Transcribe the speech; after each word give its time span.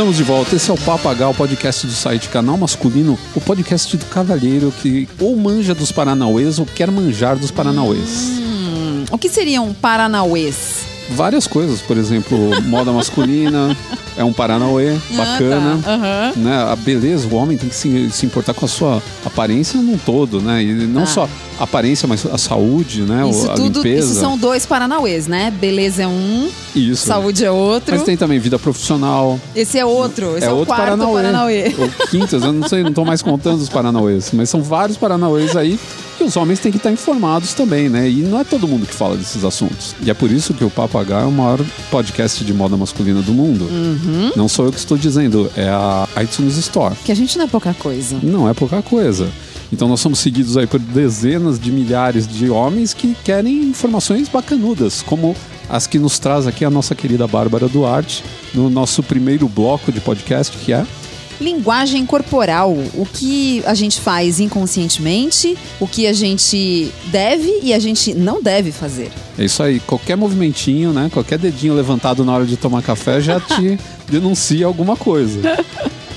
estamos 0.00 0.16
de 0.16 0.22
volta. 0.22 0.56
Esse 0.56 0.70
é 0.70 0.72
o 0.72 0.78
Papagal, 0.78 1.32
o 1.32 1.34
podcast 1.34 1.86
do 1.86 1.92
site 1.92 2.30
Canal 2.30 2.56
Masculino, 2.56 3.18
o 3.34 3.40
podcast 3.40 3.94
do 3.98 4.06
cavalheiro 4.06 4.72
que 4.80 5.06
ou 5.20 5.36
manja 5.36 5.74
dos 5.74 5.92
Paranauês 5.92 6.58
ou 6.58 6.64
quer 6.64 6.90
manjar 6.90 7.36
dos 7.36 7.50
Paranauês. 7.50 8.38
Hum, 8.38 9.04
o 9.10 9.18
que 9.18 9.28
seria 9.28 9.60
um 9.60 9.74
Paranauês? 9.74 10.89
Várias 11.10 11.46
coisas, 11.46 11.80
por 11.80 11.96
exemplo, 11.96 12.38
moda 12.64 12.92
masculina, 12.92 13.76
é 14.16 14.22
um 14.24 14.32
Paranauê, 14.32 14.96
bacana. 15.16 15.78
Ah, 15.80 15.82
tá. 15.82 15.90
Aham. 15.94 16.32
Né? 16.36 16.56
A 16.72 16.76
beleza, 16.76 17.26
o 17.28 17.34
homem 17.34 17.56
tem 17.56 17.68
que 17.68 17.74
se, 17.74 18.10
se 18.10 18.26
importar 18.26 18.54
com 18.54 18.64
a 18.64 18.68
sua 18.68 19.02
aparência 19.24 19.80
num 19.80 19.98
todo, 19.98 20.40
né? 20.40 20.62
E 20.62 20.72
não 20.86 21.02
Ah. 21.02 21.06
só 21.06 21.28
a 21.58 21.64
aparência, 21.64 22.06
mas 22.08 22.24
a 22.26 22.38
saúde, 22.38 23.02
né? 23.02 23.28
Isso 23.28 23.50
a 23.50 23.54
tudo, 23.54 23.82
limpeza. 23.82 24.12
isso 24.12 24.20
são 24.20 24.38
dois 24.38 24.64
Paranauês, 24.64 25.26
né? 25.26 25.50
Beleza 25.60 26.02
é 26.04 26.06
um, 26.06 26.48
Isso. 26.74 27.06
saúde 27.06 27.44
é 27.44 27.50
outro. 27.50 27.94
Mas 27.94 28.04
tem 28.04 28.16
também 28.16 28.38
vida 28.38 28.58
profissional, 28.58 29.38
Esse 29.54 29.78
é 29.78 29.84
outro, 29.84 30.36
esse 30.36 30.46
é, 30.46 30.48
é 30.48 30.52
o 30.52 30.56
outro 30.56 30.66
quarto 30.74 30.82
Paranauê. 30.98 31.22
Paranauê. 31.22 31.74
Ou 31.78 32.06
quintas, 32.08 32.42
eu 32.42 32.52
não 32.52 32.66
sei, 32.68 32.82
não 32.82 32.92
tô 32.92 33.04
mais 33.04 33.20
contando 33.20 33.60
os 33.60 33.68
Paranauês. 33.68 34.30
Mas 34.32 34.48
são 34.48 34.62
vários 34.62 34.96
Paranauês 34.96 35.56
aí 35.56 35.78
que 36.20 36.24
os 36.24 36.36
homens 36.36 36.60
têm 36.60 36.70
que 36.70 36.76
estar 36.76 36.92
informados 36.92 37.54
também, 37.54 37.88
né? 37.88 38.06
E 38.06 38.16
não 38.16 38.38
é 38.38 38.44
todo 38.44 38.68
mundo 38.68 38.84
que 38.84 38.92
fala 38.92 39.16
desses 39.16 39.42
assuntos. 39.42 39.94
E 40.02 40.10
é 40.10 40.14
por 40.14 40.30
isso 40.30 40.52
que 40.52 40.62
o 40.62 40.68
Papo 40.68 40.98
H 40.98 41.22
é 41.22 41.24
o 41.24 41.32
maior 41.32 41.58
podcast 41.90 42.44
de 42.44 42.52
moda 42.52 42.76
masculina 42.76 43.22
do 43.22 43.32
mundo. 43.32 43.64
Uhum. 43.64 44.30
Não 44.36 44.46
sou 44.46 44.66
eu 44.66 44.72
que 44.72 44.78
estou 44.78 44.98
dizendo, 44.98 45.50
é 45.56 45.66
a 45.66 46.06
iTunes 46.22 46.58
Store. 46.58 46.94
Que 47.06 47.10
a 47.10 47.14
gente 47.14 47.38
não 47.38 47.46
é 47.46 47.48
pouca 47.48 47.72
coisa. 47.72 48.18
Não 48.22 48.46
é 48.46 48.52
pouca 48.52 48.82
coisa. 48.82 49.30
Então 49.72 49.88
nós 49.88 50.00
somos 50.00 50.18
seguidos 50.18 50.58
aí 50.58 50.66
por 50.66 50.78
dezenas 50.78 51.58
de 51.58 51.72
milhares 51.72 52.28
de 52.28 52.50
homens 52.50 52.92
que 52.92 53.16
querem 53.24 53.62
informações 53.62 54.28
bacanudas, 54.28 55.00
como 55.00 55.34
as 55.70 55.86
que 55.86 55.98
nos 55.98 56.18
traz 56.18 56.46
aqui 56.46 56.66
a 56.66 56.70
nossa 56.70 56.94
querida 56.94 57.26
Bárbara 57.26 57.66
Duarte, 57.66 58.22
no 58.52 58.68
nosso 58.68 59.02
primeiro 59.02 59.48
bloco 59.48 59.90
de 59.90 60.00
podcast, 60.00 60.54
que 60.58 60.74
é 60.74 60.84
Linguagem 61.40 62.04
corporal, 62.04 62.70
o 62.72 63.06
que 63.10 63.62
a 63.66 63.72
gente 63.74 63.98
faz 64.00 64.38
inconscientemente, 64.40 65.56
o 65.80 65.86
que 65.86 66.06
a 66.06 66.12
gente 66.12 66.92
deve 67.06 67.60
e 67.62 67.72
a 67.72 67.78
gente 67.78 68.12
não 68.14 68.42
deve 68.42 68.70
fazer. 68.72 69.10
É 69.38 69.44
isso 69.44 69.62
aí, 69.62 69.80
qualquer 69.80 70.16
movimentinho, 70.16 70.92
né? 70.92 71.08
Qualquer 71.12 71.38
dedinho 71.38 71.74
levantado 71.74 72.24
na 72.24 72.32
hora 72.32 72.44
de 72.44 72.56
tomar 72.56 72.82
café 72.82 73.20
já 73.20 73.40
te 73.40 73.78
denuncia 74.08 74.66
alguma 74.66 74.96
coisa. 74.96 75.40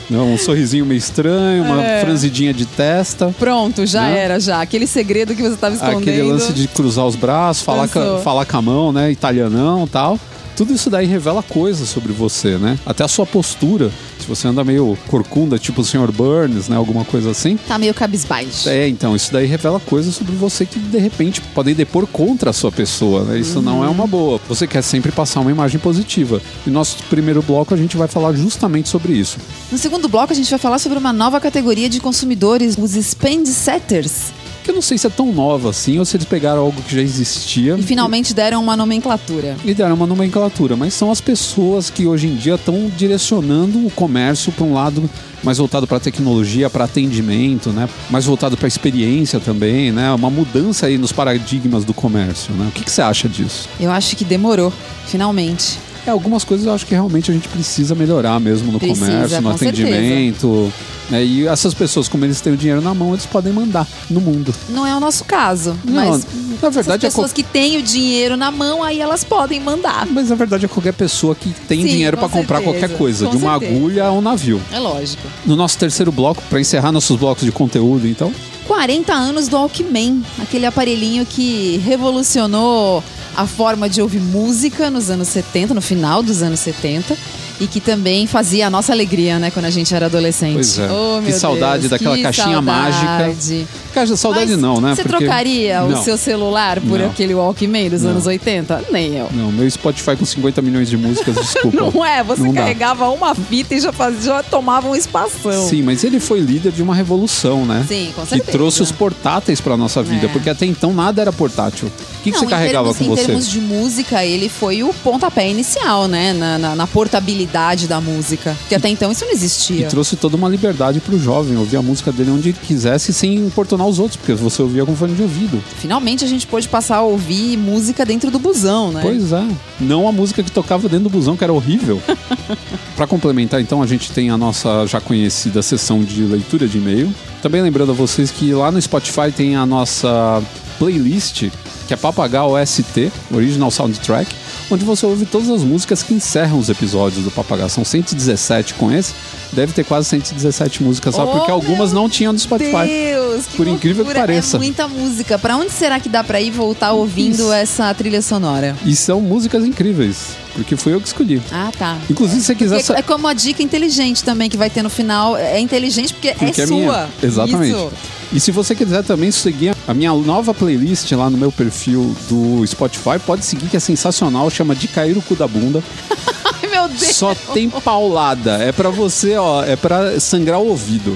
Né, 0.10 0.20
Um 0.20 0.38
sorrisinho 0.38 0.86
meio 0.86 0.98
estranho, 0.98 1.64
uma 1.64 1.82
É. 1.82 2.02
franzidinha 2.02 2.54
de 2.54 2.66
testa. 2.66 3.34
Pronto, 3.40 3.86
já 3.86 4.02
Né? 4.02 4.20
era, 4.20 4.40
já. 4.40 4.62
Aquele 4.62 4.86
segredo 4.86 5.34
que 5.34 5.42
você 5.42 5.54
estava 5.54 5.74
escondendo. 5.74 6.00
Aquele 6.00 6.22
lance 6.24 6.52
de 6.52 6.68
cruzar 6.68 7.06
os 7.08 7.16
braços, 7.16 7.64
falar, 7.64 7.88
ca- 7.88 8.18
falar 8.24 8.46
com 8.46 8.58
a 8.58 8.62
mão, 8.62 8.92
né? 8.92 9.10
Italianão 9.10 9.86
e 9.86 9.90
tal. 9.90 10.20
Tudo 10.56 10.74
isso 10.74 10.90
daí 10.90 11.06
revela 11.06 11.42
coisas 11.42 11.90
sobre 11.90 12.14
você, 12.14 12.58
né? 12.58 12.78
Até 12.86 13.04
a 13.04 13.08
sua 13.08 13.26
postura. 13.26 13.92
Se 14.20 14.28
você 14.28 14.48
anda 14.48 14.64
meio 14.64 14.98
corcunda, 15.08 15.58
tipo 15.58 15.82
o 15.82 15.84
Sr. 15.84 16.12
Burns, 16.12 16.70
né? 16.70 16.76
Alguma 16.76 17.04
coisa 17.04 17.32
assim. 17.32 17.58
Tá 17.68 17.78
meio 17.78 17.94
cabisbaixo. 17.94 18.70
É, 18.70 18.88
então, 18.88 19.16
isso 19.16 19.34
daí 19.34 19.46
revela 19.46 19.80
coisas 19.80 20.16
sobre 20.16 20.34
você 20.36 20.66
que 20.66 20.80
de 20.80 20.98
repente 20.98 21.42
podem 21.54 21.74
depor 21.74 22.08
contra 22.08 22.52
a 22.52 22.54
sua 22.54 22.72
pessoa, 22.72 23.24
né? 23.24 23.40
Isso 23.40 23.62
não 23.62 23.84
é 23.84 23.90
uma 23.90 24.08
boa. 24.08 24.40
Você 24.48 24.68
quer 24.68 24.82
sempre 24.82 25.12
passar 25.12 25.40
uma 25.40 25.52
imagem 25.52 25.80
positiva. 25.80 26.42
E 26.66 26.70
no 26.70 26.74
nosso 26.74 26.98
primeiro 27.10 27.42
bloco 27.42 27.74
a 27.74 27.78
gente 27.78 27.98
vai 27.98 28.08
falar 28.08 28.34
justamente 28.34 28.90
sobre 28.90 29.14
isso. 29.14 29.38
No 29.72 29.78
segundo 29.78 30.08
bloco, 30.08 30.34
a 30.34 30.36
gente 30.36 30.50
vai 30.50 30.60
falar 30.60 30.80
sobre 30.80 30.98
uma 30.98 31.14
nova 31.14 31.40
categoria 31.40 31.90
de 31.90 32.00
consumidores, 32.00 32.78
os 32.78 32.92
spend 32.92 33.48
setters. 33.48 34.32
Que 34.64 34.72
eu 34.72 34.76
não 34.76 34.82
sei 34.82 34.98
se 34.98 35.06
é 35.06 35.10
tão 35.10 35.32
nova 35.32 35.70
assim 35.70 36.00
ou 36.00 36.06
se 36.06 36.16
eles 36.16 36.26
pegaram 36.26 36.62
algo 36.62 36.82
que 36.82 36.96
já 36.96 37.02
existia. 37.02 37.76
E 37.78 37.84
finalmente 37.84 38.34
deram 38.34 38.62
uma 38.62 38.78
nomenclatura. 38.78 39.58
e 39.66 39.74
deram 39.74 39.96
uma 39.96 40.08
nomenclatura, 40.08 40.76
mas 40.76 40.94
são 40.94 41.12
as 41.12 41.20
pessoas 41.20 41.90
que 41.90 42.06
hoje 42.06 42.28
em 42.28 42.36
dia 42.36 42.56
estão 42.56 42.90
direcionando 42.96 43.86
o 43.86 43.92
comércio 43.92 44.52
para 44.52 44.64
um 44.64 44.74
lado 44.74 45.10
mais 45.44 45.58
voltado 45.58 45.86
para 45.86 46.00
tecnologia, 46.00 46.70
para 46.70 46.86
atendimento, 46.86 47.72
né? 47.72 47.90
Mais 48.10 48.26
voltado 48.26 48.56
para 48.56 48.68
experiência 48.68 49.40
também, 49.40 49.92
né? 49.92 50.12
Uma 50.14 50.30
mudança 50.30 50.86
aí 50.86 50.98
nos 50.98 51.12
paradigmas 51.12 51.84
do 51.84 51.94
comércio, 51.94 52.54
né? 52.54 52.68
O 52.70 52.72
que, 52.72 52.84
que 52.86 52.92
você 52.92 53.02
acha 53.02 53.28
disso? 53.28 53.68
Eu 53.80 53.92
acho 53.92 54.16
que 54.16 54.24
demorou, 54.24 54.72
finalmente. 55.06 55.78
É, 56.06 56.10
algumas 56.12 56.44
coisas 56.44 56.66
eu 56.68 56.74
acho 56.74 56.86
que 56.86 56.94
realmente 56.94 57.32
a 57.32 57.34
gente 57.34 57.48
precisa 57.48 57.96
melhorar 57.96 58.40
mesmo 58.40 58.72
no 58.72 58.80
Precisa, 58.80 59.06
comércio, 59.06 59.42
no 59.42 59.50
com 59.50 59.56
atendimento. 59.56 60.74
né? 61.10 61.24
E 61.24 61.48
essas 61.48 61.74
pessoas, 61.74 62.08
como 62.10 62.26
eles 62.26 62.42
têm 62.42 62.52
o 62.54 62.58
dinheiro 62.58 62.82
na 62.82 62.94
mão, 62.94 63.12
eles 63.14 63.26
podem 63.26 63.54
mandar 63.54 63.88
no 64.10 64.20
mundo. 64.20 64.54
Não 64.70 64.86
é 64.86 64.94
o 64.96 65.00
nosso 65.00 65.24
caso, 65.24 65.78
Não, 65.86 65.94
mas 65.94 66.28
na 66.62 66.68
as 66.68 66.76
verdade 66.76 67.06
é 67.06 67.10
pessoas 67.10 67.32
co- 67.32 67.36
que 67.36 67.44
têm 67.44 67.78
o 67.78 67.82
dinheiro 67.84 68.36
na 68.36 68.52
mão, 68.52 68.84
aí 68.84 69.00
elas 69.00 69.24
podem 69.24 69.60
mandar. 69.62 70.06
Mas 70.08 70.30
na 70.30 70.36
verdade 70.36 70.66
é 70.66 70.68
qualquer 70.68 70.94
pessoa 70.94 71.34
que 71.36 71.50
tem 71.68 71.82
Sim, 71.84 71.88
dinheiro 71.88 72.18
para 72.18 72.28
comprar 72.28 72.62
qualquer 72.62 72.98
coisa, 72.98 73.26
com 73.26 73.32
de 73.32 73.38
uma 73.38 73.52
certeza. 73.58 73.76
agulha 73.78 74.06
a 74.06 74.12
um 74.12 74.20
navio. 74.22 74.62
É 74.74 74.80
lógico. 74.80 75.24
No 75.46 75.56
nosso 75.56 75.78
terceiro 75.78 76.12
bloco, 76.12 76.44
para 76.50 76.60
encerrar 76.60 76.92
nossos 76.92 77.18
blocos 77.18 77.46
de 77.46 77.52
conteúdo, 77.54 78.06
então, 78.08 78.34
40 78.68 79.14
anos 79.14 79.48
do 79.48 79.56
Walkman, 79.58 80.22
aquele 80.42 80.66
aparelhinho 80.66 81.26
que 81.26 81.78
revolucionou 81.86 83.04
a 83.36 83.48
forma 83.48 83.90
de 83.90 84.02
ouvir 84.02 84.22
música 84.22 84.90
nos 84.90 85.10
anos 85.10 85.28
70, 85.30 85.74
no 85.74 85.82
final 85.82 86.22
dos 86.24 86.42
anos 86.42 86.60
70. 86.60 87.16
E 87.64 87.68
que 87.68 87.80
também 87.80 88.28
fazia 88.28 88.68
a 88.68 88.70
nossa 88.70 88.92
alegria, 88.92 89.40
né, 89.40 89.50
quando 89.50 89.66
a 89.66 89.70
gente 89.70 89.94
era 89.96 90.08
adolescente. 90.08 90.56
Pois 90.56 90.78
é. 90.80 90.88
Oh, 90.92 91.22
Que 91.22 91.32
saudade 91.32 91.80
Deus, 91.88 91.92
daquela 91.92 92.18
que 92.18 92.24
caixinha 92.24 92.62
mágica. 92.62 93.06
saudade. 93.08 93.68
Cara, 93.94 94.18
saudade 94.18 94.52
Mas 94.52 94.60
não, 94.60 94.82
né? 94.82 94.96
Você 94.96 95.04
Porque- 95.04 95.18
trocaria 95.26 95.82
Não. 95.82 96.00
o 96.00 96.04
seu 96.04 96.18
celular 96.18 96.82
por 96.82 96.98
Não. 97.00 97.06
aquele 97.06 97.34
Walkman 97.36 97.90
dos 97.92 98.02
Não. 98.02 98.12
anos 98.12 98.26
80? 98.26 98.84
Nem 98.92 99.16
eu. 99.16 99.30
Não, 99.32 99.52
meu 99.52 99.70
Spotify 99.70 100.16
com 100.18 100.26
50 100.26 100.62
milhões 100.64 100.90
de 100.90 100.98
músicas, 100.98 101.36
desculpa. 101.40 101.78
Não 101.92 102.04
é, 102.06 102.24
você 102.24 102.42
Não 102.42 102.52
dá. 102.54 102.62
carregava 102.62 103.08
uma 103.10 103.34
fita 103.36 103.76
e 103.76 103.80
já, 103.80 103.94
fazia, 103.94 104.22
já 104.22 104.44
tomava 104.44 104.90
um 104.90 104.96
espação. 104.96 105.68
Sim, 105.70 105.84
mas 105.84 106.04
ele 106.04 106.20
foi 106.20 106.40
líder 106.40 106.72
de 106.72 106.82
uma 106.82 106.96
revolução, 106.96 107.66
né? 107.66 107.86
Sim, 107.88 108.12
com 108.16 108.24
Que 108.24 108.30
certeza. 108.30 108.52
trouxe 108.52 108.82
os 108.82 108.92
portáteis 108.92 109.62
pra 109.62 109.78
nossa 109.78 110.02
vida, 110.04 110.26
É. 110.26 110.30
porque 110.30 110.50
até 110.50 110.66
então 110.66 110.92
nada 110.92 111.22
era 111.22 111.32
portátil. 111.32 111.88
O 111.88 112.24
que, 112.24 112.32
que 112.32 112.38
você 112.40 112.46
em 112.46 112.50
carregava 112.50 112.94
termos, 112.94 112.98
com 112.98 113.04
Em 113.04 113.16
você? 113.16 113.26
termos 113.28 113.48
de 113.50 113.60
música, 113.62 114.26
ele 114.26 114.50
foi 114.50 114.82
o 114.84 114.92
pontapé 115.04 115.48
inicial, 115.50 116.08
né? 116.08 116.34
Na, 116.34 116.58
na- 116.58 116.76
na 116.76 116.88
portabilidade 116.88 117.53
da 117.88 118.02
música. 118.02 118.56
Porque 118.62 118.76
até 118.76 118.90
então 118.90 119.12
isso 119.12 119.24
não 119.26 119.32
E 119.32 119.36
existia. 119.36 119.88
trouxe 119.88 120.16
toda 120.16 120.36
uma 120.36 120.50
liberdade 120.50 121.00
pro 121.00 121.18
jovem 121.20 121.56
ouvir 121.58 121.78
a 121.78 121.82
música 121.82 122.12
dele 122.12 122.32
onde 122.32 122.52
quisesse 122.54 123.14
sem 123.14 123.36
importunar 123.36 123.88
os 123.88 124.00
outros, 124.00 124.18
porque 124.18 124.34
você 124.34 124.62
ouvia 124.62 124.86
com 124.86 124.96
fone 124.96 125.14
de 125.14 125.22
ouvido. 125.22 125.64
Finalmente 125.78 126.26
a 126.26 126.28
gente 126.28 126.48
pôde 126.48 126.68
passar 126.68 126.98
a 126.98 127.02
ouvir 127.04 127.58
música 127.58 128.06
dentro 128.06 128.32
do 128.32 128.40
busão, 128.40 128.92
né? 128.92 129.02
Pois 129.02 129.32
é. 129.32 129.48
Não 129.80 130.08
a 130.08 130.12
música 130.12 130.42
que 130.42 130.52
tocava 130.52 130.90
dentro 130.90 131.06
do 131.06 131.10
busão, 131.10 131.38
que 131.38 131.44
era 131.44 131.54
horrível. 131.54 132.02
Pra 132.96 133.08
complementar, 133.08 133.60
então, 133.60 133.82
a 133.82 133.88
gente 133.88 134.12
tem 134.12 134.30
a 134.30 134.38
nossa 134.38 134.86
já 134.86 135.02
conhecida 135.02 135.62
sessão 135.62 136.04
de 136.04 136.22
leitura 136.24 136.68
de 136.68 136.78
e-mail. 136.78 137.14
Também 137.42 137.62
lembrando 137.62 137.92
a 137.92 137.96
vocês 137.96 138.30
que 138.32 138.54
lá 138.54 138.72
no 138.72 138.82
Spotify 138.82 139.32
tem 139.36 139.56
a 139.56 139.66
nossa 139.66 140.42
playlist, 140.78 141.50
que 141.88 141.94
é 141.94 141.98
Papagal 141.98 142.54
ST, 142.66 143.12
Original 143.32 143.72
Soundtrack, 143.72 144.34
onde 144.72 144.84
você 144.86 145.06
ouve 145.06 145.26
todas 145.26 145.50
as 145.50 145.62
músicas 145.64 146.02
que 146.04 146.14
encerram 146.14 146.58
os 146.58 146.70
episódios 146.70 147.24
do 147.24 147.32
Papagal. 147.32 147.70
São 147.70 147.84
117 147.86 148.74
com 148.76 148.92
esse. 148.92 149.14
Deve 149.52 149.72
ter 149.74 149.84
quase 149.84 150.10
117 150.10 150.82
músicas 150.82 151.14
só, 151.16 151.26
Oh, 151.26 151.28
porque 151.38 151.52
algumas 151.52 151.94
não 151.94 152.10
tinham 152.10 152.34
no 152.34 152.40
Spotify. 152.40 152.86
Deus, 152.88 153.46
que 153.46 153.58
Por 153.58 153.68
incrível 153.68 154.04
que 154.04 154.10
loucura. 154.10 154.20
pareça. 154.28 154.58
É 154.58 154.60
muita 154.60 154.88
música. 154.88 155.38
Pra 155.38 155.58
onde 155.58 155.72
será 155.72 156.00
que 156.00 156.10
dá 156.10 156.24
pra 156.24 156.42
ir 156.42 156.50
voltar 156.52 156.92
ouvindo 156.94 157.36
Isso. 157.36 157.54
essa 157.54 157.94
trilha 157.94 158.22
sonora? 158.22 158.76
E 158.86 158.96
são 158.96 159.22
músicas 159.22 159.64
incríveis, 159.64 160.30
porque 160.56 160.76
fui 160.76 160.94
eu 160.94 161.00
que 161.02 161.08
escolhi. 161.08 161.42
Ah, 161.52 161.70
tá. 161.78 161.98
Inclusive, 162.10 162.40
se 162.42 162.48
você 162.48 162.56
quiser... 162.56 162.84
Porque 162.84 163.00
é 163.00 163.04
como 163.04 163.28
a 163.28 163.34
dica 163.34 163.62
inteligente 163.62 164.24
também 164.24 164.50
que 164.50 164.58
vai 164.58 164.70
ter 164.70 164.82
no 164.82 164.90
final. 164.90 165.38
É 165.38 165.60
inteligente 165.60 166.14
porque, 166.14 166.34
Porque 166.34 166.62
é 166.62 166.64
é 166.64 166.68
sua. 166.68 166.76
minha. 166.78 167.10
Exatamente. 167.22 167.72
Isso. 167.76 167.92
E 168.34 168.40
se 168.40 168.50
você 168.50 168.74
quiser 168.74 169.04
também 169.04 169.30
seguir 169.30 169.76
a 169.88 169.94
minha 169.94 170.12
nova 170.12 170.56
playlist 170.56 171.12
lá 171.12 171.30
no 171.30 171.38
meu 171.38 171.52
perfil 171.52 172.16
do 172.28 172.66
Spotify, 172.66 173.20
pode 173.24 173.46
seguir 173.46 173.70
que 173.70 173.78
é 173.78 173.80
sensacional, 173.80 174.50
chama 174.50 174.76
De 174.76 174.88
Cair 174.88 175.16
o 175.16 175.22
Cu 175.22 175.36
da 175.36 175.48
Bunda. 175.48 175.84
Meu 176.74 176.88
Deus. 176.88 177.16
Só 177.16 177.36
tem 177.54 177.70
paulada. 177.70 178.54
É 178.64 178.72
pra 178.72 178.90
você, 178.90 179.36
ó, 179.38 179.64
é 179.64 179.76
pra 179.76 180.20
sangrar 180.20 180.60
o 180.60 180.68
ouvido. 180.70 181.16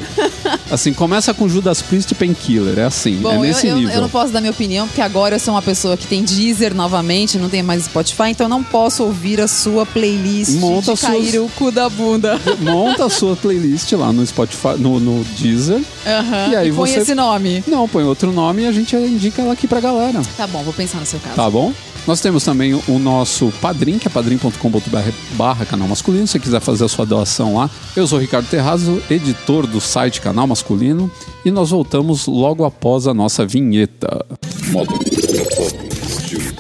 Assim, 0.70 0.94
começa 0.94 1.34
com 1.34 1.48
Judas 1.50 1.82
Priest 1.82 2.12
e 2.12 2.16
Painkiller, 2.16 2.78
é 2.80 2.84
assim, 2.84 3.16
Bom, 3.18 3.44
é 3.44 3.48
nesse 3.48 3.68
eu- 3.68 3.76
nível. 3.78 3.94
eu 3.96 4.02
não 4.02 4.10
posso 4.10 4.32
dar 4.32 4.40
minha 4.42 4.52
opinião, 4.52 4.88
porque 4.88 5.02
agora 5.02 5.36
eu 5.36 5.40
sou 5.40 5.54
uma 5.54 5.62
pessoa 5.62 5.96
que 5.98 6.06
tem 6.06 6.24
Deezer 6.24 6.74
novamente, 6.76 7.38
não 7.38 7.50
tem 7.50 7.64
mais 7.64 7.86
Spotify, 7.86 8.30
então 8.30 8.46
eu 8.46 8.50
não 8.50 8.64
posso 8.64 9.04
ouvir 9.04 9.40
a 9.42 9.48
sua 9.48 9.86
playlist 9.86 10.52
Monta 10.60 10.94
de 10.94 11.02
cair 11.02 11.32
suas- 11.32 11.46
o 11.46 11.50
cu 11.56 11.72
da 11.72 11.90
bunda. 11.90 12.40
Monta 12.60 13.06
a 13.06 13.10
sua 13.10 13.36
playlist 13.36 13.92
lá 13.94 14.12
no 14.12 14.26
Spotify, 14.26 14.76
no, 14.78 15.00
no 15.00 15.24
Deezer. 15.40 15.82
Aham. 16.06 16.50
E 16.52 16.56
aí 16.56 16.72
põe 16.72 16.92
você- 16.92 17.00
esse 17.00 17.16
nome. 17.16 17.64
Não, 17.68 17.88
põe 17.88 18.04
outro 18.04 18.32
nome 18.32 18.64
e 18.64 18.68
a 18.68 18.72
gente 18.72 18.96
indica 18.96 19.42
ela 19.42 19.54
aqui 19.54 19.68
pra 19.68 19.80
galera. 19.80 20.22
Tá 20.36 20.46
bom, 20.48 20.62
vou 20.64 20.74
pensar 20.74 21.00
no 21.00 21.06
seu 21.06 21.20
caso. 21.20 21.36
Tá 21.36 21.50
bom? 21.50 21.74
Nós 22.08 22.22
temos 22.22 22.46
também 22.46 22.74
o 22.74 23.00
nosso 23.00 23.52
padrim, 23.62 24.00
que 24.00 24.08
é 24.08 24.10
padrim.com.br 24.10 25.12
barra 25.34 25.66
canal 25.66 25.90
masculino. 25.90 26.26
Se 26.26 26.32
você 26.34 26.40
quiser 26.40 26.62
fazer 26.62 26.86
a 26.86 26.88
sua 26.88 27.06
doação 27.06 27.58
lá. 27.58 27.70
Eu 27.98 28.08
sou 28.08 28.18
Ricardo 28.18 28.48
Terrazzo, 28.48 29.04
editor 29.12 29.68
do 29.68 29.82
site 29.82 30.22
Canal 30.22 30.48
Masculino. 30.48 31.12
E 31.44 31.52
nós 31.52 31.72
voltamos 31.72 32.26
logo 32.26 32.64
após 32.64 33.08
a 33.08 33.14
nossa 33.14 33.46
vinheta. 33.46 34.26
Estilo, 36.12 36.54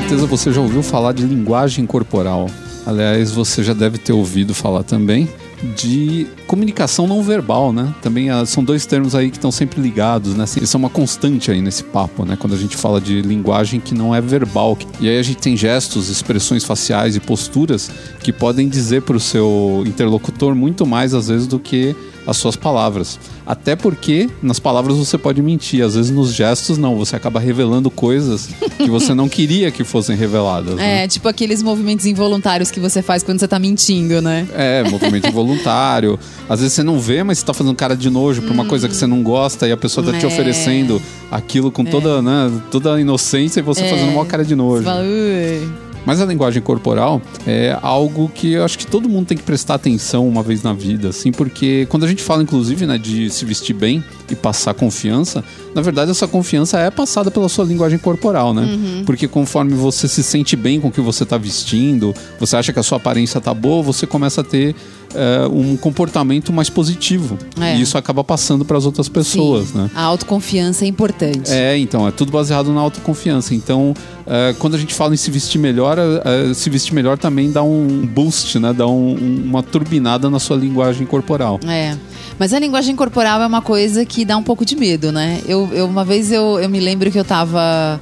certeza 0.00 0.26
você 0.26 0.52
já 0.52 0.60
ouviu 0.60 0.82
falar 0.82 1.12
de 1.12 1.24
linguagem 1.24 1.86
corporal. 1.86 2.50
Aliás, 2.84 3.32
você 3.32 3.64
já 3.64 3.72
deve 3.72 3.96
ter 3.96 4.12
ouvido 4.12 4.52
falar 4.54 4.82
também 4.82 5.26
de 5.74 6.26
comunicação 6.46 7.06
não 7.06 7.22
verbal, 7.22 7.72
né? 7.72 7.94
Também 8.02 8.28
ah, 8.28 8.44
são 8.44 8.62
dois 8.62 8.84
termos 8.84 9.14
aí 9.14 9.30
que 9.30 9.38
estão 9.38 9.50
sempre 9.50 9.80
ligados, 9.80 10.34
né? 10.34 10.44
Eles 10.54 10.68
são 10.68 10.78
uma 10.78 10.90
constante 10.90 11.50
aí 11.50 11.62
nesse 11.62 11.82
papo, 11.82 12.26
né? 12.26 12.36
Quando 12.38 12.52
a 12.52 12.58
gente 12.58 12.76
fala 12.76 13.00
de 13.00 13.22
linguagem 13.22 13.80
que 13.80 13.94
não 13.94 14.14
é 14.14 14.20
verbal. 14.20 14.76
E 15.00 15.08
aí 15.08 15.18
a 15.18 15.22
gente 15.22 15.38
tem 15.38 15.56
gestos, 15.56 16.10
expressões 16.10 16.62
faciais 16.62 17.16
e 17.16 17.20
posturas 17.20 17.90
que 18.20 18.34
podem 18.34 18.68
dizer 18.68 19.00
para 19.00 19.16
o 19.16 19.20
seu 19.20 19.82
interlocutor 19.86 20.54
muito 20.54 20.84
mais 20.84 21.14
às 21.14 21.28
vezes 21.28 21.46
do 21.46 21.58
que 21.58 21.96
as 22.26 22.36
suas 22.36 22.56
palavras. 22.56 23.18
Até 23.46 23.76
porque 23.76 24.28
nas 24.42 24.58
palavras 24.58 24.96
você 24.96 25.16
pode 25.16 25.40
mentir, 25.40 25.84
às 25.84 25.94
vezes 25.94 26.10
nos 26.10 26.32
gestos 26.34 26.76
não, 26.78 26.96
você 26.96 27.14
acaba 27.14 27.38
revelando 27.38 27.90
coisas 27.90 28.48
que 28.76 28.90
você 28.90 29.14
não 29.14 29.28
queria 29.28 29.70
que 29.70 29.84
fossem 29.84 30.16
reveladas. 30.16 30.74
né? 30.74 31.04
É, 31.04 31.08
tipo 31.08 31.28
aqueles 31.28 31.62
movimentos 31.62 32.06
involuntários 32.06 32.70
que 32.70 32.80
você 32.80 33.00
faz 33.02 33.22
quando 33.22 33.38
você 33.38 33.46
tá 33.48 33.58
mentindo, 33.58 34.20
né? 34.20 34.46
É, 34.54 34.82
movimento 34.90 35.28
involuntário. 35.28 36.18
Às 36.48 36.60
vezes 36.60 36.74
você 36.74 36.82
não 36.82 36.98
vê, 36.98 37.22
mas 37.22 37.38
você 37.38 37.46
tá 37.46 37.54
fazendo 37.54 37.74
cara 37.76 37.96
de 37.96 38.10
nojo 38.10 38.42
por 38.42 38.50
uma 38.50 38.64
coisa 38.64 38.88
que 38.88 38.96
você 38.96 39.06
não 39.06 39.22
gosta 39.22 39.68
e 39.68 39.72
a 39.72 39.76
pessoa 39.76 40.04
tá 40.12 40.18
te 40.18 40.24
É. 40.24 40.28
oferecendo 40.28 41.00
aquilo 41.30 41.70
com 41.70 41.84
toda, 41.84 42.20
né, 42.22 42.50
toda 42.70 42.94
a 42.94 43.00
inocência 43.00 43.60
e 43.60 43.62
você 43.62 43.82
É. 43.82 43.88
fazendo 43.88 44.10
uma 44.12 44.24
cara 44.26 44.44
de 44.44 44.54
nojo. 44.56 44.82
Você 44.82 44.84
fala, 44.84 45.02
"Ui". 45.04 45.85
Mas 46.06 46.20
a 46.20 46.24
linguagem 46.24 46.62
corporal 46.62 47.20
é 47.46 47.76
algo 47.82 48.30
que 48.32 48.52
eu 48.52 48.64
acho 48.64 48.78
que 48.78 48.86
todo 48.86 49.08
mundo 49.08 49.26
tem 49.26 49.36
que 49.36 49.42
prestar 49.42 49.74
atenção 49.74 50.26
uma 50.26 50.42
vez 50.42 50.62
na 50.62 50.72
vida, 50.72 51.08
assim, 51.08 51.32
porque 51.32 51.86
quando 51.90 52.04
a 52.04 52.08
gente 52.08 52.22
fala, 52.22 52.42
inclusive, 52.42 52.86
né, 52.86 52.96
de 52.96 53.28
se 53.28 53.44
vestir 53.44 53.74
bem 53.74 54.02
e 54.30 54.36
passar 54.36 54.72
confiança, 54.72 55.42
na 55.74 55.82
verdade 55.82 56.10
essa 56.12 56.28
confiança 56.28 56.78
é 56.78 56.90
passada 56.90 57.30
pela 57.30 57.48
sua 57.48 57.64
linguagem 57.64 57.98
corporal, 57.98 58.54
né? 58.54 58.62
Porque 59.04 59.26
conforme 59.26 59.74
você 59.74 60.06
se 60.06 60.22
sente 60.22 60.54
bem 60.54 60.80
com 60.80 60.88
o 60.88 60.92
que 60.92 61.00
você 61.00 61.24
tá 61.24 61.36
vestindo, 61.36 62.14
você 62.38 62.56
acha 62.56 62.72
que 62.72 62.78
a 62.78 62.82
sua 62.82 62.98
aparência 62.98 63.40
tá 63.40 63.52
boa, 63.52 63.82
você 63.82 64.06
começa 64.06 64.40
a 64.40 64.44
ter 64.44 64.74
é, 65.14 65.46
um 65.48 65.76
comportamento 65.76 66.52
mais 66.52 66.68
positivo. 66.70 67.38
É. 67.60 67.76
E 67.76 67.80
isso 67.82 67.96
acaba 67.98 68.22
passando 68.24 68.64
para 68.64 68.76
as 68.78 68.84
outras 68.86 69.08
pessoas, 69.08 69.68
Sim, 69.68 69.78
né? 69.78 69.90
A 69.94 70.02
autoconfiança 70.02 70.84
é 70.84 70.88
importante. 70.88 71.50
É, 71.50 71.76
então, 71.78 72.06
é 72.06 72.10
tudo 72.10 72.30
baseado 72.32 72.72
na 72.72 72.80
autoconfiança. 72.80 73.54
Então, 73.54 73.94
é, 74.26 74.54
quando 74.58 74.74
a 74.74 74.78
gente 74.78 74.94
fala 74.94 75.14
em 75.14 75.16
se 75.16 75.30
vestir 75.30 75.58
melhor, 75.58 75.96
é, 75.98 76.52
se 76.54 76.68
vestir 76.70 76.94
melhor 76.94 77.16
também 77.18 77.50
dá 77.50 77.62
um 77.62 78.06
boost, 78.06 78.58
né? 78.58 78.72
Dá 78.72 78.86
um- 78.86 79.14
um- 79.14 79.42
uma 79.44 79.62
turbinada 79.62 80.28
na 80.30 80.38
sua 80.38 80.56
linguagem 80.56 81.06
corporal. 81.06 81.60
É. 81.66 81.96
Mas 82.38 82.52
a 82.52 82.58
linguagem 82.58 82.94
corporal 82.94 83.40
é 83.40 83.46
uma 83.46 83.62
coisa 83.62 84.04
que 84.04 84.24
dá 84.24 84.36
um 84.36 84.42
pouco 84.42 84.64
de 84.64 84.76
medo, 84.76 85.10
né? 85.10 85.40
Eu, 85.48 85.68
eu- 85.72 85.86
uma 85.86 86.04
vez 86.04 86.30
eu, 86.30 86.58
eu 86.60 86.68
me 86.68 86.80
lembro 86.80 87.10
que 87.10 87.18
eu 87.18 87.24
tava. 87.24 88.00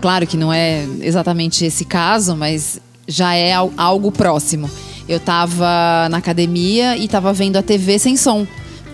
Claro 0.00 0.26
que 0.26 0.36
não 0.36 0.52
é 0.52 0.84
exatamente 1.00 1.64
esse 1.64 1.84
caso, 1.84 2.36
mas 2.36 2.80
já 3.08 3.34
é 3.34 3.52
al- 3.52 3.72
algo 3.76 4.10
próximo. 4.12 4.68
Eu 5.08 5.20
tava 5.20 6.08
na 6.10 6.16
academia 6.18 6.96
e 6.96 7.06
tava 7.08 7.32
vendo 7.32 7.56
a 7.56 7.62
TV 7.62 7.98
sem 7.98 8.16
som. 8.16 8.46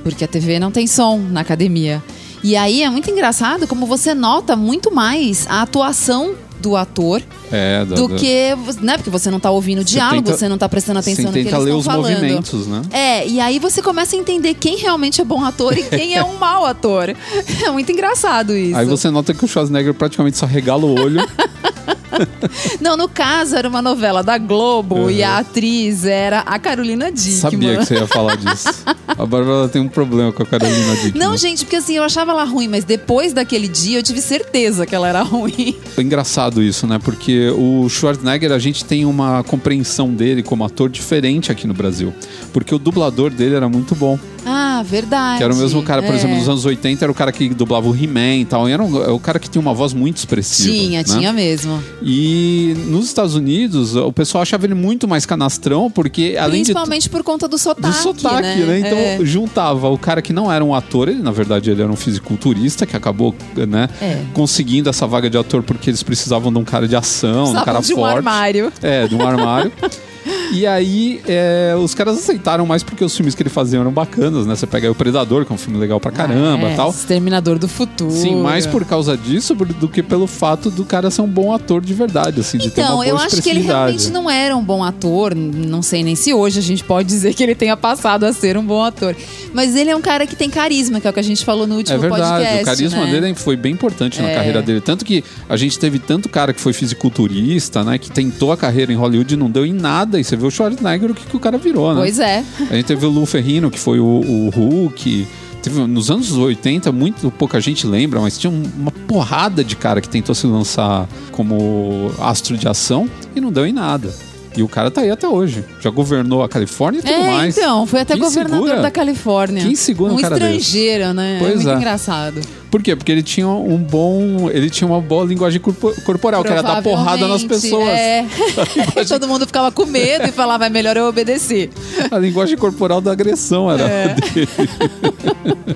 Porque 0.02 0.24
a 0.24 0.28
TV 0.28 0.58
não 0.58 0.70
tem 0.70 0.86
som 0.86 1.18
na 1.18 1.40
academia. 1.40 2.02
E 2.42 2.56
aí 2.56 2.82
é 2.82 2.90
muito 2.90 3.08
engraçado 3.10 3.66
como 3.68 3.86
você 3.86 4.14
nota 4.14 4.56
muito 4.56 4.92
mais 4.92 5.46
a 5.48 5.62
atuação 5.62 6.34
do 6.60 6.76
ator 6.76 7.20
É, 7.50 7.84
do 7.84 8.06
da- 8.08 8.14
que, 8.16 8.54
né? 8.80 8.96
Porque 8.96 9.10
você 9.10 9.30
não 9.30 9.40
tá 9.40 9.50
ouvindo 9.50 9.80
o 9.80 9.84
diálogo, 9.84 10.22
tenta- 10.22 10.36
você 10.38 10.48
não 10.48 10.56
tá 10.58 10.68
prestando 10.68 10.98
atenção 11.00 11.24
no 11.26 11.32
que 11.32 11.38
eles 11.40 11.52
estão 11.52 11.78
os 11.78 11.84
falando. 11.84 12.12
movimentos, 12.14 12.66
né? 12.68 12.82
É, 12.92 13.26
e 13.28 13.40
aí 13.40 13.58
você 13.58 13.80
começa 13.82 14.14
a 14.14 14.18
entender 14.18 14.54
quem 14.54 14.76
realmente 14.76 15.20
é 15.20 15.24
bom 15.24 15.44
ator 15.44 15.76
e 15.76 15.82
quem 15.84 16.14
é 16.16 16.22
um 16.22 16.36
mau 16.36 16.64
ator. 16.66 17.14
É 17.64 17.70
muito 17.70 17.90
engraçado 17.90 18.56
isso. 18.56 18.76
Aí 18.76 18.86
você 18.86 19.08
nota 19.10 19.32
que 19.34 19.44
o 19.44 19.48
Schwarzenegger 19.48 19.94
praticamente 19.94 20.36
só 20.38 20.46
regala 20.46 20.84
o 20.84 20.94
olho. 21.00 21.20
Não, 22.80 22.96
no 22.96 23.08
caso 23.08 23.56
era 23.56 23.68
uma 23.68 23.82
novela 23.82 24.22
da 24.22 24.38
Globo 24.38 24.96
Uhum. 25.02 25.10
e 25.10 25.22
a 25.22 25.38
atriz 25.38 26.04
era 26.04 26.40
a 26.40 26.58
Carolina 26.58 27.10
Dickman. 27.10 27.36
Sabia 27.40 27.76
que 27.78 27.84
você 27.86 27.94
ia 27.94 28.06
falar 28.06 28.36
disso. 28.36 28.68
A 29.06 29.26
Bárbara 29.26 29.68
tem 29.68 29.80
um 29.80 29.88
problema 29.88 30.32
com 30.32 30.42
a 30.42 30.46
Carolina 30.46 30.94
Dickman. 30.96 31.18
Não, 31.26 31.36
gente, 31.36 31.64
porque 31.64 31.76
assim, 31.76 31.94
eu 31.96 32.04
achava 32.04 32.32
ela 32.32 32.44
ruim, 32.44 32.68
mas 32.68 32.84
depois 32.84 33.32
daquele 33.32 33.68
dia 33.68 33.98
eu 33.98 34.02
tive 34.02 34.20
certeza 34.20 34.86
que 34.86 34.94
ela 34.94 35.08
era 35.08 35.22
ruim. 35.22 35.76
É 35.96 36.00
engraçado 36.02 36.62
isso, 36.62 36.86
né? 36.86 36.98
Porque 37.02 37.50
o 37.50 37.88
Schwarzenegger, 37.88 38.52
a 38.52 38.58
gente 38.58 38.84
tem 38.84 39.04
uma 39.04 39.42
compreensão 39.44 40.10
dele 40.12 40.42
como 40.42 40.64
ator 40.64 40.88
diferente 40.90 41.50
aqui 41.52 41.66
no 41.66 41.74
Brasil. 41.74 42.12
Porque 42.52 42.74
o 42.74 42.78
dublador 42.78 43.30
dele 43.30 43.54
era 43.54 43.68
muito 43.68 43.94
bom. 43.94 44.18
Ah, 44.44 44.82
verdade. 44.84 45.38
Que 45.38 45.44
era 45.44 45.52
o 45.54 45.56
mesmo 45.56 45.82
cara, 45.82 46.02
por 46.02 46.12
É. 46.12 46.16
exemplo, 46.16 46.36
nos 46.36 46.48
anos 46.48 46.64
80, 46.64 47.04
era 47.04 47.12
o 47.12 47.14
cara 47.14 47.30
que 47.30 47.48
dublava 47.50 47.88
o 47.88 47.94
He-Man 47.96 48.36
e 48.38 48.44
tal. 48.44 48.68
E 48.68 48.72
era 48.72 48.82
um- 48.82 49.02
é 49.02 49.08
o 49.10 49.18
cara 49.18 49.38
que 49.38 49.48
tinha 49.48 49.60
uma 49.62 49.72
voz 49.72 49.92
muito 49.92 50.16
expressiva. 50.16 50.72
Tinha, 50.72 50.98
né? 50.98 51.04
tinha 51.04 51.32
mesmo. 51.32 51.82
E 52.02 52.74
nos 52.88 53.06
Estados 53.06 53.34
Unidos, 53.34 53.94
o 53.94 54.12
pessoal 54.12 54.42
achava 54.42 54.66
ele 54.66 54.74
muito 54.74 55.06
mais 55.06 55.24
canastrão, 55.24 55.90
porque 55.90 56.36
além 56.38 56.62
de. 56.62 56.72
Principalmente 56.72 57.08
por 57.08 57.22
conta 57.22 57.46
do 57.46 57.56
sotaque. 57.58 57.86
Do 57.88 57.92
sotaque, 58.02 58.60
né? 58.60 58.78
Então 58.80 58.98
É. 58.98 59.18
juntava 59.22 59.88
o 59.88 59.96
cara 59.98 60.20
que 60.20 60.32
não 60.32 60.50
era 60.52 60.64
um 60.64 60.74
ator, 60.74 61.08
ele 61.08 61.22
na 61.22 61.30
verdade 61.30 61.70
ele 61.70 61.80
era 61.82 61.90
um 61.90 61.96
fisiculturista 61.96 62.84
que 62.86 62.96
acabou, 62.96 63.34
né, 63.68 63.88
É. 64.00 64.22
conseguindo 64.34 64.88
essa 64.90 65.06
vaga 65.06 65.30
de 65.30 65.38
ator 65.38 65.62
porque 65.62 65.90
eles 65.90 66.02
precisavam 66.02 66.52
de 66.52 66.58
um 66.58 66.64
cara 66.64 66.88
de 66.88 66.96
ação, 66.96 67.44
de 67.44 67.50
um 67.50 67.64
cara 67.64 67.80
de 67.80 67.92
um 67.92 67.96
forte. 67.96 68.16
armário. 68.16 68.72
É, 68.82 69.06
de 69.06 69.14
um 69.14 69.22
armário. 69.26 69.70
E 70.52 70.66
aí, 70.66 71.20
é, 71.26 71.74
os 71.82 71.94
caras 71.94 72.18
aceitaram 72.18 72.66
mais 72.66 72.82
porque 72.82 73.02
os 73.04 73.16
filmes 73.16 73.34
que 73.34 73.42
ele 73.42 73.48
fazia 73.50 73.80
eram 73.80 73.90
bacanas, 73.90 74.46
né? 74.46 74.54
Você 74.54 74.66
pega 74.66 74.86
aí 74.86 74.90
o 74.90 74.94
Predador, 74.94 75.46
que 75.46 75.52
é 75.52 75.54
um 75.54 75.58
filme 75.58 75.78
legal 75.78 75.98
pra 75.98 76.10
caramba 76.12 76.68
é, 76.68 76.76
tal. 76.76 76.90
Exterminador 76.90 77.58
do 77.58 77.66
Futuro. 77.66 78.10
Sim, 78.12 78.36
mais 78.42 78.66
por 78.66 78.84
causa 78.84 79.16
disso 79.16 79.54
do 79.54 79.88
que 79.88 80.02
pelo 80.02 80.26
fato 80.26 80.70
do 80.70 80.84
cara 80.84 81.10
ser 81.10 81.22
um 81.22 81.26
bom 81.26 81.52
ator 81.54 81.80
de 81.80 81.94
verdade, 81.94 82.40
assim, 82.40 82.58
de 82.58 82.70
ter 82.70 82.82
uma 82.82 82.86
Então, 82.86 82.96
boa 82.96 83.06
eu 83.06 83.16
acho 83.16 83.40
que 83.40 83.48
ele 83.48 83.60
realmente 83.60 84.10
não 84.10 84.28
era 84.30 84.54
um 84.56 84.62
bom 84.62 84.84
ator. 84.84 85.34
Não 85.34 85.80
sei 85.82 86.04
nem 86.04 86.14
se 86.14 86.34
hoje 86.34 86.58
a 86.58 86.62
gente 86.62 86.84
pode 86.84 87.08
dizer 87.12 87.32
que 87.34 87.42
ele 87.42 87.54
tenha 87.54 87.76
passado 87.76 88.24
a 88.24 88.32
ser 88.32 88.56
um 88.58 88.64
bom 88.64 88.84
ator. 88.84 89.16
Mas 89.54 89.74
ele 89.74 89.88
é 89.90 89.96
um 89.96 90.02
cara 90.02 90.26
que 90.26 90.36
tem 90.36 90.50
carisma, 90.50 91.00
que 91.00 91.06
é 91.06 91.10
o 91.10 91.12
que 91.14 91.20
a 91.20 91.24
gente 91.24 91.44
falou 91.44 91.66
no 91.66 91.76
último 91.76 91.96
É 91.96 91.98
verdade, 91.98 92.44
podcast. 92.44 92.62
o 92.62 92.64
carisma 92.66 93.04
né? 93.06 93.10
dele 93.10 93.34
foi 93.34 93.56
bem 93.56 93.72
importante 93.72 94.20
na 94.20 94.28
É. 94.28 94.34
carreira 94.34 94.60
dele. 94.62 94.80
Tanto 94.82 95.04
que 95.04 95.24
a 95.48 95.56
gente 95.56 95.78
teve 95.78 95.98
tanto 95.98 96.28
cara 96.28 96.52
que 96.52 96.60
foi 96.60 96.72
fisiculturista, 96.72 97.82
né? 97.84 97.96
Que 97.98 98.10
tentou 98.10 98.52
a 98.52 98.56
carreira 98.56 98.92
em 98.92 98.96
Hollywood 98.96 99.34
e 99.34 99.36
não 99.36 99.50
deu 99.50 99.64
em 99.64 99.72
nada. 99.72 100.20
E 100.20 100.24
você 100.24 100.36
vê 100.42 100.46
o 100.48 100.50
Schwarzenegger, 100.50 101.10
o 101.10 101.14
que, 101.14 101.24
que 101.26 101.36
o 101.36 101.40
cara 101.40 101.56
virou, 101.56 101.94
né? 101.94 102.00
Pois 102.00 102.18
é. 102.18 102.44
A 102.70 102.74
gente 102.74 102.84
teve 102.86 103.06
o 103.06 103.08
Lu 103.08 103.24
Ferrino, 103.24 103.70
que 103.70 103.78
foi 103.78 103.98
o, 103.98 104.04
o 104.04 104.50
Hulk. 104.50 105.26
Teve, 105.62 105.80
nos 105.86 106.10
anos 106.10 106.32
80, 106.32 106.90
muito 106.90 107.30
pouca 107.30 107.60
gente 107.60 107.86
lembra, 107.86 108.20
mas 108.20 108.36
tinha 108.36 108.50
um- 108.50 108.64
uma 108.76 108.90
porrada 108.90 109.62
de 109.62 109.76
cara 109.76 110.00
que 110.00 110.08
tentou 110.08 110.34
se 110.34 110.44
lançar 110.46 111.08
como 111.30 112.10
astro 112.18 112.56
de 112.58 112.66
ação 112.66 113.08
e 113.34 113.40
não 113.40 113.52
deu 113.52 113.64
em 113.66 113.72
nada. 113.72 114.12
E 114.56 114.62
o 114.62 114.68
cara 114.68 114.90
tá 114.90 115.00
aí 115.00 115.10
até 115.10 115.26
hoje. 115.26 115.64
Já 115.80 115.88
governou 115.90 116.42
a 116.42 116.48
Califórnia 116.48 117.00
e 117.00 117.02
tudo 117.02 117.14
é, 117.14 117.30
mais. 117.30 117.56
então, 117.56 117.86
foi 117.86 118.00
até 118.00 118.14
Quem 118.14 118.22
governador 118.22 118.66
segura? 118.66 118.82
da 118.82 118.90
Califórnia. 118.90 119.62
Quem 119.62 119.74
segura 119.74 120.12
um 120.12 120.16
um 120.16 120.20
cara 120.20 120.34
estrangeiro, 120.36 121.14
né? 121.14 121.36
Pois 121.38 121.52
é 121.52 121.54
muito 121.56 121.70
é. 121.70 121.74
engraçado. 121.76 122.40
Por 122.70 122.82
quê? 122.82 122.94
Porque 122.96 123.10
ele 123.12 123.22
tinha 123.22 123.48
um 123.48 123.76
bom. 123.78 124.48
Ele 124.50 124.68
tinha 124.70 124.88
uma 124.88 125.00
boa 125.00 125.24
linguagem 125.24 125.60
corpo- 125.60 125.94
corporal, 126.02 126.42
que 126.42 126.50
era 126.50 126.62
dar 126.62 126.82
porrada 126.82 127.26
nas 127.28 127.42
Provavelmente, 127.44 127.48
pessoas. 127.48 128.96
É. 128.96 129.04
Todo 129.04 129.28
mundo 129.28 129.46
ficava 129.46 129.70
com 129.70 129.84
medo 129.86 130.26
e 130.28 130.32
falava, 130.32 130.66
é 130.66 130.70
melhor 130.70 130.96
eu 130.96 131.06
obedecer. 131.06 131.70
A 132.10 132.18
linguagem 132.18 132.56
corporal 132.56 133.00
da 133.00 133.12
agressão 133.12 133.70
era 133.70 133.82
É. 133.84 134.08
dele. 134.14 134.48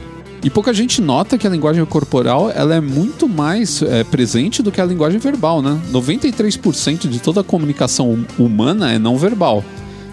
E 0.47 0.51
pouca 0.51 0.73
gente 0.73 1.03
nota 1.03 1.37
que 1.37 1.45
a 1.45 1.51
linguagem 1.51 1.85
corporal 1.85 2.53
ela 2.55 2.73
é 2.77 2.81
muito 2.81 3.29
mais 3.29 3.83
é, 3.83 4.05
presente 4.05 4.63
do 4.63 4.71
que 4.71 4.81
a 4.81 4.85
linguagem 4.85 5.19
verbal, 5.19 5.61
né? 5.61 5.77
93% 5.91 7.09
de 7.09 7.19
toda 7.19 7.41
a 7.41 7.45
comunicação 7.45 8.13
hum- 8.13 8.25
humana 8.39 8.93
é 8.93 8.97
não 8.97 9.19
verbal. 9.19 9.65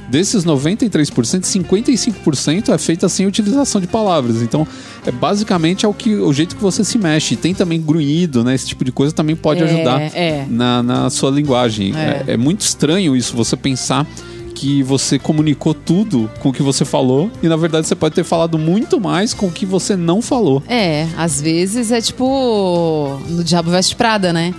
Desses 0.09 0.43
93%, 0.43 1.43
55% 1.43 2.69
é 2.73 2.77
feita 2.79 3.07
sem 3.07 3.27
utilização 3.27 3.79
de 3.79 3.85
palavras. 3.85 4.41
Então, 4.41 4.67
é 5.05 5.11
basicamente 5.11 5.85
é 5.85 5.87
o, 5.87 5.93
que, 5.93 6.15
o 6.15 6.33
jeito 6.33 6.55
que 6.55 6.61
você 6.63 6.83
se 6.83 6.97
mexe. 6.97 7.35
Tem 7.35 7.53
também 7.53 7.79
grunhido, 7.79 8.43
né? 8.43 8.55
Esse 8.55 8.65
tipo 8.65 8.83
de 8.83 8.91
coisa 8.91 9.13
também 9.13 9.35
pode 9.35 9.61
É, 9.61 9.65
ajudar 9.65 10.01
é. 10.01 10.45
na, 10.49 10.81
na 10.81 11.09
sua 11.11 11.29
linguagem. 11.29 11.95
É. 11.95 12.23
É, 12.27 12.33
é 12.33 12.37
muito 12.37 12.61
estranho 12.61 13.15
isso, 13.15 13.35
você 13.35 13.55
pensar 13.55 14.07
que 14.53 14.83
você 14.83 15.19
comunicou 15.19 15.73
tudo 15.73 16.29
com 16.39 16.49
o 16.49 16.53
que 16.53 16.61
você 16.61 16.85
falou 16.85 17.29
e 17.41 17.47
na 17.47 17.55
verdade 17.55 17.87
você 17.87 17.95
pode 17.95 18.15
ter 18.15 18.23
falado 18.23 18.57
muito 18.57 18.99
mais 18.99 19.33
com 19.33 19.47
o 19.47 19.51
que 19.51 19.65
você 19.65 19.95
não 19.95 20.21
falou. 20.21 20.63
É, 20.67 21.07
às 21.17 21.41
vezes 21.41 21.91
é 21.91 21.99
tipo 21.99 23.19
no 23.27 23.43
Diabo 23.43 23.71
Veste 23.71 23.95
Prada, 23.95 24.31
né? 24.31 24.53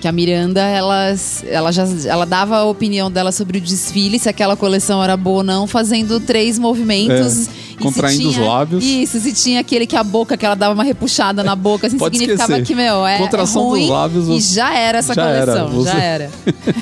Que 0.00 0.08
a 0.08 0.12
Miranda, 0.12 0.60
ela, 0.62 1.14
ela 1.46 1.70
já 1.70 1.86
ela 2.06 2.26
dava 2.26 2.56
a 2.56 2.64
opinião 2.64 3.08
dela 3.08 3.30
sobre 3.30 3.58
o 3.58 3.60
desfile, 3.60 4.18
se 4.18 4.28
aquela 4.28 4.56
coleção 4.56 5.02
era 5.02 5.16
boa 5.16 5.38
ou 5.38 5.44
não, 5.44 5.66
fazendo 5.66 6.18
três 6.18 6.58
movimentos 6.58 7.48
E 7.78 7.82
Contraindo 7.82 8.22
se 8.22 8.28
os 8.28 8.34
tinha- 8.34 8.46
lábios. 8.48 8.84
Isso, 8.84 9.20
se 9.20 9.32
tinha 9.32 9.60
aquele 9.60 9.86
que 9.86 9.96
a 9.96 10.04
boca, 10.04 10.36
que 10.36 10.44
ela 10.46 10.54
dava 10.54 10.74
uma 10.74 10.84
repuxada 10.84 11.42
na 11.42 11.56
boca, 11.56 11.86
assim, 11.86 11.98
Pode 11.98 12.16
significava 12.18 12.52
esquecer. 12.52 12.66
que, 12.66 12.74
meu, 12.74 13.06
é, 13.06 13.18
Contração 13.18 13.62
é 13.62 13.64
dos 13.64 13.72
ruim 13.72 13.88
lábios, 13.88 14.28
e 14.28 14.40
já 14.54 14.74
era 14.76 14.98
essa 14.98 15.14
já 15.14 15.26
era, 15.28 15.52
coleção, 15.52 15.68
você- 15.70 15.90
já 15.90 15.98
era. 15.98 16.30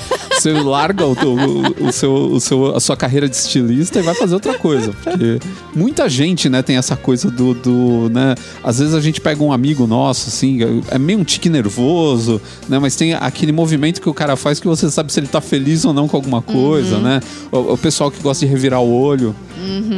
Você 0.40 0.52
larga 0.54 1.04
o, 1.06 1.12
o- 1.12 1.88
o 1.88 1.92
seu, 1.92 2.12
o 2.14 2.40
seu, 2.40 2.74
a 2.74 2.80
sua 2.80 2.96
carreira 2.96 3.28
de 3.28 3.36
estilista 3.36 3.98
e 3.98 4.02
vai 4.02 4.14
fazer 4.14 4.32
outra 4.32 4.54
coisa. 4.54 4.90
Porque 5.04 5.38
muita 5.76 6.08
gente, 6.08 6.48
né, 6.48 6.62
tem 6.62 6.78
essa 6.78 6.96
coisa 6.96 7.30
do, 7.30 7.52
do, 7.52 8.08
né? 8.10 8.34
Às 8.64 8.78
vezes 8.78 8.94
a 8.94 9.02
gente 9.02 9.20
pega 9.20 9.42
um 9.44 9.52
amigo 9.52 9.86
nosso, 9.86 10.28
assim, 10.30 10.60
é 10.90 10.98
meio 10.98 11.18
um 11.18 11.24
tique 11.24 11.50
nervoso, 11.50 12.40
né? 12.70 12.78
Mas 12.78 12.96
tem 12.96 13.12
aquele 13.12 13.52
movimento 13.52 14.00
que 14.00 14.08
o 14.08 14.14
cara 14.14 14.34
faz 14.34 14.58
que 14.58 14.66
você 14.66 14.90
sabe 14.90 15.12
se 15.12 15.20
ele 15.20 15.26
tá 15.26 15.42
feliz 15.42 15.84
ou 15.84 15.92
não 15.92 16.08
com 16.08 16.16
alguma 16.16 16.40
coisa, 16.40 16.96
Uhum. 16.96 17.02
né? 17.02 17.20
O, 17.52 17.74
o 17.74 17.76
pessoal 17.78 18.10
que 18.10 18.22
gosta 18.22 18.46
de 18.46 18.50
revirar 18.50 18.80
o 18.80 18.90
olho. 18.90 19.36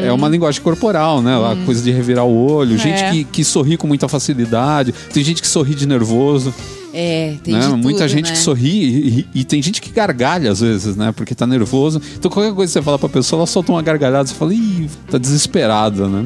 É 0.04 0.12
uma 0.12 0.28
linguagem 0.28 0.60
corporal, 0.62 1.20
né? 1.22 1.34
A 1.36 1.56
coisa 1.64 1.82
de 1.82 1.90
revirar 1.90 2.24
o 2.24 2.50
olho. 2.52 2.76
Gente 2.78 3.00
Uhum. 3.02 3.08
É. 3.08 3.10
que, 3.12 3.24
que 3.24 3.44
sorri 3.44 3.76
com 3.76 3.86
muita 3.86 4.08
facilidade. 4.08 4.92
Tem 5.12 5.22
gente 5.22 5.40
que 5.40 5.48
sorri 5.48 5.74
de 5.74 5.86
nervoso. 5.86 6.52
É, 6.94 7.36
tem 7.42 7.54
né? 7.54 7.60
de 7.60 7.68
Muita 7.68 8.00
tudo, 8.00 8.08
gente 8.08 8.26
né? 8.26 8.32
que 8.32 8.38
sorri 8.38 8.68
e, 8.84 9.18
e- 9.34 9.40
e 9.40 9.44
tem 9.44 9.62
gente 9.62 9.80
que 9.80 9.90
gargalha 9.90 10.50
às 10.52 10.60
vezes, 10.60 10.94
né? 10.94 11.10
Porque 11.16 11.34
tá 11.34 11.46
nervoso. 11.46 12.00
Então 12.18 12.30
qualquer 12.30 12.52
coisa 12.52 12.70
que 12.70 12.74
você 12.78 12.82
fala 12.82 12.98
pra 12.98 13.08
pessoa, 13.08 13.40
ela 13.40 13.46
solta 13.46 13.72
uma 13.72 13.80
gargalhada, 13.80 14.28
você 14.28 14.34
fala, 14.34 14.52
ih, 14.52 14.88
tá 15.10 15.16
desesperada, 15.16 16.06
né? 16.06 16.22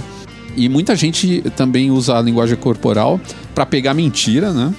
E 0.57 0.69
muita 0.69 0.97
gente 0.97 1.43
também 1.55 1.91
usa 1.91 2.17
a 2.19 2.23
linguagem 2.23 2.57
corporal 2.57 3.21
pra 3.55 3.65
pegar 3.65 3.95
mentira, 3.95 4.53
né? 4.53 4.75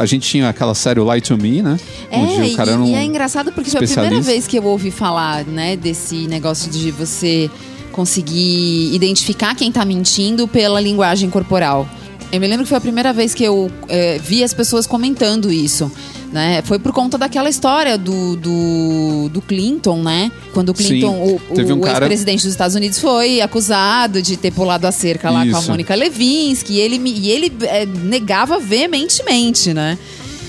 A 0.00 0.06
gente 0.06 0.28
tinha 0.28 0.48
aquela 0.48 0.74
série 0.74 1.00
Lie 1.00 1.20
to 1.20 1.36
Me, 1.36 1.62
né? 1.62 1.78
É, 2.10 2.18
e, 2.20 2.54
e 2.90 2.94
é 2.94 3.04
engraçado 3.04 3.52
porque 3.52 3.70
foi 3.70 3.80
a 3.80 3.86
primeira 3.86 4.20
vez 4.20 4.46
que 4.46 4.56
eu 4.58 4.64
ouvi 4.64 4.90
falar, 4.90 5.44
né, 5.44 5.76
desse 5.76 6.26
negócio 6.26 6.70
de 6.70 6.90
você 6.90 7.50
conseguir 7.98 8.94
identificar 8.94 9.56
quem 9.56 9.72
tá 9.72 9.84
mentindo 9.84 10.46
pela 10.46 10.80
linguagem 10.80 11.28
corporal. 11.28 11.84
Eu 12.30 12.38
me 12.38 12.46
lembro 12.46 12.62
que 12.62 12.68
foi 12.68 12.78
a 12.78 12.80
primeira 12.80 13.12
vez 13.12 13.34
que 13.34 13.42
eu 13.42 13.68
eh, 13.88 14.20
vi 14.22 14.44
as 14.44 14.54
pessoas 14.54 14.86
comentando 14.86 15.50
isso. 15.50 15.90
Né? 16.32 16.62
Foi 16.62 16.78
por 16.78 16.92
conta 16.92 17.18
daquela 17.18 17.48
história 17.48 17.98
do, 17.98 18.36
do, 18.36 19.28
do 19.30 19.40
Clinton, 19.40 20.00
né? 20.00 20.30
Quando 20.52 20.68
o 20.68 20.74
Clinton, 20.74 21.10
Sim, 21.10 21.40
o, 21.50 21.74
um 21.74 21.78
o 21.78 21.80
cara- 21.80 22.04
ex-presidente 22.04 22.44
dos 22.44 22.52
Estados 22.52 22.76
Unidos, 22.76 23.00
foi 23.00 23.40
acusado 23.40 24.22
de 24.22 24.36
ter 24.36 24.52
pulado 24.52 24.86
a 24.86 24.92
cerca 24.92 25.28
lá 25.28 25.44
com 25.44 25.56
a 25.56 25.58
Isso. 25.58 25.70
Mônica 25.70 25.92
Levinsky. 25.94 26.74
E 26.74 26.80
ele, 26.80 27.00
e 27.04 27.30
ele 27.30 27.52
eh, 27.62 27.86
negava 28.04 28.60
veementemente, 28.60 29.74
né? 29.74 29.98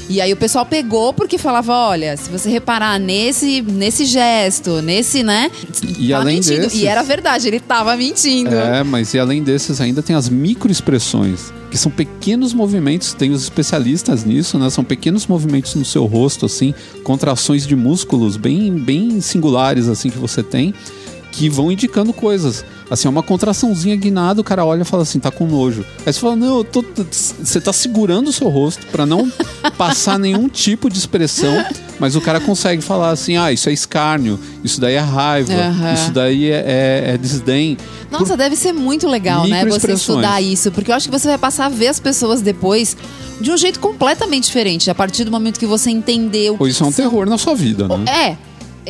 E 0.10 0.20
aí 0.20 0.34
o 0.34 0.36
pessoal 0.38 0.66
pegou 0.66 1.14
porque 1.14 1.38
falava, 1.38 1.72
olha, 1.72 2.18
se 2.18 2.30
você 2.32 2.50
reparar 2.50 3.00
nesse, 3.00 3.62
nesse 3.62 4.06
gesto, 4.06 4.82
nesse, 4.82 5.22
né? 5.22 5.52
E 6.00 6.12
além 6.12 6.38
mentindo. 6.38 6.62
desses- 6.62 6.82
E 6.82 6.88
era 6.88 7.04
verdade, 7.04 7.48
ele 7.48 7.60
tava 7.60 7.96
mentindo. 7.96 8.56
É, 8.56 8.84
mas 8.84 9.14
e 9.14 9.20
além 9.20 9.44
desses 9.44 9.80
ainda 9.80 10.02
tem 10.02 10.16
as 10.16 10.28
microexpressões, 10.28 11.52
que 11.70 11.78
são 11.78 11.92
pequenos 11.92 12.54
movimentos, 12.54 13.14
tem 13.14 13.32
os 13.32 13.44
especialistas 13.44 14.24
nisso, 14.24 14.58
né? 14.58 14.70
São 14.72 14.84
pequenos 14.84 15.28
movimentos 15.28 15.76
no 15.76 15.86
seu 15.86 16.06
rosto, 16.06 16.46
assim, 16.46 16.74
contrações 17.04 17.68
de 17.68 17.76
músculos 17.76 18.36
bem, 18.38 18.72
bem 18.74 19.22
singulares, 19.22 19.88
assim, 19.88 20.10
que 20.10 20.18
você 20.18 20.42
tem, 20.42 20.74
que 21.32 21.50
vão 21.50 21.72
indicando 21.72 22.12
coisas. 22.14 22.66
Assim, 22.90 23.08
é 23.08 23.12
uma 23.12 23.22
contraçãozinha 23.22 23.96
guinada, 23.96 24.42
o 24.42 24.44
cara 24.44 24.66
olha 24.66 24.82
e 24.82 24.86
fala 24.86 25.04
assim, 25.04 25.20
tá 25.20 25.30
com 25.30 25.46
nojo. 25.46 25.86
Aí 26.06 26.12
você 26.12 26.20
fala, 26.20 26.36
não, 26.36 26.58
eu 26.58 26.64
tô. 26.64 26.84
Você 27.12 27.62
tá 27.62 27.72
segurando 27.72 28.30
o 28.30 28.34
seu 28.34 28.50
rosto 28.50 28.88
pra 28.88 29.06
não 29.06 29.32
passar 29.78 30.18
nenhum 30.18 30.50
tipo 30.50 30.90
de 30.90 30.98
expressão, 30.98 31.64
mas 32.00 32.16
o 32.16 32.22
cara 32.22 32.40
consegue 32.40 32.82
falar 32.82 33.12
assim, 33.12 33.38
ah, 33.38 33.52
isso 33.52 33.70
é 33.70 33.74
escárnio, 33.74 34.40
isso 34.64 34.82
daí 34.82 34.96
é 34.96 35.00
raiva, 35.00 35.54
Aham. 35.54 35.94
isso 35.94 36.12
daí 36.12 36.50
é, 36.50 36.64
é- 36.66 37.12
é 37.14 37.18
desdém. 37.18 37.78
Nossa, 38.12 38.36
deve 38.36 38.56
ser 38.56 38.74
muito 38.74 39.08
legal, 39.08 39.46
né? 39.48 39.64
Você 39.66 39.92
estudar 39.94 40.42
isso. 40.42 40.72
Porque 40.72 40.90
eu 40.92 40.96
acho 40.96 41.08
que 41.08 41.12
você 41.20 41.28
vai 41.28 41.38
passar 41.38 41.68
a 41.68 41.70
ver 41.70 41.90
as 41.90 42.00
pessoas 42.00 42.42
depois 42.42 42.98
de 43.40 43.52
um 43.52 43.58
jeito 43.58 43.80
completamente 43.80 44.46
diferente. 44.46 44.90
A 44.90 44.96
partir 44.96 45.24
do 45.26 45.30
momento 45.32 45.60
que 45.60 45.68
você 45.68 45.92
entendeu. 45.92 46.56
Ou 46.60 46.68
isso 46.68 46.84
é 46.84 46.88
um 46.88 46.92
terror 46.92 47.28
na 47.30 47.38
sua 47.38 47.54
vida, 47.54 47.88
né? 47.88 48.06
É, 48.32 48.38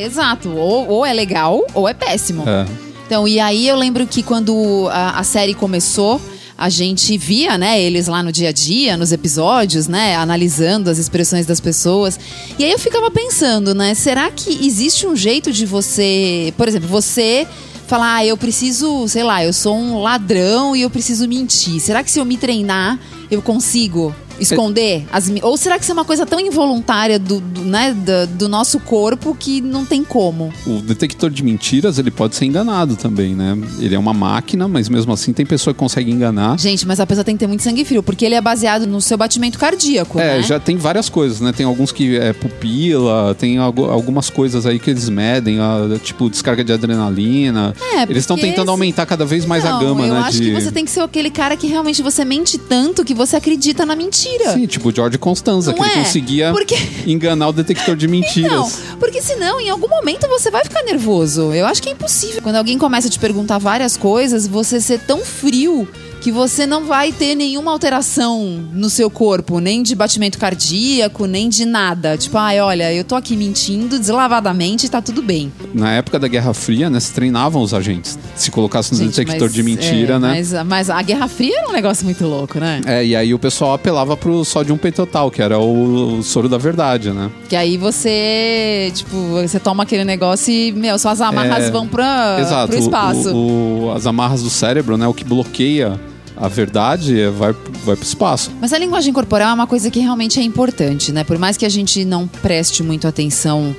exato. 0.04 0.50
Ou, 0.50 0.88
ou 0.88 1.06
é 1.06 1.12
legal 1.12 1.64
ou 1.74 1.88
é 1.88 1.94
péssimo. 1.94 2.44
É. 2.48 2.66
Então, 3.06 3.26
e 3.26 3.40
aí 3.40 3.66
eu 3.66 3.76
lembro 3.76 4.06
que 4.06 4.22
quando 4.22 4.88
a, 4.92 5.18
a 5.18 5.24
série 5.24 5.52
começou, 5.52 6.20
a 6.56 6.68
gente 6.68 7.16
via, 7.16 7.56
né, 7.56 7.80
eles 7.80 8.06
lá 8.06 8.22
no 8.22 8.30
dia 8.30 8.50
a 8.50 8.52
dia, 8.52 8.96
nos 8.96 9.12
episódios, 9.12 9.88
né, 9.88 10.14
analisando 10.14 10.90
as 10.90 10.98
expressões 10.98 11.46
das 11.46 11.58
pessoas. 11.58 12.20
E 12.58 12.64
aí 12.64 12.70
eu 12.70 12.78
ficava 12.78 13.10
pensando, 13.10 13.74
né, 13.74 13.94
será 13.94 14.30
que 14.30 14.66
existe 14.66 15.06
um 15.06 15.16
jeito 15.16 15.50
de 15.50 15.64
você, 15.64 16.52
por 16.56 16.68
exemplo, 16.68 16.86
você 16.86 17.48
falar, 17.86 18.16
ah, 18.16 18.24
eu 18.26 18.36
preciso, 18.36 19.08
sei 19.08 19.24
lá, 19.24 19.42
eu 19.42 19.52
sou 19.52 19.74
um 19.74 20.00
ladrão 20.00 20.76
e 20.76 20.82
eu 20.82 20.90
preciso 20.90 21.26
mentir. 21.26 21.80
Será 21.80 22.04
que 22.04 22.10
se 22.10 22.20
eu 22.20 22.24
me 22.24 22.36
treinar, 22.36 22.96
eu 23.30 23.42
consigo 23.42 24.14
esconder 24.40 25.04
as 25.12 25.30
ou 25.42 25.56
será 25.56 25.76
que 25.78 25.82
isso 25.84 25.92
é 25.92 25.94
uma 25.94 26.04
coisa 26.04 26.24
tão 26.26 26.40
involuntária 26.40 27.18
do, 27.18 27.40
do, 27.40 27.60
né, 27.62 27.92
do, 27.94 28.26
do 28.36 28.48
nosso 28.48 28.80
corpo 28.80 29.36
que 29.38 29.60
não 29.60 29.84
tem 29.84 30.02
como? 30.04 30.52
O 30.66 30.80
detector 30.80 31.30
de 31.30 31.42
mentiras, 31.42 31.98
ele 31.98 32.10
pode 32.10 32.34
ser 32.36 32.44
enganado 32.46 32.96
também, 32.96 33.34
né? 33.34 33.56
Ele 33.78 33.94
é 33.94 33.98
uma 33.98 34.12
máquina, 34.12 34.66
mas 34.68 34.88
mesmo 34.88 35.12
assim 35.12 35.32
tem 35.32 35.44
pessoa 35.46 35.72
que 35.74 35.78
consegue 35.80 36.10
enganar. 36.10 36.58
Gente, 36.58 36.86
mas 36.86 37.00
a 37.00 37.06
pessoa 37.06 37.24
tem 37.24 37.34
que 37.36 37.40
ter 37.40 37.46
muito 37.46 37.62
sangue 37.62 37.84
frio, 37.84 38.02
porque 38.02 38.24
ele 38.24 38.34
é 38.34 38.40
baseado 38.40 38.86
no 38.86 39.00
seu 39.00 39.16
batimento 39.16 39.58
cardíaco, 39.58 40.18
É, 40.18 40.38
né? 40.38 40.42
já 40.42 40.58
tem 40.58 40.76
várias 40.76 41.08
coisas, 41.08 41.40
né? 41.40 41.52
Tem 41.52 41.64
alguns 41.66 41.92
que 41.92 42.16
é 42.16 42.32
pupila, 42.32 43.34
tem 43.38 43.58
algu- 43.58 43.84
algumas 43.90 44.30
coisas 44.30 44.66
aí 44.66 44.78
que 44.78 44.90
eles 44.90 45.08
medem, 45.08 45.58
a, 45.60 45.98
tipo 46.02 46.28
descarga 46.30 46.62
de 46.64 46.72
adrenalina. 46.72 47.74
É, 47.94 48.02
eles 48.02 48.18
estão 48.18 48.36
tentando 48.36 48.62
esse- 48.62 48.70
aumentar 48.70 49.06
cada 49.06 49.24
vez 49.24 49.44
mais 49.44 49.64
a 49.64 49.70
Não, 49.72 49.80
gama, 49.80 50.06
eu 50.06 50.14
né? 50.14 50.20
acho 50.20 50.38
de... 50.38 50.44
que 50.44 50.52
você 50.52 50.70
tem 50.70 50.84
que 50.84 50.90
ser 50.90 51.00
aquele 51.00 51.30
cara 51.30 51.56
que 51.56 51.66
realmente 51.66 52.02
você 52.02 52.24
mente 52.24 52.58
tanto 52.58 53.04
que 53.04 53.14
você 53.14 53.36
acredita 53.36 53.84
na 53.86 53.96
mentira. 53.96 54.29
Sim, 54.52 54.66
tipo 54.66 54.88
o 54.88 54.94
George 54.94 55.18
Constanza, 55.18 55.70
Não 55.72 55.78
que 55.78 55.84
ele 55.84 55.92
é? 56.00 56.04
conseguia 56.04 56.50
Porque- 56.52 56.76
enganar 57.06 57.48
o 57.48 57.52
detector 57.52 57.96
de 57.96 58.06
mentiras. 58.08 58.50
Não, 58.52 58.70
porque 58.98 59.20
senão, 59.22 59.60
em 59.60 59.68
algum 59.70 59.88
momento, 59.88 60.26
você 60.28 60.50
vai 60.50 60.62
ficar 60.64 60.82
nervoso. 60.82 61.52
Eu 61.52 61.66
acho 61.66 61.82
que 61.82 61.88
é 61.88 61.92
impossível. 61.92 62.42
Quando 62.42 62.56
alguém 62.56 62.78
começa 62.78 63.08
a 63.08 63.10
te 63.10 63.18
perguntar 63.18 63.58
várias 63.58 63.96
coisas, 63.96 64.46
você 64.46 64.80
ser 64.80 65.00
tão 65.00 65.24
frio 65.24 65.88
que 66.20 66.30
você 66.30 66.66
não 66.66 66.84
vai 66.84 67.12
ter 67.12 67.34
nenhuma 67.34 67.72
alteração 67.72 68.44
no 68.72 68.90
seu 68.90 69.08
corpo, 69.10 69.58
nem 69.58 69.82
de 69.82 69.94
batimento 69.94 70.38
cardíaco, 70.38 71.26
nem 71.26 71.48
de 71.48 71.64
nada. 71.64 72.16
Tipo, 72.18 72.36
ai, 72.36 72.60
olha, 72.60 72.92
eu 72.92 73.02
tô 73.04 73.14
aqui 73.14 73.36
mentindo 73.36 73.98
deslavadamente 73.98 74.86
e 74.86 74.88
tá 74.88 75.00
tudo 75.00 75.22
bem. 75.22 75.50
Na 75.72 75.92
época 75.92 76.18
da 76.18 76.28
Guerra 76.28 76.52
Fria, 76.52 76.90
né, 76.90 77.00
se 77.00 77.12
treinavam 77.12 77.62
os 77.62 77.72
agentes. 77.72 78.18
Se 78.36 78.50
colocasse 78.50 78.92
no 78.92 78.98
Gente, 78.98 79.10
detector 79.16 79.42
mas- 79.48 79.52
de 79.54 79.62
mentira, 79.62 80.14
é, 80.14 80.18
né? 80.18 80.28
Mas, 80.28 80.52
mas 80.66 80.90
a 80.90 81.00
Guerra 81.02 81.26
Fria 81.26 81.58
era 81.58 81.68
um 81.68 81.72
negócio 81.72 82.04
muito 82.04 82.26
louco, 82.26 82.58
né? 82.60 82.80
É, 82.86 83.04
e 83.04 83.16
aí 83.16 83.32
o 83.32 83.38
pessoal 83.38 83.72
apelava 83.74 84.16
pro 84.16 84.44
sódio 84.44 84.74
1 84.74 84.78
pentotal, 84.78 85.30
que 85.30 85.40
era 85.40 85.58
o 85.58 86.22
soro 86.22 86.48
da 86.48 86.58
verdade, 86.58 87.10
né? 87.12 87.30
Que 87.48 87.56
aí 87.56 87.76
você, 87.78 88.92
tipo, 88.94 89.16
você 89.40 89.58
toma 89.58 89.84
aquele 89.84 90.04
negócio 90.04 90.52
e, 90.52 90.72
meu, 90.72 90.98
suas 90.98 91.20
amarras 91.20 91.64
É, 91.64 91.70
vão 91.70 91.86
pra, 91.88 92.36
Exato. 92.40 92.68
pro 92.72 92.78
espaço. 92.78 93.34
O- 93.34 93.86
o- 93.86 93.92
as 93.92 94.06
amarras 94.06 94.42
do 94.42 94.50
cérebro, 94.50 94.96
né? 94.96 95.06
O 95.06 95.14
que 95.14 95.24
bloqueia 95.24 95.98
a 96.40 96.48
verdade 96.48 97.20
é- 97.20 97.30
vai, 97.30 97.52
vai 97.84 97.94
pro 97.96 98.04
espaço. 98.04 98.50
Mas 98.60 98.72
a 98.72 98.78
linguagem 98.78 99.12
corporal 99.12 99.50
é 99.50 99.54
uma 99.54 99.66
coisa 99.66 99.90
que 99.90 100.00
realmente 100.00 100.40
é 100.40 100.42
importante, 100.42 101.12
né? 101.12 101.22
Por 101.22 101.38
mais 101.38 101.56
que 101.56 101.66
a 101.66 101.68
gente 101.68 102.04
não 102.04 102.26
preste 102.26 102.82
muito 102.82 103.06
atenção 103.06 103.74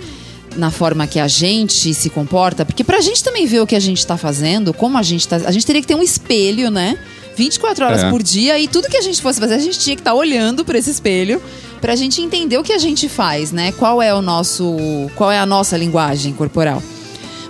na 0.56 0.70
forma 0.70 1.08
que 1.08 1.20
a 1.20 1.28
gente 1.28 1.94
se 1.94 2.10
comporta, 2.10 2.66
porque 2.66 2.84
pra 2.84 3.00
gente 3.02 3.24
também 3.24 3.46
ver 3.46 3.62
o 3.62 3.68
que 3.68 3.76
a 3.76 3.80
gente 3.80 4.06
tá 4.06 4.18
fazendo, 4.18 4.74
como 4.74 4.98
a 4.98 5.02
gente 5.04 5.28
tá. 5.28 5.38
A 5.46 5.52
gente 5.52 5.66
teria 5.66 5.82
que 5.82 5.88
ter 5.88 5.96
um 5.96 6.04
espelho, 6.04 6.70
né? 6.70 6.98
24 7.38 7.86
horas 7.86 8.04
É. 8.04 8.10
por 8.10 8.22
dia 8.22 8.60
e 8.60 8.68
tudo 8.68 8.90
que 8.90 8.98
a 8.98 9.02
gente 9.02 9.22
fosse 9.22 9.40
fazer, 9.40 9.54
a 9.54 9.60
gente 9.60 9.80
tinha 9.80 9.96
que 9.96 10.02
estar 10.02 10.14
olhando 10.14 10.66
pra 10.66 10.78
esse 10.78 10.92
espelho 10.92 11.42
pra 11.80 11.96
gente 11.96 12.22
entender 12.22 12.58
o 12.58 12.64
que 12.64 12.74
a 12.74 12.78
gente 12.78 13.08
faz, 13.08 13.52
né? 13.54 13.72
Qual 13.72 14.02
é 14.02 14.14
o 14.14 14.22
nosso. 14.22 14.76
Qual 15.16 15.32
é 15.32 15.40
a 15.40 15.46
nossa 15.46 15.78
linguagem 15.78 16.34
corporal. 16.34 16.84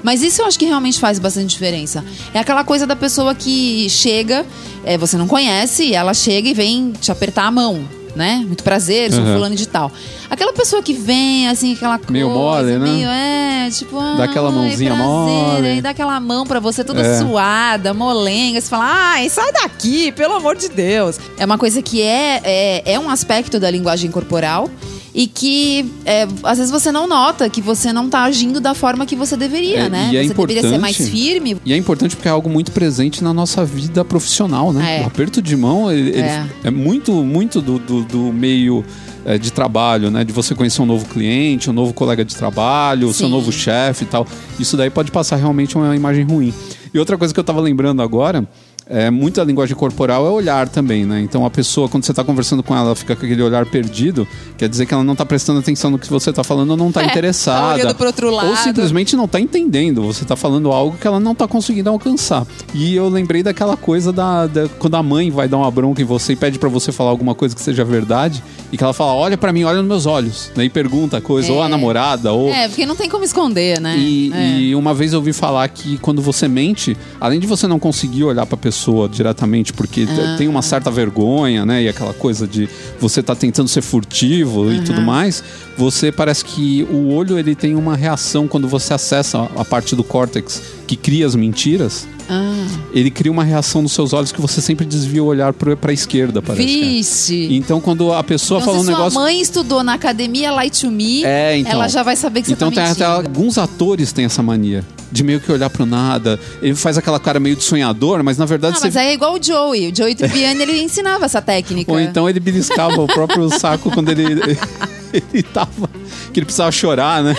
Mas 0.03 0.21
isso 0.23 0.41
eu 0.41 0.45
acho 0.45 0.57
que 0.57 0.65
realmente 0.65 0.99
faz 0.99 1.19
bastante 1.19 1.47
diferença. 1.49 2.03
É 2.33 2.39
aquela 2.39 2.63
coisa 2.63 2.85
da 2.87 2.95
pessoa 2.95 3.33
que 3.35 3.87
chega, 3.89 4.45
é, 4.83 4.97
você 4.97 5.17
não 5.17 5.27
conhece, 5.27 5.83
e 5.85 5.93
ela 5.93 6.13
chega 6.13 6.49
e 6.49 6.53
vem 6.53 6.91
te 6.99 7.11
apertar 7.11 7.45
a 7.45 7.51
mão, 7.51 7.83
né? 8.15 8.43
Muito 8.45 8.63
prazer, 8.63 9.11
sou 9.11 9.23
Uhum. 9.23 9.33
fulano 9.33 9.55
de 9.55 9.67
tal. 9.67 9.91
Aquela 10.29 10.53
pessoa 10.53 10.81
que 10.81 10.93
vem, 10.93 11.47
assim, 11.49 11.73
aquela 11.73 11.97
coisa... 11.97 12.11
Meio 12.13 12.29
mole, 12.29 12.71
né? 12.73 12.79
Meio, 12.79 13.07
é, 13.09 13.69
tipo... 13.69 13.97
Dá 14.17 14.23
aquela 14.23 14.49
"Ai, 14.49 14.55
mãozinha 14.55 14.91
prazer", 14.95 15.07
mole. 15.07 15.67
Aí 15.67 15.81
dá 15.81 15.89
aquela 15.91 16.19
mão 16.19 16.45
pra 16.45 16.59
você 16.59 16.83
toda 16.83 17.01
É. 17.01 17.19
suada, 17.19 17.93
molenga. 17.93 18.59
Você 18.59 18.69
fala, 18.69 18.85
ai, 18.87 19.29
sai 19.29 19.51
daqui, 19.51 20.11
pelo 20.13 20.33
amor 20.35 20.55
de 20.55 20.67
Deus. 20.69 21.19
É 21.37 21.45
uma 21.45 21.57
coisa 21.57 21.81
que 21.81 22.01
é, 22.01 22.41
é, 22.43 22.93
é 22.93 22.99
um 22.99 23.09
aspecto 23.09 23.59
da 23.59 23.69
linguagem 23.69 24.09
corporal 24.09 24.69
e 25.13 25.27
que 25.27 25.91
é, 26.05 26.27
às 26.43 26.57
vezes 26.57 26.71
você 26.71 26.91
não 26.91 27.07
nota 27.07 27.49
que 27.49 27.61
você 27.61 27.91
não 27.91 28.09
tá 28.09 28.23
agindo 28.23 28.59
da 28.61 28.73
forma 28.73 29.05
que 29.05 29.15
você 29.15 29.35
deveria, 29.35 29.81
É, 29.81 29.89
né? 29.89 30.09
e 30.11 30.17
é 30.17 30.23
você 30.23 30.33
deveria 30.33 30.61
ser 30.61 30.77
mais 30.79 30.95
firme. 30.97 31.57
E 31.65 31.73
é 31.73 31.77
importante 31.77 32.15
porque 32.15 32.27
é 32.27 32.31
algo 32.31 32.49
muito 32.49 32.71
presente 32.71 33.23
na 33.23 33.33
nossa 33.33 33.65
vida 33.65 34.05
profissional, 34.05 34.71
né? 34.71 34.99
É. 34.99 35.03
O 35.03 35.07
aperto 35.07 35.41
de 35.41 35.55
mão 35.55 35.91
ele, 35.91 36.09
ele 36.09 36.21
É. 36.21 36.45
é. 36.63 36.71
muito, 36.71 37.11
muito 37.23 37.61
do, 37.61 37.77
do, 37.77 38.03
do 38.03 38.19
meio 38.33 38.85
é, 39.25 39.37
de 39.37 39.51
trabalho, 39.51 40.09
né? 40.09 40.23
De 40.23 40.31
você 40.31 40.55
conhecer 40.55 40.81
um 40.81 40.85
novo 40.85 41.05
cliente, 41.05 41.69
um 41.69 41.73
novo 41.73 41.93
colega 41.93 42.23
de 42.23 42.35
trabalho, 42.35 43.07
o 43.09 43.13
seu 43.13 43.27
novo 43.29 43.51
chefe 43.51 44.03
e 44.05 44.07
tal. 44.07 44.25
Isso 44.59 44.77
daí 44.77 44.89
pode 44.89 45.11
passar 45.11 45.35
realmente 45.35 45.75
uma 45.75 45.95
imagem 45.95 46.23
ruim. 46.23 46.53
E 46.93 46.99
outra 46.99 47.17
coisa 47.17 47.33
que 47.33 47.39
eu 47.39 47.43
tava 47.43 47.61
lembrando 47.61 48.01
agora, 48.01 48.47
é, 48.87 49.09
muita 49.09 49.43
linguagem 49.43 49.75
corporal 49.75 50.25
é 50.25 50.29
olhar 50.29 50.67
também, 50.67 51.05
né? 51.05 51.21
Então 51.21 51.45
a 51.45 51.49
pessoa, 51.49 51.87
quando 51.87 52.03
você 52.03 52.13
tá 52.13 52.23
conversando 52.23 52.61
com 52.61 52.75
ela, 52.75 52.87
ela 52.87 52.95
fica 52.95 53.15
com 53.15 53.25
aquele 53.25 53.41
olhar 53.41 53.65
perdido, 53.65 54.27
quer 54.57 54.67
dizer 54.67 54.85
que 54.85 54.93
ela 54.93 55.03
não 55.03 55.15
tá 55.15 55.25
prestando 55.25 55.59
atenção 55.59 55.89
no 55.91 55.97
que 55.97 56.09
você 56.09 56.33
tá 56.33 56.43
falando 56.43 56.71
ou 56.71 56.77
não 56.77 56.91
tá 56.91 57.01
É, 57.01 57.05
interessada. 57.11 57.59
tá 57.59 57.73
olhando 57.75 57.95
pro 57.95 58.07
outro 58.07 58.27
Ou 58.29 58.35
lado. 58.35 58.55
simplesmente 58.57 59.15
não 59.15 59.27
tá 59.27 59.39
entendendo. 59.39 60.01
Você 60.03 60.25
tá 60.25 60.35
falando 60.35 60.71
algo 60.71 60.97
que 60.99 61.07
ela 61.07 61.19
não 61.21 61.33
tá 61.33 61.47
conseguindo 61.47 61.89
alcançar. 61.89 62.45
E 62.73 62.93
eu 62.95 63.07
lembrei 63.07 63.41
daquela 63.43 63.77
coisa 63.77 64.11
da, 64.11 64.47
da- 64.47 64.67
quando 64.79 64.95
a 64.95 65.03
mãe 65.03 65.31
vai 65.31 65.47
dar 65.47 65.57
uma 65.57 65.71
bronca 65.71 66.01
em 66.01 66.05
você 66.05 66.33
e 66.33 66.35
pede 66.35 66.59
pra 66.59 66.67
você 66.67 66.91
falar 66.91 67.11
alguma 67.11 67.33
coisa 67.33 67.55
que 67.55 67.61
seja 67.61 67.85
verdade, 67.85 68.43
e 68.73 68.77
que 68.77 68.83
ela 68.83 68.93
fala: 68.93 69.13
olha 69.13 69.37
pra 69.37 69.53
mim, 69.53 69.63
olha 69.63 69.77
nos 69.79 69.87
meus 69.87 70.05
olhos. 70.05 70.51
Né? 70.55 70.65
E 70.65 70.69
pergunta 70.69 71.17
a 71.17 71.21
coisa, 71.21 71.47
É. 71.49 71.51
ou 71.51 71.61
a 71.61 71.69
namorada, 71.69 72.33
ou. 72.33 72.49
É, 72.49 72.67
porque 72.67 72.85
não 72.85 72.95
tem 72.95 73.07
como 73.09 73.23
esconder, 73.23 73.79
né? 73.79 73.95
E, 73.97 74.33
É. 74.33 74.49
e 74.59 74.75
uma 74.75 74.93
vez 74.93 75.13
eu 75.13 75.19
ouvi 75.19 75.31
falar 75.31 75.67
que 75.69 75.97
quando 75.99 76.21
você 76.21 76.47
mente, 76.47 76.97
além 77.21 77.39
de 77.39 77.47
você 77.47 77.67
não 77.67 77.79
conseguir 77.79 78.25
olhar 78.25 78.45
pra 78.45 78.57
pessoa 78.57 78.70
diretamente, 79.07 79.73
porque 79.73 80.07
Ah. 80.09 80.35
tem 80.37 80.47
uma 80.47 80.61
certa 80.61 80.89
vergonha, 80.89 81.65
né? 81.65 81.83
E 81.83 81.89
aquela 81.89 82.13
coisa 82.13 82.47
de 82.47 82.69
você 82.99 83.21
tá 83.21 83.35
tentando 83.35 83.67
ser 83.67 83.81
furtivo 83.81 84.71
e 84.71 84.81
tudo 84.81 85.01
mais, 85.01 85.43
você 85.77 86.11
parece 86.11 86.45
que 86.45 86.83
o 86.89 87.13
olho 87.13 87.37
ele 87.37 87.55
tem 87.55 87.75
uma 87.75 87.95
reação 87.95 88.47
quando 88.47 88.67
você 88.67 88.93
acessa 88.93 89.49
a 89.55 89.65
parte 89.65 89.95
do 89.95 90.03
córtex 90.03 90.61
que 90.91 90.97
cria 90.97 91.25
as 91.25 91.35
mentiras. 91.35 92.05
Ah, 92.29 92.67
Ele 92.93 93.09
cria 93.09 93.31
uma 93.31 93.45
reação 93.45 93.81
nos 93.81 93.93
seus 93.93 94.11
olhos 94.11 94.29
que 94.33 94.41
você 94.41 94.59
sempre 94.59 94.85
desvia 94.85 95.23
o 95.23 95.25
olhar 95.25 95.53
pra, 95.53 95.77
pra 95.77 95.93
esquerda, 95.93 96.41
parece. 96.41 96.65
que 96.67 96.81
é. 96.81 96.85
vixe. 96.89 97.47
Então, 97.55 97.79
quando 97.79 98.11
a 98.11 98.21
pessoa 98.21 98.59
Então, 98.59 98.73
fala 98.73 98.79
um 98.81 98.85
se 98.85 98.91
negócio. 98.91 99.11
sua 99.11 99.21
mãe 99.21 99.39
estudou 99.39 99.83
na 99.83 99.93
academia 99.93 100.51
Light 100.51 100.81
to 100.81 100.91
Me, 100.91 101.23
É, 101.23 101.57
então. 101.57 101.71
ela 101.71 101.87
já 101.87 102.03
vai 102.03 102.17
saber 102.17 102.41
que 102.41 102.47
você 102.47 102.53
Então 102.53 102.69
tá 102.69 102.81
tem 102.81 102.89
mentindo. 102.89 103.05
até 103.05 103.13
alguns 103.13 103.57
atores 103.57 104.11
têm 104.11 104.25
essa 104.25 104.43
mania 104.43 104.83
de 105.09 105.23
meio 105.23 105.39
que 105.39 105.49
olhar 105.49 105.69
pro 105.69 105.85
nada. 105.85 106.37
Ele 106.61 106.75
faz 106.75 106.97
aquela 106.97 107.19
cara 107.21 107.39
meio 107.39 107.55
de 107.55 107.63
sonhador, 107.63 108.21
mas 108.21 108.37
na 108.37 108.45
verdade 108.45 108.75
Ah, 108.75 108.79
você 108.79 108.87
mas 108.87 108.95
é 108.97 109.13
igual 109.13 109.35
o 109.35 109.41
Joey. 109.41 109.89
O 109.91 109.95
Joey 109.95 110.13
Tribbiani, 110.13 110.61
ele 110.61 110.81
ensinava 110.83 111.23
essa 111.25 111.41
técnica. 111.41 111.89
ou 111.89 111.99
então 112.01 112.29
ele 112.29 112.39
beliscava 112.41 113.01
o 113.01 113.07
próprio 113.07 113.49
saco 113.57 113.89
quando 113.91 114.09
ele 114.09 114.25
ele 115.33 115.43
tava 115.43 115.89
que 116.33 116.39
ele 116.39 116.45
precisava 116.45 116.71
chorar, 116.71 117.23
né? 117.23 117.35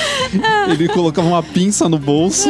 Ele 0.68 0.88
colocava 0.88 1.26
uma 1.26 1.42
pinça 1.42 1.88
no 1.88 1.98
bolso. 1.98 2.48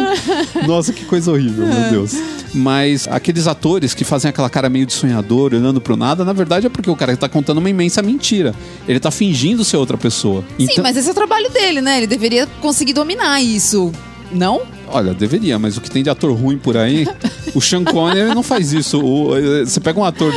Nossa, 0.66 0.92
que 0.92 1.04
coisa 1.04 1.30
horrível, 1.30 1.66
meu 1.66 1.90
Deus. 1.90 2.14
Mas 2.54 3.08
aqueles 3.08 3.46
atores 3.46 3.94
que 3.94 4.04
fazem 4.04 4.28
aquela 4.28 4.50
cara 4.50 4.68
meio 4.68 4.84
de 4.84 4.92
sonhador, 4.92 5.54
olhando 5.54 5.80
pro 5.80 5.96
nada, 5.96 6.24
na 6.24 6.32
verdade 6.32 6.66
é 6.66 6.68
porque 6.68 6.90
o 6.90 6.96
cara 6.96 7.16
tá 7.16 7.28
contando 7.28 7.58
uma 7.58 7.70
imensa 7.70 8.02
mentira. 8.02 8.54
Ele 8.86 9.00
tá 9.00 9.10
fingindo 9.10 9.64
ser 9.64 9.76
outra 9.76 9.96
pessoa. 9.96 10.44
Sim, 10.58 10.66
Então- 10.70 10.82
mas 10.84 10.96
esse 10.96 11.08
é 11.08 11.12
o 11.12 11.14
trabalho 11.14 11.48
dele, 11.50 11.80
né? 11.80 11.98
Ele 11.98 12.06
deveria 12.06 12.46
conseguir 12.60 12.92
dominar 12.92 13.40
isso. 13.40 13.92
Não? 14.30 14.62
Olha, 14.88 15.14
deveria, 15.14 15.58
mas 15.58 15.76
o 15.76 15.80
que 15.80 15.90
tem 15.90 16.02
de 16.02 16.10
ator 16.10 16.32
ruim 16.34 16.58
por 16.58 16.76
aí, 16.76 17.06
o 17.54 17.60
Sean 17.60 17.84
Connery 17.84 18.34
não 18.34 18.42
faz 18.42 18.72
isso. 18.72 18.98
O- 19.00 19.30
você 19.64 19.80
pega 19.80 19.98
um 20.00 20.04
ator 20.04 20.32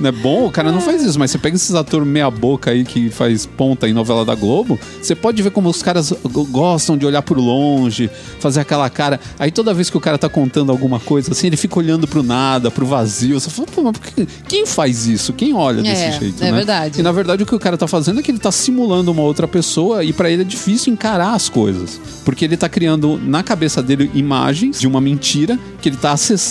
né, 0.00 0.10
bom, 0.10 0.46
o 0.46 0.50
cara 0.50 0.72
não 0.72 0.80
faz 0.80 1.02
isso, 1.02 1.18
mas 1.18 1.30
você 1.30 1.38
pega 1.38 1.56
esses 1.56 1.74
atores 1.74 2.06
meia 2.06 2.30
boca 2.30 2.70
aí 2.70 2.84
que 2.84 3.10
faz 3.10 3.44
ponta 3.44 3.86
em 3.88 3.92
novela 3.92 4.24
da 4.24 4.34
Globo, 4.34 4.78
você 5.00 5.14
pode 5.14 5.42
ver 5.42 5.50
como 5.50 5.68
os 5.68 5.82
caras 5.82 6.12
go- 6.24 6.46
gostam 6.46 6.96
de 6.96 7.04
olhar 7.04 7.20
por 7.22 7.36
longe, 7.38 8.08
fazer 8.38 8.60
aquela 8.60 8.88
cara. 8.88 9.20
Aí 9.38 9.50
toda 9.50 9.74
vez 9.74 9.90
que 9.90 9.96
o 9.96 10.00
cara 10.00 10.16
tá 10.16 10.28
contando 10.28 10.70
alguma 10.72 10.98
coisa 10.98 11.32
assim, 11.32 11.48
ele 11.48 11.56
fica 11.56 11.78
olhando 11.78 12.06
pro 12.08 12.22
nada, 12.22 12.70
pro 12.70 12.86
vazio. 12.86 13.38
Você 13.38 13.50
fala, 13.50 13.68
pô, 13.74 13.82
mas 13.82 13.92
por 13.98 14.06
que- 14.06 14.26
quem 14.48 14.64
faz 14.64 15.06
isso? 15.06 15.32
Quem 15.34 15.52
olha 15.54 15.82
desse 15.82 16.02
É, 16.02 16.12
jeito, 16.12 16.42
é 16.42 16.46
né? 16.50 16.52
verdade. 16.56 17.00
E 17.00 17.02
na 17.02 17.12
verdade 17.12 17.42
o 17.42 17.46
que 17.46 17.54
o 17.54 17.58
cara 17.58 17.76
tá 17.76 17.86
fazendo 17.86 18.20
é 18.20 18.22
que 18.22 18.30
ele 18.30 18.38
tá 18.38 18.50
simulando 18.50 19.10
uma 19.12 19.22
outra 19.22 19.46
pessoa 19.46 20.02
e 20.02 20.12
pra 20.12 20.30
ele 20.30 20.42
é 20.42 20.44
difícil 20.46 20.92
encarar 20.92 21.34
as 21.34 21.48
coisas. 21.48 22.00
Porque 22.24 22.44
ele 22.44 22.56
tá 22.56 22.68
criando 22.68 23.20
na 23.22 23.42
cabeça 23.42 23.82
dele 23.82 24.10
imagens 24.14 24.80
de 24.80 24.86
uma 24.86 25.00
mentira 25.00 25.58
que 25.82 25.88
ele 25.90 25.96
tá 25.96 26.12
acessando 26.12 26.49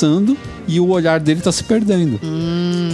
e 0.68 0.80
o 0.80 0.88
olhar 0.90 1.20
dele 1.20 1.42
tá 1.42 1.52
se 1.52 1.64
perdendo. 1.64 2.20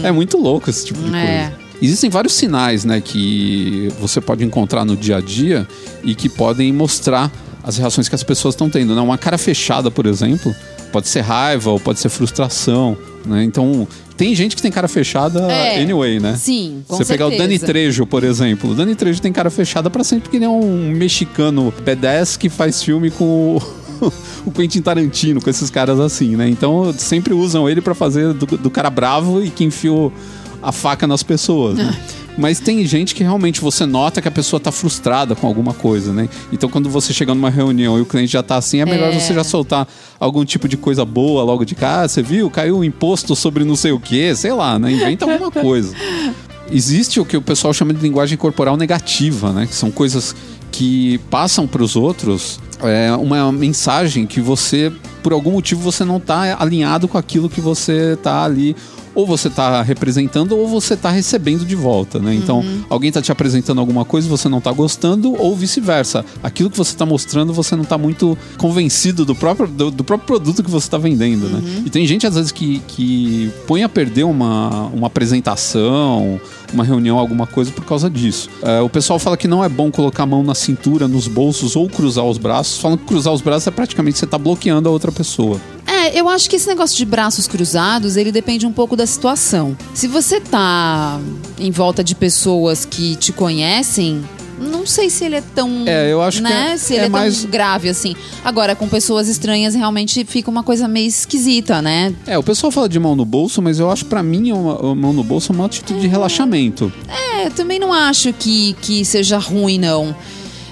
É 0.03 0.11
muito 0.11 0.37
louco 0.37 0.69
esse 0.69 0.85
tipo 0.85 0.99
de 1.01 1.09
Hum. 1.09 1.15
É. 1.15 1.47
coisa. 1.49 1.65
Existem 1.81 2.09
vários 2.09 2.33
sinais, 2.33 2.85
né, 2.85 3.01
que 3.01 3.89
você 3.99 4.21
pode 4.21 4.43
encontrar 4.45 4.85
no 4.85 4.95
dia 4.95 5.17
a 5.17 5.21
dia 5.21 5.67
e 6.03 6.15
que 6.15 6.29
podem 6.29 6.71
mostrar 6.71 7.29
as 7.63 7.77
reações 7.77 8.07
que 8.07 8.15
as 8.15 8.23
pessoas 8.23 8.53
estão 8.55 8.69
tendo. 8.69 8.95
Né? 8.95 9.01
Uma 9.01 9.17
cara 9.17 9.37
fechada, 9.37 9.91
por 9.91 10.05
exemplo, 10.05 10.55
pode 10.91 11.07
ser 11.09 11.21
raiva 11.21 11.71
ou 11.71 11.79
pode 11.79 11.99
ser 11.99 12.07
frustração. 12.09 12.97
Né? 13.25 13.43
Então, 13.43 13.85
tem 14.15 14.33
gente 14.33 14.55
que 14.55 14.61
tem 14.61 14.71
cara 14.71 14.87
fechada 14.87 15.51
É. 15.51 15.81
anyway, 15.81 16.19
né? 16.19 16.35
Sim, 16.37 16.83
com 16.87 16.95
Você 16.95 17.03
pegar 17.05 17.27
o. 17.27 17.37
Dani 17.37 17.59
Trejo, 17.59 18.05
por 18.05 18.23
exemplo. 18.23 18.71
O 18.71 18.73
Dani 18.75 18.95
Trejo 18.95 19.19
tem 19.21 19.33
cara 19.33 19.49
fechada 19.49 19.89
pra 19.89 20.03
sempre 20.03 20.23
porque 20.23 20.37
ele 20.37 20.45
é 20.45 20.49
um 20.49 20.91
mexicano 20.91 21.73
B10 21.85 22.37
que 22.37 22.47
faz 22.49 22.81
filme 22.81 23.11
com 23.11 23.59
o, 24.45 24.51
Quentin 24.51 24.81
Tarantino, 24.81 25.41
com 25.41 25.49
esses 25.49 25.69
caras 25.69 25.99
assim, 25.99 26.35
né? 26.35 26.47
Então 26.49 26.93
sempre 26.97 27.33
usam 27.33 27.69
ele 27.69 27.81
pra 27.81 27.93
fazer 27.93 28.33
do, 28.33 28.45
do 28.45 28.69
cara 28.69 28.89
bravo 28.89 29.43
e 29.43 29.49
que 29.49 29.63
enfiou 29.63 30.11
a 30.61 30.71
faca 30.71 31.05
nas 31.05 31.23
pessoas, 31.23 31.77
né? 31.77 31.95
Mas 32.37 32.59
tem 32.59 32.85
gente 32.85 33.15
que 33.15 33.23
realmente 33.23 33.61
você 33.61 33.85
nota 33.85 34.21
que 34.21 34.27
a 34.27 34.31
pessoa 34.31 34.59
tá 34.59 34.69
frustrada 34.69 35.35
com 35.35 35.47
alguma 35.47 35.73
coisa, 35.73 36.11
né? 36.11 36.27
Então 36.51 36.69
quando 36.69 36.89
você 36.89 37.13
chega 37.13 37.33
numa 37.33 37.49
reunião 37.49 37.97
e 37.97 38.01
o 38.01 38.05
cliente 38.05 38.33
já 38.33 38.43
tá 38.43 38.57
assim, 38.57 38.81
é 38.81 38.85
melhor 38.85 39.13
É. 39.13 39.19
você 39.19 39.33
já 39.33 39.43
soltar 39.43 39.87
algum 40.19 40.43
tipo 40.43 40.67
de 40.67 40.75
coisa 40.75 41.05
boa 41.05 41.43
logo 41.43 41.63
de 41.63 41.75
cara. 41.75 42.07
Você 42.07 42.21
viu? 42.21 42.49
Caiu 42.49 42.77
um 42.77 42.83
imposto 42.83 43.35
sobre 43.35 43.63
não 43.63 43.75
sei 43.75 43.93
o 43.93 43.99
quê, 43.99 44.35
sei 44.35 44.51
lá, 44.51 44.77
né? 44.77 44.91
Inventa 44.91 45.23
alguma 45.23 45.49
coisa. 45.49 45.95
Existe 46.69 47.19
o 47.19 47.25
que 47.25 47.37
o 47.37 47.41
pessoal 47.41 47.73
chama 47.73 47.93
de 47.93 48.01
linguagem 48.01 48.37
corporal 48.37 48.75
negativa, 48.75 49.53
né? 49.53 49.65
Que 49.65 49.75
são 49.75 49.89
coisas 49.89 50.35
que 50.71 51.19
passam 51.29 51.65
para 51.65 51.81
os 51.81 51.95
outros 51.95 52.59
é, 52.81 53.11
uma 53.15 53.51
mensagem 53.51 54.25
que 54.25 54.41
você, 54.41 54.91
por 55.23 55.33
algum 55.33 55.51
motivo, 55.51 55.81
você 55.81 56.03
não 56.03 56.17
está 56.17 56.57
alinhado 56.59 57.07
com 57.07 57.17
aquilo 57.17 57.49
que 57.49 57.61
você 57.61 58.13
está 58.13 58.43
ali 58.43 58.75
ou 59.15 59.25
você 59.25 59.47
está 59.47 59.81
representando 59.81 60.57
ou 60.57 60.67
você 60.67 60.93
está 60.93 61.09
recebendo 61.09 61.65
de 61.65 61.75
volta, 61.75 62.19
né? 62.19 62.35
Então, 62.35 62.63
alguém 62.89 63.07
está 63.07 63.21
te 63.21 63.31
apresentando 63.31 63.79
alguma 63.79 64.05
coisa 64.05 64.27
e 64.27 64.29
você 64.29 64.49
não 64.49 64.57
está 64.59 64.71
gostando 64.71 65.33
ou 65.41 65.55
vice-versa. 65.55 66.25
Aquilo 66.43 66.69
que 66.69 66.77
você 66.77 66.91
está 66.91 67.05
mostrando 67.05 67.53
você 67.53 67.75
não 67.75 67.83
está 67.83 67.97
muito 67.97 68.37
convencido 68.57 69.25
do 69.25 69.33
próprio, 69.33 69.67
do, 69.67 69.89
do 69.89 70.03
próprio 70.03 70.27
produto 70.27 70.61
que 70.63 70.69
você 70.69 70.87
está 70.87 70.97
vendendo, 70.97 71.47
né? 71.47 71.83
E 71.85 71.89
tem 71.89 72.05
gente, 72.05 72.27
às 72.27 72.35
vezes, 72.35 72.51
que, 72.51 72.79
que 72.87 73.51
põe 73.65 73.83
a 73.83 73.89
perder 73.89 74.25
uma, 74.25 74.87
uma 74.87 75.07
apresentação, 75.07 76.39
uma 76.73 76.83
reunião, 76.83 77.17
alguma 77.17 77.47
coisa 77.47 77.71
por 77.71 77.85
causa 77.85 78.09
disso. 78.09 78.49
É, 78.61 78.81
o 78.81 78.89
pessoal 78.89 79.17
fala 79.17 79.37
que 79.37 79.47
não 79.47 79.63
é 79.63 79.69
bom 79.69 79.89
colocar 79.89 80.23
a 80.23 80.25
mão 80.25 80.43
na 80.43 80.53
cintura, 80.55 81.07
nos 81.07 81.27
bolsos 81.27 81.75
ou 81.75 81.89
cruzar 81.89 82.25
os 82.25 82.37
braços. 82.37 82.79
Falam 82.79 82.97
que 82.97 83.05
cruzar 83.05 83.33
os 83.33 83.41
braços 83.41 83.67
é 83.67 83.71
praticamente 83.71 84.17
você 84.17 84.27
tá 84.27 84.37
bloqueando 84.37 84.89
a 84.89 84.91
outra 84.91 85.11
pessoa. 85.11 85.59
É, 86.05 86.19
eu 86.19 86.29
acho 86.29 86.49
que 86.49 86.55
esse 86.55 86.67
negócio 86.67 86.95
de 86.95 87.05
braços 87.05 87.47
cruzados, 87.47 88.15
ele 88.17 88.31
depende 88.31 88.65
um 88.65 88.71
pouco 88.71 88.95
da 88.95 89.05
situação. 89.05 89.75
Se 89.93 90.07
você 90.07 90.39
tá 90.39 91.19
em 91.59 91.71
volta 91.71 92.03
de 92.03 92.13
pessoas 92.13 92.85
que 92.85 93.15
te 93.15 93.31
conhecem, 93.31 94.23
não 94.59 94.85
sei 94.85 95.09
se 95.09 95.25
ele 95.25 95.35
é 95.35 95.43
tão. 95.53 95.83
É, 95.85 96.11
eu 96.11 96.21
acho 96.21 96.37
que 96.37 96.43
né? 96.43 96.71
é- 96.73 96.77
se 96.77 96.93
ele 96.93 97.03
é 97.03 97.05
é, 97.05 97.09
mais- 97.09 97.41
tão 97.41 97.49
grave 97.49 97.89
assim. 97.89 98.15
Agora, 98.43 98.75
com 98.75 98.87
pessoas 98.87 99.27
estranhas, 99.27 99.73
realmente 99.75 100.23
fica 100.25 100.49
uma 100.49 100.63
coisa 100.63 100.87
meio 100.87 101.07
esquisita, 101.07 101.81
né? 101.81 102.13
É, 102.25 102.37
o 102.37 102.43
pessoal 102.43 102.71
fala 102.71 102.87
de 102.87 102.99
mão 102.99 103.15
no 103.15 103.25
bolso, 103.25 103.61
mas 103.61 103.79
eu 103.79 103.89
acho 103.91 104.03
que 104.05 104.09
pra 104.09 104.23
mim 104.23 104.51
uma, 104.51 104.77
uma 104.79 104.95
mão 104.95 105.13
no 105.13 105.23
bolso 105.23 105.51
é 105.51 105.55
uma 105.55 105.65
atitude 105.65 105.99
de 106.01 106.07
relaxamento. 106.07 106.91
É, 107.07 107.47
eu 107.47 107.51
também 107.51 107.79
não 107.79 107.91
acho 107.91 108.31
que, 108.33 108.73
que 108.81 109.03
seja 109.03 109.37
ruim, 109.37 109.77
não. 109.77 110.15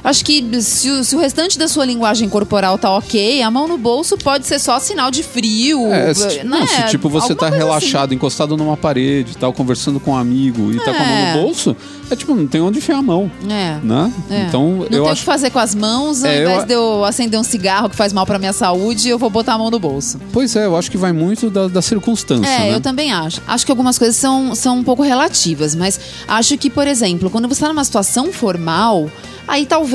Acho 0.03 0.25
que 0.25 0.61
se 0.61 0.89
o, 0.91 1.03
se 1.03 1.15
o 1.15 1.19
restante 1.19 1.57
da 1.57 1.67
sua 1.67 1.85
linguagem 1.85 2.27
corporal 2.27 2.77
tá 2.77 2.91
ok, 2.91 3.41
a 3.41 3.49
mão 3.49 3.67
no 3.69 3.77
bolso 3.77 4.17
pode 4.17 4.45
ser 4.45 4.59
só 4.59 4.77
sinal 4.79 5.09
de 5.09 5.23
frio. 5.23 5.91
É, 5.93 6.13
se, 6.13 6.43
né? 6.43 6.65
se 6.67 6.83
tipo 6.89 7.07
você 7.07 7.31
Alguma 7.31 7.49
tá 7.51 7.55
relaxado, 7.55 8.13
encostado 8.13 8.57
numa 8.57 8.75
parede, 8.75 9.37
tal, 9.37 9.53
conversando 9.53 9.99
com 10.01 10.11
um 10.11 10.17
amigo 10.17 10.71
e 10.73 10.77
tá 10.77 10.93
com 10.93 11.01
a 11.01 11.05
mão 11.05 11.15
É. 11.17 11.35
no 11.35 11.41
bolso, 11.43 11.75
é 12.11 12.15
tipo, 12.17 12.35
não 12.35 12.45
tem 12.45 12.59
onde 12.59 12.79
enfiar 12.79 12.97
a 12.97 13.01
mão, 13.01 13.31
Assim. 13.39 13.53
É. 13.53 13.79
né? 13.81 14.11
É. 14.29 14.41
Então, 14.41 14.69
não 14.71 14.83
eu 14.83 14.89
tem 14.89 14.99
o 14.99 15.07
acho 15.07 15.21
que 15.21 15.25
fazer 15.25 15.49
com 15.51 15.59
as 15.59 15.73
mãos, 15.73 16.21
ao 16.23 16.29
É, 16.29 16.37
eu 16.39 16.41
invés 16.43 16.63
a- 16.63 16.65
de 16.65 16.73
eu 16.73 17.05
acender 17.05 17.39
um 17.39 17.43
cigarro 17.43 17.89
que 17.89 17.95
faz 17.95 18.11
mal 18.11 18.25
pra 18.25 18.37
minha 18.37 18.51
saúde, 18.53 19.07
eu 19.07 19.17
vou 19.17 19.29
botar 19.29 19.53
a 19.53 19.57
mão 19.57 19.71
no 19.71 19.79
bolso. 19.79 20.19
Pois 20.33 20.53
é, 20.57 20.65
eu 20.65 20.75
acho 20.75 20.91
que 20.91 20.97
vai 20.97 21.13
muito 21.13 21.49
da, 21.49 21.69
da 21.69 21.81
circunstância, 21.81 22.49
É, 22.49 22.59
né? 22.71 22.75
eu 22.75 22.81
também 22.81 23.13
acho. 23.13 23.41
Acho 23.47 23.65
que 23.65 23.71
algumas 23.71 23.97
coisas 23.97 24.17
são, 24.17 24.53
são 24.53 24.79
um 24.79 24.83
pouco 24.83 25.01
relativas, 25.01 25.75
mas 25.75 25.97
acho 26.27 26.57
que, 26.57 26.69
por 26.69 26.87
exemplo, 26.87 27.29
quando 27.29 27.47
você 27.47 27.53
está 27.53 27.69
numa 27.69 27.83
situação 27.85 28.33
formal, 28.33 29.09
aí 29.47 29.65
talvez 29.65 29.92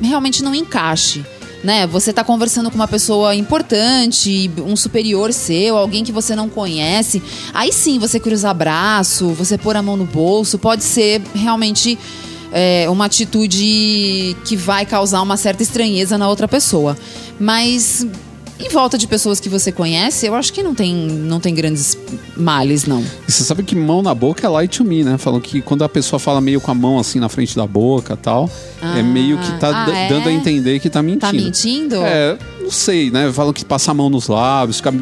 realmente 0.00 0.42
não 0.42 0.54
encaixe. 0.54 1.24
Né? 1.64 1.86
Você 1.86 2.12
tá 2.12 2.22
conversando 2.22 2.70
com 2.70 2.76
uma 2.76 2.86
pessoa 2.86 3.34
importante, 3.34 4.50
um 4.64 4.76
superior 4.76 5.32
seu, 5.32 5.76
alguém 5.76 6.04
que 6.04 6.12
você 6.12 6.36
não 6.36 6.48
conhece. 6.48 7.22
Aí 7.52 7.72
sim, 7.72 7.98
você 7.98 8.20
cruzar 8.20 8.54
braço, 8.54 9.30
você 9.30 9.58
pôr 9.58 9.74
a 9.76 9.82
mão 9.82 9.96
no 9.96 10.04
bolso, 10.04 10.58
pode 10.58 10.84
ser 10.84 11.22
realmente 11.34 11.98
é, 12.52 12.88
uma 12.88 13.06
atitude 13.06 14.36
que 14.44 14.54
vai 14.56 14.86
causar 14.86 15.22
uma 15.22 15.36
certa 15.36 15.62
estranheza 15.62 16.16
na 16.16 16.28
outra 16.28 16.46
pessoa. 16.46 16.96
Mas 17.40 18.06
em 18.58 18.68
volta 18.70 18.96
de 18.96 19.06
pessoas 19.06 19.38
que 19.38 19.48
você 19.48 19.70
conhece, 19.70 20.26
eu 20.26 20.34
acho 20.34 20.52
que 20.52 20.62
não 20.62 20.74
tem, 20.74 20.94
não 20.94 21.38
tem 21.38 21.54
grandes 21.54 21.96
males, 22.36 22.86
não. 22.86 23.04
E 23.28 23.32
você 23.32 23.44
sabe 23.44 23.62
que 23.62 23.74
mão 23.74 24.02
na 24.02 24.14
boca 24.14 24.46
é 24.46 24.48
light 24.48 24.78
to 24.78 24.84
me, 24.84 25.04
né? 25.04 25.18
Falam 25.18 25.40
que 25.40 25.60
quando 25.60 25.84
a 25.84 25.88
pessoa 25.88 26.18
fala 26.18 26.40
meio 26.40 26.60
com 26.60 26.70
a 26.70 26.74
mão 26.74 26.98
assim 26.98 27.20
na 27.20 27.28
frente 27.28 27.54
da 27.54 27.66
boca 27.66 28.16
tal, 28.16 28.50
é 28.80 29.00
Ah, 29.00 29.02
meio 29.02 29.38
que 29.38 29.58
tá 29.58 29.86
ah, 29.86 29.90
é? 29.90 30.08
dando 30.08 30.28
a 30.28 30.32
entender 30.32 30.80
que 30.80 30.88
tá 30.88 31.02
mentindo. 31.02 31.20
Tá 31.20 31.32
mentindo? 31.32 31.96
É, 31.96 32.38
não 32.60 32.70
sei, 32.70 33.10
né? 33.10 33.30
Falam 33.32 33.52
que 33.52 33.64
passa 33.64 33.90
a 33.90 33.94
mão 33.94 34.08
nos 34.08 34.28
lábios, 34.28 34.78
fica 34.78 34.92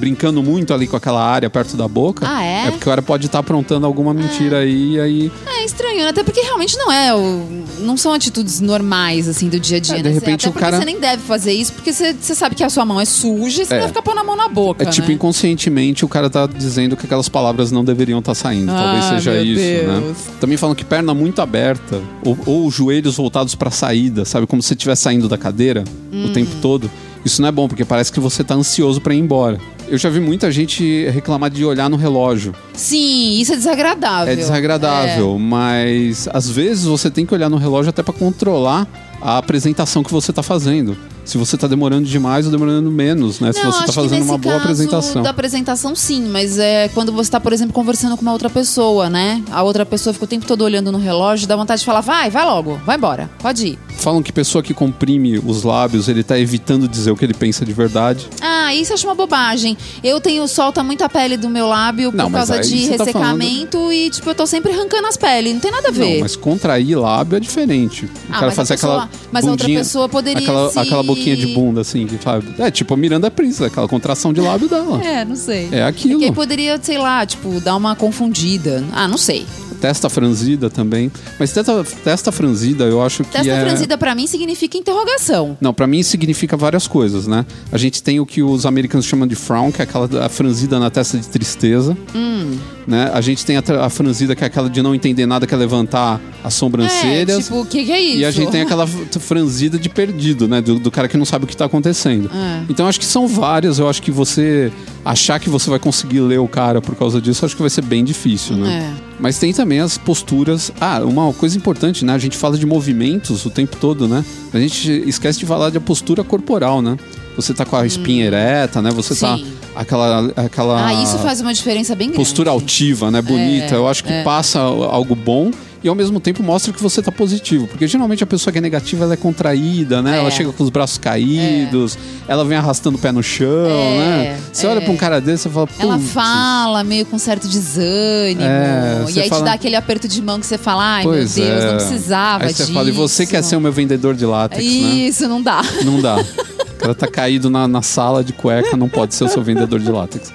brincando 0.00 0.42
muito 0.42 0.72
ali 0.72 0.86
com 0.88 0.96
aquela 0.96 1.22
área 1.22 1.48
perto 1.50 1.76
da 1.76 1.86
boca. 1.86 2.26
Ah, 2.28 2.42
é? 2.42 2.62
É 2.66 2.70
porque 2.70 2.84
o 2.84 2.90
cara 2.90 3.02
pode 3.02 3.26
estar 3.26 3.38
aprontando 3.40 3.84
alguma 3.86 4.14
mentira 4.14 4.58
aí, 4.60 4.94
e 4.94 5.00
aí. 5.00 5.32
É 5.46 5.64
estranho, 5.64 6.02
né? 6.02 6.08
Até 6.08 6.24
porque 6.24 6.40
realmente 6.40 6.76
não 6.78 6.90
é. 6.90 7.14
o- 7.14 7.60
Não 7.80 7.96
são 7.96 8.12
atitudes 8.12 8.60
normais, 8.60 9.26
assim, 9.28 9.48
do 9.48 9.58
dia 9.58 9.76
a 9.78 9.80
dia. 9.80 9.94
É, 9.94 9.98
de 9.98 10.02
né? 10.04 10.10
Você- 10.10 10.20
repente 10.20 10.48
Até 10.48 10.56
o 10.58 10.60
cara- 10.60 10.78
você 10.78 10.84
nem 10.84 10.98
deve 11.00 11.22
fazer 11.22 11.52
isso, 11.52 11.72
porque 11.72 11.92
você, 11.92 12.12
você 12.14 12.34
sabe 12.34 12.54
que 12.54 12.62
a 12.64 12.68
sua 12.68 12.84
mão 12.84 13.00
é 13.00 13.04
suja 13.06 13.62
e 13.62 13.66
você 13.66 13.74
É. 13.74 13.78
vai 13.78 13.88
ficar 13.88 14.02
pondo 14.02 14.18
a 14.20 14.24
mão 14.24 14.36
na 14.36 14.48
boca. 14.48 14.82
É 14.84 14.90
tipo, 14.90 15.08
né? 15.08 15.14
inconscientemente 15.14 16.04
o 16.04 16.08
cara 16.08 16.28
tá 16.30 16.46
dizendo 16.46 16.96
que 16.96 17.06
aquelas 17.06 17.28
palavras 17.28 17.70
não 17.72 17.84
deveriam 17.84 18.18
estar 18.18 18.34
saindo. 18.34 18.72
Talvez 18.72 19.04
Ah, 19.04 19.08
seja 19.10 19.30
meu 19.32 19.44
isso, 19.44 19.60
né? 19.86 20.00
Deus. 20.00 20.16
Também 20.40 20.56
falam 20.56 20.74
que 20.74 20.84
perna 20.84 21.12
muito 21.14 21.40
aberta, 21.42 22.00
ou, 22.24 22.38
ou 22.46 22.66
os 22.66 22.74
joelhos 22.74 23.16
voltados 23.16 23.54
pra 23.54 23.70
saída, 23.70 24.24
sabe? 24.24 24.46
Como 24.46 24.60
se 24.62 24.68
você 24.68 24.74
estivesse 24.74 25.02
saindo 25.02 25.28
da 25.28 25.36
cadeira 25.38 25.84
Hum. 26.12 26.26
o 26.26 26.32
tempo 26.32 26.50
todo. 26.62 26.90
Isso 27.24 27.42
não 27.42 27.48
é 27.48 27.52
bom, 27.52 27.68
porque 27.68 27.84
parece 27.84 28.12
que 28.12 28.20
você 28.20 28.42
tá 28.42 28.54
ansioso 28.54 29.00
pra 29.00 29.14
ir 29.14 29.18
embora. 29.18 29.58
Eu 29.88 29.98
já 29.98 30.08
vi 30.08 30.20
muita 30.20 30.50
gente 30.50 31.08
reclamar 31.10 31.50
de 31.50 31.64
olhar 31.64 31.90
no 31.90 31.96
relógio. 31.96 32.54
Sim, 32.74 33.40
isso 33.40 33.52
é 33.52 33.56
desagradável. 33.56 34.32
É 34.32 34.36
desagradável, 34.36 35.38
mas 35.38 36.28
às 36.32 36.48
vezes 36.48 36.84
você 36.84 37.10
tem 37.10 37.26
que 37.26 37.34
olhar 37.34 37.48
no 37.48 37.56
relógio 37.56 37.90
até 37.90 38.02
pra 38.02 38.14
controlar 38.14 38.86
a 39.20 39.36
apresentação 39.36 40.02
que 40.02 40.12
você 40.12 40.32
tá 40.32 40.42
fazendo. 40.42 40.96
Se 41.24 41.38
você 41.38 41.56
tá 41.56 41.66
demorando 41.66 42.06
demais 42.06 42.44
ou 42.46 42.52
demorando 42.52 42.90
menos, 42.90 43.40
né? 43.40 43.52
Se 43.52 43.62
Não, 43.62 43.70
você 43.70 43.78
tá 43.78 43.84
acho 43.84 43.92
que 43.92 44.00
fazendo 44.00 44.22
uma 44.24 44.38
boa 44.38 44.56
apresentação. 44.56 45.22
Da 45.22 45.30
apresentação, 45.30 45.94
sim, 45.94 46.22
mas 46.28 46.58
é 46.58 46.88
quando 46.88 47.12
você 47.12 47.30
tá, 47.30 47.38
por 47.40 47.52
exemplo, 47.52 47.72
conversando 47.72 48.16
com 48.16 48.22
uma 48.22 48.32
outra 48.32 48.50
pessoa, 48.50 49.08
né? 49.08 49.42
A 49.50 49.62
outra 49.62 49.86
pessoa 49.86 50.12
fica 50.12 50.24
o 50.24 50.28
tempo 50.28 50.46
todo 50.46 50.62
olhando 50.62 50.90
no 50.90 50.98
relógio, 50.98 51.46
dá 51.46 51.54
vontade 51.56 51.80
de 51.80 51.86
falar, 51.86 52.00
vai, 52.00 52.30
vai 52.30 52.44
logo, 52.44 52.80
vai 52.84 52.96
embora, 52.96 53.30
pode 53.38 53.66
ir. 53.68 53.78
Falam 53.98 54.22
que 54.22 54.32
pessoa 54.32 54.62
que 54.62 54.72
comprime 54.74 55.38
os 55.38 55.62
lábios, 55.62 56.08
ele 56.08 56.22
tá 56.24 56.38
evitando 56.38 56.88
dizer 56.88 57.10
o 57.10 57.16
que 57.16 57.24
ele 57.24 57.34
pensa 57.34 57.64
de 57.64 57.72
verdade. 57.72 58.26
Ah, 58.40 58.74
isso 58.74 58.90
eu 58.92 58.94
acho 58.94 59.06
uma 59.06 59.14
bobagem. 59.14 59.76
Eu 60.02 60.20
tenho, 60.20 60.46
solta 60.48 60.82
muito 60.82 61.04
a 61.04 61.08
pele 61.08 61.36
do 61.36 61.48
meu 61.50 61.66
lábio 61.68 62.10
por 62.10 62.16
Não, 62.16 62.30
causa 62.30 62.58
de 62.60 62.86
você 62.86 62.96
tá 62.96 63.04
ressecamento 63.04 63.92
e, 63.92 64.10
tipo, 64.10 64.28
eu 64.30 64.34
tô 64.34 64.46
sempre 64.46 64.72
arrancando 64.72 65.06
as 65.06 65.16
peles, 65.16 65.52
não 65.52 65.60
tem 65.60 65.70
nada 65.70 65.88
a 65.88 65.92
ver. 65.92 66.14
Não, 66.14 66.20
mas 66.20 66.34
contrair 66.34 66.98
lábio 66.98 67.36
é 67.36 67.40
diferente. 67.40 68.06
O 68.06 68.10
Ah, 68.30 68.40
cara 68.40 68.52
fazer 68.52 68.74
pessoa- 68.74 69.04
aquela 69.04 69.10
mas 69.30 69.44
a 69.46 69.50
outra 69.50 69.66
pessoa 69.68 70.08
poderia 70.08 70.42
aquela, 70.42 70.70
se- 70.70 70.78
aquela 70.78 71.02
boquinha 71.20 71.36
de 71.36 71.46
bunda 71.48 71.80
assim, 71.82 72.06
que 72.06 72.16
fala, 72.18 72.42
é 72.58 72.70
tipo 72.70 72.94
a 72.94 72.96
Miranda 72.96 73.30
Prince, 73.30 73.62
aquela 73.62 73.86
contração 73.86 74.32
de 74.32 74.40
lábio 74.40 74.68
dela. 74.68 75.02
É, 75.04 75.24
não 75.24 75.36
sei. 75.36 75.68
É 75.70 75.82
aquilo. 75.82 76.22
Aí 76.22 76.32
poderia, 76.32 76.78
sei 76.82 76.98
lá, 76.98 77.24
tipo, 77.24 77.60
dar 77.60 77.76
uma 77.76 77.94
confundida. 77.94 78.82
Ah, 78.92 79.06
não 79.06 79.18
sei. 79.18 79.46
Testa 79.80 80.08
franzida 80.10 80.68
também. 80.68 81.10
Mas 81.38 81.52
testa, 81.52 81.84
testa 82.04 82.30
franzida, 82.30 82.84
eu 82.84 83.02
acho 83.02 83.24
que 83.24 83.30
Testa 83.30 83.50
é 83.50 83.64
franzida 83.64 83.96
pra 83.96 84.14
mim 84.14 84.26
significa 84.26 84.76
interrogação. 84.76 85.56
Não, 85.60 85.72
pra 85.72 85.86
mim 85.86 86.02
significa 86.02 86.56
várias 86.56 86.86
coisas, 86.86 87.26
né? 87.26 87.46
A 87.72 87.78
gente 87.78 88.02
tem 88.02 88.20
o 88.20 88.26
que 88.26 88.42
os 88.42 88.66
americanos 88.66 89.06
chamam 89.06 89.26
de 89.26 89.34
frown, 89.34 89.72
que 89.72 89.80
é 89.80 89.84
aquela 89.84 90.26
a 90.26 90.28
franzida 90.28 90.78
na 90.78 90.90
testa 90.90 91.16
de 91.18 91.26
tristeza. 91.28 91.96
Hum. 92.14 92.58
Né? 92.86 93.10
A 93.14 93.20
gente 93.20 93.44
tem 93.46 93.56
a, 93.56 93.62
a 93.84 93.88
franzida 93.90 94.34
que 94.34 94.42
é 94.42 94.46
aquela 94.46 94.68
de 94.68 94.82
não 94.82 94.94
entender 94.94 95.24
nada, 95.24 95.46
que 95.46 95.54
é 95.54 95.56
levantar 95.56 96.20
as 96.42 96.54
É, 96.54 96.58
sobrancelhas. 96.58 97.44
tipo, 97.44 97.60
o 97.60 97.64
que, 97.66 97.84
que 97.84 97.92
é 97.92 98.00
isso? 98.00 98.18
E 98.18 98.24
a 98.24 98.30
gente 98.30 98.50
tem 98.50 98.62
aquela 98.62 98.86
franzida 98.86 99.78
de 99.78 99.88
perdido, 99.88 100.46
né? 100.48 100.60
Do, 100.60 100.78
do 100.78 100.90
cara 100.90 101.08
que 101.08 101.16
não 101.16 101.24
sabe 101.24 101.44
o 101.44 101.48
que 101.48 101.56
tá 101.56 101.64
acontecendo. 101.66 102.30
É. 102.34 102.64
Então 102.68 102.86
acho 102.86 102.98
que 102.98 103.06
são 103.06 103.26
várias. 103.28 103.78
Eu 103.78 103.88
acho 103.88 104.02
que 104.02 104.10
você 104.10 104.72
achar 105.04 105.38
que 105.38 105.48
você 105.48 105.70
vai 105.70 105.78
conseguir 105.78 106.20
ler 106.20 106.38
o 106.38 106.48
cara 106.48 106.80
por 106.80 106.94
causa 106.96 107.20
disso, 107.20 107.44
acho 107.46 107.54
que 107.54 107.62
vai 107.62 107.70
ser 107.70 107.82
bem 107.82 108.04
difícil, 108.04 108.56
né? 108.56 108.92
É. 109.06 109.09
Mas 109.20 109.38
tem 109.38 109.52
também 109.52 109.80
as 109.80 109.98
posturas. 109.98 110.72
Ah, 110.80 111.00
uma 111.04 111.32
coisa 111.32 111.56
importante, 111.56 112.04
né? 112.04 112.14
A 112.14 112.18
gente 112.18 112.36
fala 112.36 112.56
de 112.56 112.64
movimentos 112.66 113.44
o 113.44 113.50
tempo 113.50 113.76
todo, 113.76 114.08
né? 114.08 114.24
A 114.52 114.58
gente 114.58 114.90
esquece 115.06 115.38
de 115.38 115.46
falar 115.46 115.70
de 115.70 115.76
a 115.78 115.80
postura 115.80 116.24
corporal, 116.24 116.80
né? 116.80 116.96
Você 117.36 117.52
tá 117.54 117.64
com 117.64 117.76
a 117.76 117.86
espinha 117.86 118.24
ereta, 118.26 118.80
né? 118.82 118.90
Você 118.90 119.14
tá 119.14 119.36
Sim. 119.36 119.46
aquela 119.76 120.32
aquela 120.36 120.86
Ah, 120.86 120.94
isso 121.02 121.18
faz 121.18 121.40
uma 121.40 121.52
diferença 121.52 121.94
bem 121.94 122.08
grande. 122.08 122.18
postura 122.18 122.50
altiva, 122.50 123.10
né? 123.10 123.20
Bonita. 123.22 123.74
É, 123.74 123.78
Eu 123.78 123.86
acho 123.88 124.02
que 124.02 124.12
é. 124.12 124.22
passa 124.22 124.58
algo 124.58 125.14
bom 125.14 125.50
e 125.82 125.88
ao 125.88 125.94
mesmo 125.94 126.20
tempo 126.20 126.42
mostra 126.42 126.72
que 126.72 126.82
você 126.82 127.00
tá 127.02 127.10
positivo. 127.10 127.66
Porque 127.66 127.86
geralmente 127.86 128.22
a 128.22 128.26
pessoa 128.26 128.52
que 128.52 128.58
é 128.58 128.60
negativa 128.60 129.04
ela 129.04 129.14
é 129.14 129.16
contraída, 129.16 130.02
né? 130.02 130.16
É. 130.16 130.18
Ela 130.20 130.30
chega 130.30 130.52
com 130.52 130.62
os 130.62 130.70
braços 130.70 130.98
caídos, 130.98 131.96
ela 132.28 132.44
vem 132.44 132.58
arrastando 132.58 132.96
o 132.96 133.00
pé 133.00 133.12
no 133.12 133.22
chão, 133.22 133.48
É, 133.70 133.98
né? 133.98 134.40
Você 134.52 134.66
olha 134.66 134.78
é. 134.78 134.80
pra 134.82 134.92
um 134.92 134.96
cara 134.96 135.20
desse 135.20 135.48
e 135.48 135.50
fala, 135.50 135.68
Ela 135.78 135.96
"Putz, 135.98 136.10
fala 136.12 136.84
meio 136.84 137.06
com 137.06 137.18
certo 137.18 137.48
desânimo. 137.48 138.42
É, 138.42 139.04
e 139.14 139.20
aí 139.20 139.28
fala- 139.28 139.42
te 139.42 139.44
dá 139.46 139.52
aquele 139.54 139.76
aperto 139.76 140.06
de 140.08 140.20
mão 140.22 140.38
que 140.38 140.46
você 140.46 140.58
fala, 140.58 140.82
ai 140.96 141.02
Pois 141.02 141.36
meu 141.36 141.46
Deus, 141.46 141.64
é. 141.64 141.66
não 141.66 141.76
precisava 141.76 142.44
Aí 142.44 142.50
você 142.52 142.62
disso. 142.62 142.72
fala, 142.74 142.88
e 142.88 142.92
você 142.92 143.26
quer 143.26 143.42
ser 143.42 143.56
o 143.56 143.60
meu 143.60 143.72
vendedor 143.72 144.14
de 144.14 144.26
látex, 144.26 144.62
né? 144.62 144.70
Isso, 144.70 145.26
não 145.28 145.40
dá. 145.42 145.62
Não 145.84 146.00
dá. 146.00 146.16
O 146.80 146.82
cara 146.82 146.94
tá 146.94 147.06
caído 147.06 147.50
na, 147.50 147.68
na 147.68 147.82
sala 147.82 148.24
de 148.24 148.32
cueca, 148.32 148.74
não 148.74 148.88
pode 148.88 149.14
ser 149.14 149.24
o 149.24 149.28
seu 149.28 149.42
vendedor 149.42 149.78
de 149.80 149.90
látex. 149.90 150.32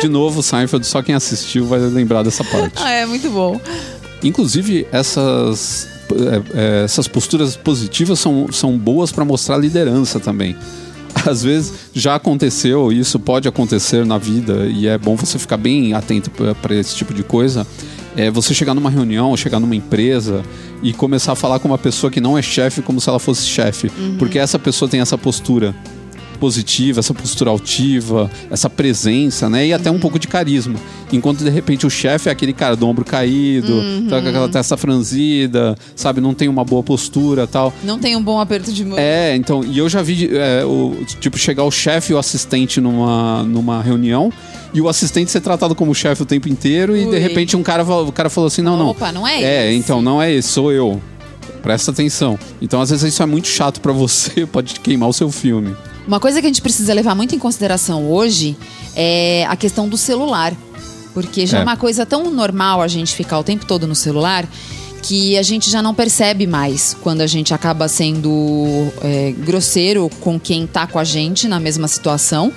De 0.00 0.08
novo, 0.08 0.44
Seinfeld, 0.44 0.86
só 0.86 1.02
quem 1.02 1.12
assistiu 1.12 1.66
vai 1.66 1.80
lembrar 1.80 2.22
dessa 2.22 2.44
parte. 2.44 2.74
Ah, 2.76 2.88
é 2.92 3.04
muito 3.04 3.28
bom. 3.30 3.60
Inclusive, 4.22 4.86
essas, 4.90 5.88
é, 6.12 6.80
é, 6.80 6.84
essas 6.84 7.06
posturas 7.06 7.56
positivas 7.56 8.18
são, 8.18 8.48
são 8.50 8.76
boas 8.76 9.12
para 9.12 9.24
mostrar 9.24 9.56
liderança 9.56 10.18
também. 10.18 10.56
Às 11.26 11.42
vezes 11.42 11.72
já 11.92 12.14
aconteceu, 12.14 12.92
isso 12.92 13.18
pode 13.18 13.48
acontecer 13.48 14.04
na 14.04 14.18
vida, 14.18 14.66
e 14.66 14.86
é 14.86 14.98
bom 14.98 15.16
você 15.16 15.38
ficar 15.38 15.56
bem 15.56 15.94
atento 15.94 16.30
para 16.30 16.74
esse 16.74 16.94
tipo 16.94 17.14
de 17.14 17.22
coisa. 17.22 17.66
É 18.16 18.30
você 18.30 18.52
chegar 18.52 18.74
numa 18.74 18.90
reunião, 18.90 19.36
chegar 19.36 19.60
numa 19.60 19.76
empresa 19.76 20.42
e 20.82 20.92
começar 20.92 21.32
a 21.32 21.36
falar 21.36 21.60
com 21.60 21.68
uma 21.68 21.78
pessoa 21.78 22.10
que 22.10 22.20
não 22.20 22.36
é 22.36 22.42
chefe 22.42 22.82
como 22.82 23.00
se 23.00 23.08
ela 23.08 23.20
fosse 23.20 23.46
chefe. 23.46 23.90
Porque 24.18 24.38
essa 24.38 24.58
pessoa 24.58 24.88
tem 24.88 25.00
essa 25.00 25.16
postura 25.16 25.74
positiva, 26.38 27.00
essa 27.00 27.12
postura 27.12 27.50
altiva, 27.50 28.30
essa 28.50 28.70
presença, 28.70 29.48
né? 29.48 29.66
E 29.66 29.72
até 29.72 29.90
um 29.90 29.98
pouco 29.98 30.18
de 30.18 30.26
carisma. 30.28 30.78
Enquanto 31.12 31.42
de 31.44 31.50
repente 31.50 31.86
o 31.86 31.90
chefe 31.90 32.28
é 32.28 32.32
aquele 32.32 32.52
cara 32.52 32.76
do 32.76 32.86
ombro 32.86 33.04
caído, 33.04 33.82
tá 34.08 34.20
com 34.20 34.28
aquela 34.28 34.48
testa 34.48 34.76
franzida, 34.76 35.76
sabe? 35.96 36.20
Não 36.20 36.34
tem 36.34 36.48
uma 36.48 36.64
boa 36.64 36.82
postura 36.82 37.46
tal. 37.46 37.72
Não 37.82 37.98
tem 37.98 38.16
um 38.16 38.22
bom 38.22 38.40
aperto 38.40 38.72
de 38.72 38.84
mão. 38.84 38.98
É, 38.98 39.34
então, 39.36 39.64
e 39.64 39.78
eu 39.78 39.88
já 39.88 40.02
vi, 40.02 40.30
é, 40.32 40.64
o, 40.64 40.96
tipo, 41.20 41.38
chegar 41.38 41.64
o 41.64 41.70
chefe 41.70 42.12
e 42.12 42.14
o 42.14 42.18
assistente 42.18 42.80
numa, 42.80 43.42
numa 43.42 43.82
reunião 43.82 44.32
e 44.74 44.80
o 44.80 44.88
assistente 44.88 45.30
ser 45.30 45.40
tratado 45.40 45.74
como 45.74 45.94
chefe 45.94 46.22
o 46.22 46.26
tempo 46.26 46.48
inteiro 46.48 46.96
e 46.96 47.04
de 47.04 47.10
Ui. 47.10 47.18
repente 47.18 47.56
um 47.56 47.62
cara, 47.62 47.82
o 47.82 48.12
cara 48.12 48.28
falou 48.28 48.48
assim, 48.48 48.62
não, 48.62 48.76
não. 48.76 48.88
Opa, 48.88 49.10
não 49.12 49.26
é 49.26 49.42
É, 49.42 49.68
esse. 49.70 49.78
então, 49.78 50.02
não 50.02 50.20
é 50.20 50.32
esse, 50.32 50.48
sou 50.48 50.70
eu. 50.70 51.00
Presta 51.62 51.90
atenção. 51.90 52.38
Então, 52.62 52.80
às 52.80 52.90
vezes 52.90 53.12
isso 53.12 53.22
é 53.22 53.26
muito 53.26 53.48
chato 53.48 53.80
pra 53.80 53.92
você, 53.92 54.44
pode 54.50 54.78
queimar 54.80 55.08
o 55.08 55.12
seu 55.12 55.30
filme. 55.30 55.74
Uma 56.08 56.18
coisa 56.18 56.40
que 56.40 56.46
a 56.46 56.48
gente 56.48 56.62
precisa 56.62 56.94
levar 56.94 57.14
muito 57.14 57.34
em 57.34 57.38
consideração 57.38 58.10
hoje 58.10 58.56
é 58.96 59.44
a 59.46 59.54
questão 59.54 59.86
do 59.86 59.98
celular. 59.98 60.54
Porque 61.12 61.46
já 61.46 61.58
é, 61.58 61.60
É. 61.60 61.62
uma 61.62 61.76
coisa 61.76 62.06
tão 62.06 62.30
normal 62.30 62.80
a 62.80 62.88
gente 62.88 63.14
ficar 63.14 63.38
o 63.38 63.44
tempo 63.44 63.66
todo 63.66 63.86
no 63.86 63.94
celular 63.94 64.48
que 65.02 65.36
a 65.36 65.42
gente 65.42 65.70
já 65.70 65.82
não 65.82 65.94
percebe 65.94 66.46
mais 66.46 66.96
quando 67.02 67.20
a 67.20 67.26
gente 67.26 67.52
acaba 67.52 67.88
sendo 67.88 68.90
é, 69.02 69.32
grosseiro 69.38 70.10
com 70.20 70.40
quem 70.40 70.66
tá 70.66 70.86
com 70.86 70.98
a 70.98 71.04
gente 71.04 71.46
na 71.46 71.60
mesma 71.60 71.86
situação 71.86 72.52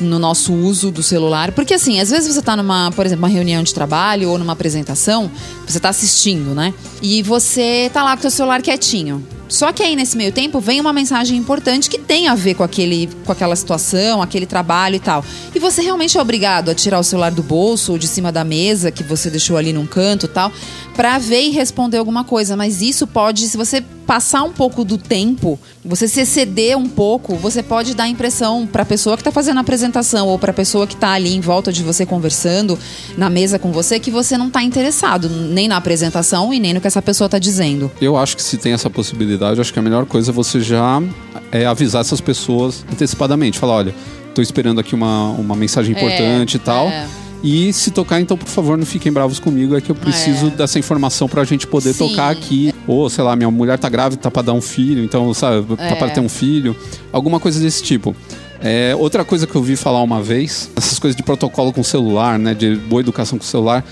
no 0.00 0.18
nosso 0.18 0.52
uso 0.52 0.90
do 0.90 1.02
celular. 1.02 1.52
Porque 1.52 1.74
assim, 1.74 2.00
às 2.00 2.10
vezes 2.10 2.34
você 2.34 2.42
tá 2.42 2.56
numa, 2.56 2.90
por 2.92 3.06
exemplo, 3.06 3.24
uma 3.24 3.32
reunião 3.32 3.62
de 3.62 3.72
trabalho 3.72 4.28
ou 4.30 4.38
numa 4.38 4.52
apresentação, 4.54 5.30
você 5.66 5.78
tá 5.78 5.88
assistindo, 5.88 6.52
né? 6.54 6.74
E 7.00 7.22
você 7.22 7.90
tá 7.92 8.02
lá 8.02 8.12
com 8.16 8.18
o 8.18 8.22
seu 8.22 8.30
celular 8.32 8.60
quietinho. 8.60 9.24
Só 9.48 9.72
que 9.72 9.82
aí 9.82 9.96
nesse 9.96 10.16
meio 10.16 10.30
tempo 10.30 10.60
vem 10.60 10.80
uma 10.80 10.92
mensagem 10.92 11.36
importante 11.36 11.88
que 11.88 11.98
tem 11.98 12.28
a 12.28 12.34
ver 12.34 12.54
com, 12.54 12.62
aquele, 12.62 13.08
com 13.24 13.32
aquela 13.32 13.56
situação, 13.56 14.20
aquele 14.20 14.46
trabalho 14.46 14.96
e 14.96 15.00
tal. 15.00 15.24
E 15.54 15.58
você 15.58 15.80
realmente 15.82 16.18
é 16.18 16.20
obrigado 16.20 16.70
a 16.70 16.74
tirar 16.74 16.98
o 16.98 17.04
celular 17.04 17.30
do 17.30 17.42
bolso 17.42 17.92
ou 17.92 17.98
de 17.98 18.06
cima 18.06 18.30
da 18.30 18.44
mesa 18.44 18.90
que 18.90 19.02
você 19.02 19.30
deixou 19.30 19.56
ali 19.56 19.72
num 19.72 19.86
canto 19.86 20.26
e 20.26 20.28
tal, 20.28 20.52
pra 20.94 21.18
ver 21.18 21.42
e 21.42 21.50
responder 21.50 21.96
alguma 21.96 22.24
coisa. 22.24 22.56
Mas 22.56 22.82
isso 22.82 23.06
pode, 23.06 23.48
se 23.48 23.56
você 23.56 23.82
passar 24.08 24.42
um 24.42 24.52
pouco 24.54 24.84
do 24.84 24.96
tempo, 24.96 25.60
você 25.84 26.08
se 26.08 26.20
exceder 26.20 26.78
um 26.78 26.88
pouco, 26.88 27.34
você 27.34 27.62
pode 27.62 27.94
dar 27.94 28.04
a 28.04 28.08
impressão 28.08 28.66
pra 28.66 28.82
pessoa 28.82 29.18
que 29.18 29.22
tá 29.22 29.30
fazendo 29.30 29.58
a 29.58 29.60
apresentação 29.60 30.28
ou 30.28 30.38
pra 30.38 30.50
pessoa 30.50 30.86
que 30.86 30.96
tá 30.96 31.10
ali 31.10 31.36
em 31.36 31.40
volta 31.40 31.70
de 31.70 31.82
você 31.82 32.06
conversando 32.06 32.78
na 33.18 33.28
mesa 33.28 33.58
com 33.58 33.70
você 33.70 34.00
que 34.00 34.10
você 34.10 34.38
não 34.38 34.48
tá 34.48 34.62
interessado 34.62 35.28
nem 35.28 35.68
na 35.68 35.76
apresentação 35.76 36.54
e 36.54 36.58
nem 36.58 36.72
no 36.72 36.80
que 36.80 36.86
essa 36.86 37.02
pessoa 37.02 37.28
tá 37.28 37.38
dizendo. 37.38 37.92
Eu 38.00 38.16
acho 38.16 38.34
que 38.34 38.42
se 38.42 38.56
tem 38.56 38.72
essa 38.72 38.88
possibilidade, 38.88 39.37
eu 39.46 39.60
acho 39.60 39.72
que 39.72 39.78
a 39.78 39.82
melhor 39.82 40.04
coisa 40.06 40.30
é 40.30 40.34
você 40.34 40.60
já 40.60 41.02
é, 41.50 41.64
avisar 41.66 42.00
essas 42.00 42.20
pessoas 42.20 42.84
antecipadamente. 42.92 43.58
Falar, 43.58 43.74
olha, 43.74 43.94
tô 44.34 44.42
esperando 44.42 44.80
aqui 44.80 44.94
uma, 44.94 45.30
uma 45.30 45.56
mensagem 45.56 45.94
importante 45.96 46.56
e 46.56 46.58
tal. 46.58 46.88
é. 46.88 47.06
E 47.40 47.72
se 47.72 47.92
tocar, 47.92 48.20
então, 48.20 48.36
por 48.36 48.48
favor, 48.48 48.76
não 48.76 48.84
fiquem 48.84 49.12
bravos 49.12 49.38
comigo, 49.38 49.76
é 49.76 49.80
que 49.80 49.90
eu 49.90 49.94
preciso 49.94 50.48
É. 50.48 50.50
dessa 50.50 50.76
informação 50.76 51.28
pra 51.28 51.44
gente 51.44 51.68
poder 51.68 51.92
Sim. 51.92 52.08
tocar 52.08 52.30
aqui. 52.30 52.74
Ou, 52.84 53.08
sei 53.08 53.22
lá, 53.22 53.36
minha 53.36 53.48
mulher 53.48 53.78
tá 53.78 53.88
grávida, 53.88 54.20
tá 54.20 54.28
pra 54.28 54.42
dar 54.42 54.54
um 54.54 54.60
filho, 54.60 55.04
então, 55.04 55.32
sabe, 55.32 55.76
tá 55.76 55.84
É. 55.84 55.94
pra 55.94 56.10
ter 56.10 56.18
um 56.18 56.28
filho. 56.28 56.74
Alguma 57.12 57.38
coisa 57.38 57.60
desse 57.60 57.80
tipo. 57.80 58.12
É, 58.60 58.92
outra 58.98 59.24
coisa 59.24 59.46
que 59.46 59.54
eu 59.54 59.62
vi 59.62 59.76
falar 59.76 60.02
uma 60.02 60.20
vez, 60.20 60.68
essas 60.74 60.98
coisas 60.98 61.16
de 61.16 61.22
protocolo 61.22 61.72
com 61.72 61.80
celular, 61.84 62.40
né, 62.40 62.54
de 62.54 62.74
boa 62.74 62.98
educação 63.02 63.38
com 63.38 63.44
celular, 63.44 63.84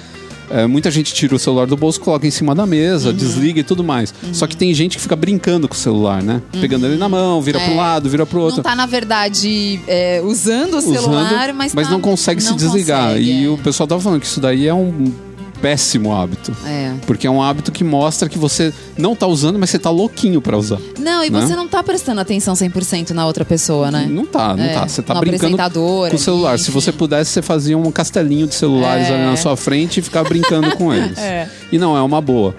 é, 0.50 0.66
muita 0.66 0.90
gente 0.90 1.12
tira 1.14 1.35
o 1.35 1.38
celular 1.38 1.66
do 1.66 1.76
bolso, 1.76 2.00
coloca 2.00 2.26
em 2.26 2.30
cima 2.30 2.54
da 2.54 2.66
mesa, 2.66 3.11
Uhum. 3.11 3.14
desliga 3.16 3.61
e 3.61 3.64
tudo 3.64 3.82
mais. 3.85 4.12
Só 4.32 4.46
que 4.46 4.56
tem 4.56 4.72
gente 4.74 4.96
que 4.96 5.02
fica 5.02 5.16
brincando 5.16 5.68
com 5.68 5.74
o 5.74 5.76
celular, 5.78 6.22
né? 6.22 6.42
Pegando 6.61 6.87
ele 6.87 6.96
na 6.96 7.09
mão, 7.09 7.40
vira 7.42 7.59
para 7.59 7.68
um 7.70 7.74
É. 7.74 7.76
lado, 7.76 8.09
vira 8.11 8.24
pro 8.26 8.40
outro. 8.40 8.56
Não 8.59 8.62
tá, 8.64 8.74
na 8.74 8.87
verdade, 8.87 9.80
é, 9.87 10.20
usando 10.24 10.74
o 10.78 10.80
celular, 10.80 11.48
usando, 11.48 11.54
mas, 11.56 11.72
tá- 11.72 11.90
não 11.90 12.00
consegue 12.00 12.40
se 12.40 12.50
não 12.50 12.56
desligar. 12.56 13.09
consegue, 13.09 13.30
e 13.30 13.44
é. 13.44 13.48
o 13.48 13.59
pessoal 13.59 13.87
tava 13.87 14.00
falando 14.00 14.20
que 14.20 14.26
isso 14.26 14.40
daí 14.40 14.66
é 14.66 14.74
um 14.74 15.12
péssimo 15.61 16.14
hábito. 16.14 16.55
É. 16.66 16.92
Porque 17.07 17.27
é 17.27 17.31
um 17.31 17.42
hábito 17.42 17.73
que 17.73 17.83
mostra 17.85 18.29
que 18.29 18.38
você 18.38 18.73
não 18.97 19.14
tá 19.16 19.27
usando, 19.27 19.59
mas 19.59 19.71
você 19.71 19.79
tá 19.79 19.90
louquinho 19.90 20.40
pra 20.40 20.57
usar. 20.57 20.79
Não, 20.99 21.25
e 21.25 21.31
Né? 21.31 21.40
você 21.40 21.55
não 21.57 21.66
tá 21.69 21.83
prestando 21.83 22.21
atenção 22.21 22.55
100% 22.55 23.11
na 23.11 23.27
outra 23.27 23.45
pessoa, 23.45 23.90
né? 23.90 24.07
Não 24.09 24.27
tá, 24.27 24.57
não 24.57 24.64
É, 24.64 24.75
tá. 24.75 24.88
Você 24.88 25.03
tá 25.03 25.14
no 25.14 25.21
brincando 25.21 25.57
com 25.57 26.16
o 26.16 26.19
celular. 26.19 26.59
Se 26.59 26.71
você 26.71 26.92
pudesse, 26.92 27.31
você 27.33 27.42
fazia 27.42 27.77
um 27.77 27.90
castelinho 27.90 28.47
de 28.47 28.55
celulares 28.55 29.09
É. 29.09 29.14
ali 29.14 29.25
na 29.25 29.37
sua 29.37 29.57
frente 29.57 29.99
e 30.01 30.03
ficar 30.03 30.25
brincando 30.25 30.77
com 30.77 30.92
eles. 30.95 31.19
É. 31.19 31.49
E 31.73 31.79
não 31.79 31.97
é 31.97 32.03
uma 32.03 32.21
boa. 32.21 32.55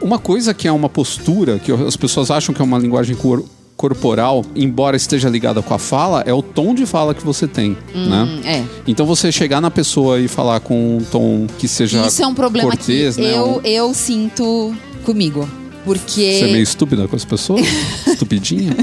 Uma 0.00 0.18
coisa 0.18 0.54
que 0.54 0.68
é 0.68 0.72
uma 0.72 0.88
postura, 0.88 1.58
que 1.58 1.72
as 1.72 1.96
pessoas 1.96 2.30
acham 2.30 2.54
que 2.54 2.62
é 2.62 2.64
uma 2.64 2.78
linguagem 2.78 3.16
cor- 3.16 3.42
corporal, 3.78 4.44
embora 4.56 4.96
esteja 4.96 5.28
ligada 5.28 5.62
com 5.62 5.72
a 5.72 5.78
fala, 5.78 6.22
é 6.26 6.34
o 6.34 6.42
tom 6.42 6.74
de 6.74 6.84
fala 6.84 7.14
que 7.14 7.24
você 7.24 7.46
tem, 7.46 7.76
né? 7.94 8.22
Hum, 8.24 8.40
É. 8.44 8.64
Então 8.88 9.06
você 9.06 9.30
chegar 9.30 9.60
na 9.60 9.70
pessoa 9.70 10.20
e 10.20 10.26
falar 10.26 10.58
com 10.58 10.98
um 10.98 11.04
tom 11.04 11.46
que 11.58 11.68
seja 11.68 12.04
Isso 12.04 12.20
é 12.20 12.26
um 12.26 12.34
problema 12.34 12.68
cortês, 12.68 13.14
que 13.14 13.22
né? 13.22 13.32
eu, 13.32 13.60
eu 13.64 13.94
sinto 13.94 14.74
comigo. 15.04 15.48
Porque 15.84 16.10
Você 16.38 16.44
é 16.44 16.52
meio 16.52 16.62
estúpida 16.62 17.06
com 17.06 17.14
as 17.16 17.24
pessoas? 17.24 17.64
Estupidinha? 18.06 18.76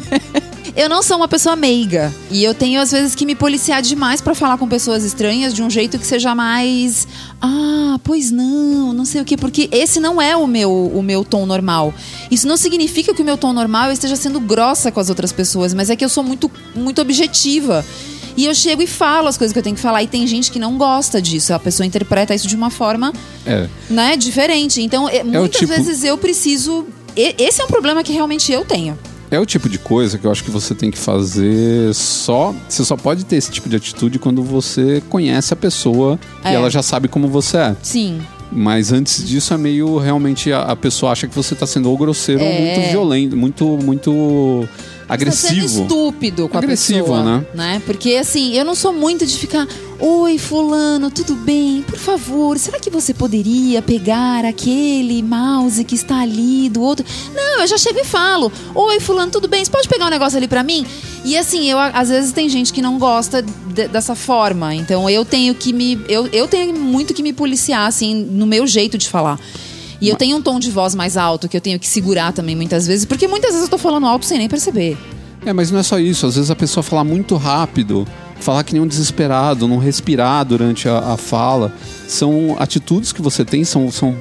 Eu 0.76 0.90
não 0.90 1.02
sou 1.02 1.18
uma 1.18 1.28
pessoa 1.28 1.56
meiga. 1.56 2.14
E 2.30 2.44
eu 2.44 2.54
tenho, 2.54 2.82
às 2.82 2.92
vezes, 2.92 3.16
que 3.16 3.26
me 3.26 3.34
policiar 3.36 3.82
demais 3.82 4.20
pra 4.22 4.36
falar 4.36 4.58
com 4.58 4.68
pessoas 4.68 5.04
estranhas 5.04 5.54
de 5.54 5.64
um 5.64 5.70
jeito 5.70 5.98
que 5.98 6.06
seja 6.06 6.36
mais. 6.36 7.08
Ah, 7.42 8.00
pois 8.04 8.30
não, 8.32 8.94
não 8.94 9.06
sei 9.06 9.22
o 9.22 9.26
quê. 9.26 9.38
Porque 9.38 9.70
esse 9.72 10.00
não 10.00 10.22
é 10.22 10.36
o 10.36 10.46
meu, 10.46 10.72
o 10.72 11.02
meu 11.02 11.24
tom 11.24 11.46
normal. 11.46 11.94
Isso 12.30 12.48
não 12.48 12.58
significa 12.58 13.14
que 13.14 13.22
o 13.22 13.26
meu 13.26 13.38
tom 13.38 13.54
normal 13.54 13.88
eu 13.88 13.94
esteja 13.94 14.16
sendo 14.16 14.40
grossa 14.40 14.92
com 14.92 15.00
as 15.00 15.10
outras 15.10 15.32
pessoas, 15.32 15.74
mas 15.74 15.90
é 15.90 15.96
que 15.96 16.04
eu 16.04 16.10
sou 16.10 16.24
muito, 16.24 16.52
muito 16.76 17.02
objetiva. 17.02 17.86
E 18.38 18.44
eu 18.46 18.54
chego 18.54 18.82
e 18.82 18.88
falo 18.88 19.30
as 19.30 19.38
coisas 19.38 19.54
que 19.54 19.60
eu 19.60 19.64
tenho 19.64 19.78
que 19.78 19.82
falar. 19.82 20.04
E 20.04 20.08
tem 20.08 20.28
gente 20.28 20.52
que 20.52 20.60
não 20.60 20.78
gosta 20.78 21.22
disso. 21.22 21.54
A 21.54 21.60
pessoa 21.60 21.88
interpreta 21.88 22.36
isso 22.36 22.48
de 22.50 22.56
uma 22.56 22.70
forma 22.70 23.14
É. 23.46 23.70
né, 23.90 24.18
diferente. 24.18 24.82
Então, 24.82 25.08
é, 25.08 25.24
muitas 25.24 25.58
tipo- 25.62 25.74
vezes 25.74 26.04
eu 26.04 26.18
preciso. 26.18 26.86
Esse 27.16 27.62
é 27.62 27.64
um 27.64 27.68
problema 27.68 28.04
que 28.04 28.12
realmente 28.12 28.52
eu 28.52 28.66
tenho. 28.66 29.00
É 29.36 29.40
o 29.40 29.46
tipo 29.46 29.68
de 29.68 29.78
coisa 29.78 30.18
que 30.18 30.26
eu 30.26 30.32
acho 30.32 30.44
que 30.44 30.50
você 30.52 30.74
tem 30.74 30.90
que 30.90 30.98
fazer 30.98 31.94
só. 31.94 32.54
Você 32.70 32.86
só 32.86 32.96
pode 32.96 33.26
ter 33.26 33.36
esse 33.36 33.52
tipo 33.52 33.68
de 33.68 33.76
atitude 33.76 34.18
quando 34.18 34.42
você 34.42 35.02
conhece 35.10 35.54
a 35.54 35.58
pessoa 35.58 36.18
e 36.44 36.48
É. 36.48 36.54
ela 36.54 36.70
já 36.70 36.82
sabe 36.82 37.08
como 37.08 37.28
você 37.28 37.58
é. 37.58 37.76
Sim. 37.84 38.22
Mas 38.52 38.92
antes 38.94 39.28
disso 39.28 39.54
é 39.54 39.58
meio 39.58 39.98
realmente 39.98 40.52
a, 40.54 40.62
a 40.62 40.76
pessoa 40.76 41.12
acha 41.12 41.28
que 41.28 41.36
você 41.36 41.54
tá 41.56 41.66
sendo 41.68 41.90
ou 41.90 41.98
grosseiro 41.98 42.42
ou 42.44 42.48
É. 42.48 42.62
muito 42.76 42.90
violento, 42.92 43.36
muito, 43.36 43.66
muito 43.84 44.68
Tá 45.08 45.16
sendo 45.18 45.30
agressivo. 45.30 45.82
estúpido 45.84 46.50
com 46.50 46.58
Agressivo, 46.58 47.14
a 47.14 47.18
pessoa. 47.24 47.48
né? 47.54 47.82
Porque 47.86 48.14
assim, 48.16 48.54
eu 48.54 48.66
não 48.66 48.74
sou 48.76 48.92
muito 48.94 49.26
de 49.26 49.38
ficar. 49.38 49.68
Oi, 50.00 50.38
fulano, 50.38 51.10
tudo 51.10 51.36
bem? 51.36 51.82
Por 51.84 51.98
favor, 51.98 52.58
será 52.60 52.80
que 52.80 52.90
você 52.90 53.14
poderia 53.14 53.82
pegar 53.82 54.44
aquele 54.44 55.24
mouse 55.24 55.84
que 55.86 55.96
está 55.96 56.20
ali 56.22 56.68
do 56.70 56.82
outro? 56.82 57.06
Não, 57.34 57.62
eu 57.62 57.68
já 57.68 57.78
chego 57.78 58.00
e 58.00 58.04
falo. 58.04 58.52
Oi, 58.74 59.00
fulano, 59.00 59.32
tudo 59.32 59.48
bem? 59.48 59.64
Você 59.64 59.72
pode 59.72 59.88
pegar 59.88 60.08
um 60.08 60.10
negócio 60.10 60.36
ali 60.38 60.48
pra 60.50 60.64
mim? 60.64 60.86
E 61.24 61.38
assim, 61.38 61.70
eu 61.70 61.78
às 61.80 62.10
vezes 62.10 62.32
tem 62.34 62.50
gente 62.50 62.74
que 62.74 62.82
não 62.82 62.98
gosta 63.00 63.42
de- 63.42 63.88
dessa 63.88 64.16
forma. 64.16 64.76
Então 64.76 65.10
eu 65.10 65.24
tenho 65.24 65.56
que 65.56 65.72
me. 65.72 65.98
Eu, 66.10 66.28
eu 66.28 66.48
tenho 66.48 66.78
muito 66.78 67.14
que 67.14 67.24
me 67.24 67.32
policiar, 67.32 67.88
assim, 67.88 68.14
no 68.14 68.46
meu 68.46 68.68
jeito 68.68 68.98
de 68.98 69.08
falar. 69.08 69.40
E 70.02 70.10
eu 70.10 70.16
tenho 70.16 70.38
um 70.38 70.42
tom 70.42 70.60
de 70.60 70.70
voz 70.70 70.94
mais 70.94 71.18
alto 71.18 71.48
que 71.48 71.56
eu 71.56 71.62
tenho 71.62 71.80
que 71.80 71.88
segurar 71.88 72.34
também 72.34 72.56
muitas 72.56 72.86
vezes, 72.88 73.06
porque 73.06 73.28
muitas 73.28 73.52
vezes 73.52 73.64
eu 73.64 73.70
tô 73.70 73.78
falando 73.78 74.06
alto 74.06 74.26
sem 74.26 74.38
nem 74.38 74.50
perceber. 74.50 74.98
É, 75.46 75.54
mas 75.54 75.72
não 75.72 75.80
é 75.80 75.84
só 75.84 76.00
isso. 76.00 76.26
Às 76.26 76.36
vezes 76.36 76.52
a 76.52 76.56
pessoa 76.56 76.84
falar 76.84 77.04
muito 77.04 77.36
rápido, 77.36 78.08
falar 78.40 78.64
que 78.64 78.74
nem 78.74 78.82
um 78.82 78.88
desesperado, 78.88 79.68
não 79.68 79.78
respirar 79.78 80.44
durante 80.46 80.90
a, 80.90 81.14
a 81.14 81.18
fala, 81.18 81.74
são 82.08 82.56
atitudes 82.60 83.14
que 83.14 83.22
você 83.22 83.46
tem, 83.46 83.64
são, 83.64 83.92
são 83.92 84.16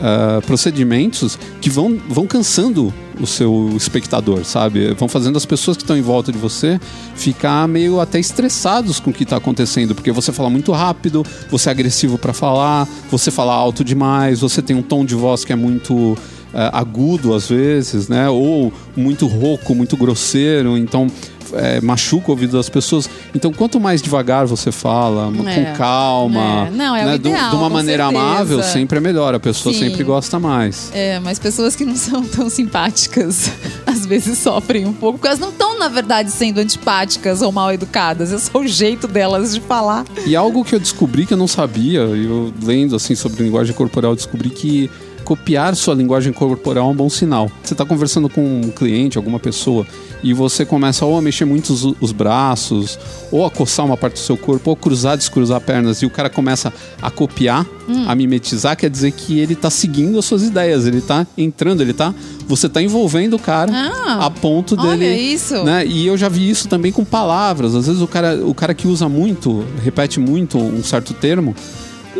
ah, 0.00 0.40
procedimentos 0.46 1.38
que 1.60 1.70
vão, 1.70 1.98
vão 2.08 2.26
cansando 2.26 2.92
o 3.20 3.26
seu 3.26 3.72
espectador, 3.76 4.44
sabe? 4.44 4.92
Vão 4.94 5.08
fazendo 5.08 5.36
as 5.36 5.46
pessoas 5.46 5.76
que 5.76 5.82
estão 5.82 5.96
em 5.96 6.02
volta 6.02 6.32
de 6.32 6.38
você 6.38 6.80
ficar 7.14 7.66
meio 7.68 8.00
até 8.00 8.18
estressados 8.18 8.98
com 9.00 9.10
o 9.10 9.12
que 9.12 9.22
está 9.22 9.36
acontecendo, 9.36 9.94
porque 9.94 10.10
você 10.12 10.32
fala 10.32 10.50
muito 10.50 10.72
rápido, 10.72 11.24
você 11.50 11.68
é 11.68 11.72
agressivo 11.72 12.18
para 12.18 12.32
falar, 12.32 12.88
você 13.10 13.30
fala 13.30 13.54
alto 13.54 13.84
demais, 13.84 14.40
você 14.40 14.60
tem 14.60 14.76
um 14.76 14.82
tom 14.82 15.04
de 15.04 15.14
voz 15.14 15.44
que 15.44 15.52
é 15.52 15.56
muito 15.56 16.16
é, 16.52 16.70
agudo 16.72 17.34
às 17.34 17.48
vezes, 17.48 18.08
né? 18.08 18.28
Ou 18.28 18.72
muito 18.96 19.26
rouco, 19.26 19.74
muito 19.74 19.96
grosseiro, 19.96 20.78
então 20.78 21.08
é, 21.56 21.80
machuca 21.80 22.28
o 22.28 22.30
ouvido 22.32 22.56
das 22.56 22.68
pessoas. 22.68 23.08
Então, 23.34 23.52
quanto 23.52 23.78
mais 23.80 24.00
devagar 24.02 24.46
você 24.46 24.70
fala, 24.72 25.32
É. 25.48 25.64
com 25.64 25.76
calma, 25.76 26.68
É. 26.68 26.70
Não, 26.70 26.94
é 26.96 27.04
né? 27.04 27.14
ideal, 27.16 27.50
de 27.50 27.56
uma 27.56 27.68
maneira 27.70 28.04
certeza. 28.04 28.24
amável, 28.24 28.62
sempre 28.62 28.98
é 28.98 29.00
melhor. 29.00 29.34
A 29.34 29.40
pessoa 29.40 29.72
Sim. 29.72 29.80
sempre 29.90 30.04
gosta 30.04 30.38
mais. 30.38 30.90
É, 30.94 31.18
mas 31.20 31.38
pessoas 31.38 31.74
que 31.76 31.84
não 31.84 31.96
são 31.96 32.22
tão 32.26 32.48
simpáticas 32.50 33.50
às 33.86 34.04
vezes 34.06 34.38
sofrem 34.38 34.86
um 34.86 34.92
pouco, 34.92 35.18
porque 35.18 35.28
elas 35.28 35.38
não 35.38 35.50
estão, 35.50 35.78
na 35.78 35.88
verdade, 35.88 36.30
sendo 36.30 36.58
antipáticas 36.58 37.42
ou 37.42 37.50
mal 37.52 37.72
educadas. 37.72 38.32
É 38.32 38.38
só 38.38 38.58
o 38.58 38.66
jeito 38.66 39.06
delas 39.06 39.54
de 39.54 39.60
falar. 39.60 40.04
E 40.26 40.34
algo 40.36 40.64
que 40.64 40.74
eu 40.74 40.80
descobri 40.80 41.26
que 41.26 41.32
eu 41.34 41.38
não 41.38 41.48
sabia, 41.48 42.00
eu 42.00 42.52
lendo 42.62 42.96
assim 42.96 43.14
sobre 43.14 43.42
linguagem 43.44 43.74
corporal, 43.74 44.12
eu 44.12 44.16
descobri 44.16 44.50
que 44.50 44.90
copiar 45.24 45.74
sua 45.74 45.94
linguagem 45.94 46.32
corporal 46.32 46.88
é 46.88 46.92
um 46.92 46.94
bom 46.94 47.08
sinal. 47.08 47.50
Você 47.62 47.74
está 47.74 47.84
conversando 47.84 48.28
com 48.28 48.60
um 48.60 48.70
cliente, 48.70 49.16
alguma 49.16 49.40
pessoa, 49.40 49.86
e 50.22 50.32
você 50.32 50.64
começa 50.64 51.04
ou 51.04 51.18
a 51.18 51.22
mexer 51.22 51.44
muito 51.44 51.72
os, 51.72 51.84
os 52.00 52.12
braços, 52.12 52.98
ou 53.32 53.44
a 53.44 53.50
coçar 53.50 53.84
uma 53.84 53.96
parte 53.96 54.14
do 54.14 54.18
seu 54.20 54.36
corpo, 54.36 54.70
ou 54.70 54.76
cruzar, 54.76 55.16
descruzar 55.16 55.60
pernas, 55.60 56.02
e 56.02 56.06
o 56.06 56.10
cara 56.10 56.30
começa 56.30 56.72
a 57.02 57.10
copiar, 57.10 57.66
Hum. 57.86 58.06
a 58.08 58.14
mimetizar, 58.14 58.74
quer 58.78 58.88
dizer 58.88 59.10
que 59.12 59.38
ele 59.38 59.52
está 59.52 59.68
seguindo 59.68 60.18
as 60.18 60.24
suas 60.24 60.42
ideias, 60.42 60.86
ele 60.86 60.98
está 60.98 61.26
entrando, 61.36 61.82
ele 61.82 61.92
tá. 61.92 62.14
Você 62.48 62.66
está 62.66 62.80
envolvendo 62.80 63.34
o 63.36 63.38
cara 63.38 63.70
Ah, 63.74 64.24
a 64.24 64.30
ponto 64.30 64.74
olha 64.80 64.96
dele. 64.96 65.20
isso. 65.20 65.62
Né? 65.64 65.84
E 65.86 66.06
eu 66.06 66.16
já 66.16 66.30
vi 66.30 66.48
isso 66.48 66.66
também 66.66 66.90
com 66.90 67.04
palavras. 67.04 67.74
Às 67.74 67.86
vezes 67.86 68.00
o 68.00 68.06
cara, 68.06 68.40
o 68.42 68.54
cara 68.54 68.72
que 68.72 68.88
usa 68.88 69.06
muito, 69.06 69.62
repete 69.82 70.18
muito 70.18 70.56
um 70.56 70.82
certo 70.82 71.12
termo, 71.12 71.54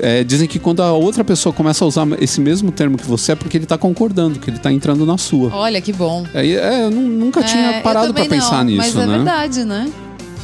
é, 0.01 0.25
dizem 0.25 0.47
que 0.49 0.59
quando 0.59 0.81
a 0.83 0.93
outra 0.93 1.23
pessoa 1.25 1.53
começa 1.53 1.85
a 1.85 1.89
usar 1.89 2.07
esse 2.21 2.41
mesmo 2.41 2.71
termo 2.73 2.97
que 2.99 3.07
você 3.07 3.33
é 3.33 3.35
porque 3.35 3.57
ele 3.57 3.67
tá 3.67 3.79
concordando, 3.79 4.39
que 4.39 4.51
ele 4.51 4.59
tá 4.59 4.73
entrando 4.73 5.05
na 5.07 5.17
sua. 5.19 5.55
Olha 5.55 5.81
que 5.81 5.93
bom. 5.93 6.25
Aí, 6.35 6.55
é, 6.57 6.85
eu 6.85 6.91
nu- 6.91 7.01
nunca 7.09 7.41
É, 7.41 7.43
tinha 7.45 7.81
parado 7.83 8.13
também 8.13 8.29
pensar 8.29 8.59
não, 8.59 8.65
nisso, 8.65 8.79
Mas 8.79 8.97
é 8.97 9.07
né? 9.07 9.17
verdade, 9.17 9.65
né? 9.65 9.93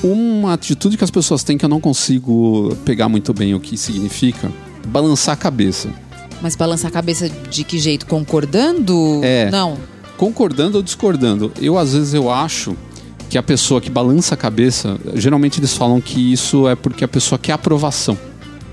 Uma 0.02 0.54
atitude 0.54 0.96
que 0.96 1.04
as 1.04 1.10
pessoas 1.10 1.42
têm 1.44 1.58
que 1.58 1.64
eu 1.64 1.68
não 1.68 1.80
consigo 1.80 2.74
pegar 2.84 3.08
muito 3.08 3.34
bem 3.34 3.54
o 3.54 3.60
que 3.60 3.76
significa, 3.76 4.50
balançar 4.86 5.34
a 5.34 5.36
cabeça. 5.36 5.88
Mas 6.40 6.56
balançar 6.56 6.88
a 6.88 6.92
cabeça 6.92 7.28
de 7.28 7.64
que 7.64 7.78
jeito? 7.78 8.06
Concordando? 8.06 9.20
É. 9.22 9.50
Não. 9.50 9.76
concordando 10.16 10.76
ou 10.76 10.82
discordando. 10.82 11.50
Eu, 11.60 11.78
às 11.78 11.92
vezes, 11.94 12.12
eu 12.14 12.30
acho 12.30 12.76
que 13.30 13.38
a 13.38 13.42
pessoa 13.42 13.80
que 13.80 13.88
balança 13.90 14.34
a 14.34 14.36
cabeça, 14.36 14.98
geralmente 15.14 15.60
eles 15.60 15.72
falam 15.74 15.98
que 16.00 16.32
isso 16.32 16.68
é 16.68 16.74
porque 16.74 17.04
a 17.04 17.08
pessoa 17.08 17.38
quer 17.38 17.52
aprovação 17.52 18.18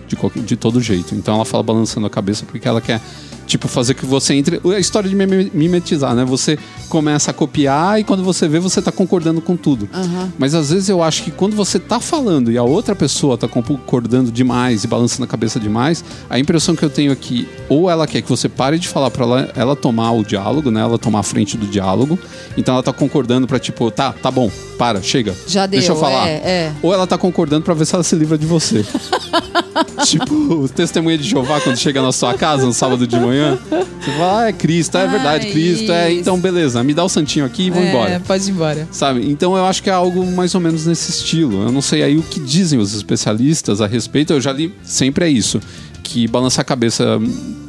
de, 0.07 0.15
qualquer- 0.15 0.43
de 0.43 0.55
todo 0.55 0.81
jeito. 0.81 1.13
Então 1.15 1.35
ela 1.35 1.45
fala 1.45 1.63
balançando 1.63 2.07
a 2.07 2.09
cabeça 2.09 2.45
porque 2.45 2.67
ela 2.67 2.81
quer, 2.81 3.01
tipo, 3.47 3.67
fazer 3.67 3.95
que 3.95 4.05
você 4.05 4.35
entre. 4.35 4.61
A 4.75 4.79
história 4.79 5.09
de 5.09 5.15
mime- 5.15 5.49
mimetizar, 5.53 6.13
né? 6.13 6.23
Você 6.25 6.59
começa 6.89 7.31
a 7.31 7.33
copiar 7.33 7.99
e 7.99 8.03
quando 8.03 8.23
você 8.23 8.47
vê, 8.47 8.59
você 8.59 8.81
tá 8.81 8.91
concordando 8.91 9.41
com 9.41 9.55
tudo. 9.57 9.89
Aham. 9.93 10.31
Mas 10.37 10.53
às 10.53 10.69
vezes 10.69 10.89
eu 10.89 11.01
acho 11.01 11.23
que 11.23 11.31
quando 11.31 11.55
você 11.55 11.79
tá 11.79 11.99
falando 11.99 12.51
e 12.51 12.57
a 12.57 12.63
outra 12.63 12.95
pessoa 12.95 13.37
tá 13.37 13.47
concordando 13.47 14.31
demais 14.31 14.83
e 14.83 14.87
balançando 14.87 15.23
a 15.23 15.27
cabeça 15.27 15.59
demais, 15.59 16.03
a 16.29 16.37
impressão 16.37 16.75
que 16.75 16.83
eu 16.83 16.89
tenho 16.89 17.11
é 17.11 17.15
que 17.15 17.47
ou 17.69 17.89
ela 17.89 18.05
quer 18.05 18.21
que 18.21 18.29
você 18.29 18.47
pare 18.49 18.77
de 18.77 18.87
falar 18.87 19.09
pra 19.09 19.23
ela, 19.25 19.51
ela 19.55 19.75
tomar 19.75 20.11
o 20.11 20.23
diálogo, 20.23 20.69
né? 20.69 20.81
Ela 20.81 20.97
tomar 20.99 21.19
a 21.19 21.23
frente 21.23 21.57
do 21.57 21.65
diálogo. 21.65 22.19
Então 22.57 22.73
ela 22.75 22.83
tá 22.83 22.93
concordando 22.93 23.47
pra 23.47 23.57
tipo, 23.59 23.89
tá, 23.89 24.11
tá 24.13 24.29
bom, 24.29 24.51
para, 24.77 25.01
chega. 25.01 25.33
Já 25.47 25.65
deu. 25.65 25.79
Deixa 25.79 25.93
eu 25.93 25.97
falar. 25.97 26.27
É, 26.27 26.33
é. 26.43 26.73
Ou 26.81 26.93
ela 26.93 27.07
tá 27.07 27.17
concordando 27.17 27.63
pra 27.63 27.73
ver 27.73 27.85
se 27.85 27.95
ela 27.95 28.03
se 28.03 28.15
livra 28.15 28.37
de 28.37 28.45
você. 28.45 28.85
tipo, 30.05 30.33
o 30.33 30.69
testemunha 30.69 31.17
de 31.17 31.23
Jeová 31.27 31.59
quando 31.61 31.77
chega 31.77 32.01
na 32.01 32.11
sua 32.11 32.33
casa 32.33 32.65
no 32.65 32.73
sábado 32.73 33.05
de 33.07 33.19
manhã. 33.19 33.36
Você 33.99 34.11
fala, 34.11 34.41
ah, 34.43 34.47
é 34.47 34.53
Cristo, 34.53 34.97
é 34.97 35.03
Ah, 35.03 35.07
verdade, 35.07 35.47
Cristo, 35.51 35.91
é. 35.91 36.11
isso. 36.11 36.21
Então, 36.21 36.39
beleza, 36.39 36.83
me 36.83 36.93
dá 36.93 37.03
o 37.03 37.09
santinho 37.09 37.45
aqui 37.45 37.63
e 37.67 37.69
vou 37.69 37.81
É, 37.81 37.89
embora. 37.89 38.21
Pode 38.25 38.47
ir 38.47 38.51
embora. 38.51 38.87
Sabe? 38.91 39.29
Então 39.29 39.55
eu 39.57 39.65
acho 39.65 39.83
que 39.83 39.89
é 39.89 39.93
algo 39.93 40.25
mais 40.31 40.53
ou 40.55 40.61
menos 40.61 40.85
nesse 40.85 41.11
estilo. 41.11 41.63
Eu 41.63 41.71
não 41.71 41.81
sei 41.81 42.03
aí 42.03 42.17
o 42.17 42.23
que 42.23 42.39
dizem 42.39 42.79
os 42.79 42.93
especialistas 42.93 43.81
a 43.81 43.87
respeito. 43.87 44.33
Eu 44.33 44.41
já 44.41 44.51
li, 44.51 44.73
sempre 44.83 45.25
é 45.25 45.29
isso. 45.29 45.59
Que 46.03 46.27
balançar 46.27 46.61
a 46.61 46.65
cabeça 46.65 47.19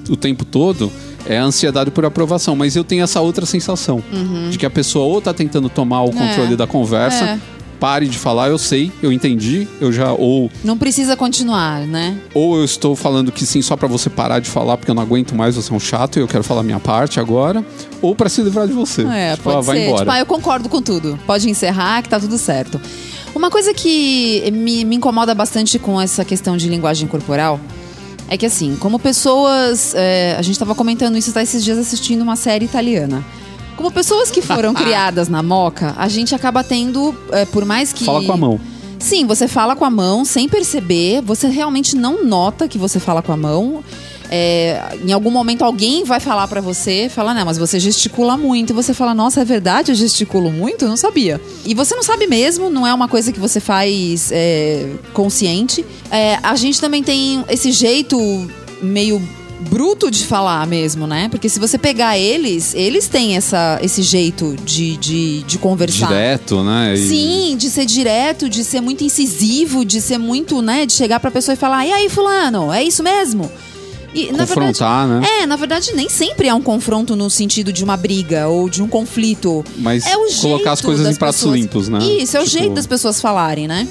o 0.08 0.16
tempo 0.16 0.44
todo 0.44 0.90
é 1.26 1.38
a 1.38 1.42
ansiedade 1.44 1.90
por 1.90 2.04
aprovação. 2.04 2.54
Mas 2.54 2.76
eu 2.76 2.84
tenho 2.84 3.02
essa 3.02 3.20
outra 3.20 3.44
sensação. 3.44 4.02
De 4.50 4.56
que 4.58 4.64
a 4.66 4.70
pessoa 4.70 5.04
ou 5.06 5.20
tá 5.20 5.34
tentando 5.34 5.68
tomar 5.68 6.02
o 6.04 6.12
controle 6.12 6.54
da 6.56 6.66
conversa. 6.66 7.24
É. 7.24 7.38
pare 7.78 8.06
de 8.06 8.18
falar, 8.18 8.48
eu 8.48 8.58
sei, 8.58 8.92
eu 9.02 9.12
entendi, 9.12 9.66
eu 9.80 9.92
já 9.92 10.12
ou 10.12 10.50
Não 10.64 10.76
precisa 10.76 11.16
continuar, 11.16 11.80
né? 11.82 12.16
ou 12.34 12.56
eu 12.58 12.64
estou 12.64 12.94
falando 12.96 13.30
que 13.30 13.44
sim 13.46 13.62
só 13.62 13.76
pra 13.76 13.88
você 13.88 14.10
parar 14.10 14.40
de 14.40 14.48
falar 14.48 14.76
porque 14.76 14.90
eu 14.90 14.94
não 14.94 15.02
aguento 15.02 15.34
mais, 15.34 15.56
você 15.56 15.72
é 15.72 15.76
um 15.76 15.80
chato 15.80 16.18
e 16.18 16.20
eu 16.20 16.28
quero 16.28 16.44
falar 16.44 16.62
minha 16.62 16.80
parte 16.80 17.20
agora, 17.20 17.64
ou 18.02 18.14
pra 18.14 18.28
se 18.28 18.42
livrar 18.42 18.66
de 18.66 18.72
você. 18.72 19.02
É, 19.02 19.36
tipo, 19.36 19.48
ah, 19.48 19.54
pode 19.54 19.66
vai 19.66 19.76
ser. 19.76 19.84
embora. 19.84 19.98
Tipo, 20.00 20.10
ah, 20.10 20.18
eu 20.18 20.26
concordo 20.26 20.68
com 20.68 20.82
tudo. 20.82 21.18
Pode 21.26 21.48
encerrar 21.48 22.02
que 22.02 22.08
tá 22.08 22.18
tudo 22.20 22.36
certo. 22.38 22.80
Uma 23.34 23.50
coisa 23.50 23.72
que 23.74 24.50
me, 24.52 24.84
me 24.84 24.96
incomoda 24.96 25.34
bastante 25.34 25.78
com 25.78 26.00
essa 26.00 26.24
questão 26.24 26.56
de 26.56 26.68
linguagem 26.68 27.06
corporal 27.06 27.60
é 28.28 28.36
que, 28.36 28.44
assim, 28.46 28.76
como 28.80 28.98
pessoas. 28.98 29.94
é, 29.94 30.36
a 30.38 30.42
gente 30.42 30.58
tava 30.58 30.74
comentando 30.74 31.16
isso 31.16 31.32
tá 31.32 31.42
esses 31.42 31.64
dias 31.64 31.78
assistindo 31.78 32.22
uma 32.22 32.36
série 32.36 32.64
italiana. 32.64 33.24
Como 33.78 33.92
pessoas 33.92 34.28
que 34.28 34.42
foram 34.42 34.74
criadas 34.74 35.28
na 35.28 35.40
moca, 35.40 35.94
a 35.96 36.08
gente 36.08 36.34
acaba 36.34 36.64
tendo, 36.64 37.14
é, 37.30 37.44
por 37.44 37.64
mais 37.64 37.92
que. 37.92 38.04
Fala 38.04 38.24
com 38.24 38.32
a 38.32 38.36
mão. 38.36 38.60
Sim, 38.98 39.24
você 39.24 39.46
fala 39.46 39.76
com 39.76 39.84
a 39.84 39.90
mão 39.90 40.24
sem 40.24 40.48
perceber, 40.48 41.22
você 41.22 41.46
realmente 41.46 41.94
não 41.94 42.24
nota 42.24 42.66
que 42.66 42.76
você 42.76 42.98
fala 42.98 43.22
com 43.22 43.32
a 43.32 43.36
mão. 43.36 43.84
É, 44.30 44.98
em 45.02 45.12
algum 45.12 45.30
momento 45.30 45.64
alguém 45.64 46.02
vai 46.02 46.18
falar 46.18 46.46
pra 46.48 46.60
você, 46.60 47.08
fala, 47.08 47.32
não, 47.32 47.46
mas 47.46 47.56
você 47.56 47.78
gesticula 47.78 48.36
muito. 48.36 48.70
E 48.70 48.72
você 48.74 48.92
fala, 48.92 49.14
nossa, 49.14 49.42
é 49.42 49.44
verdade, 49.44 49.92
eu 49.92 49.94
gesticulo 49.94 50.50
muito? 50.50 50.84
Eu 50.84 50.88
não 50.88 50.96
sabia. 50.96 51.40
E 51.64 51.72
você 51.72 51.94
não 51.94 52.02
sabe 52.02 52.26
mesmo, 52.26 52.68
não 52.70 52.84
é 52.84 52.92
uma 52.92 53.06
coisa 53.06 53.30
que 53.30 53.38
você 53.38 53.60
faz 53.60 54.30
é, 54.32 54.90
consciente. 55.14 55.86
É, 56.10 56.36
a 56.42 56.56
gente 56.56 56.80
também 56.80 57.04
tem 57.04 57.44
esse 57.48 57.70
jeito 57.70 58.18
meio 58.82 59.22
bruto 59.60 60.10
de 60.10 60.24
falar 60.24 60.66
mesmo, 60.66 61.06
né? 61.06 61.28
Porque 61.28 61.48
se 61.48 61.58
você 61.58 61.76
pegar 61.76 62.16
eles, 62.18 62.74
eles 62.74 63.08
têm 63.08 63.36
essa, 63.36 63.78
esse 63.82 64.02
jeito 64.02 64.56
de, 64.64 64.96
de, 64.96 65.42
de 65.42 65.58
conversar. 65.58 66.06
Direto, 66.08 66.62
né? 66.62 66.94
E- 66.94 67.08
Sim, 67.08 67.56
de 67.58 67.68
ser 67.70 67.84
direto, 67.84 68.48
de 68.48 68.62
ser 68.64 68.80
muito 68.80 69.02
incisivo, 69.04 69.84
de 69.84 70.00
ser 70.00 70.18
muito, 70.18 70.62
né, 70.62 70.86
de 70.86 70.92
chegar 70.92 71.18
pra 71.20 71.30
pessoa 71.30 71.54
e 71.54 71.56
falar: 71.56 71.86
"E 71.86 71.92
aí, 71.92 72.08
fulano, 72.08 72.72
é 72.72 72.82
isso 72.84 73.02
mesmo?" 73.02 73.50
E 74.14 74.32
na 74.32 74.44
verdade, 74.46 74.48
Confrontar, 74.78 75.06
né? 75.06 75.20
é, 75.42 75.46
na 75.46 75.54
verdade 75.54 75.92
nem 75.94 76.08
sempre 76.08 76.48
é 76.48 76.54
um 76.54 76.62
confronto 76.62 77.14
no 77.14 77.28
sentido 77.28 77.70
de 77.70 77.84
uma 77.84 77.94
briga 77.96 78.48
ou 78.48 78.68
de 78.68 78.82
um 78.82 78.88
conflito. 78.88 79.62
Mas 79.76 80.06
é 80.06 80.16
o 80.16 80.26
colocar 80.40 80.72
as 80.72 80.80
coisas 80.80 81.06
em 81.06 81.14
pratos 81.18 81.40
pessoas- 81.40 81.60
limpos, 81.60 81.88
né? 81.90 81.98
Isso, 82.02 82.36
é 82.36 82.40
o 82.40 82.44
Tipo- 82.44 82.58
jeito 82.58 82.74
das 82.74 82.86
pessoas 82.86 83.20
falarem, 83.20 83.68
né? 83.68 83.86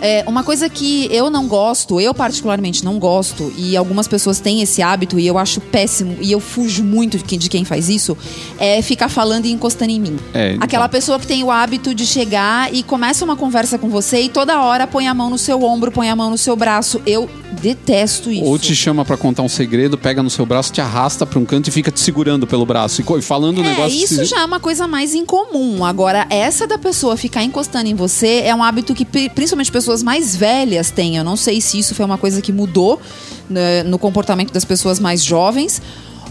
É, 0.00 0.24
uma 0.26 0.42
coisa 0.42 0.68
que 0.68 1.08
eu 1.10 1.28
não 1.30 1.46
gosto, 1.46 2.00
eu 2.00 2.14
particularmente 2.14 2.84
não 2.84 2.98
gosto, 2.98 3.52
e 3.56 3.76
algumas 3.76 4.08
pessoas 4.08 4.40
têm 4.40 4.62
esse 4.62 4.82
hábito 4.82 5.18
e 5.18 5.26
eu 5.26 5.36
acho 5.38 5.60
péssimo, 5.60 6.16
e 6.20 6.32
eu 6.32 6.40
fujo 6.40 6.82
muito 6.82 7.18
de 7.18 7.48
quem, 7.48 7.64
faz 7.64 7.88
isso, 7.88 8.16
é 8.58 8.80
ficar 8.82 9.08
falando 9.08 9.46
e 9.46 9.52
encostando 9.52 9.90
em 9.90 10.00
mim. 10.00 10.16
É, 10.34 10.52
então. 10.52 10.64
Aquela 10.64 10.88
pessoa 10.88 11.18
que 11.18 11.26
tem 11.26 11.42
o 11.42 11.50
hábito 11.50 11.94
de 11.94 12.06
chegar 12.06 12.72
e 12.74 12.82
começa 12.82 13.24
uma 13.24 13.36
conversa 13.36 13.78
com 13.78 13.88
você 13.88 14.22
e 14.22 14.28
toda 14.28 14.60
hora 14.60 14.86
põe 14.86 15.06
a 15.08 15.14
mão 15.14 15.28
no 15.30 15.38
seu 15.38 15.62
ombro, 15.62 15.90
põe 15.90 16.08
a 16.08 16.16
mão 16.16 16.30
no 16.30 16.38
seu 16.38 16.54
braço. 16.56 17.00
Eu 17.06 17.28
detesto 17.60 18.30
isso. 18.30 18.44
Ou 18.44 18.58
te 18.58 18.74
chama 18.74 19.04
pra 19.04 19.16
contar 19.16 19.42
um 19.42 19.48
segredo, 19.48 19.98
pega 19.98 20.22
no 20.22 20.30
seu 20.30 20.46
braço, 20.46 20.72
te 20.72 20.80
arrasta 20.80 21.26
pra 21.26 21.38
um 21.38 21.44
canto 21.44 21.68
e 21.68 21.70
fica 21.70 21.90
te 21.90 22.00
segurando 22.00 22.46
pelo 22.46 22.64
braço. 22.64 23.02
E 23.02 23.22
falando 23.22 23.60
um 23.60 23.64
É, 23.64 23.68
negócio... 23.70 23.96
isso 24.04 24.14
se- 24.14 24.24
já 24.24 24.40
é 24.40 24.44
uma 24.44 24.60
coisa 24.60 24.86
mais 24.86 25.14
incomum. 25.14 25.84
Agora, 25.84 26.26
essa 26.30 26.66
da 26.66 26.78
pessoa 26.78 27.16
ficar 27.16 27.42
encostando 27.42 27.88
em 27.88 27.94
você 27.94 28.42
é 28.44 28.54
um 28.54 28.62
hábito 28.62 28.94
que 28.94 29.04
pri- 29.04 29.28
principalmente 29.28 29.70
pessoas 29.70 29.89
mais 30.02 30.36
velhas 30.36 30.90
têm. 30.90 31.16
Eu 31.16 31.24
não 31.24 31.36
sei 31.36 31.60
se 31.60 31.78
isso 31.78 31.94
foi 31.94 32.04
uma 32.04 32.18
coisa 32.18 32.40
que 32.40 32.52
mudou 32.52 33.00
né, 33.48 33.82
no 33.82 33.98
comportamento 33.98 34.52
das 34.52 34.64
pessoas 34.64 34.98
mais 34.98 35.22
jovens. 35.22 35.82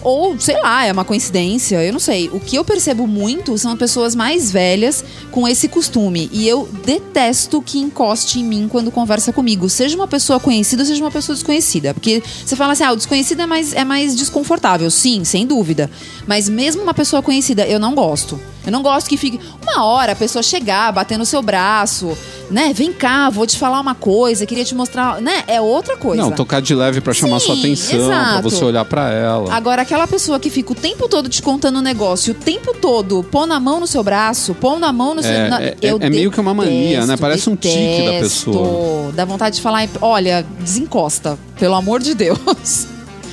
Ou, 0.01 0.39
sei 0.39 0.57
lá, 0.61 0.85
é 0.85 0.91
uma 0.91 1.03
coincidência, 1.03 1.83
eu 1.83 1.91
não 1.91 1.99
sei. 1.99 2.29
O 2.31 2.39
que 2.39 2.55
eu 2.55 2.63
percebo 2.63 3.05
muito 3.05 3.57
são 3.57 3.75
pessoas 3.75 4.15
mais 4.15 4.49
velhas 4.49 5.03
com 5.29 5.47
esse 5.47 5.67
costume. 5.67 6.29
E 6.31 6.47
eu 6.47 6.69
detesto 6.85 7.61
que 7.61 7.79
encoste 7.79 8.39
em 8.39 8.43
mim 8.43 8.67
quando 8.69 8.91
conversa 8.91 9.33
comigo. 9.33 9.69
Seja 9.69 9.97
uma 9.97 10.07
pessoa 10.07 10.39
conhecida, 10.39 10.85
seja 10.85 11.03
uma 11.03 11.11
pessoa 11.11 11.35
desconhecida. 11.35 11.93
Porque 11.93 12.23
você 12.45 12.55
fala 12.55 12.73
assim, 12.73 12.83
ah, 12.83 12.93
o 12.93 12.95
desconhecido 12.95 13.41
é 13.41 13.45
mais, 13.45 13.73
é 13.73 13.83
mais 13.83 14.15
desconfortável. 14.15 14.89
Sim, 14.89 15.25
sem 15.25 15.45
dúvida. 15.45 15.89
Mas 16.25 16.47
mesmo 16.47 16.81
uma 16.81 16.93
pessoa 16.93 17.21
conhecida, 17.21 17.67
eu 17.67 17.79
não 17.79 17.93
gosto. 17.93 18.39
Eu 18.69 18.71
não 18.71 18.83
gosto 18.83 19.09
que 19.09 19.17
fique 19.17 19.39
uma 19.63 19.83
hora 19.83 20.11
a 20.11 20.15
pessoa 20.15 20.43
chegar, 20.43 20.91
bater 20.93 21.17
no 21.17 21.25
seu 21.25 21.41
braço, 21.41 22.15
né? 22.51 22.71
Vem 22.73 22.93
cá, 22.93 23.29
vou 23.29 23.45
te 23.47 23.57
falar 23.57 23.79
uma 23.81 23.95
coisa, 23.95 24.45
queria 24.45 24.63
te 24.63 24.75
mostrar, 24.75 25.19
né? 25.21 25.43
É 25.47 25.59
outra 25.59 25.97
coisa. 25.97 26.21
Não, 26.21 26.31
tocar 26.31 26.61
de 26.61 26.73
leve 26.75 27.01
pra 27.01 27.13
chamar 27.13 27.39
Sim, 27.39 27.45
sua 27.47 27.55
atenção, 27.55 28.07
pra 28.07 28.17
exato. 28.23 28.41
você 28.43 28.63
olhar 28.63 28.85
pra 28.85 29.11
ela. 29.11 29.51
Agora, 29.53 29.81
aquela 29.81 30.05
pessoa 30.07 30.39
que 30.39 30.49
fica 30.49 30.71
o 30.71 30.75
tempo 30.75 31.07
todo 31.09 31.27
te 31.27 31.41
contando 31.41 31.79
um 31.79 31.81
negócio, 31.81 32.31
o 32.31 32.35
tempo 32.35 32.73
todo 32.73 33.23
pondo 33.23 33.53
a 33.53 33.59
mão 33.59 33.79
no 33.79 33.87
seu 33.87 34.03
braço, 34.03 34.53
pondo 34.53 34.85
a 34.85 34.93
mão 34.93 35.15
no 35.15 35.21
seu. 35.23 35.31
É, 35.31 35.49
na- 35.49 35.61
é- 35.63 35.75
eu 35.81 35.97
é 35.99 36.09
meio 36.09 36.31
que 36.31 36.39
uma 36.39 36.53
mania, 36.53 36.99
né? 36.99 37.01
detesto, 37.01 37.21
Parece 37.21 37.49
um 37.49 37.55
tique 37.55 38.03
da 38.05 38.11
detesto. 38.11 38.51
pessoa. 38.51 39.11
Dá 39.13 39.25
vontade 39.25 39.55
de 39.55 39.61
falar, 39.61 39.87
olha, 40.01 40.45
desencosta, 40.59 41.37
pelo 41.59 41.73
amor 41.75 41.99
de 42.01 42.13
Deus. 42.13 42.87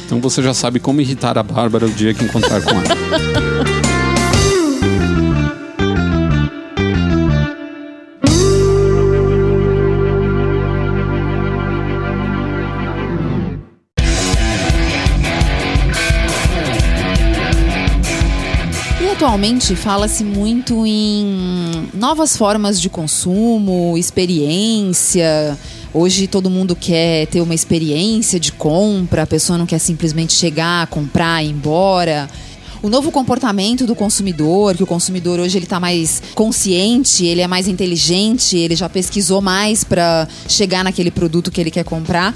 Então 0.06 0.20
você 0.20 0.40
já 0.42 0.54
sabe 0.54 0.78
como 0.78 1.00
irritar 1.00 1.36
a 1.36 1.42
Bárbara 1.42 1.84
o 1.86 1.90
dia 1.90 2.14
que 2.14 2.24
encontrar 2.24 2.62
com 2.62 2.70
ela. 2.70 3.42
atualmente 19.26 19.74
fala-se 19.74 20.22
muito 20.22 20.86
em 20.86 21.88
novas 21.92 22.36
formas 22.36 22.80
de 22.80 22.88
consumo, 22.88 23.98
experiência. 23.98 25.58
Hoje 25.92 26.28
todo 26.28 26.48
mundo 26.48 26.76
quer 26.76 27.26
ter 27.26 27.40
uma 27.40 27.52
experiência 27.52 28.38
de 28.38 28.52
compra, 28.52 29.24
a 29.24 29.26
pessoa 29.26 29.58
não 29.58 29.66
quer 29.66 29.80
simplesmente 29.80 30.32
chegar, 30.32 30.86
comprar 30.86 31.42
e 31.42 31.48
ir 31.48 31.50
embora. 31.50 32.30
O 32.80 32.88
novo 32.88 33.10
comportamento 33.10 33.84
do 33.84 33.96
consumidor, 33.96 34.76
que 34.76 34.84
o 34.84 34.86
consumidor 34.86 35.40
hoje 35.40 35.58
ele 35.58 35.66
está 35.66 35.80
mais 35.80 36.22
consciente, 36.36 37.26
ele 37.26 37.40
é 37.40 37.48
mais 37.48 37.66
inteligente, 37.66 38.56
ele 38.56 38.76
já 38.76 38.88
pesquisou 38.88 39.42
mais 39.42 39.82
para 39.82 40.28
chegar 40.46 40.84
naquele 40.84 41.10
produto 41.10 41.50
que 41.50 41.60
ele 41.60 41.72
quer 41.72 41.84
comprar. 41.84 42.32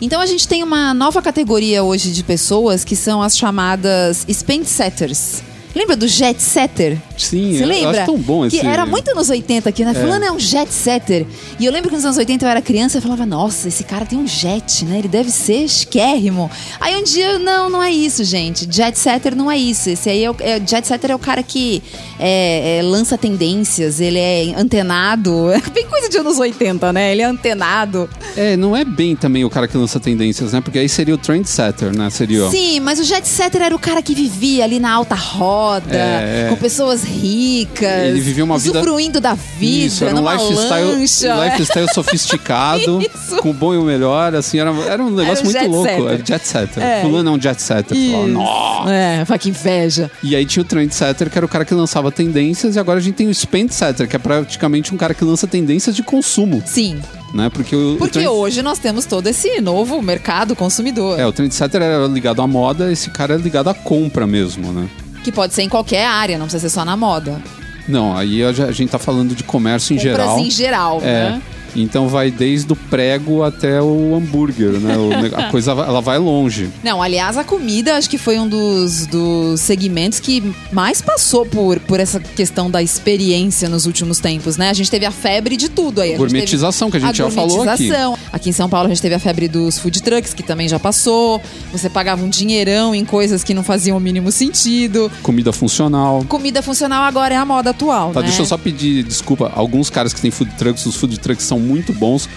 Então 0.00 0.20
a 0.20 0.26
gente 0.26 0.46
tem 0.46 0.62
uma 0.62 0.94
nova 0.94 1.20
categoria 1.20 1.82
hoje 1.82 2.12
de 2.12 2.22
pessoas 2.22 2.84
que 2.84 2.94
são 2.94 3.20
as 3.20 3.36
chamadas 3.36 4.24
spend 4.30 4.66
setters. 4.66 5.47
Lembra 5.74 5.96
do 5.96 6.08
jet 6.08 6.40
setter? 6.40 6.98
Sim, 7.16 7.56
Você 7.56 7.64
eu 7.64 7.68
lembra? 7.68 8.02
acho 8.02 8.06
tão 8.06 8.16
bom 8.16 8.46
esse... 8.46 8.58
Que 8.58 8.66
era 8.66 8.86
muito 8.86 9.10
anos 9.10 9.28
80 9.28 9.68
aqui, 9.68 9.84
né? 9.84 9.92
Fulano 9.92 10.24
é 10.24 10.32
um 10.32 10.38
jet 10.38 10.72
setter. 10.72 11.26
E 11.58 11.66
eu 11.66 11.72
lembro 11.72 11.88
que 11.90 11.96
nos 11.96 12.04
anos 12.04 12.16
80 12.16 12.44
eu 12.44 12.48
era 12.48 12.62
criança 12.62 12.98
e 12.98 13.00
falava, 13.00 13.26
nossa, 13.26 13.68
esse 13.68 13.84
cara 13.84 14.06
tem 14.06 14.18
um 14.18 14.26
jet, 14.26 14.84
né? 14.84 14.98
Ele 14.98 15.08
deve 15.08 15.30
ser 15.30 15.68
chiquérrimo. 15.68 16.50
Aí 16.80 16.96
um 16.96 17.02
dia, 17.02 17.38
não, 17.38 17.68
não 17.68 17.82
é 17.82 17.90
isso, 17.90 18.24
gente. 18.24 18.66
Jet 18.70 18.98
setter 18.98 19.34
não 19.34 19.50
é 19.50 19.56
isso. 19.56 19.90
Esse 19.90 20.08
aí 20.08 20.24
é 20.24 20.30
o 20.30 20.36
é, 20.40 20.60
jet 20.64 20.86
setter 20.86 21.10
é 21.10 21.14
o 21.14 21.18
cara 21.18 21.42
que 21.42 21.82
é, 22.18 22.78
é, 22.78 22.82
lança 22.82 23.18
tendências, 23.18 24.00
ele 24.00 24.18
é 24.18 24.54
antenado. 24.56 25.48
É 25.68 25.70
bem 25.70 25.86
coisa 25.86 26.08
de 26.08 26.16
anos 26.16 26.38
80, 26.38 26.92
né? 26.92 27.12
Ele 27.12 27.20
é 27.20 27.24
antenado. 27.26 28.08
É, 28.36 28.56
não 28.56 28.74
é 28.74 28.84
bem 28.84 29.14
também 29.14 29.44
o 29.44 29.50
cara 29.50 29.68
que 29.68 29.76
lança 29.76 30.00
tendências, 30.00 30.52
né? 30.52 30.60
Porque 30.60 30.78
aí 30.78 30.88
seria 30.88 31.14
o 31.14 31.18
trendsetter, 31.18 31.94
né? 31.96 32.08
Seria... 32.10 32.48
Sim, 32.48 32.80
mas 32.80 32.98
o 32.98 33.04
jet 33.04 33.26
setter 33.28 33.60
era 33.60 33.74
o 33.74 33.78
cara 33.78 34.00
que 34.00 34.14
vivia 34.14 34.64
ali 34.64 34.78
na 34.78 34.90
alta 34.90 35.14
roda, 35.14 35.57
É, 35.90 36.46
é. 36.46 36.46
com 36.50 36.56
pessoas 36.56 37.02
ricas. 37.04 38.04
Ele 38.08 38.20
vivia 38.20 38.44
uma 38.44 38.58
vida- 38.58 38.78
Usufruindo 38.80 39.20
da 39.20 39.34
vida, 39.34 39.86
Isso, 39.86 40.04
era 40.04 40.14
um 40.16 40.32
lifestyle, 40.32 40.90
lancha. 40.92 41.44
lifestyle 41.44 41.88
sofisticado, 41.94 43.00
com 43.42 43.50
o 43.50 43.54
bom 43.54 43.74
e 43.74 43.78
o 43.78 43.82
melhor, 43.82 44.34
assim, 44.34 44.58
era, 44.58 44.70
era 44.86 45.02
um 45.02 45.10
negócio 45.10 45.44
o 45.46 45.50
muito 45.52 45.66
louco. 45.70 45.88
setter. 45.88 46.06
Era 46.06 46.24
jet 46.24 46.46
setter. 46.46 46.82
É. 46.82 47.00
Fulano 47.02 47.30
é 47.30 47.32
um 47.32 47.40
jet 47.40 47.60
setter. 47.60 47.96
Você 47.96 48.10
fala, 48.10 48.24
Isso. 48.24 48.32
"Nossa." 48.32 48.92
É, 48.92 49.24
fala 49.24 49.38
que 49.38 49.48
inveja. 49.48 50.10
E 50.22 50.34
aí 50.36 50.44
tinha 50.46 50.62
o 50.62 50.66
trendsetter, 50.66 51.30
que 51.30 51.38
era 51.38 51.44
o 51.46 51.48
cara 51.48 51.64
que 51.64 51.74
lançava 51.74 52.10
tendências, 52.10 52.76
e 52.76 52.78
agora 52.78 52.98
a 52.98 53.02
gente 53.02 53.14
tem 53.14 53.26
o 53.28 53.34
spendsetter, 53.34 54.08
que 54.08 54.16
é 54.16 54.18
praticamente 54.18 54.94
um 54.94 54.96
cara 54.96 55.14
que 55.14 55.24
lança 55.24 55.46
tendências 55.46 55.94
de 55.94 56.02
consumo, 56.02 56.62
Sim, 56.66 57.00
né? 57.34 57.50
Porque 57.52 57.74
o, 57.74 57.94
o 57.94 57.96
porque 57.96 58.12
trend- 58.20 58.28
hoje 58.28 58.62
nós 58.62 58.78
temos 58.78 59.04
todo 59.04 59.26
esse 59.26 59.60
novo 59.60 60.00
mercado 60.02 60.54
consumidor. 60.56 61.18
É, 61.18 61.26
o 61.26 61.32
trendsetter 61.32 61.82
era 61.82 62.06
ligado 62.06 62.40
à 62.42 62.46
moda, 62.46 62.90
esse 62.92 63.10
cara 63.10 63.34
é 63.34 63.36
ligado 63.38 63.68
à 63.68 63.74
compra 63.74 64.26
mesmo, 64.26 64.72
né? 64.72 64.88
Que 65.28 65.32
pode 65.32 65.52
ser 65.52 65.60
em 65.60 65.68
qualquer 65.68 66.06
área, 66.06 66.38
não 66.38 66.46
precisa 66.46 66.70
ser 66.70 66.74
só 66.74 66.86
na 66.86 66.96
moda. 66.96 67.38
Não, 67.86 68.16
aí 68.16 68.42
a, 68.42 68.50
gente 68.72 68.88
tá 68.88 68.98
falando 68.98 69.34
de 69.34 69.44
comércio 69.44 69.92
em 69.92 69.98
Compras 69.98 70.16
geral. 70.16 70.38
em 70.38 70.50
geral, 70.50 71.00
É. 71.02 71.04
né? 71.32 71.42
Então 71.76 72.08
vai 72.08 72.30
desde 72.30 72.72
o 72.72 72.76
prego 72.76 73.42
até 73.42 73.80
o 73.80 74.14
hambúrguer, 74.14 74.72
né? 74.72 74.94
A 75.36 75.44
coisa 75.50 75.72
ela 75.72 76.00
vai 76.00 76.18
longe. 76.18 76.68
Não, 76.82 77.02
aliás, 77.02 77.36
a 77.36 77.44
comida 77.44 77.96
acho 77.96 78.08
que 78.10 78.18
foi 78.18 78.38
um 78.38 78.48
dos, 78.48 79.06
dos 79.06 79.60
segmentos 79.60 80.20
que 80.20 80.42
mais 80.72 81.00
passou 81.00 81.46
por, 81.46 81.78
por 81.80 82.00
essa 82.00 82.18
questão 82.20 82.70
da 82.70 82.82
experiência 82.82 83.68
nos 83.68 83.86
últimos 83.86 84.18
tempos, 84.18 84.56
né? 84.56 84.70
A 84.70 84.72
gente 84.72 84.90
teve 84.90 85.06
a 85.06 85.10
febre 85.10 85.56
de 85.56 85.68
tudo 85.68 86.00
aí. 86.00 86.14
A 86.14 86.18
Gourmetização, 86.18 86.90
que 86.90 86.96
a 86.96 87.00
gente 87.00 87.16
já 87.18 87.30
falou 87.30 87.62
aqui. 87.68 87.90
Aqui 88.32 88.50
em 88.50 88.52
São 88.52 88.68
Paulo 88.68 88.86
a 88.86 88.88
gente 88.88 89.02
teve 89.02 89.14
a 89.14 89.18
febre 89.18 89.48
dos 89.48 89.78
food 89.78 90.02
trucks, 90.02 90.34
que 90.34 90.42
também 90.42 90.68
já 90.68 90.78
passou. 90.78 91.40
Você 91.72 91.88
pagava 91.88 92.24
um 92.24 92.28
dinheirão 92.28 92.94
em 92.94 93.04
coisas 93.04 93.42
que 93.44 93.54
não 93.54 93.62
faziam 93.62 93.96
o 93.96 94.00
mínimo 94.00 94.30
sentido. 94.30 95.10
Comida 95.22 95.52
funcional. 95.52 96.24
Comida 96.28 96.62
funcional 96.62 97.04
agora 97.04 97.34
é 97.34 97.36
a 97.36 97.44
moda 97.44 97.70
atual, 97.70 98.12
Tá, 98.12 98.20
né? 98.20 98.26
deixa 98.26 98.42
eu 98.42 98.46
só 98.46 98.56
pedir 98.56 99.02
desculpa. 99.02 99.50
Alguns 99.54 99.90
caras 99.90 100.12
que 100.12 100.20
têm 100.20 100.30
food 100.30 100.52
trucks, 100.56 100.84
os 100.86 100.96
food 100.96 101.18
trucks 101.18 101.44
são 101.44 101.58
muito 101.68 101.92
bons. 101.92 102.28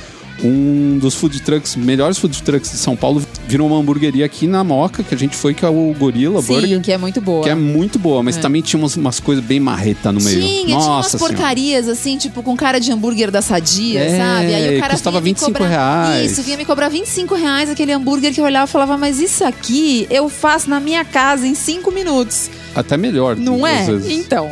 Um 0.43 0.97
dos 0.97 1.13
food 1.13 1.39
trucks, 1.43 1.75
melhores 1.75 2.17
food 2.17 2.41
trucks 2.41 2.71
de 2.71 2.77
São 2.77 2.95
Paulo, 2.95 3.21
virou 3.47 3.67
uma 3.67 3.77
hamburgueria 3.77 4.25
aqui 4.25 4.47
na 4.47 4.63
Moca, 4.63 5.03
que 5.03 5.13
a 5.13 5.17
gente 5.17 5.35
foi, 5.35 5.53
que 5.53 5.63
é 5.63 5.69
o 5.69 5.93
Gorilla 5.99 6.41
Sim, 6.41 6.47
Burger. 6.53 6.81
que 6.81 6.91
é 6.91 6.97
muito 6.97 7.21
boa. 7.21 7.43
Que 7.43 7.49
é 7.51 7.53
muito 7.53 7.99
boa, 7.99 8.23
mas 8.23 8.37
também 8.37 8.59
tinha 8.63 8.79
umas, 8.79 8.95
umas 8.95 9.19
coisas 9.19 9.43
bem 9.45 9.59
marreta 9.59 10.11
no 10.11 10.19
meio. 10.19 10.41
Tinha, 10.41 10.65
tinha 10.65 10.75
umas 10.77 10.87
Nossa 10.87 11.17
senhora. 11.19 11.33
porcarias, 11.35 11.87
assim, 11.87 12.17
tipo, 12.17 12.41
com 12.41 12.55
cara 12.57 12.79
de 12.79 12.91
hambúrguer 12.91 13.29
da 13.29 13.39
Sadia, 13.39 13.99
É, 13.99 14.17
sabe? 14.17 14.55
Aí 14.55 14.77
o 14.77 14.79
cara 14.79 14.93
custava 14.93 15.21
vinha 15.21 15.33
me 15.35 15.39
25 15.39 15.51
cobrar, 15.51 15.67
reais. 15.69 16.31
Isso, 16.31 16.41
vinha 16.41 16.57
me 16.57 16.65
cobrar 16.65 16.89
25 16.89 17.35
reais 17.35 17.69
aquele 17.69 17.91
hambúrguer 17.91 18.33
que 18.33 18.41
eu 18.41 18.45
olhava 18.45 18.67
e 18.67 18.71
falava, 18.71 18.97
mas 18.97 19.19
isso 19.19 19.43
aqui 19.45 20.07
eu 20.09 20.27
faço 20.27 20.67
na 20.67 20.79
minha 20.79 21.05
casa 21.05 21.45
em 21.45 21.53
5 21.53 21.91
minutos. 21.91 22.49
Até 22.73 22.97
melhor. 22.97 23.35
Não 23.35 23.67
é? 23.67 23.85
vezes. 23.85 24.09
Então. 24.09 24.51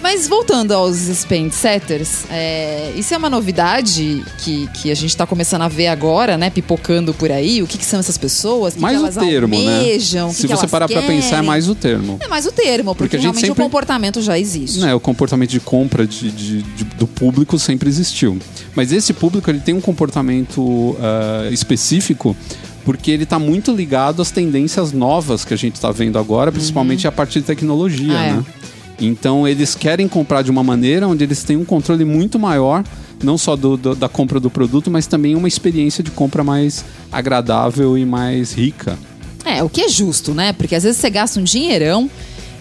Mas 0.00 0.28
voltando 0.28 0.72
aos 0.72 0.96
spend 0.96 1.52
setters, 1.52 2.24
é, 2.30 2.92
isso 2.96 3.12
é 3.12 3.16
uma 3.16 3.28
novidade 3.28 4.24
que, 4.38 4.68
que 4.68 4.90
a 4.92 4.94
gente 4.94 5.10
está 5.10 5.26
começando 5.26 5.62
a 5.62 5.68
ver 5.68 5.88
agora, 5.88 6.38
né? 6.38 6.50
Pipocando 6.50 7.12
por 7.12 7.32
aí. 7.32 7.62
O 7.62 7.66
que, 7.66 7.76
que 7.76 7.84
são 7.84 7.98
essas 7.98 8.16
pessoas? 8.16 8.74
Que, 8.74 8.80
Mais 8.80 8.96
que 8.96 9.04
o 9.04 9.12
termo, 9.20 9.56
almejam? 9.56 10.28
né? 10.28 10.34
Que 10.34 10.40
Se 10.40 10.46
que 10.46 10.54
você 10.54 10.66
parar 10.68 10.86
pra 10.88 11.02
pensar, 11.02 11.38
é 11.38 11.42
mais 11.42 11.68
o 11.68 11.74
termo. 11.74 12.16
É 12.20 12.28
mais 12.28 12.46
o 12.46 12.52
termo, 12.52 12.94
porque, 12.94 13.04
Porque 13.04 13.16
a 13.16 13.18
gente 13.18 13.24
realmente 13.26 13.46
sempre- 13.48 13.60
o 13.62 13.64
comportamento 13.64 14.22
já 14.22 14.38
existe. 14.38 14.78
Né, 14.78 14.94
o 14.94 15.00
comportamento 15.00 15.50
de 15.50 15.60
compra 15.60 16.06
de, 16.06 16.30
de- 16.30 16.62
de- 16.62 16.84
do 16.84 17.06
público 17.06 17.58
sempre 17.58 17.88
existiu. 17.88 18.38
Mas 18.76 18.92
esse 18.92 19.12
público 19.12 19.50
ele 19.50 19.60
tem 19.60 19.74
um 19.74 19.80
comportamento 19.80 20.96
ah, 21.00 21.48
específico 21.50 22.36
porque 22.84 23.10
ele 23.10 23.24
está 23.24 23.38
muito 23.38 23.72
ligado 23.74 24.22
às 24.22 24.30
tendências 24.30 24.92
novas 24.92 25.44
que 25.44 25.52
a 25.52 25.56
gente 25.56 25.74
está 25.74 25.90
vendo 25.90 26.18
agora, 26.18 26.50
principalmente 26.52 27.06
a 27.06 27.12
partir 27.12 27.40
de 27.40 27.46
tecnologia. 27.46 28.16
Ah, 28.16 28.26
é. 28.26 28.68
Então 29.00 29.46
eles 29.46 29.74
querem 29.74 30.08
comprar 30.08 30.42
de 30.42 30.50
uma 30.50 30.62
maneira 30.64 31.06
onde 31.06 31.22
eles 31.24 31.42
têm 31.44 31.56
um 31.56 31.64
controle 31.64 32.04
muito 32.04 32.38
maior, 32.38 32.82
não 33.22 33.38
só 33.38 33.54
do- 33.56 33.76
do- 33.76 33.94
da 33.94 34.08
compra 34.08 34.40
do 34.40 34.50
produto, 34.50 34.90
mas 34.90 35.06
também 35.06 35.34
uma 35.36 35.48
experiência 35.48 36.02
de 36.02 36.10
compra 36.10 36.42
mais 36.42 36.84
agradável 37.12 37.96
e 37.98 38.04
mais 38.04 38.52
rica. 38.52 38.98
É, 39.44 39.62
o 39.62 39.68
que 39.68 39.80
é 39.82 39.88
justo, 39.88 40.34
né? 40.34 40.52
Porque 40.52 40.74
às 40.74 40.82
vezes 40.82 41.00
você 41.00 41.08
gasta 41.10 41.38
um 41.40 41.42
dinheirão 41.44 42.10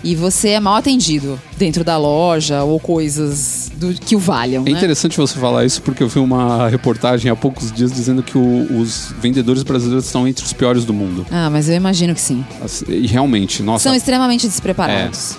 e 0.03 0.15
você 0.15 0.49
é 0.49 0.59
mal 0.59 0.75
atendido 0.75 1.39
dentro 1.57 1.83
da 1.83 1.97
loja 1.97 2.63
ou 2.63 2.79
coisas 2.79 3.71
do, 3.75 3.93
que 3.93 4.15
o 4.15 4.19
valham, 4.19 4.61
É 4.65 4.69
né? 4.69 4.77
interessante 4.77 5.17
você 5.17 5.37
falar 5.39 5.65
isso 5.65 5.81
porque 5.81 6.03
eu 6.03 6.07
vi 6.07 6.19
uma 6.19 6.69
reportagem 6.69 7.31
há 7.31 7.35
poucos 7.35 7.71
dias 7.71 7.91
dizendo 7.91 8.21
que 8.21 8.37
o- 8.37 8.79
os 8.79 9.11
vendedores 9.19 9.63
brasileiros 9.63 10.05
estão 10.05 10.27
entre 10.27 10.45
os 10.45 10.53
piores 10.53 10.85
do 10.85 10.93
mundo. 10.93 11.25
Ah, 11.31 11.49
mas 11.49 11.67
eu 11.67 11.75
imagino 11.75 12.13
que 12.13 12.21
sim. 12.21 12.45
E 12.87 13.07
realmente, 13.07 13.63
nossa. 13.63 13.83
São 13.85 13.95
extremamente 13.95 14.47
despreparados. 14.47 15.35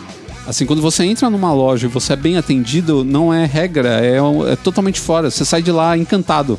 Assim, 0.48 0.64
quando 0.64 0.80
você 0.80 1.04
entra 1.04 1.28
numa 1.28 1.52
loja 1.52 1.86
e 1.86 1.90
você 1.90 2.14
é 2.14 2.16
bem 2.16 2.38
atendido, 2.38 3.04
não 3.04 3.34
é 3.34 3.44
regra, 3.44 4.00
é, 4.02 4.16
é 4.50 4.56
totalmente 4.56 4.98
fora. 4.98 5.30
Você 5.30 5.44
sai 5.44 5.60
de 5.60 5.70
lá 5.70 5.94
encantado. 5.94 6.58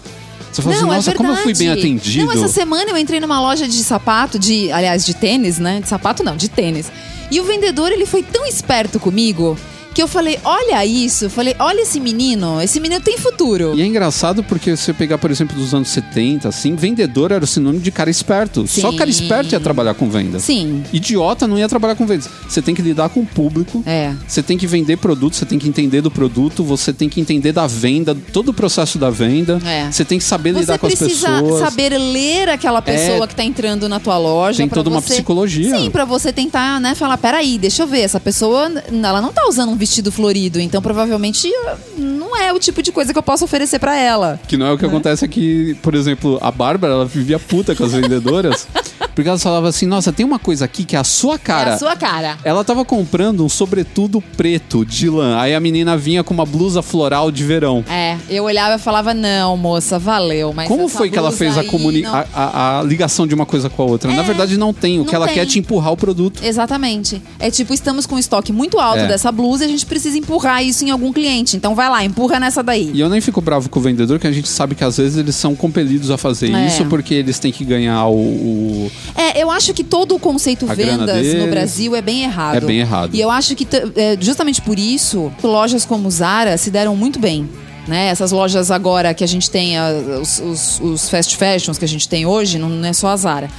Você 0.52 0.62
fala 0.62 0.76
assim, 0.76 0.86
Não, 0.86 0.94
nossa, 0.94 1.10
é 1.10 1.14
como 1.16 1.32
eu 1.32 1.38
fui 1.38 1.56
bem 1.56 1.70
atendido. 1.70 2.24
Não, 2.24 2.32
essa 2.32 2.48
semana 2.48 2.92
eu 2.92 2.98
entrei 2.98 3.20
numa 3.20 3.42
loja 3.42 3.68
de 3.68 3.84
sapato, 3.84 4.38
de, 4.38 4.72
aliás, 4.72 5.04
de 5.04 5.16
tênis, 5.16 5.58
né? 5.58 5.82
De 5.82 5.90
sapato 5.90 6.24
não, 6.24 6.38
de 6.38 6.50
tênis. 6.50 6.92
E 7.32 7.42
o 7.42 7.44
vendedor, 7.46 7.92
ele 7.92 8.06
foi 8.06 8.22
tão 8.22 8.46
esperto 8.46 9.00
comigo 9.00 9.58
que 10.00 10.04
eu 10.04 10.08
falei, 10.08 10.40
olha 10.46 10.86
isso. 10.86 11.30
Falei, 11.30 11.54
olha 11.60 11.82
esse 11.82 12.00
menino, 12.00 12.62
esse 12.62 12.80
menino 12.80 13.02
tem 13.02 13.18
futuro. 13.18 13.74
E 13.76 13.82
é 13.82 13.86
engraçado 13.86 14.42
porque 14.46 14.78
se 14.78 14.84
você 14.84 14.94
pegar, 14.94 15.18
por 15.18 15.30
exemplo, 15.30 15.58
dos 15.58 15.74
anos 15.74 15.90
70, 15.90 16.48
assim, 16.48 16.74
vendedor 16.74 17.34
era 17.34 17.44
o 17.44 17.48
sinônimo 17.48 17.84
de 17.84 17.92
cara 17.92 18.10
esperto. 18.10 18.66
Só 18.66 18.92
Sim. 18.92 18.98
cara 18.98 19.10
esperto 19.10 19.52
ia 19.52 19.60
trabalhar 19.60 19.94
com 19.96 20.10
vendas. 20.10 20.42
Sim, 20.44 20.86
Idiota 20.94 21.46
não 21.48 21.60
ia 21.60 21.68
trabalhar 21.68 21.96
com 21.96 22.06
vendas. 22.06 22.30
Você 22.48 22.62
tem 22.62 22.74
que 22.74 22.82
lidar 22.82 23.10
com 23.10 23.20
o 23.20 23.26
público. 23.26 23.84
é. 23.86 24.14
Você 24.26 24.42
tem 24.42 24.58
que 24.58 24.66
vender 24.66 24.96
produto, 24.98 25.36
você 25.36 25.46
tem 25.46 25.60
que 25.60 25.68
entender 25.68 26.00
do 26.00 26.10
produto, 26.10 26.64
você 26.64 26.94
tem 26.94 27.10
que 27.10 27.20
entender 27.20 27.52
da 27.52 27.68
venda, 27.68 28.16
todo 28.32 28.50
o 28.50 28.54
processo 28.54 28.98
da 28.98 29.10
venda. 29.10 29.60
É. 29.66 29.92
Você 29.92 30.06
tem 30.06 30.18
que 30.18 30.24
saber 30.24 30.54
Você 30.54 30.60
lidar 30.62 30.78
com 30.78 30.88
as 30.88 30.96
precisa 30.96 31.28
pessoas. 31.42 31.60
saber 31.60 31.90
ler 31.98 32.48
aquela 32.48 32.82
pessoa 32.82 33.26
É. 33.26 33.28
que 33.28 33.36
tá 33.36 33.44
entrando 33.44 33.90
na 33.90 34.00
tua 34.00 34.18
loja. 34.18 34.60
Tem 34.60 34.70
toda 34.70 34.90
uma 34.90 35.02
você- 35.02 35.16
psicologia. 35.16 35.78
Sim, 35.78 35.90
pra 35.92 36.06
você 36.06 36.32
tentar, 36.32 36.80
né, 36.80 36.96
falar, 36.96 37.18
peraí, 37.18 37.58
deixa 37.58 37.84
eu 37.84 37.88
ver, 37.88 38.00
essa 38.02 38.20
pessoa, 38.20 38.72
ela 38.90 39.20
não 39.22 39.34
tá 39.34 39.46
usando 39.50 39.72
um 39.72 39.76
vestido 39.76 39.89
florido, 40.12 40.60
então 40.60 40.82
provavelmente 40.82 41.50
não 41.98 42.36
é 42.36 42.54
o 42.54 42.60
tipo 42.60 42.82
de 42.82 42.92
coisa 42.92 43.12
que 43.12 43.20
eu 43.20 43.24
posso 43.24 43.46
oferecer 43.46 43.80
pra 43.80 43.96
ela. 43.96 44.40
Que 44.48 44.58
não 44.58 44.68
é 44.68 44.72
o 44.72 44.78
que 44.78 44.86
acontece 44.86 45.26
aqui, 45.26 45.76
por 45.82 45.96
exemplo, 45.96 46.38
a 46.42 46.52
Bárbara, 46.52 46.94
ela 46.94 47.06
vivia 47.06 47.40
puta 47.40 47.76
com 47.76 47.84
as 47.84 47.94
vendedoras, 47.94 48.68
porque 49.20 49.28
elas 49.30 49.44
falavam 49.44 49.68
assim: 49.70 49.86
nossa, 49.86 50.14
tem 50.14 50.26
uma 50.26 50.40
coisa 50.40 50.64
aqui 50.64 50.86
que 50.86 50.96
é 50.96 51.00
a 51.00 51.04
sua 51.04 51.38
cara. 51.38 51.72
é 51.72 51.74
a 51.74 51.78
sua 51.78 51.96
cara. 51.96 52.38
Ela 52.44 52.64
tava 52.64 52.86
comprando 52.86 53.44
um 53.44 53.50
sobretudo 53.50 54.22
preto 54.38 54.86
de 54.86 55.10
lã. 55.10 55.38
Aí 55.40 55.54
a 55.54 55.60
menina 55.60 55.98
vinha 55.98 56.24
com 56.24 56.34
uma 56.34 56.46
blusa 56.46 56.82
floral 56.82 57.30
de 57.32 57.44
verão. 57.44 57.84
É, 57.90 58.16
eu 58.30 58.46
olhava 58.46 58.76
e 58.76 58.80
falava, 58.80 59.14
não, 59.14 59.58
moça, 59.58 60.00
valeu, 60.00 60.54
mas 60.54 60.68
Como 60.70 60.88
foi 60.88 61.10
que 61.10 61.18
ela 61.18 61.32
fez 61.34 61.58
a, 61.58 61.64
comuni- 61.66 62.02
não- 62.04 62.16
a, 62.16 62.26
a- 62.34 62.80
a 62.80 62.84
ligação 62.84 63.28
de 63.28 63.36
uma 63.36 63.46
coisa 63.46 63.70
com 63.70 63.82
a 63.84 63.86
outra? 63.86 64.10
Na 64.14 64.22
É, 64.22 64.24
verdade, 64.24 64.58
não 64.58 64.74
tem. 64.74 65.00
O 65.02 65.06
que 65.06 65.14
ela 65.14 65.26
tem. 65.26 65.36
quer 65.36 65.42
é 65.42 65.46
te 65.46 65.60
empurrar 65.60 65.92
o 65.92 65.98
produto. 65.98 66.42
Exatamente. 66.44 67.22
É 67.40 67.52
tipo, 67.52 67.74
estamos 67.74 68.06
com 68.06 68.16
um 68.16 68.20
estoque 68.20 68.54
muito 68.54 68.80
alto 68.80 69.00
É. 69.00 69.08
dessa 69.08 69.32
blusa 69.32 69.66
e 69.66 69.68
a 69.68 69.70
gente 69.70 69.86
precisa 69.86 70.18
empurrar 70.18 70.64
isso 70.64 70.86
em 70.86 70.92
algum 70.92 71.12
cliente. 71.12 71.58
Então 71.58 71.76
vai 71.76 71.90
lá, 71.90 72.04
empurra 72.06 72.40
nessa 72.40 72.64
daí. 72.64 72.90
E 72.94 73.00
eu 73.02 73.10
nem 73.10 73.20
fico 73.20 73.42
bravo 73.42 73.70
com 73.70 73.80
o 73.80 73.84
vendedor, 73.84 74.18
que 74.18 74.28
a 74.28 74.32
gente 74.32 74.48
sabe 74.48 74.76
que 74.76 74.84
às 74.84 74.96
vezes 74.98 75.18
eles 75.18 75.36
são 75.36 75.56
compelidos 75.56 76.10
a 76.10 76.18
fazer 76.18 76.54
É. 76.54 76.68
isso 76.68 76.86
porque 76.86 77.14
eles 77.14 77.38
têm 77.38 77.52
que 77.52 77.66
ganhar 77.66 78.06
o. 78.08 78.16
o- 78.16 78.92
É, 79.16 79.42
eu 79.42 79.50
acho 79.52 79.74
que 79.74 79.84
todo 79.84 80.16
o 80.16 80.20
conceito 80.20 80.66
A 80.70 80.74
vendas 80.74 81.26
no 81.36 81.48
Brasil 81.48 81.96
é 81.96 82.02
bem 82.02 82.24
errado. 82.24 82.56
É 82.58 82.62
bem 82.62 82.80
errado. 82.80 83.16
E 83.16 83.20
eu 83.22 83.30
acho 83.30 83.56
que 83.56 83.68
é, 83.96 84.18
justamente 84.20 84.62
por 84.62 84.78
isso, 84.80 85.32
lojas 85.44 85.86
como 85.86 86.10
Zara 86.10 86.58
se 86.58 86.70
deram 86.72 86.96
muito 86.96 87.20
bem. 87.20 87.50
Né? 87.88 88.08
Essas 88.10 88.32
lojas 88.32 88.70
agora 88.70 89.14
que 89.16 89.24
a 89.24 89.28
gente 89.28 89.50
tem, 89.50 89.74
os, 90.22 90.40
os- 90.40 90.80
os 90.80 91.10
fast 91.10 91.36
fashions 91.36 91.78
que 91.78 91.86
a 91.86 91.88
gente 91.88 92.08
tem 92.08 92.24
hoje, 92.26 92.60
não 92.60 92.86
é 92.86 92.94
só 92.94 93.08
a 93.08 93.18
Zara. 93.18 93.50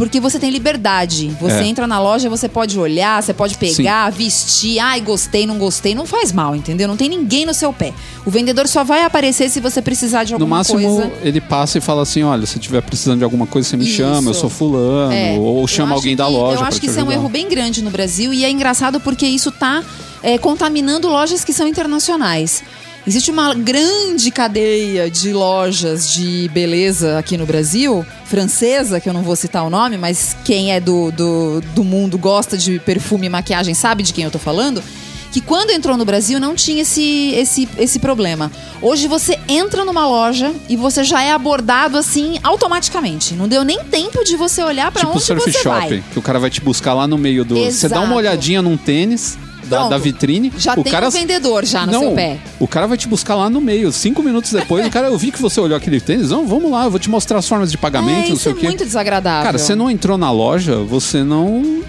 Porque 0.00 0.18
você 0.18 0.38
tem 0.38 0.48
liberdade. 0.48 1.28
Você 1.38 1.56
É. 1.56 1.66
entra 1.66 1.86
na 1.86 2.00
loja, 2.00 2.30
você 2.30 2.48
pode 2.48 2.78
olhar, 2.78 3.22
você 3.22 3.34
pode 3.34 3.58
pegar, 3.58 4.08
vestir. 4.10 4.78
Ai, 4.78 4.98
gostei, 5.02 5.46
não 5.46 5.58
gostei. 5.58 5.94
Não 5.94 6.06
faz 6.06 6.32
mal, 6.32 6.56
entendeu? 6.56 6.88
Não 6.88 6.96
tem 6.96 7.06
ninguém 7.06 7.44
no 7.44 7.52
seu 7.52 7.70
pé. 7.70 7.92
O 8.24 8.30
vendedor 8.30 8.66
só 8.66 8.82
vai 8.82 9.04
aparecer 9.04 9.50
se 9.50 9.60
você 9.60 9.82
precisar 9.82 10.24
de 10.24 10.32
No 10.32 10.36
alguma 10.36 10.56
máximo, 10.56 10.80
coisa. 10.80 11.12
ele 11.22 11.38
passa 11.38 11.76
e 11.76 11.80
fala 11.82 12.00
assim: 12.00 12.22
olha, 12.22 12.46
se 12.46 12.58
tiver 12.58 12.80
precisando 12.80 13.18
de 13.18 13.24
alguma 13.24 13.46
coisa, 13.46 13.68
você 13.68 13.76
me 13.76 13.84
Isso. 13.84 13.96
chama, 13.98 14.30
eu 14.30 14.34
sou 14.34 14.48
fulano. 14.48 15.12
É, 15.12 15.36
ou 15.38 15.66
chama 15.68 15.94
alguém 15.94 16.16
da 16.16 16.24
que- 16.24 16.32
loja. 16.32 16.60
Eu 16.62 16.64
acho 16.64 16.80
que 16.80 16.86
isso 16.86 16.98
é 16.98 17.04
um 17.04 17.12
erro 17.12 17.28
bem 17.28 17.46
grande 17.46 17.84
no 17.84 17.90
Brasil 17.90 18.32
e 18.32 18.42
é 18.42 18.50
engraçado 18.50 19.00
porque 19.00 19.26
isso 19.26 19.52
tá 19.52 19.84
é, 20.22 20.38
contaminando 20.38 21.08
lojas 21.08 21.44
que 21.44 21.52
são 21.52 21.68
internacionais. 21.68 22.62
Existe 23.06 23.30
uma 23.30 23.54
grande 23.54 24.30
cadeia 24.30 25.10
de 25.10 25.32
lojas 25.32 26.12
de 26.12 26.48
beleza 26.52 27.18
aqui 27.18 27.36
no 27.36 27.46
Brasil, 27.46 28.04
francesa, 28.26 29.00
que 29.00 29.08
eu 29.08 29.12
não 29.14 29.22
vou 29.22 29.34
citar 29.34 29.64
o 29.64 29.70
nome, 29.70 29.96
mas 29.96 30.36
quem 30.44 30.72
é 30.72 30.78
do, 30.80 31.10
do, 31.10 31.60
do 31.74 31.82
mundo 31.82 32.18
gosta 32.18 32.58
de 32.58 32.78
perfume 32.78 33.26
e 33.26 33.30
maquiagem 33.30 33.72
sabe 33.74 34.02
de 34.02 34.12
quem 34.12 34.24
eu 34.24 34.30
tô 34.30 34.38
falando. 34.38 34.82
Que 35.32 35.40
quando 35.40 35.70
entrou 35.70 35.96
no 35.96 36.04
Brasil 36.04 36.40
não 36.40 36.56
tinha 36.56 36.82
esse, 36.82 37.30
esse, 37.36 37.68
esse 37.78 38.00
problema. 38.00 38.50
Hoje 38.82 39.06
você 39.06 39.38
entra 39.48 39.84
numa 39.84 40.04
loja 40.06 40.52
e 40.68 40.76
você 40.76 41.04
já 41.04 41.22
é 41.22 41.30
abordado 41.30 41.96
assim 41.96 42.38
automaticamente. 42.42 43.34
Não 43.34 43.46
deu 43.46 43.62
nem 43.64 43.78
tempo 43.84 44.24
de 44.24 44.36
você 44.36 44.60
olhar 44.62 44.90
pra 44.90 45.02
Tipo 45.02 45.12
onde 45.12 45.22
surf 45.22 45.42
você 45.42 45.52
shop, 45.62 45.68
vai. 45.68 46.04
que 46.12 46.18
o 46.18 46.22
cara 46.22 46.40
vai 46.40 46.50
te 46.50 46.60
buscar 46.60 46.94
lá 46.94 47.06
no 47.06 47.16
meio 47.16 47.44
do. 47.44 47.54
Você 47.54 47.88
dá 47.88 47.98
uma 48.00 48.06
Exato. 48.06 48.18
olhadinha 48.18 48.60
num 48.60 48.76
tênis 48.76 49.38
da, 49.70 49.88
da 49.88 49.98
vitrine. 49.98 50.52
Já 50.58 50.74
o 50.74 50.82
tem 50.82 50.92
cara 50.92 51.08
um 51.08 51.10
vendedor 51.10 51.64
já 51.64 51.86
no 51.86 51.92
não, 51.92 52.00
seu 52.00 52.12
pé. 52.12 52.38
O 52.58 52.66
cara 52.66 52.86
vai 52.86 52.98
te 52.98 53.08
buscar 53.08 53.34
lá 53.36 53.48
no 53.48 53.60
meio. 53.60 53.90
Cinco 53.92 54.22
minutos 54.22 54.52
depois, 54.52 54.86
o 54.86 54.90
cara, 54.90 55.06
eu 55.06 55.16
vi 55.16 55.30
que 55.30 55.40
você 55.40 55.60
olhou 55.60 55.76
aquele 55.76 56.00
tênis. 56.00 56.30
Não, 56.30 56.46
vamos 56.46 56.70
lá, 56.70 56.84
eu 56.84 56.90
vou 56.90 56.98
te 56.98 57.08
mostrar 57.08 57.38
as 57.38 57.48
formas 57.48 57.70
de 57.70 57.78
pagamento, 57.78 58.26
é, 58.26 58.30
não 58.30 58.36
sei 58.36 58.52
é 58.52 58.54
o 58.54 58.58
quê. 58.58 58.66
muito 58.66 58.84
desagradável. 58.84 59.44
Cara, 59.44 59.58
você 59.58 59.74
não 59.74 59.90
entrou 59.90 60.18
na 60.18 60.30
loja, 60.30 60.76
você 60.78 61.22
não. 61.22 61.82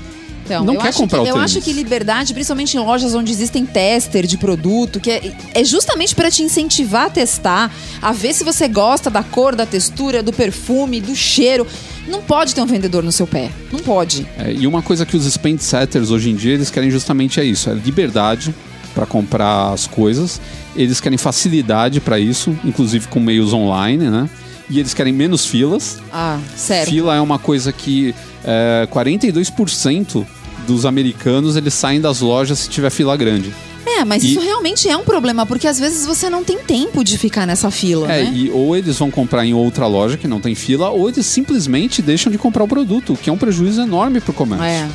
Então, 0.55 0.65
não 0.65 0.73
eu 0.75 0.79
quer 0.81 0.89
acho 0.89 0.97
comprar 0.99 1.19
que, 1.19 1.25
o 1.25 1.27
Eu 1.27 1.33
tênis. 1.35 1.51
acho 1.51 1.61
que 1.61 1.73
liberdade, 1.73 2.33
principalmente 2.33 2.75
em 2.75 2.79
lojas 2.79 3.13
onde 3.15 3.31
existem 3.31 3.65
tester 3.65 4.25
de 4.25 4.37
produto, 4.37 4.99
que 4.99 5.11
é, 5.11 5.33
é 5.53 5.63
justamente 5.63 6.15
para 6.15 6.29
te 6.29 6.43
incentivar 6.43 7.05
a 7.05 7.09
testar, 7.09 7.71
a 8.01 8.11
ver 8.11 8.33
se 8.33 8.43
você 8.43 8.67
gosta 8.67 9.09
da 9.09 9.23
cor, 9.23 9.55
da 9.55 9.65
textura, 9.65 10.21
do 10.21 10.33
perfume, 10.33 10.99
do 10.99 11.15
cheiro. 11.15 11.65
Não 12.07 12.21
pode 12.21 12.53
ter 12.55 12.61
um 12.61 12.65
vendedor 12.65 13.03
no 13.03 13.11
seu 13.11 13.27
pé. 13.27 13.49
Não 13.71 13.79
pode. 13.79 14.27
É, 14.37 14.51
e 14.51 14.65
uma 14.67 14.81
coisa 14.81 15.05
que 15.05 15.15
os 15.15 15.25
spend 15.25 15.61
setters 15.61 16.09
hoje 16.11 16.29
em 16.29 16.35
dia 16.35 16.53
eles 16.53 16.69
querem 16.71 16.89
justamente 16.89 17.39
é 17.39 17.43
isso: 17.43 17.69
é 17.69 17.73
liberdade 17.73 18.53
para 18.93 19.05
comprar 19.05 19.71
as 19.71 19.87
coisas. 19.87 20.41
Eles 20.75 20.99
querem 20.99 21.17
facilidade 21.17 21.99
para 22.01 22.19
isso, 22.19 22.57
inclusive 22.63 23.07
com 23.07 23.19
meios 23.19 23.53
online, 23.53 24.09
né? 24.09 24.29
E 24.69 24.79
eles 24.79 24.93
querem 24.93 25.11
menos 25.13 25.45
filas. 25.45 25.99
Ah, 26.11 26.39
sério. 26.55 26.89
Fila 26.91 27.15
é 27.15 27.19
uma 27.21 27.37
coisa 27.37 27.71
que 27.73 28.15
é, 28.43 28.87
42% 28.91 30.25
dos 30.67 30.85
americanos 30.85 31.55
eles 31.55 31.73
saem 31.73 31.99
das 32.01 32.21
lojas 32.21 32.59
se 32.59 32.69
tiver 32.69 32.89
fila 32.89 33.15
grande. 33.17 33.53
É, 33.85 34.05
mas 34.05 34.23
E- 34.23 34.31
isso 34.31 34.39
realmente 34.39 34.87
é 34.87 34.95
um 34.95 35.03
problema, 35.03 35.45
porque 35.45 35.67
às 35.67 35.79
vezes 35.79 36.05
você 36.05 36.29
não 36.29 36.43
tem 36.43 36.59
tempo 36.59 37.03
de 37.03 37.17
ficar 37.17 37.45
nessa 37.47 37.69
fila, 37.71 38.11
É, 38.11 38.23
né? 38.23 38.31
e 38.33 38.49
ou 38.51 38.75
eles 38.75 38.97
vão 38.97 39.09
comprar 39.11 39.45
em 39.45 39.53
outra 39.53 39.87
loja 39.87 40.17
que 40.17 40.27
não 40.27 40.39
tem 40.39 40.53
fila, 40.55 40.89
ou 40.89 41.09
eles 41.09 41.25
simplesmente 41.25 42.01
deixam 42.01 42.31
de 42.31 42.37
comprar 42.37 42.63
o 42.63 42.67
produto, 42.67 43.13
o 43.13 43.17
que 43.17 43.29
é 43.29 43.33
um 43.33 43.37
prejuízo 43.37 43.81
enorme 43.81 44.21
pro 44.21 44.33
comércio. 44.33 44.65
É. 44.65 44.87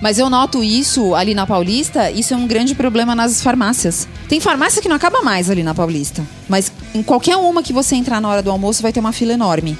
Mas 0.00 0.18
eu 0.18 0.28
noto 0.28 0.62
isso 0.62 1.14
ali 1.14 1.34
na 1.34 1.46
Paulista, 1.46 2.10
isso 2.10 2.34
é 2.34 2.36
um 2.36 2.46
grande 2.46 2.74
problema 2.74 3.14
nas 3.14 3.40
farmácias. 3.42 4.06
Tem 4.28 4.40
farmácia 4.40 4.82
que 4.82 4.88
não 4.88 4.96
acaba 4.96 5.22
mais 5.22 5.48
ali 5.48 5.62
na 5.62 5.74
Paulista. 5.74 6.22
Mas 6.48 6.70
em 6.94 7.02
qualquer 7.02 7.36
uma 7.36 7.62
que 7.62 7.72
você 7.72 7.94
entrar 7.96 8.20
na 8.20 8.28
hora 8.28 8.42
do 8.42 8.50
almoço 8.50 8.82
vai 8.82 8.92
ter 8.92 9.00
uma 9.00 9.12
fila 9.12 9.32
enorme. 9.32 9.78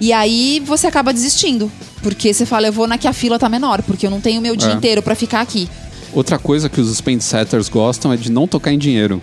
E 0.00 0.12
aí 0.14 0.62
você 0.64 0.86
acaba 0.86 1.12
desistindo. 1.12 1.70
Porque 2.02 2.32
você 2.32 2.46
fala, 2.46 2.66
eu 2.66 2.72
vou 2.72 2.86
na 2.86 2.96
que 2.98 3.06
a 3.08 3.12
fila 3.12 3.38
tá 3.38 3.48
menor, 3.48 3.82
porque 3.82 4.06
eu 4.06 4.10
não 4.10 4.20
tenho 4.20 4.40
meu 4.40 4.56
dia 4.56 4.70
É. 4.70 4.72
inteiro 4.74 5.02
pra 5.02 5.14
ficar 5.14 5.40
aqui. 5.40 5.68
Outra 6.12 6.38
coisa 6.38 6.68
que 6.68 6.80
os 6.80 6.94
spend 6.96 7.22
setters 7.22 7.68
gostam 7.68 8.12
é 8.12 8.16
de 8.16 8.32
não 8.32 8.46
tocar 8.48 8.72
em 8.72 8.78
dinheiro. 8.78 9.20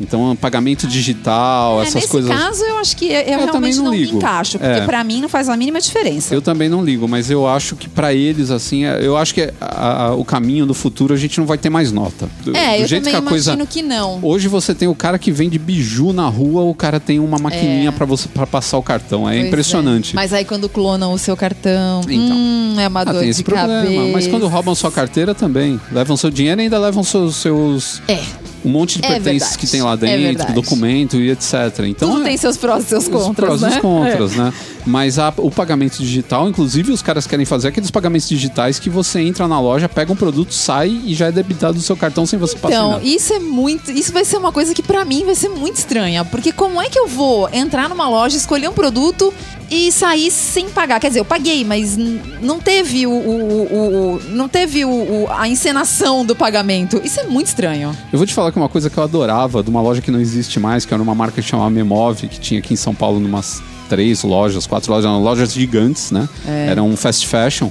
Então, 0.00 0.36
pagamento 0.36 0.86
digital, 0.86 1.80
É, 1.80 1.82
essas 1.82 1.94
nesse 1.96 2.08
coisas. 2.08 2.30
caso, 2.30 2.62
eu 2.64 2.78
acho 2.78 2.96
que 2.96 3.06
eu, 3.06 3.22
também 3.24 3.36
realmente 3.46 3.76
não 3.78 3.84
não, 3.86 3.90
me 3.92 3.98
ligo. 4.04 4.16
encaixo. 4.18 4.58
Porque 4.58 4.78
É. 4.80 4.84
pra 4.86 5.02
mim 5.02 5.20
não 5.20 5.28
faz 5.28 5.48
a 5.48 5.56
mínima 5.56 5.80
diferença. 5.80 6.32
Eu 6.34 6.40
também 6.40 6.68
não 6.68 6.84
ligo, 6.84 7.08
mas 7.08 7.30
eu 7.30 7.46
acho 7.48 7.74
que 7.74 7.88
pra 7.88 8.14
eles, 8.14 8.50
assim, 8.50 8.84
é- 8.84 9.04
eu 9.04 9.16
acho 9.16 9.34
que 9.34 9.40
é 9.42 9.54
a- 9.60 10.04
a- 10.06 10.14
o 10.14 10.24
caminho 10.24 10.66
do 10.66 10.74
futuro 10.74 11.12
a 11.14 11.16
gente 11.16 11.38
não 11.38 11.46
vai 11.46 11.58
ter 11.58 11.68
mais 11.70 11.90
nota. 11.90 12.28
Do, 12.44 12.56
é, 12.56 12.76
do 12.76 12.82
eu 12.82 12.86
jeito 12.88 13.04
também 13.04 13.20
que 13.20 13.26
a 13.26 13.30
coisa. 13.30 13.50
imagino 13.52 13.66
que 13.66 13.82
não. 13.82 14.18
Hoje 14.22 14.46
você 14.48 14.74
tem 14.74 14.86
o 14.88 14.94
cara 14.94 15.18
que 15.18 15.30
vende 15.32 15.58
biju 15.58 16.12
na 16.12 16.28
rua, 16.28 16.62
o 16.62 16.74
cara 16.74 17.00
tem 17.00 17.18
uma 17.18 17.38
maquininha 17.38 17.88
É. 17.88 17.92
pra 17.92 18.06
você 18.06 18.28
para 18.28 18.46
passar 18.46 18.78
o 18.78 18.82
cartão. 18.82 19.28
É 19.28 19.34
Pois 19.34 19.46
impressionante. 19.48 20.14
Mas 20.14 20.32
aí 20.32 20.44
quando 20.44 20.68
clonam 20.68 21.12
o 21.12 21.18
seu 21.18 21.36
cartão, 21.36 22.00
Então. 22.08 22.36
hum, 22.36 22.76
é 22.78 22.86
uma 22.86 23.00
Ah, 23.00 23.04
dor 23.04 23.14
tem 23.14 23.22
de 23.24 23.30
esse 23.30 23.42
problema. 23.44 23.82
cabeça. 23.82 24.12
Mas 24.12 24.26
quando 24.26 24.46
roubam 24.46 24.74
sua 24.74 24.90
carteira 24.92 25.34
também. 25.34 25.80
Levam 25.90 26.16
seu 26.16 26.30
dinheiro 26.30 26.60
e 26.60 26.64
ainda 26.64 26.78
levam 26.78 27.02
seus. 27.02 27.36
seus 27.36 28.00
É, 28.08 28.18
um 28.64 28.68
monte 28.70 29.00
de 29.00 29.06
É 29.06 29.08
pertences 29.08 29.40
verdade. 29.40 29.58
que 29.58 29.66
tem 29.66 29.82
lá 29.82 29.92
É 29.92 29.96
dentro, 29.96 30.22
verdade. 30.22 30.52
documento 30.52 31.16
e 31.16 31.30
etc. 31.30 31.54
Então 31.86 32.10
tudo 32.10 32.22
é- 32.22 32.24
tem 32.24 32.36
seus 32.36 32.56
prós 32.56 32.84
e 32.84 32.88
seus 32.88 33.04
os 33.04 33.08
contras, 33.08 33.34
prós 33.34 33.60
e 33.60 33.64
né? 33.64 33.70
os 33.70 33.76
contras, 33.78 34.32
né? 34.36 34.52
Mas 34.88 35.18
a- 35.18 35.32
o 35.36 35.50
pagamento 35.50 35.98
digital, 35.98 36.48
inclusive, 36.48 36.90
os 36.92 37.02
caras 37.02 37.26
querem 37.26 37.44
fazer 37.44 37.68
aqueles 37.68 37.90
pagamentos 37.90 38.26
digitais 38.28 38.78
que 38.78 38.88
você 38.88 39.20
entra 39.20 39.46
na 39.46 39.60
loja, 39.60 39.86
pega 39.88 40.10
um 40.10 40.16
produto, 40.16 40.54
sai 40.54 40.88
e 41.04 41.14
já 41.14 41.26
é 41.26 41.32
debitado 41.32 41.74
do 41.74 41.80
seu 41.82 41.94
cartão 41.96 42.24
sem 42.24 42.38
você 42.38 42.56
passar 42.56 42.74
Então, 42.74 42.90
nada. 42.92 43.04
isso 43.04 43.32
é 43.34 43.38
muito. 43.38 43.90
Isso 43.90 44.12
vai 44.12 44.24
ser 44.24 44.38
uma 44.38 44.50
coisa 44.50 44.72
que 44.74 44.82
pra 44.82 45.04
mim 45.04 45.24
vai 45.26 45.34
ser 45.34 45.50
muito 45.50 45.76
estranha. 45.76 46.24
Porque 46.24 46.52
como 46.52 46.80
é 46.80 46.88
que 46.88 46.98
eu 46.98 47.06
vou 47.06 47.48
entrar 47.52 47.88
numa 47.88 48.08
loja, 48.08 48.36
escolher 48.36 48.68
um 48.68 48.72
produto 48.72 49.32
e 49.70 49.92
sair 49.92 50.30
sem 50.30 50.70
pagar? 50.70 50.98
Quer 51.00 51.08
dizer, 51.08 51.20
eu 51.20 51.24
paguei, 51.26 51.64
mas 51.66 51.96
não 52.40 52.58
teve 52.58 53.06
o. 53.06 53.10
o- 53.10 54.14
o- 54.16 54.20
não 54.30 54.48
teve 54.48 54.84
o- 54.86 54.88
o- 54.90 55.26
a 55.30 55.46
encenação 55.46 56.24
do 56.24 56.34
pagamento. 56.34 56.98
Isso 57.04 57.20
é 57.20 57.24
muito 57.24 57.48
estranho. 57.48 57.94
Eu 58.10 58.18
vou 58.18 58.26
te 58.26 58.32
falar 58.32 58.50
que 58.52 58.56
uma 58.58 58.68
coisa 58.70 58.88
que 58.88 58.96
eu 58.96 59.02
adorava 59.04 59.62
de 59.62 59.68
uma 59.68 59.82
loja 59.82 60.00
que 60.00 60.10
não 60.10 60.18
existe 60.20 60.58
mais, 60.58 60.86
que 60.86 60.94
era 60.94 61.02
uma 61.02 61.14
marca 61.14 61.42
que 61.42 61.46
chamava 61.46 61.68
Memove, 61.68 62.26
que 62.28 62.40
tinha 62.40 62.58
aqui 62.60 62.72
em 62.72 62.76
São 62.76 62.94
Paulo 62.94 63.20
numas 63.20 63.62
três 63.88 64.22
lojas, 64.22 64.66
quatro 64.66 64.92
lojas, 64.92 65.04
eram 65.04 65.22
lojas 65.22 65.52
gigantes, 65.52 66.10
né? 66.10 66.28
É. 66.46 66.68
Era 66.70 66.82
um 66.82 66.96
fast 66.96 67.26
fashion. 67.26 67.70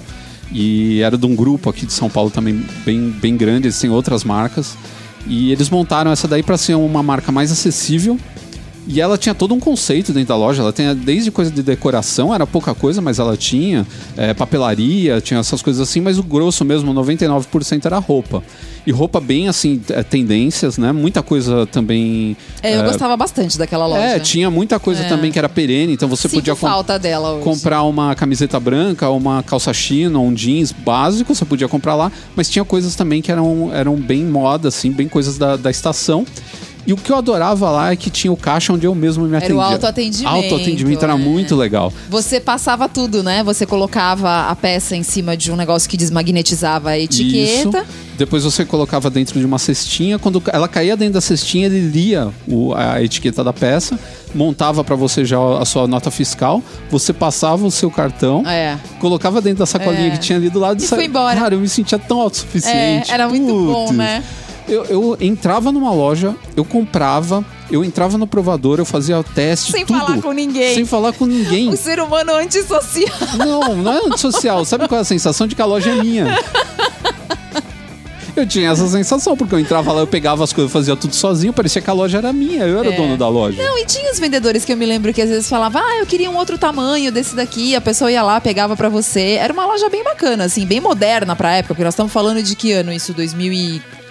E 0.51 1.01
era 1.01 1.17
de 1.17 1.25
um 1.25 1.35
grupo 1.35 1.69
aqui 1.69 1.85
de 1.85 1.93
São 1.93 2.09
Paulo 2.09 2.29
também 2.29 2.63
bem, 2.85 3.09
bem 3.09 3.35
grande, 3.35 3.67
eles 3.67 3.79
têm 3.79 3.89
outras 3.89 4.23
marcas. 4.23 4.77
E 5.25 5.51
eles 5.51 5.69
montaram 5.69 6.11
essa 6.11 6.27
daí 6.27 6.41
para 6.41 6.57
ser 6.57 6.75
uma 6.75 7.03
marca 7.03 7.31
mais 7.31 7.51
acessível. 7.51 8.17
E 8.87 9.01
ela 9.01 9.17
tinha 9.17 9.35
todo 9.35 9.53
um 9.53 9.59
conceito 9.59 10.13
dentro 10.13 10.29
da 10.29 10.35
loja. 10.37 10.61
Ela 10.61 10.71
tinha 10.71 10.95
desde 10.95 11.29
coisa 11.29 11.51
de 11.51 11.61
decoração, 11.61 12.33
era 12.33 12.47
pouca 12.47 12.73
coisa, 12.73 13.01
mas 13.01 13.19
ela 13.19 13.35
tinha 13.35 13.85
é, 14.15 14.33
papelaria, 14.33 15.19
tinha 15.19 15.39
essas 15.39 15.61
coisas 15.61 15.81
assim, 15.81 15.99
mas 15.99 16.17
o 16.17 16.23
grosso 16.23 16.63
mesmo, 16.63 16.93
99% 16.93 17.85
era 17.85 17.97
roupa. 17.99 18.41
E 18.85 18.91
roupa 18.91 19.19
bem 19.19 19.49
assim, 19.49 19.81
é, 19.89 20.01
tendências, 20.01 20.77
né? 20.77 20.93
Muita 20.93 21.21
coisa 21.21 21.65
também. 21.67 22.37
É, 22.63 22.77
eu 22.77 22.83
gostava 22.85 23.17
bastante 23.17 23.57
daquela 23.57 23.85
loja. 23.85 24.01
É, 24.01 24.19
tinha 24.19 24.49
muita 24.49 24.79
coisa 24.79 25.03
É. 25.03 25.09
também 25.09 25.29
que 25.29 25.37
era 25.37 25.49
perene, 25.49 25.91
então 25.91 26.07
você 26.07 26.29
Sinto 26.29 26.39
podia 26.39 26.55
falta 26.55 26.97
dela 26.97 27.33
hoje. 27.33 27.43
comprar 27.43 27.83
uma 27.83 28.15
camiseta 28.15 28.57
branca, 28.57 29.09
uma 29.09 29.43
calça 29.43 29.73
chino, 29.73 30.21
um 30.23 30.33
jeans 30.33 30.71
básico, 30.71 31.35
você 31.35 31.43
podia 31.43 31.67
comprar 31.67 31.95
lá, 31.95 32.09
mas 32.37 32.49
tinha 32.49 32.63
coisas 32.63 32.95
também 32.95 33.21
que 33.21 33.29
eram, 33.29 33.69
eram 33.73 33.97
bem 33.97 34.23
moda, 34.23 34.69
assim, 34.69 34.89
bem 34.91 35.09
coisas 35.09 35.37
da, 35.37 35.57
da 35.57 35.69
estação. 35.69 36.25
E 36.87 36.93
o 36.93 36.95
que 36.97 37.11
eu 37.11 37.17
adorava 37.17 37.69
lá 37.69 37.91
é 37.91 37.97
que 37.97 38.09
tinha 38.09 38.31
o 38.31 38.37
caixa 38.37 38.71
onde 38.71 38.87
eu 38.87 38.95
mesmo 38.95 39.25
me 39.25 39.35
Era 39.35 39.53
o 39.53 39.59
atendia. 39.59 39.73
autoatendimento, 39.75 40.35
Autoatendimento 40.35 41.03
era 41.03 41.13
é. 41.13 41.17
muito 41.17 41.53
legal. 41.53 41.91
Você 42.09 42.39
passava 42.39 42.87
tudo, 42.87 43.21
né? 43.21 43.43
Você 43.43 43.65
colocava 43.65 44.47
a 44.49 44.55
peça 44.55 44.95
em 44.95 45.03
cima 45.03 45.35
de 45.35 45.51
um 45.51 45.57
negócio 45.57 45.89
que 45.89 45.97
desmagnetizava 45.97 46.91
a 46.91 46.97
etiqueta. 46.97 47.79
Isso. 47.79 47.87
Depois 48.17 48.45
você 48.45 48.63
colocava 48.63 49.09
dentro 49.09 49.37
de 49.37 49.45
uma 49.45 49.59
cestinha. 49.59 50.17
Quando 50.17 50.41
ela 50.51 50.65
caía 50.67 50.95
dentro 50.95 51.15
da 51.15 51.21
cestinha, 51.21 51.65
ele 51.65 51.81
lia 51.81 52.29
o- 52.47 52.73
a 52.73 53.03
etiqueta 53.03 53.43
da 53.43 53.51
peça, 53.51 53.99
montava 54.33 54.81
para 54.81 54.95
você 54.95 55.25
já 55.25 55.37
a 55.59 55.65
sua 55.65 55.87
nota 55.87 56.09
fiscal, 56.09 56.63
você 56.89 57.11
passava 57.11 57.65
o 57.67 57.69
seu 57.71 57.91
cartão, 57.91 58.47
É. 58.47 58.77
colocava 59.01 59.41
dentro 59.41 59.59
da 59.59 59.65
sacolinha 59.65 60.07
É. 60.07 60.11
que 60.11 60.19
tinha 60.19 60.37
ali 60.37 60.49
do 60.49 60.57
lado 60.59 60.81
E 60.81 60.87
sa- 60.87 60.95
foi 60.95 61.05
embora. 61.05 61.37
Cara, 61.37 61.53
eu 61.55 61.59
me 61.59 61.67
sentia 61.67 61.99
tão 61.99 62.21
autossuficiente. 62.21 63.11
É, 63.11 63.13
era 63.13 63.27
muito 63.27 63.45
bom, 63.45 63.91
né? 63.91 64.23
Eu, 64.67 64.83
eu 64.85 65.17
entrava 65.21 65.71
numa 65.71 65.91
loja, 65.93 66.35
eu 66.55 66.65
comprava, 66.65 67.43
eu 67.71 67.85
entrava 67.85 68.17
no 68.17 68.27
provador, 68.27 68.79
eu 68.79 68.85
fazia 68.85 69.17
o 69.17 69.23
teste, 69.23 69.71
Sem 69.71 69.85
tudo. 69.85 69.97
falar 69.99 70.21
com 70.21 70.31
ninguém. 70.33 70.75
Sem 70.75 70.85
falar 70.85 71.13
com 71.13 71.25
ninguém. 71.25 71.69
O 71.69 71.77
ser 71.77 71.99
humano 72.01 72.33
antissocial. 72.35 73.15
Não, 73.37 73.75
não 73.77 73.93
é 73.93 73.97
antissocial. 74.07 74.65
Sabe 74.65 74.87
qual 74.87 74.97
é 74.97 75.01
a 75.01 75.05
sensação 75.05 75.47
de 75.47 75.55
que 75.55 75.61
a 75.61 75.65
loja 75.65 75.89
é 75.91 75.95
minha? 75.95 76.37
Eu 78.35 78.45
tinha 78.45 78.69
essa 78.69 78.87
sensação, 78.87 79.35
porque 79.35 79.55
eu 79.55 79.59
entrava 79.59 79.91
lá, 79.91 80.01
eu 80.01 80.05
pegava 80.05 80.43
as 80.43 80.53
coisas, 80.53 80.71
fazia 80.71 80.95
tudo 80.95 81.15
sozinho, 81.15 81.51
parecia 81.51 81.81
que 81.81 81.89
a 81.89 81.93
loja 81.93 82.19
era 82.19 82.31
minha, 82.31 82.65
eu 82.65 82.77
era 82.77 82.89
o 82.89 82.93
É. 82.93 82.95
dono 82.95 83.17
da 83.17 83.27
loja. 83.27 83.59
Não, 83.63 83.79
e 83.79 83.85
tinha 83.85 84.11
os 84.11 84.19
vendedores 84.19 84.63
que 84.63 84.71
eu 84.71 84.77
me 84.77 84.85
lembro 84.85 85.11
que 85.11 85.21
às 85.23 85.29
vezes 85.29 85.49
falavam, 85.49 85.81
ah, 85.83 85.97
eu 85.97 86.05
queria 86.05 86.29
um 86.29 86.35
outro 86.37 86.55
tamanho 86.55 87.11
desse 87.11 87.35
daqui, 87.35 87.75
a 87.75 87.81
pessoa 87.81 88.11
ia 88.11 88.21
lá, 88.21 88.39
pegava 88.39 88.75
pra 88.77 88.89
você. 88.89 89.37
Era 89.41 89.51
uma 89.51 89.65
loja 89.65 89.89
bem 89.89 90.03
bacana, 90.03 90.43
assim, 90.43 90.67
bem 90.67 90.79
moderna 90.79 91.35
pra 91.35 91.53
época, 91.55 91.73
porque 91.73 91.83
nós 91.83 91.95
estamos 91.95 92.13
falando 92.13 92.43
de 92.43 92.55
que 92.55 92.71
ano 92.73 92.93
isso? 92.93 93.11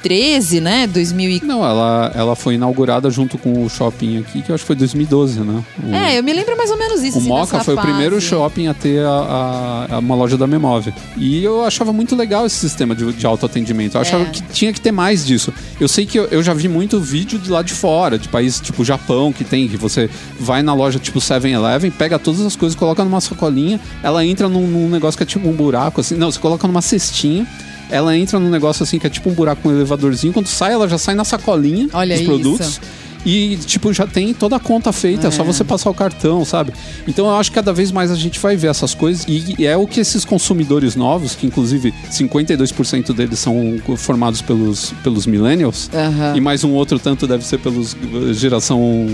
2013, 0.08 0.60
né? 0.60 0.86
2000 0.86 1.30
e... 1.30 1.42
Não, 1.44 1.64
ela, 1.64 2.12
ela 2.14 2.36
foi 2.36 2.54
inaugurada 2.54 3.10
junto 3.10 3.36
com 3.36 3.64
o 3.64 3.68
shopping 3.68 4.18
aqui, 4.18 4.42
que 4.42 4.50
eu 4.50 4.54
acho 4.54 4.62
que 4.62 4.66
foi 4.66 4.76
2012, 4.76 5.40
né? 5.40 5.62
O, 5.82 5.94
É, 5.94 6.18
eu 6.18 6.22
me 6.22 6.32
lembro 6.32 6.56
mais 6.56 6.70
ou 6.70 6.78
menos 6.78 7.02
isso. 7.02 7.16
o 7.16 7.20
assim, 7.20 7.28
Moca 7.28 7.60
foi 7.64 7.74
o 7.74 7.76
fase. 7.76 7.88
primeiro 7.88 8.20
shopping 8.20 8.68
a 8.68 8.74
ter 8.74 9.04
a, 9.04 9.08
a- 9.10 9.86
a- 9.96 9.98
uma 9.98 10.14
loja 10.14 10.36
da 10.36 10.46
Memove. 10.46 10.92
E 11.16 11.42
eu 11.42 11.64
achava 11.64 11.92
muito 11.92 12.14
legal 12.16 12.46
esse 12.46 12.56
sistema 12.56 12.94
de, 12.94 13.12
de 13.12 13.26
autoatendimento. 13.26 13.96
Eu 13.96 14.00
achava 14.00 14.24
É. 14.24 14.30
que 14.30 14.42
tinha 14.44 14.72
que 14.72 14.80
ter 14.80 14.92
mais 14.92 15.24
disso. 15.26 15.52
Eu 15.80 15.88
sei 15.88 16.06
que 16.06 16.18
eu, 16.18 16.24
eu 16.26 16.42
já 16.42 16.54
vi 16.54 16.68
muito 16.68 17.00
vídeo 17.00 17.38
de 17.38 17.50
lá 17.50 17.62
de 17.62 17.72
fora, 17.72 18.18
de 18.18 18.28
países 18.28 18.60
tipo 18.60 18.84
Japão, 18.84 19.32
que 19.32 19.44
tem, 19.44 19.68
que 19.68 19.76
você 19.76 20.08
vai 20.38 20.62
na 20.62 20.74
loja 20.74 20.98
tipo 20.98 21.18
7-Eleven, 21.18 21.90
pega 21.90 22.18
todas 22.18 22.40
as 22.40 22.54
coisas, 22.56 22.76
coloca 22.78 23.02
numa 23.04 23.20
sacolinha, 23.20 23.80
ela 24.02 24.24
entra 24.24 24.48
num, 24.48 24.66
num 24.66 24.88
negócio 24.88 25.16
que 25.18 25.22
é 25.22 25.26
tipo 25.26 25.48
um 25.48 25.52
buraco, 25.52 26.00
assim. 26.00 26.14
Não, 26.16 26.30
você 26.30 26.38
coloca 26.38 26.66
numa 26.66 26.82
cestinha. 26.82 27.46
Ela 27.90 28.16
entra 28.16 28.38
num 28.38 28.50
negócio 28.50 28.82
assim 28.82 28.98
que 28.98 29.06
é 29.06 29.10
tipo 29.10 29.30
um 29.30 29.34
buraco 29.34 29.62
com 29.62 29.68
um 29.68 29.72
elevadorzinho. 29.72 30.32
Quando 30.32 30.46
sai, 30.46 30.72
ela 30.72 30.88
já 30.88 30.98
sai 30.98 31.14
na 31.14 31.24
sacolinha 31.24 31.88
Olha 31.92 32.14
dos 32.14 32.22
isso. 32.22 32.30
produtos. 32.30 32.80
E, 33.26 33.56
tipo, 33.66 33.92
já 33.92 34.06
tem 34.06 34.32
toda 34.32 34.54
a 34.54 34.60
conta 34.60 34.92
feita, 34.92 35.26
é. 35.26 35.30
só 35.32 35.42
você 35.42 35.64
passar 35.64 35.90
o 35.90 35.94
cartão, 35.94 36.44
sabe? 36.44 36.72
Então 37.08 37.26
eu 37.26 37.34
acho 37.34 37.50
que 37.50 37.56
cada 37.56 37.72
vez 37.72 37.90
mais 37.90 38.12
a 38.12 38.14
gente 38.14 38.38
vai 38.38 38.54
ver 38.56 38.68
essas 38.68 38.94
coisas. 38.94 39.26
E, 39.26 39.66
é 39.66 39.76
o 39.76 39.84
que 39.84 39.98
esses 39.98 40.24
consumidores 40.24 40.94
novos, 40.94 41.34
que 41.34 41.44
inclusive 41.44 41.92
52% 42.08 43.12
deles 43.12 43.40
são 43.40 43.80
formados 43.96 44.40
pelos, 44.40 44.94
pelos 45.02 45.26
millennials, 45.26 45.90
e 46.36 46.40
mais 46.40 46.62
um 46.62 46.70
outro 46.70 47.00
tanto 47.00 47.26
deve 47.26 47.44
ser 47.44 47.58
pelos 47.58 47.96
geração 48.34 49.04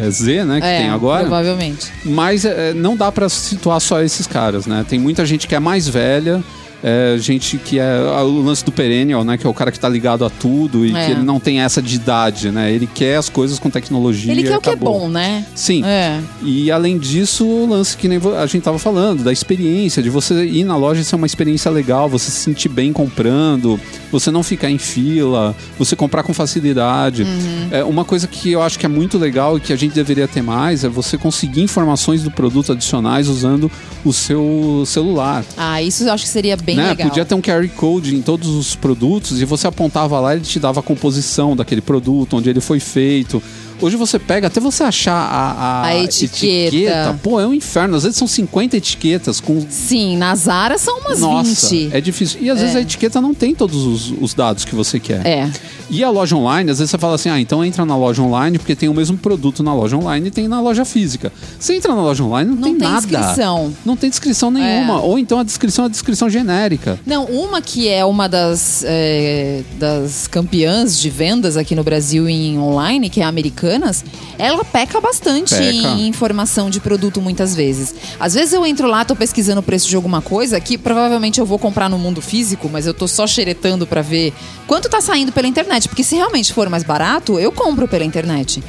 é, 0.00 0.08
Z, 0.08 0.44
né, 0.44 0.60
que 0.60 0.66
É, 0.68 0.78
tem 0.82 0.90
agora. 0.90 1.22
Provavelmente. 1.22 1.90
Mas 2.04 2.44
é, 2.44 2.72
não 2.72 2.96
dá 2.96 3.10
pra 3.10 3.28
situar 3.28 3.80
só 3.80 4.00
esses 4.00 4.28
caras, 4.28 4.64
né? 4.66 4.86
Tem 4.88 4.98
muita 5.00 5.26
gente 5.26 5.48
que 5.48 5.56
é 5.56 5.60
mais 5.60 5.88
velha, 5.88 6.40
é, 6.82 7.16
gente 7.18 7.58
que 7.58 7.78
é 7.78 8.00
o 8.22 8.42
lance 8.42 8.64
do 8.64 8.72
perennial, 8.72 9.24
né? 9.24 9.36
Que 9.36 9.46
é 9.46 9.50
o 9.50 9.54
cara 9.54 9.70
que 9.70 9.78
tá 9.78 9.88
ligado 9.88 10.24
a 10.24 10.30
tudo 10.30 10.84
e 10.86 10.94
É. 10.94 11.06
que 11.06 11.10
ele 11.12 11.22
não 11.22 11.38
tem 11.38 11.60
essa 11.60 11.80
de 11.82 11.96
idade, 11.96 12.50
né? 12.50 12.72
Ele 12.72 12.86
quer 12.86 13.16
as 13.16 13.28
coisas 13.28 13.58
com 13.58 13.68
tecnologia. 13.70 14.32
Ele 14.32 14.42
quer 14.42 14.56
o 14.56 14.60
que 14.60 14.70
é 14.70 14.76
bom, 14.76 15.08
né? 15.08 15.44
Sim. 15.54 15.84
É. 15.84 16.20
E 16.42 16.70
além 16.70 16.98
disso, 16.98 17.46
o 17.46 17.68
lance 17.68 17.96
que 17.96 18.08
nem 18.08 18.20
a 18.38 18.46
gente 18.46 18.62
tava 18.62 18.78
falando, 18.78 19.22
da 19.22 19.32
experiência, 19.32 20.02
de 20.02 20.10
você 20.10 20.44
ir 20.44 20.64
na 20.64 20.76
loja 20.76 21.00
e 21.00 21.04
ser 21.04 21.16
uma 21.16 21.26
experiência 21.26 21.70
legal, 21.70 22.08
você 22.08 22.30
se 22.30 22.38
sentir 22.40 22.68
bem 22.68 22.92
comprando, 22.92 23.78
você 24.10 24.30
não 24.30 24.42
ficar 24.42 24.70
em 24.70 24.78
fila, 24.78 25.54
você 25.78 25.94
comprar 25.94 26.22
com 26.22 26.32
facilidade. 26.32 27.22
Uhum. 27.22 27.68
É, 27.70 27.84
uma 27.84 28.04
coisa 28.04 28.26
que 28.26 28.50
eu 28.52 28.62
acho 28.62 28.78
que 28.78 28.86
é 28.86 28.88
muito 28.88 29.18
legal 29.18 29.56
e 29.56 29.60
que 29.60 29.72
a 29.72 29.76
gente 29.76 29.94
deveria 29.94 30.26
ter 30.26 30.42
mais 30.42 30.84
é 30.84 30.88
você 30.88 31.18
conseguir 31.18 31.62
informações 31.62 32.22
do 32.22 32.30
produto 32.30 32.72
adicionais 32.72 33.28
usando 33.28 33.70
o 34.04 34.12
seu 34.12 34.84
celular. 34.86 35.44
Ah, 35.56 35.82
isso 35.82 36.04
eu 36.04 36.12
acho 36.12 36.24
que 36.24 36.30
seria 36.30 36.56
bem 36.56 36.69
bem 36.76 36.84
né? 36.84 36.90
legal. 36.90 37.08
Podia 37.08 37.24
ter 37.24 37.34
um 37.34 37.40
QR 37.40 37.68
Code 37.76 38.14
em 38.14 38.22
todos 38.22 38.48
os 38.48 38.74
produtos 38.74 39.40
e 39.40 39.44
você 39.44 39.66
apontava 39.66 40.18
lá 40.20 40.34
e 40.34 40.38
ele 40.38 40.44
te 40.44 40.58
dava 40.58 40.80
a 40.80 40.82
composição 40.82 41.54
daquele 41.56 41.80
produto, 41.80 42.36
onde 42.36 42.48
ele 42.50 42.60
foi 42.60 42.80
feito. 42.80 43.42
Hoje 43.80 43.96
você 43.96 44.18
pega, 44.18 44.48
até 44.48 44.60
você 44.60 44.82
achar 44.82 45.14
a, 45.14 45.52
a, 45.52 45.84
A 45.86 45.96
etiqueta. 46.02 47.18
pô, 47.22 47.40
é 47.40 47.46
um 47.46 47.54
inferno. 47.54 47.96
Às 47.96 48.02
vezes 48.02 48.18
são 48.18 48.28
50 48.28 48.76
etiquetas 48.76 49.40
com. 49.40 49.64
Sim, 49.70 50.18
na 50.18 50.34
Zara 50.34 50.76
são 50.76 50.98
umas 50.98 51.20
Nossa, 51.20 51.68
20. 51.70 51.94
é 51.94 52.00
difícil. 52.00 52.40
E 52.42 52.50
às 52.50 52.60
vezes 52.60 52.76
a 52.76 52.80
etiqueta 52.82 53.20
não 53.20 53.32
tem 53.32 53.54
todos 53.54 53.84
os, 53.86 54.14
os 54.20 54.34
dados 54.34 54.64
que 54.64 54.74
você 54.74 55.00
quer. 55.00 55.26
É. 55.26 55.50
E 55.90 56.04
a 56.04 56.08
loja 56.10 56.36
online, 56.36 56.70
às 56.70 56.78
vezes 56.78 56.90
você 56.90 56.98
fala 56.98 57.16
assim, 57.16 57.28
ah, 57.28 57.40
então 57.40 57.64
entra 57.64 57.84
na 57.84 57.96
loja 57.96 58.22
online 58.22 58.58
porque 58.58 58.76
tem 58.76 58.88
o 58.88 58.94
mesmo 58.94 59.18
produto 59.18 59.60
na 59.60 59.74
loja 59.74 59.96
online 59.96 60.28
e 60.28 60.30
tem 60.30 60.46
na 60.46 60.60
loja 60.60 60.84
física. 60.84 61.32
Você 61.58 61.74
entra 61.74 61.92
na 61.94 62.00
loja 62.00 62.22
online, 62.22 62.48
não, 62.50 62.56
Não 62.56 62.62
tem, 62.62 62.76
tem 62.76 62.88
nada. 62.88 63.06
descrição. 63.06 63.74
Não 63.84 63.96
tem 63.96 64.08
descrição 64.08 64.50
nenhuma. 64.52 64.94
É. 64.94 64.96
Ou 64.98 65.18
então 65.18 65.40
a 65.40 65.42
descrição 65.42 65.84
é 65.84 65.88
a 65.88 65.90
descrição 65.90 66.30
genérica. 66.30 66.98
Não, 67.04 67.24
uma 67.24 67.60
que 67.60 67.88
é 67.88 68.04
uma 68.04 68.28
das, 68.28 68.84
é, 68.86 69.62
das 69.80 70.28
campeãs 70.28 70.96
de 70.98 71.10
vendas 71.10 71.56
aqui 71.56 71.74
no 71.74 71.82
Brasil 71.82 72.28
em 72.28 72.56
online, 72.56 73.10
que 73.10 73.20
é 73.20 73.24
a 73.24 73.28
Americanas, 73.28 74.04
ela 74.38 74.64
peca 74.64 75.00
bastante 75.00 75.56
Peca. 75.56 75.72
em 75.72 76.06
informação 76.06 76.70
de 76.70 76.78
produto 76.78 77.20
muitas 77.20 77.52
vezes. 77.52 77.92
Às 78.20 78.34
vezes 78.34 78.52
eu 78.52 78.64
entro 78.64 78.86
lá, 78.86 79.04
tô 79.04 79.16
pesquisando 79.16 79.58
o 79.58 79.62
preço 79.62 79.88
de 79.88 79.96
alguma 79.96 80.22
coisa 80.22 80.60
que 80.60 80.78
provavelmente 80.78 81.40
eu 81.40 81.46
vou 81.46 81.58
comprar 81.58 81.88
no 81.88 81.98
mundo 81.98 82.22
físico, 82.22 82.68
mas 82.72 82.86
eu 82.86 82.94
tô 82.94 83.08
só 83.08 83.26
xeretando 83.26 83.88
pra 83.88 84.02
ver 84.02 84.32
quanto 84.68 84.88
tá 84.88 85.00
saindo 85.00 85.32
pela 85.32 85.48
internet. 85.48 85.79
Porque 85.88 86.04
se 86.04 86.16
realmente 86.16 86.52
for 86.52 86.68
mais 86.68 86.82
barato, 86.82 87.38
eu 87.38 87.52
compro 87.52 87.88
pela 87.88 88.04
internet. 88.04 88.62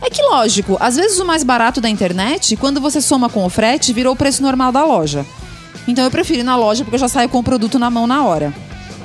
É 0.00 0.08
que 0.08 0.22
lógico, 0.22 0.76
às 0.80 0.96
vezes 0.96 1.18
o 1.18 1.24
mais 1.24 1.42
barato 1.42 1.80
da 1.80 1.88
internet, 1.88 2.56
quando 2.56 2.80
você 2.80 3.00
soma 3.00 3.28
com 3.28 3.44
o 3.44 3.50
frete, 3.50 3.92
virou 3.92 4.12
o 4.12 4.16
preço 4.16 4.42
normal 4.42 4.70
da 4.70 4.84
loja. 4.84 5.26
Então 5.86 6.04
eu 6.04 6.10
prefiro 6.10 6.40
ir 6.40 6.44
na 6.44 6.56
loja 6.56 6.84
porque 6.84 6.96
eu 6.96 7.00
já 7.00 7.08
saio 7.08 7.28
com 7.28 7.38
o 7.38 7.42
produto 7.42 7.78
na 7.78 7.90
mão 7.90 8.06
na 8.06 8.24
hora. 8.24 8.54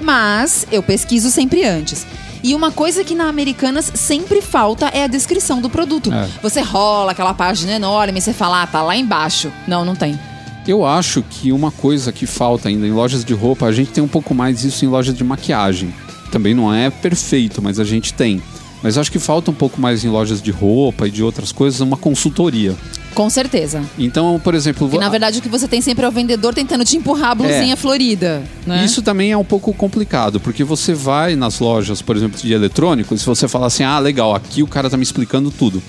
Mas 0.01 0.67
eu 0.71 0.83
pesquiso 0.83 1.31
sempre 1.31 1.63
antes. 1.65 2.05
E 2.43 2.53
uma 2.53 2.71
coisa 2.71 3.05
que 3.05 3.15
na 3.15 3.29
Americanas 3.29 3.89
sempre 3.95 4.41
falta 4.41 4.87
é 4.87 5.03
a 5.03 5.07
descrição 5.07 5.61
do 5.61 5.69
produto. 5.69 6.13
É. 6.13 6.27
Você 6.41 6.59
rola 6.59 7.13
aquela 7.13 7.33
página 7.33 7.71
enorme 7.71 8.19
e 8.19 8.21
você 8.21 8.33
fala, 8.33 8.63
ah, 8.63 8.67
tá 8.67 8.81
lá 8.81 8.97
embaixo. 8.97 9.51
Não, 9.65 9.85
não 9.85 9.95
tem. 9.95 10.19
Eu 10.67 10.85
acho 10.85 11.23
que 11.23 11.53
uma 11.53 11.71
coisa 11.71 12.11
que 12.11 12.25
falta 12.25 12.67
ainda 12.67 12.85
em 12.85 12.91
lojas 12.91 13.23
de 13.23 13.33
roupa, 13.33 13.65
a 13.65 13.71
gente 13.71 13.91
tem 13.91 14.03
um 14.03 14.07
pouco 14.09 14.35
mais 14.35 14.63
isso 14.63 14.83
em 14.83 14.89
lojas 14.89 15.15
de 15.15 15.23
maquiagem. 15.23 15.93
Também 16.33 16.55
não 16.55 16.73
é 16.73 16.89
perfeito, 16.89 17.61
mas 17.61 17.79
a 17.79 17.83
gente 17.83 18.11
tem. 18.11 18.41
Mas 18.81 18.97
acho 18.97 19.11
que 19.11 19.19
falta 19.19 19.51
um 19.51 19.53
pouco 19.53 19.79
mais 19.79 20.03
em 20.03 20.09
lojas 20.09 20.41
de 20.41 20.49
roupa 20.49 21.07
e 21.07 21.11
de 21.11 21.21
outras 21.21 21.51
coisas 21.51 21.79
uma 21.79 21.95
consultoria. 21.95 22.75
Com 23.13 23.29
certeza. 23.29 23.83
Então, 23.99 24.41
por 24.43 24.55
exemplo, 24.55 24.89
Porque 24.89 24.97
na 24.97 25.09
verdade 25.11 25.37
o 25.37 25.41
que 25.43 25.47
você 25.47 25.67
tem 25.67 25.79
sempre 25.79 26.03
é 26.03 26.07
o 26.07 26.11
vendedor 26.11 26.51
tentando 26.55 26.83
te 26.83 26.97
empurrar 26.97 27.29
a 27.29 27.35
blusinha 27.35 27.73
É. 27.73 27.75
florida. 27.75 28.41
Né? 28.65 28.83
Isso 28.83 29.03
também 29.03 29.31
é 29.31 29.37
um 29.37 29.43
pouco 29.43 29.71
complicado, 29.75 30.39
porque 30.39 30.63
você 30.63 30.95
vai 30.95 31.35
nas 31.35 31.59
lojas, 31.59 32.01
por 32.01 32.17
exemplo, 32.17 32.41
de 32.41 32.51
eletrônicos, 32.51 33.21
e 33.21 33.25
você 33.25 33.47
fala 33.47 33.67
assim: 33.67 33.83
ah, 33.83 33.99
legal, 33.99 34.33
aqui 34.33 34.63
o 34.63 34.67
cara 34.67 34.89
tá 34.89 34.97
me 34.97 35.03
explicando 35.03 35.51
tudo. 35.51 35.83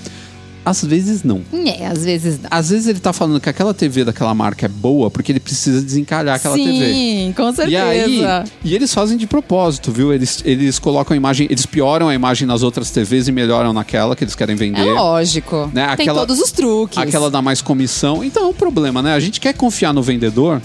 Às 0.65 0.83
vezes 0.83 1.23
não. 1.23 1.41
É, 1.53 1.85
às 1.85 2.03
vezes 2.03 2.39
dá. 2.39 2.49
Às 2.49 2.69
vezes 2.71 2.87
ele 2.87 2.99
tá 2.99 3.13
falando 3.13 3.39
que 3.39 3.47
aquela 3.47 3.73
TV 3.73 4.03
daquela 4.03 4.33
marca 4.33 4.65
é 4.65 4.69
boa 4.69 5.11
porque 5.11 5.31
ele 5.31 5.39
precisa 5.39 5.81
desencalhar 5.81 6.35
aquela 6.35 6.55
Sim, 6.55 6.65
TV. 6.65 7.33
com 7.35 7.53
certeza. 7.53 7.69
E 7.69 7.75
aí, 7.77 8.21
e 8.63 8.73
eles 8.75 8.93
fazem 8.93 9.15
de 9.17 9.27
propósito, 9.27 9.91
viu? 9.91 10.11
Eles, 10.11 10.41
eles 10.43 10.79
colocam 10.79 11.13
a 11.13 11.17
imagem, 11.17 11.47
eles 11.51 11.65
pioram 11.65 12.09
a 12.09 12.15
imagem 12.15 12.47
nas 12.47 12.63
outras 12.63 12.89
TVs 12.89 13.27
e 13.27 13.31
melhoram 13.31 13.71
naquela 13.73 14.15
que 14.15 14.23
eles 14.23 14.33
querem 14.35 14.55
É 14.55 14.57
vender. 14.57 14.91
lógico. 14.93 15.69
Né, 15.73 15.83
Tem 15.95 16.05
aquela- 16.05 16.21
todos 16.21 16.39
os 16.39 16.51
truques. 16.51 16.97
Aquela 16.97 17.29
dá 17.29 17.41
mais 17.41 17.61
comissão. 17.61 18.23
Então 18.23 18.43
é 18.43 18.47
um 18.47 18.53
problema, 18.53 19.01
né? 19.01 19.13
A 19.13 19.19
gente 19.19 19.39
quer 19.39 19.53
confiar 19.53 19.93
no 19.93 20.01
vendedor, 20.01 20.61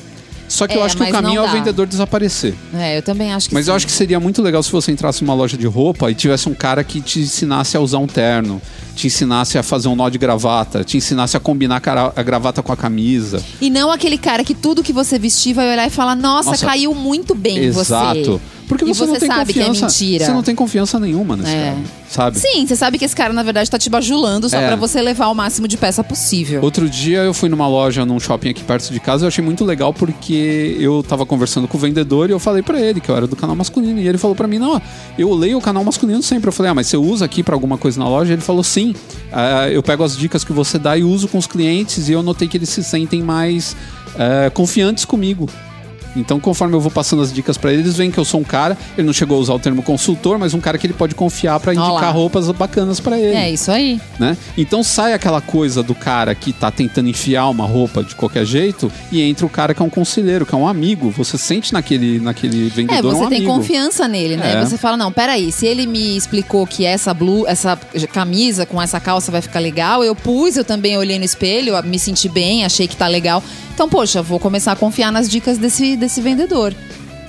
só 0.51 0.67
que 0.67 0.77
eu 0.77 0.83
É, 0.83 0.85
acho 0.85 0.97
que 0.97 1.03
o 1.03 1.05
mas 1.07 1.15
não 1.15 1.23
caminho 1.23 1.39
é 1.39 1.43
o 1.43 1.47
dá. 1.47 1.53
vendedor 1.53 1.87
desaparecer. 1.87 2.55
É, 2.75 2.99
eu 2.99 3.03
também 3.03 3.33
acho 3.33 3.49
que 3.49 3.55
Mas 3.55 3.65
sim. 3.67 3.71
eu 3.71 3.75
acho 3.77 3.87
que 3.87 3.93
seria 3.93 4.19
muito 4.21 4.43
legal 4.43 4.63
se 4.63 4.71
você 4.73 4.91
entrasse 4.93 5.23
numa 5.23 5.33
loja 5.35 5.57
de 5.57 5.67
roupa 5.67 6.11
e 6.11 6.15
tivesse 6.15 6.49
um 6.49 6.55
cara 6.55 6.83
que 6.85 7.01
te 7.01 7.21
ensinasse 7.21 7.77
a 7.77 7.81
usar 7.81 7.99
um 7.99 8.07
terno, 8.07 8.61
te 8.97 9.07
ensinasse 9.07 9.57
a 9.57 9.63
fazer 9.63 9.89
um 9.89 9.95
nó 9.97 10.09
de 10.09 10.19
gravata, 10.19 10.83
te 10.85 10.97
ensinasse 10.97 11.37
a 11.37 11.41
combinar 11.41 11.77
a 11.77 11.81
cara- 11.81 12.13
a 12.15 12.23
gravata 12.23 12.63
com 12.63 12.73
a 12.73 12.77
camisa. 12.77 13.43
E 13.61 13.71
não 13.71 13.91
aquele 13.93 14.19
cara 14.19 14.43
que 14.45 14.55
tudo 14.55 14.83
que 14.83 14.93
você 14.93 15.19
vestir 15.19 15.55
vai 15.55 15.71
olhar 15.73 15.87
e 15.87 15.91
falar, 15.91 16.15
nossa, 16.17 16.51
Nossa, 16.51 16.67
caiu 16.67 16.95
muito 16.95 17.35
bem 17.35 17.59
em 17.67 17.71
você. 17.71 17.93
Exato. 17.95 18.41
Porque 18.71 18.85
e 18.85 18.95
você, 18.95 19.05
não 19.05 19.17
tem 19.19 19.29
sabe 19.29 19.53
confiança. 19.53 19.73
que 19.73 19.85
é 19.85 19.87
mentira. 20.07 20.25
Você 20.27 20.33
não 20.33 20.43
tem 20.43 20.55
confiança 20.55 20.99
nenhuma 21.01 21.37
nesse 21.37 21.51
É. 21.51 21.65
cara, 21.71 21.77
sabe? 22.09 22.39
Sim, 22.39 22.67
você 22.67 22.77
sabe 22.77 22.99
que 22.99 23.05
esse 23.05 23.15
cara, 23.17 23.33
na 23.33 23.43
verdade, 23.43 23.69
tá 23.71 23.79
te 23.79 23.91
bajulando 23.91 24.49
só 24.49 24.57
É. 24.57 24.67
pra 24.69 24.77
você 24.77 25.03
levar 25.03 25.27
o 25.29 25.35
máximo 25.35 25.67
de 25.69 25.77
peça 25.77 26.03
possível. 26.05 26.63
Outro 26.63 26.89
dia 26.89 27.19
eu 27.19 27.35
fui 27.35 27.49
numa 27.49 27.67
loja, 27.67 28.07
num 28.07 28.19
shopping 28.21 28.51
aqui 28.51 28.63
perto 28.63 28.93
de 28.93 29.01
casa, 29.01 29.25
eu 29.25 29.29
achei 29.29 29.45
muito 29.45 29.65
legal 29.65 29.93
porque 29.93 30.77
eu 30.79 31.03
tava 31.03 31.27
conversando 31.27 31.67
com 31.69 31.77
o 31.77 31.81
vendedor 31.81 32.31
e 32.31 32.33
eu 32.33 32.39
falei 32.39 32.63
pra 32.63 32.81
ele 32.81 33.01
que 33.01 33.09
eu 33.11 33.17
era 33.17 33.27
do 33.27 33.35
canal 33.37 33.57
masculino. 33.57 33.99
E 34.01 34.07
ele 34.09 34.19
falou 34.19 34.37
pra 34.37 34.47
mim: 34.47 34.59
Não, 34.59 34.81
eu 35.19 35.35
leio 35.35 35.59
o 35.59 35.61
canal 35.61 35.83
masculino 35.85 36.23
sempre. 36.23 36.49
Eu 36.49 36.53
falei: 36.53 36.71
Ah, 36.71 36.75
mas 36.75 36.87
você 36.87 36.97
usa 36.97 37.25
aqui 37.25 37.43
pra 37.43 37.55
alguma 37.57 37.77
coisa 37.77 37.99
na 37.99 38.09
loja? 38.09 38.33
Ele 38.33 38.43
falou: 38.43 38.63
Sim. 38.63 38.95
Ah, 39.33 39.69
eu 39.69 39.83
pego 39.83 40.05
as 40.05 40.17
dicas 40.17 40.45
que 40.45 40.53
você 40.53 40.79
dá 40.79 40.97
e 40.97 41.03
uso 41.03 41.27
com 41.29 41.39
os 41.39 41.47
clientes 41.47 42.09
e 42.09 42.13
eu 42.13 42.23
notei 42.23 42.47
que 42.47 42.57
eles 42.57 42.69
se 42.69 42.85
sentem 42.85 43.21
mais 43.23 43.77
eh, 44.19 44.51
confiantes 44.55 45.05
comigo. 45.05 45.49
Então, 46.17 46.41
conforme 46.41 46.75
eu 46.75 46.81
vou 46.81 46.91
passando 46.91 47.23
as 47.23 47.33
dicas 47.33 47.57
pra 47.57 47.73
eles, 47.73 47.85
eles 47.87 47.97
veem 47.97 48.11
que 48.11 48.19
eu 48.19 48.25
sou 48.25 48.41
um 48.41 48.45
cara. 48.45 48.77
Ele 48.97 49.07
não 49.07 49.13
chegou 49.13 49.37
a 49.39 49.41
usar 49.41 49.55
o 49.55 49.59
termo 49.59 49.83
consultor, 49.83 50.39
mas 50.39 50.55
um 50.55 50.61
cara 50.61 50.77
que 50.79 50.87
ele 50.87 50.95
pode 50.95 51.15
confiar 51.15 51.61
lá. 51.65 51.73
indicar 51.73 52.13
roupas 52.15 52.51
bacanas 52.51 53.01
pra 53.01 53.19
ele 53.19 53.35
É 53.37 53.51
isso 53.51 53.71
aí. 53.71 54.01
né? 54.19 54.37
Então 54.57 54.83
sai 54.83 55.13
aquela 55.13 55.41
coisa 55.41 55.83
do 55.83 55.95
cara 55.95 56.35
que 56.35 56.53
tá 56.53 56.71
tentando 56.71 57.09
enfiar 57.09 57.49
uma 57.49 57.65
roupa 57.65 58.03
de 58.03 58.15
qualquer 58.15 58.45
jeito 58.45 58.91
e 59.13 59.21
entra 59.23 59.47
o 59.47 59.49
cara 59.49 59.73
que 59.75 59.81
é 59.83 59.85
um 59.85 59.91
conselheiro, 59.91 60.45
que 60.45 60.55
é 60.55 60.59
um 60.59 60.67
amigo. 60.67 61.11
Você 61.11 61.39
sente 61.39 61.73
naquele, 61.73 62.19
naquele 62.21 62.67
É, 62.67 62.71
vendedor 62.71 63.15
você 63.15 63.25
um 63.25 63.29
tem 63.29 63.39
amigo. 63.39 63.53
confiança 63.55 64.07
nele, 64.09 64.37
né? 64.37 64.55
É. 64.55 64.65
Você 64.65 64.77
fala, 64.77 64.97
não, 64.97 65.13
peraí, 65.13 65.51
se 65.53 65.67
ele 65.67 65.87
me 65.87 66.17
explicou 66.17 66.67
que 66.67 66.85
essa 66.85 67.13
blue, 67.15 67.45
essa 67.47 67.77
camisa 68.13 68.67
com 68.67 68.81
essa 68.81 68.99
calça 69.01 69.31
vai 69.31 69.41
ficar 69.43 69.61
legal, 69.61 70.03
eu 70.05 70.15
pus, 70.15 70.57
eu 70.57 70.65
também 70.65 70.97
olhei 70.99 71.19
no 71.19 71.25
espelho, 71.25 71.75
me 71.85 71.99
senti 71.99 72.29
bem, 72.29 72.65
achei 72.65 72.87
que 72.89 72.97
tá 72.97 73.07
legal. 73.07 73.43
Então, 73.81 73.89
poxa, 73.89 74.21
vou 74.21 74.39
começar 74.39 74.73
a 74.73 74.77
confiar 74.77 75.11
nas 75.11 75.27
dicas 75.27 75.57
desse, 75.57 75.97
desse 75.97 76.21
vendedor. 76.21 76.75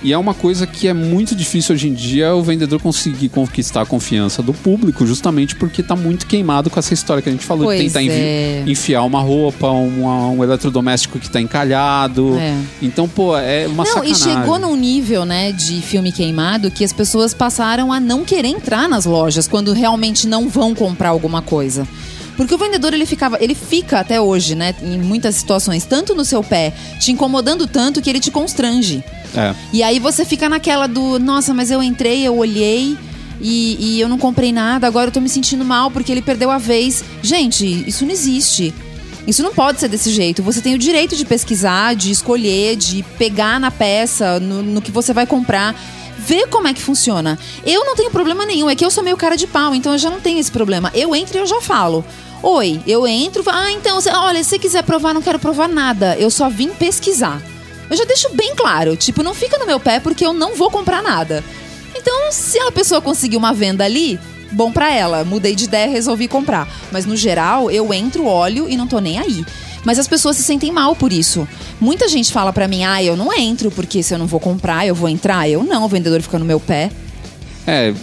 E 0.04 0.12
é 0.12 0.18
uma 0.18 0.34
coisa 0.34 0.68
que 0.68 0.86
é 0.86 0.94
muito 0.94 1.34
difícil 1.34 1.74
hoje 1.76 1.88
em 1.88 1.94
dia 1.94 2.36
o 2.36 2.44
vendedor 2.44 2.82
conseguir 2.82 3.30
conquistar 3.30 3.84
a 3.84 3.86
confiança 3.86 4.44
do 4.44 4.52
público, 4.54 5.08
justamente 5.08 5.56
porque 5.56 5.82
tá 5.82 5.96
muito 5.96 6.26
queimado 6.28 6.70
com 6.70 6.78
essa 6.78 6.94
história 6.94 7.24
que 7.24 7.30
a 7.30 7.32
gente 7.32 7.46
falou 7.46 7.64
de 7.72 7.78
Pois 7.78 7.80
tentar 7.94 8.02
envi- 8.04 8.14
é. 8.20 8.64
enfiar 8.68 9.04
uma 9.04 9.22
roupa, 9.22 9.68
uma- 9.70 10.28
um 10.28 10.44
eletrodoméstico 10.44 11.20
que 11.20 11.30
tá 11.30 11.40
encalhado. 11.40 12.36
É. 12.38 12.54
Então, 12.82 13.08
pô, 13.08 13.38
é 13.38 13.66
uma 13.68 13.86
não, 13.86 14.04
e 14.04 14.14
sacanagem. 14.14 14.42
chegou 14.42 14.60
num 14.60 14.76
nível, 14.76 15.24
né, 15.24 15.54
de 15.54 15.82
filme 15.82 16.12
queimado 16.12 16.70
que 16.70 16.84
as 16.84 16.92
pessoas 16.92 17.34
passaram 17.34 17.94
a 17.94 18.00
não 18.02 18.26
querer 18.26 18.50
entrar 18.50 18.90
nas 18.90 19.06
lojas 19.06 19.48
quando 19.48 19.72
realmente 19.72 20.28
não 20.28 20.50
vão 20.50 20.76
comprar 20.76 21.10
alguma 21.12 21.42
coisa. 21.42 21.88
Porque 22.42 22.56
o 22.56 22.58
vendedor 22.58 22.92
ele 22.92 23.06
ficava, 23.06 23.38
ele 23.40 23.54
fica 23.54 24.00
até 24.00 24.20
hoje, 24.20 24.56
né, 24.56 24.74
em 24.82 24.98
muitas 24.98 25.36
situações, 25.36 25.86
tanto 25.86 26.16
no 26.16 26.26
seu 26.26 26.44
pé, 26.44 26.74
te 27.00 27.12
incomodando 27.12 27.68
tanto 27.68 28.02
que 28.02 28.10
ele 28.10 28.20
te 28.20 28.32
constrange. 28.32 29.04
É. 29.36 29.54
E 29.72 29.84
aí 29.84 30.00
você 30.00 30.26
fica 30.26 30.50
naquela 30.50 30.88
do, 30.88 31.20
nossa, 31.20 31.54
mas 31.54 31.70
eu 31.70 31.84
entrei, 31.84 32.26
eu 32.26 32.36
olhei 32.36 32.98
e, 33.40 33.78
e 33.80 34.02
eu 34.02 34.10
não 34.10 34.18
comprei 34.18 34.52
nada, 34.52 34.88
agora 34.88 35.10
eu 35.10 35.12
tô 35.12 35.22
me 35.22 35.30
sentindo 35.30 35.64
mal 35.64 35.92
porque 35.92 36.12
ele 36.12 36.20
perdeu 36.24 36.50
a 36.50 36.58
vez. 36.58 37.04
Gente, 37.22 37.64
isso 37.88 38.04
não 38.06 38.12
existe. 38.12 38.74
Isso 39.28 39.44
não 39.44 39.54
pode 39.54 39.80
ser 39.80 39.88
desse 39.88 40.12
jeito. 40.12 40.42
Você 40.42 40.62
tem 40.62 40.74
o 40.74 40.80
direito 40.80 41.16
de 41.16 41.24
pesquisar, 41.24 41.94
de 41.94 42.10
escolher, 42.10 42.76
de 42.76 43.04
pegar 43.20 43.60
na 43.60 43.70
peça, 43.70 44.40
no, 44.40 44.64
no 44.64 44.82
que 44.82 44.90
você 44.90 45.14
vai 45.14 45.28
comprar. 45.28 45.76
Ver 46.26 46.48
como 46.48 46.68
é 46.68 46.74
que 46.74 46.82
funciona. 46.82 47.38
Eu 47.66 47.84
não 47.84 47.96
tenho 47.96 48.12
problema 48.12 48.46
nenhum, 48.46 48.70
é 48.70 48.76
que 48.76 48.86
eu 48.86 48.92
sou 48.92 49.04
meio 49.04 49.18
cara 49.18 49.36
de 49.36 49.48
pau, 49.48 49.74
então 49.74 49.94
eu 49.94 49.98
já 49.98 50.10
não 50.10 50.22
tenho 50.22 50.40
esse 50.40 50.52
problema. 50.52 50.92
Eu 50.94 51.16
entro 51.16 51.38
e 51.38 51.42
eu 51.42 51.48
já 51.48 51.60
falo. 51.62 52.06
Oi, 52.44 52.82
eu 52.88 53.08
entro, 53.08 53.44
ah, 53.48 53.72
então, 53.72 54.00
olha, 54.16 54.44
se 54.44 54.52
você 54.52 54.60
quiser 54.60 54.84
provar, 54.84 55.14
não 55.14 55.22
quero 55.22 55.40
provar 55.40 55.68
nada. 55.68 56.16
Eu 56.18 56.30
só 56.30 56.50
vim 56.50 56.70
pesquisar. 56.70 57.42
Eu 57.90 57.98
já 57.98 58.06
deixo 58.06 58.30
bem 58.34 58.56
claro, 58.56 58.96
tipo, 58.96 59.24
não 59.24 59.34
fica 59.34 59.58
no 59.58 59.66
meu 59.66 59.80
pé 59.80 60.00
porque 60.00 60.26
eu 60.26 60.32
não 60.32 60.56
vou 60.56 60.72
comprar 60.72 61.02
nada. 61.02 61.44
Então, 61.96 62.32
se 62.32 62.60
a 62.60 62.72
pessoa 62.72 63.02
conseguir 63.02 63.38
uma 63.38 63.54
venda 63.54 63.84
ali, 63.84 64.20
bom 64.52 64.72
pra 64.72 64.92
ela. 64.92 65.24
Mudei 65.24 65.56
de 65.56 65.66
ideia, 65.66 65.90
resolvi 65.90 66.28
comprar. 66.28 66.68
Mas 66.92 67.06
no 67.06 67.16
geral, 67.16 67.70
eu 67.70 67.94
entro, 67.94 68.26
olho 68.26 68.70
e 68.70 68.78
não 68.78 68.88
tô 68.88 69.00
nem 69.00 69.20
aí. 69.20 69.46
Mas 69.84 69.98
as 70.00 70.08
pessoas 70.08 70.38
se 70.38 70.44
sentem 70.44 70.72
mal 70.72 70.96
por 70.96 71.12
isso. 71.12 71.48
Muita 71.80 72.08
gente 72.08 72.32
fala 72.32 72.54
pra 72.54 72.68
mim: 72.68 72.84
"Ah, 72.84 73.04
eu 73.04 73.16
não 73.18 73.34
entro 73.34 73.72
porque 73.72 74.02
se 74.04 74.14
eu 74.14 74.18
não 74.20 74.28
vou 74.28 74.40
comprar, 74.40 74.86
eu 74.86 74.94
vou 74.96 75.10
entrar". 75.10 75.50
Eu 75.50 75.64
não, 75.64 75.86
o 75.86 75.88
vendedor 75.88 76.22
fica 76.22 76.38
no 76.40 76.46
meu 76.46 76.60
pé. 76.60 76.92
É, 77.68 77.94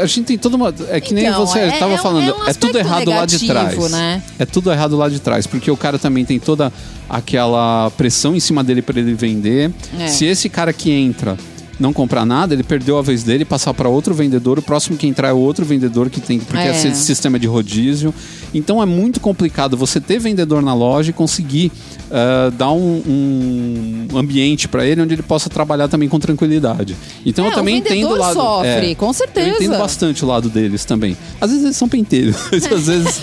a 0.00 0.06
gente 0.06 0.22
tem 0.24 0.38
toda 0.38 0.56
uma. 0.56 0.74
É 0.88 0.98
que 0.98 1.12
nem 1.12 1.26
Então, 1.26 1.46
você 1.46 1.58
é- 1.58 1.68
estava 1.68 1.92
é 1.92 1.94
um- 1.94 1.98
falando, 1.98 2.22
é 2.24 2.28
é, 2.28 2.32
um 2.32 2.36
tudo 2.36 2.48
aspecto 2.48 2.76
errado 2.78 3.10
lá 3.10 3.26
de 3.26 3.46
negativo, 3.46 3.80
trás. 3.88 3.92
né? 3.92 4.22
É 4.38 4.46
tudo 4.46 4.72
errado 4.72 4.96
lá 4.96 5.08
de 5.10 5.20
trás, 5.20 5.46
porque 5.46 5.70
o 5.70 5.76
cara 5.76 5.98
também 5.98 6.24
tem 6.24 6.38
toda 6.38 6.72
aquela 7.08 7.90
pressão 7.96 8.34
em 8.34 8.40
cima 8.40 8.64
dele 8.64 8.80
para 8.80 8.98
ele 8.98 9.12
vender. 9.14 9.70
É. 9.98 10.06
Se 10.08 10.24
esse 10.24 10.48
cara 10.48 10.72
que 10.72 10.90
entra 10.90 11.36
não 11.78 11.92
comprar 11.92 12.24
nada, 12.24 12.54
ele 12.54 12.62
perdeu 12.62 12.96
a 12.98 13.02
vez 13.02 13.22
dele, 13.22 13.44
passar 13.44 13.74
para 13.74 13.88
outro 13.88 14.14
vendedor, 14.14 14.58
o 14.58 14.62
próximo 14.62 14.96
que 14.96 15.06
entrar 15.06 15.28
é 15.28 15.32
outro 15.32 15.64
vendedor 15.64 16.08
que 16.10 16.20
tem, 16.20 16.38
porque 16.38 16.58
é, 16.62 16.68
É. 16.68 16.70
esse 16.70 16.94
sistema 16.94 17.38
de 17.38 17.46
rodízio. 17.46 18.14
Então 18.52 18.80
é 18.82 18.86
muito 18.86 19.18
complicado 19.20 19.76
você 19.76 20.00
ter 20.00 20.18
vendedor 20.20 20.62
na 20.62 20.72
loja 20.74 21.10
e 21.10 21.12
conseguir 21.12 21.72
ah, 22.10 22.52
dar 22.56 22.70
um, 22.70 24.06
um 24.12 24.18
ambiente 24.18 24.68
para 24.68 24.86
ele 24.86 25.02
onde 25.02 25.14
ele 25.14 25.22
possa 25.22 25.50
trabalhar 25.50 25.88
também 25.88 26.08
com 26.08 26.18
tranquilidade. 26.20 26.96
Então 27.26 27.44
É, 27.46 27.48
eu 27.48 27.52
também 27.52 27.74
o 27.74 27.78
entendo 27.78 28.08
o 28.08 28.16
lado. 28.16 28.34
sofre, 28.34 28.92
é, 28.92 28.94
com 28.94 29.12
certeza. 29.12 29.48
Eu 29.48 29.54
entendo 29.56 29.78
bastante 29.78 30.24
o 30.24 30.28
lado 30.28 30.48
deles 30.48 30.84
também. 30.84 31.16
Às 31.40 31.50
vezes 31.50 31.64
eles 31.64 31.76
são 31.76 31.88
penteiros, 31.88 32.36
às 32.52 32.86
vezes, 32.86 33.22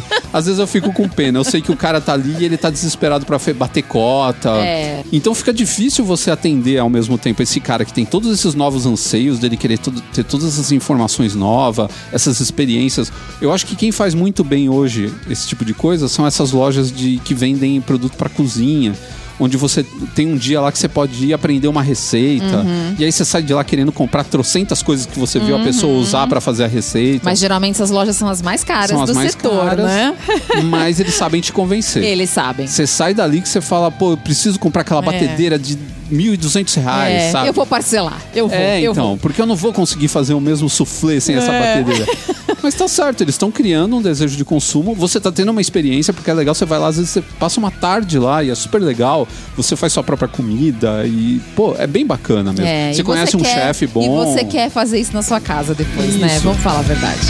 às 0.32 0.46
vezes 0.46 0.58
eu 0.60 0.66
fico 0.66 0.92
com 0.92 1.08
pena. 1.08 1.38
Eu 1.38 1.44
sei 1.44 1.60
que 1.60 1.72
o 1.72 1.76
cara 1.76 2.00
tá 2.00 2.12
ali 2.12 2.36
e 2.40 2.44
ele 2.44 2.56
tá 2.56 2.70
desesperado 2.70 3.26
para 3.26 3.38
bater 3.54 3.82
cota. 3.82 4.50
É. 4.58 5.02
Então 5.12 5.34
fica 5.34 5.52
difícil 5.52 6.04
você 6.04 6.30
atender 6.30 6.78
ao 6.78 6.88
mesmo 6.90 7.18
tempo 7.18 7.42
esse 7.42 7.60
cara 7.60 7.84
que 7.84 7.92
tem 7.92 8.04
todos 8.04 8.32
esses 8.32 8.54
novos 8.54 8.86
anseios 8.86 9.38
dele 9.38 9.56
querer 9.56 9.78
tudo- 9.78 10.00
ter 10.12 10.24
todas 10.24 10.46
essas 10.46 10.72
informações 10.72 11.34
novas, 11.34 11.90
essas 12.12 12.40
experiências. 12.40 13.12
Eu 13.40 13.52
acho 13.52 13.66
que 13.66 13.74
quem 13.76 13.92
faz 13.92 14.14
muito 14.14 14.44
bem 14.44 14.68
hoje 14.68 15.12
esse 15.28 15.46
tipo 15.48 15.64
de 15.64 15.74
coisa 15.74 16.08
são 16.08 16.26
essas 16.26 16.52
lojas 16.52 16.92
de 16.92 17.18
que 17.24 17.34
vendem 17.34 17.80
produto 17.80 18.16
para 18.16 18.28
cozinha. 18.28 18.94
Onde 19.40 19.56
você 19.56 19.82
tem 20.14 20.30
um 20.30 20.36
dia 20.36 20.60
lá 20.60 20.70
que 20.70 20.78
você 20.78 20.88
pode 20.88 21.24
ir 21.24 21.32
aprender 21.32 21.66
uma 21.66 21.82
receita. 21.82 22.58
Uhum. 22.58 22.94
E 22.98 23.04
aí 23.04 23.10
você 23.10 23.24
sai 23.24 23.42
de 23.42 23.54
lá 23.54 23.64
querendo 23.64 23.90
comprar 23.90 24.22
trocentas 24.22 24.82
coisas 24.82 25.06
que 25.06 25.18
você 25.18 25.38
viu 25.40 25.56
a 25.56 25.60
pessoa 25.60 25.98
usar 25.98 26.26
para 26.26 26.40
fazer 26.40 26.64
a 26.64 26.66
receita. 26.68 27.24
Mas 27.24 27.38
geralmente 27.38 27.76
essas 27.76 27.90
lojas 27.90 28.16
são 28.16 28.28
as 28.28 28.42
mais 28.42 28.62
caras 28.62 28.90
São 28.90 29.02
as 29.02 29.08
do 29.10 29.14
mais 29.14 29.32
setor, 29.32 29.64
caras, 29.64 29.86
né? 29.86 30.14
Mas 30.64 31.00
eles 31.00 31.14
sabem 31.14 31.40
te 31.40 31.52
convencer. 31.52 32.04
Eles 32.04 32.28
sabem. 32.30 32.66
Você 32.66 32.86
sai 32.86 33.14
dali 33.14 33.40
que 33.40 33.48
você 33.48 33.60
fala, 33.62 33.90
pô, 33.90 34.12
eu 34.12 34.16
preciso 34.18 34.58
comprar 34.58 34.82
aquela 34.82 35.00
É. 35.00 35.04
batedeira 35.04 35.58
de 35.58 35.78
1.200 36.10 36.74
reais, 36.82 37.22
É, 37.22 37.30
sabe? 37.30 37.48
eu 37.48 37.52
vou 37.52 37.66
parcelar. 37.66 38.20
Eu 38.34 38.48
vou. 38.48 38.56
É, 38.56 38.80
eu 38.80 38.92
então, 38.92 39.08
vou. 39.08 39.16
porque 39.18 39.40
eu 39.40 39.46
não 39.46 39.56
vou 39.56 39.72
conseguir 39.72 40.08
fazer 40.08 40.34
o 40.34 40.40
mesmo 40.40 40.68
soufflé 40.68 41.20
sem 41.20 41.36
essa 41.36 41.52
É. 41.52 41.82
batedeira. 41.82 42.06
Mas 42.62 42.74
tá 42.74 42.86
certo, 42.86 43.22
eles 43.22 43.34
estão 43.36 43.50
criando 43.50 43.96
um 43.96 44.02
desejo 44.02 44.36
de 44.36 44.44
consumo. 44.44 44.94
Você 44.94 45.18
tá 45.18 45.32
tendo 45.32 45.50
uma 45.50 45.60
experiência, 45.62 46.12
porque 46.12 46.30
é 46.30 46.34
legal, 46.34 46.54
você 46.54 46.66
vai 46.66 46.78
lá, 46.78 46.88
às 46.88 46.96
vezes 46.96 47.10
você 47.10 47.22
passa 47.38 47.58
uma 47.58 47.70
tarde 47.70 48.18
lá 48.18 48.44
e 48.44 48.50
é 48.50 48.54
super 48.54 48.82
legal. 48.82 49.26
Você 49.56 49.76
faz 49.76 49.92
sua 49.94 50.02
própria 50.02 50.28
comida 50.28 51.06
e, 51.06 51.40
pô, 51.56 51.74
é 51.78 51.86
bem 51.86 52.04
bacana 52.04 52.52
mesmo. 52.52 52.66
É, 52.66 52.92
você 52.92 53.02
conhece 53.02 53.36
um 53.36 53.40
quer- 53.40 53.54
chefe 53.54 53.86
bom. 53.86 54.02
E 54.04 54.08
você 54.26 54.44
quer 54.44 54.68
fazer 54.70 54.98
isso 55.00 55.14
na 55.14 55.22
sua 55.22 55.40
casa 55.40 55.74
depois, 55.74 56.16
né? 56.16 56.26
Isso. 56.36 56.40
Vamos 56.44 56.60
falar 56.62 56.80
a 56.80 56.82
verdade. 56.82 57.20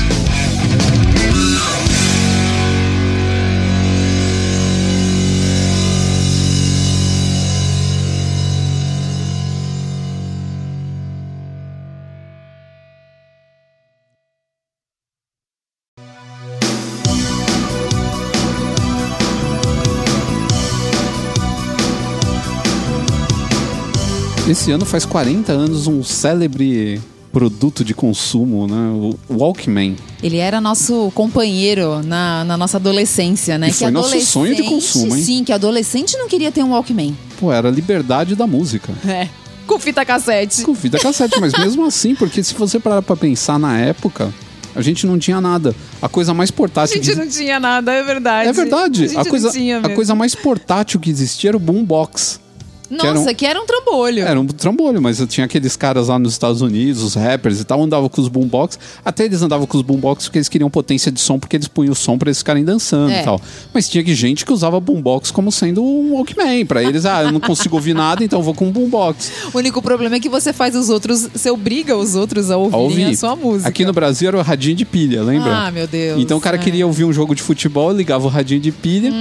Esse 24.50 24.72
ano 24.72 24.84
faz 24.84 25.06
40 25.06 25.52
anos 25.52 25.86
um 25.86 26.02
célebre 26.02 27.00
produto 27.32 27.84
de 27.84 27.94
consumo, 27.94 28.66
né? 28.66 28.90
O 29.28 29.38
Walkman. 29.38 29.94
Ele 30.20 30.38
era 30.38 30.60
nosso 30.60 31.12
companheiro 31.14 32.02
na, 32.02 32.42
na 32.44 32.56
nossa 32.56 32.76
adolescência, 32.76 33.56
né? 33.56 33.68
E 33.68 33.72
foi 33.72 33.92
nosso 33.92 34.20
sonho 34.22 34.56
de 34.56 34.64
consumo, 34.64 35.14
hein? 35.14 35.22
Sim, 35.22 35.44
que 35.44 35.52
adolescente 35.52 36.16
não 36.16 36.26
queria 36.26 36.50
ter 36.50 36.64
um 36.64 36.70
Walkman. 36.70 37.16
Pô, 37.38 37.52
era 37.52 37.68
a 37.68 37.70
liberdade 37.70 38.34
da 38.34 38.44
música. 38.44 38.92
É. 39.06 39.28
Com 39.68 39.78
fita 39.78 40.04
cassete. 40.04 40.62
Com 40.62 40.74
fita 40.74 40.98
cassete, 40.98 41.38
mas 41.38 41.52
mesmo 41.56 41.86
assim, 41.86 42.16
porque 42.16 42.42
se 42.42 42.52
você 42.54 42.80
parar 42.80 43.02
pra 43.02 43.14
pensar 43.14 43.56
na 43.56 43.78
época, 43.78 44.34
a 44.74 44.82
gente 44.82 45.06
não 45.06 45.16
tinha 45.16 45.40
nada. 45.40 45.76
A 46.02 46.08
coisa 46.08 46.34
mais 46.34 46.50
A 46.50 46.52
portátil 46.52 46.96
gente 46.96 47.10
que 47.10 47.16
não 47.16 47.28
tinha 47.28 47.60
nada, 47.60 47.92
é 47.92 48.02
verdade. 48.02 48.48
É 48.48 48.52
verdade. 48.52 49.16
A, 49.16 49.20
A 49.20 49.24
coisa, 49.24 49.52
a 49.84 49.88
coisa 49.90 50.14
mais 50.16 50.34
portátil 50.34 50.98
que 50.98 51.08
existia 51.08 51.50
era 51.50 51.56
o 51.56 51.60
boombox. 51.60 52.49
Nossa, 52.90 53.06
era 53.08 53.20
um- 53.20 53.34
que 53.34 53.46
era 53.46 53.60
um 53.62 53.66
trambolho. 53.66 54.22
Era 54.24 54.40
um 54.40 54.46
trambolho, 54.46 55.00
mas 55.00 55.20
eu 55.20 55.26
tinha 55.26 55.44
aqueles 55.46 55.76
caras 55.76 56.08
lá 56.08 56.18
nos 56.18 56.32
Estados 56.32 56.60
Unidos, 56.60 57.02
os 57.02 57.14
rappers 57.14 57.60
e 57.60 57.64
tal, 57.64 57.82
andavam 57.82 58.08
com 58.08 58.20
os 58.20 58.28
boombox. 58.28 58.78
Até 59.04 59.24
eles 59.24 59.40
andavam 59.42 59.66
com 59.66 59.76
os 59.76 59.82
boombox 59.82 60.24
porque 60.24 60.38
eles 60.38 60.48
queriam 60.48 60.68
potência 60.70 61.12
de 61.12 61.20
som, 61.20 61.38
porque 61.38 61.56
eles 61.56 61.68
punham 61.68 61.92
o 61.92 61.94
som 61.96 62.18
pra 62.18 62.28
eles 62.28 62.38
ficarem 62.38 62.64
dançando 62.64 63.12
É. 63.12 63.20
e 63.20 63.24
tal. 63.24 63.40
Mas 63.72 63.88
tinha 63.88 64.02
que 64.02 64.14
gente 64.14 64.44
que 64.44 64.52
usava 64.52 64.80
boombox 64.80 65.30
como 65.30 65.52
sendo 65.52 65.82
um 65.84 66.14
Walkman. 66.14 66.66
Pra 66.66 66.82
eles, 66.82 67.06
ah, 67.06 67.22
eu 67.22 67.32
não 67.32 67.40
consigo 67.40 67.76
ouvir 67.76 67.94
nada, 67.94 68.24
então 68.24 68.38
eu 68.38 68.42
vou 68.42 68.54
com 68.54 68.66
um 68.66 68.70
boombox. 68.72 69.30
O 69.54 69.58
único 69.58 69.80
problema 69.80 70.16
é 70.16 70.20
que 70.20 70.28
você 70.28 70.52
faz 70.52 70.74
os 70.74 70.88
outros, 70.88 71.28
você 71.32 71.50
obriga 71.50 71.96
os 71.96 72.14
outros 72.16 72.50
a 72.50 72.54
A 72.54 72.56
ouvirem 72.56 73.04
ouvir. 73.04 73.14
a 73.14 73.16
sua 73.16 73.36
música. 73.36 73.68
Aqui 73.68 73.84
no 73.84 73.92
Brasil 73.92 74.28
era 74.28 74.38
o 74.38 74.42
radinho 74.42 74.74
de 74.76 74.84
pilha, 74.84 75.22
lembra? 75.22 75.54
Ah, 75.66 75.70
meu 75.70 75.86
Deus. 75.86 76.20
Então 76.20 76.38
o 76.38 76.40
cara 76.40 76.56
É. 76.56 76.58
queria 76.60 76.86
ouvir 76.86 77.04
um 77.04 77.12
jogo 77.12 77.34
de 77.34 77.42
futebol, 77.42 77.92
ligava 77.92 78.24
o 78.26 78.28
radinho 78.28 78.60
de 78.60 78.72
pilha, 78.72 79.12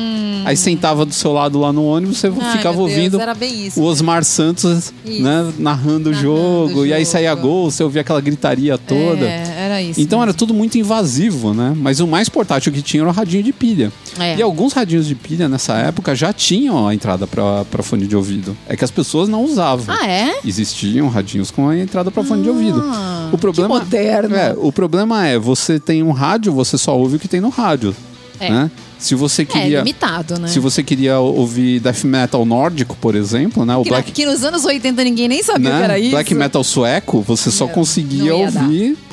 aí 0.45 0.57
sentava 0.57 1.05
do 1.05 1.13
seu 1.13 1.32
lado 1.32 1.59
lá 1.59 1.72
no 1.72 1.86
ônibus, 1.86 2.17
você 2.17 2.30
Hum. 2.30 2.38
Ai, 2.41 2.57
ficava 2.57 2.78
meu 2.78 2.86
Deus, 2.88 2.97
ouvindo 2.97 3.22
era 3.22 3.34
bem 3.34 3.59
isso. 3.68 3.80
o 3.82 3.84
Osmar 3.84 4.24
Santos 4.24 4.93
né, 5.05 5.51
narrando 5.57 6.10
o 6.10 6.12
Narrando 6.12 6.14
jogo, 6.14 6.80
o 6.82 6.86
e 6.86 6.93
aí 6.93 7.03
jogo. 7.03 7.12
saía 7.12 7.34
gol, 7.36 7.70
você 7.72 7.84
ouvia 7.84 8.01
aquela 8.01 8.22
gritaria 8.22 8.78
toda. 8.78 9.26
É, 9.26 9.53
era 9.57 9.82
isso. 9.82 9.99
Então 9.99 10.20
era 10.20 10.28
mesmo. 10.28 10.38
tudo 10.39 10.53
muito 10.53 10.78
invasivo, 10.78 11.53
né? 11.53 11.74
Mas 11.76 11.99
o 11.99 12.07
mais 12.07 12.30
portátil 12.30 12.72
que 12.72 12.82
tinha 12.82 13.01
era 13.03 13.10
o 13.10 13.14
radinho 13.14 13.43
de 13.43 13.51
pilha. 13.53 13.91
É. 14.20 14.36
E 14.38 14.41
alguns 14.41 14.74
radinhos 14.74 15.07
de 15.07 15.16
pilha 15.16 15.47
nessa 15.47 15.74
época 15.78 16.14
já 16.16 16.32
tinham 16.34 16.88
a 16.88 16.93
entrada 16.93 17.28
para 17.28 17.84
fone 17.84 18.07
de 18.07 18.16
ouvido. 18.16 18.55
É 18.68 18.76
que 18.76 18.84
as 18.84 18.91
pessoas 18.91 19.30
não 19.30 19.43
usavam. 19.43 19.86
Ah, 19.95 20.07
é? 20.07 20.39
Existiam 20.45 21.07
radinhos 21.10 21.51
com 21.51 21.68
a 21.70 21.78
entrada 21.78 22.10
para 22.12 22.24
fone 22.24 22.43
de 22.43 22.49
ouvido. 22.49 22.82
Ah, 22.86 23.30
O 23.32 23.38
problema 23.38 23.70
moderno. 23.70 24.36
É, 24.36 24.53
o 24.57 24.72
problema 24.72 25.26
é, 25.28 25.38
você 25.38 25.80
tem 25.80 26.03
um 26.03 26.12
rádio, 26.12 26.51
você 26.53 26.78
só 26.78 26.97
ouve 26.97 27.16
o 27.18 27.20
que 27.20 27.28
tem 27.28 27.39
no 27.41 27.49
rádio, 27.49 27.95
É. 28.39 28.49
né? 28.49 28.72
Se 29.00 29.16
você 29.16 29.43
É, 29.43 29.45
queria 29.45 29.78
limitado, 29.80 30.38
né? 30.38 30.47
se 30.50 30.60
você 30.60 30.84
queria 30.84 31.20
ouvir 31.20 31.80
death 31.80 32.04
metal 32.04 32.45
nórdico, 32.45 32.97
por 33.00 33.16
exemplo, 33.16 33.66
né, 33.66 33.76
o 33.76 33.84
que, 33.84 33.89
black 33.89 34.12
que 34.12 34.26
nos 34.26 34.43
anos 34.43 34.66
80 34.66 35.04
ninguém 35.04 35.28
nem 35.28 35.41
sabia 35.41 35.70
o 35.70 35.74
né, 35.74 35.78
que 35.80 35.84
era 35.86 35.97
isso. 36.00 36.12
black 36.12 36.36
metal 36.36 36.64
sueco, 36.64 37.22
você 37.22 37.50
só 37.50 37.68
conseguia 37.68 38.36
ia 38.36 38.52
dar. 38.52 38.70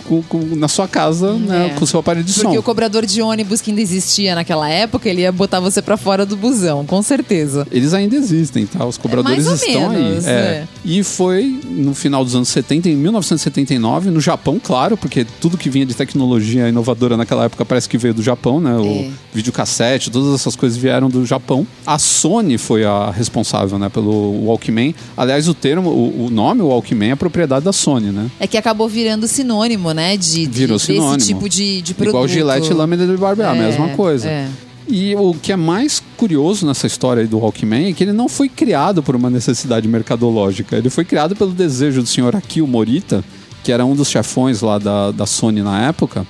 Com- 0.09 0.22
com- 0.22 0.57
na 0.57 0.68
sua 0.68 0.86
casa, 0.88 1.32
né, 1.34 1.66
É. 1.74 1.78
com 1.78 1.84
o 1.84 1.86
seu 1.86 2.00
aparelho 2.00 2.24
de 2.24 2.32
Porque 2.32 2.54
som. 2.54 2.59
o 2.59 2.62
cobrador 2.62 3.04
de 3.04 3.20
ônibus 3.22 3.61
que 3.61 3.70
ainda 3.70 3.80
existia 3.82 4.34
naquela 4.34 4.68
época, 4.68 5.09
ele 5.09 5.22
ia 5.22 5.32
botar 5.32 5.61
você 5.61 5.80
pra 5.82 5.96
fora 5.96 6.24
do 6.24 6.36
busão, 6.36 6.84
com 6.86 7.02
certeza. 7.02 7.66
Eles 7.70 7.92
ainda 7.94 8.16
existem, 8.16 8.66
tá? 8.66 8.84
Os 8.84 8.96
cobradores 8.98 9.46
estão 9.46 9.90
menos, 9.90 10.26
aí. 10.26 10.32
É. 10.32 10.36
é. 10.36 10.68
E 10.84 11.02
foi 11.02 11.61
no 11.68 11.94
final 11.94 12.24
dos 12.24 12.34
anos 12.34 12.48
70, 12.48 12.88
em 12.88 12.96
1979, 12.96 14.11
no 14.11 14.20
Japão, 14.20 14.61
claro, 14.62 14.96
porque 14.96 15.26
tudo 15.40 15.57
que 15.59 15.68
vinha 15.68 15.84
de 15.86 15.94
tecnologia 15.94 16.68
inovadora 16.68 17.16
naquela 17.16 17.44
época 17.44 17.64
parece 17.64 17.88
que 17.88 17.98
veio 17.98 18.14
do 18.14 18.22
Japão, 18.22 18.61
né? 18.61 18.70
É. 18.70 18.74
O 18.80 19.12
videocassete, 19.34 20.11
todas 20.11 20.34
essas 20.34 20.57
coisas 20.57 20.76
vieram 20.78 21.09
do 21.09 21.24
Japão. 21.24 21.66
A 21.86 21.98
Sony 21.98 22.59
foi 22.59 22.84
a 22.84 23.11
responsável, 23.11 23.78
né, 23.78 23.88
pelo 23.88 24.44
Walkman. 24.46 24.94
Aliás, 25.16 25.48
o 25.48 25.54
termo, 25.54 25.90
o, 25.90 26.26
o 26.26 26.30
nome 26.30 26.62
Walkman 26.62 27.11
é 27.12 27.16
propriedade 27.16 27.64
da 27.64 27.72
Sony, 27.72 28.11
né? 28.11 28.30
É 28.40 28.46
que 28.46 28.57
acabou 28.57 28.88
virando 28.88 29.26
sinônimo, 29.26 29.92
né? 29.92 29.95
De, 30.16 30.47
de- 30.47 30.59
Virou 30.61 30.76
desse 30.78 30.92
sinônimo. 30.92 31.18
tipo 31.18 31.49
de, 31.49 31.82
de 31.82 31.94
produto. 31.94 32.12
Igual 32.14 32.28
Gillette 32.28 32.70
e 32.70 32.74
lâmina 32.74 33.07
de 33.07 33.16
barbear, 33.16 33.53
a 33.53 33.57
É, 33.57 33.59
mesma 33.61 33.88
coisa. 33.90 34.28
é. 34.28 34.49
E 34.88 35.16
o 35.16 35.34
que 35.34 35.51
é 35.51 35.57
mais 35.57 36.01
curioso 36.16 36.64
nessa 36.64 36.86
história 36.86 37.26
do 37.26 37.38
Walkman 37.40 37.88
é 37.88 37.92
que 37.92 38.05
ele 38.05 38.12
não 38.12 38.28
foi 38.28 38.49
criado 38.49 39.03
por 39.03 39.16
uma 39.16 39.28
necessidade 39.28 39.88
mercadológica. 39.88 40.76
Ele 40.76 40.88
foi 40.88 41.05
criado 41.05 41.34
pelo 41.34 41.51
desejo 41.51 42.03
do 42.03 42.09
senhor 42.09 42.36
Akio 42.36 42.66
Morita, 42.68 43.24
que 43.64 43.72
era 43.72 43.84
um 43.84 43.97
dos 43.97 44.09
chefões 44.09 44.61
lá 44.61 44.78
da, 44.78 45.11
da 45.11 45.26
Sony 45.26 45.61
na 45.61 45.88
época, 45.88 46.24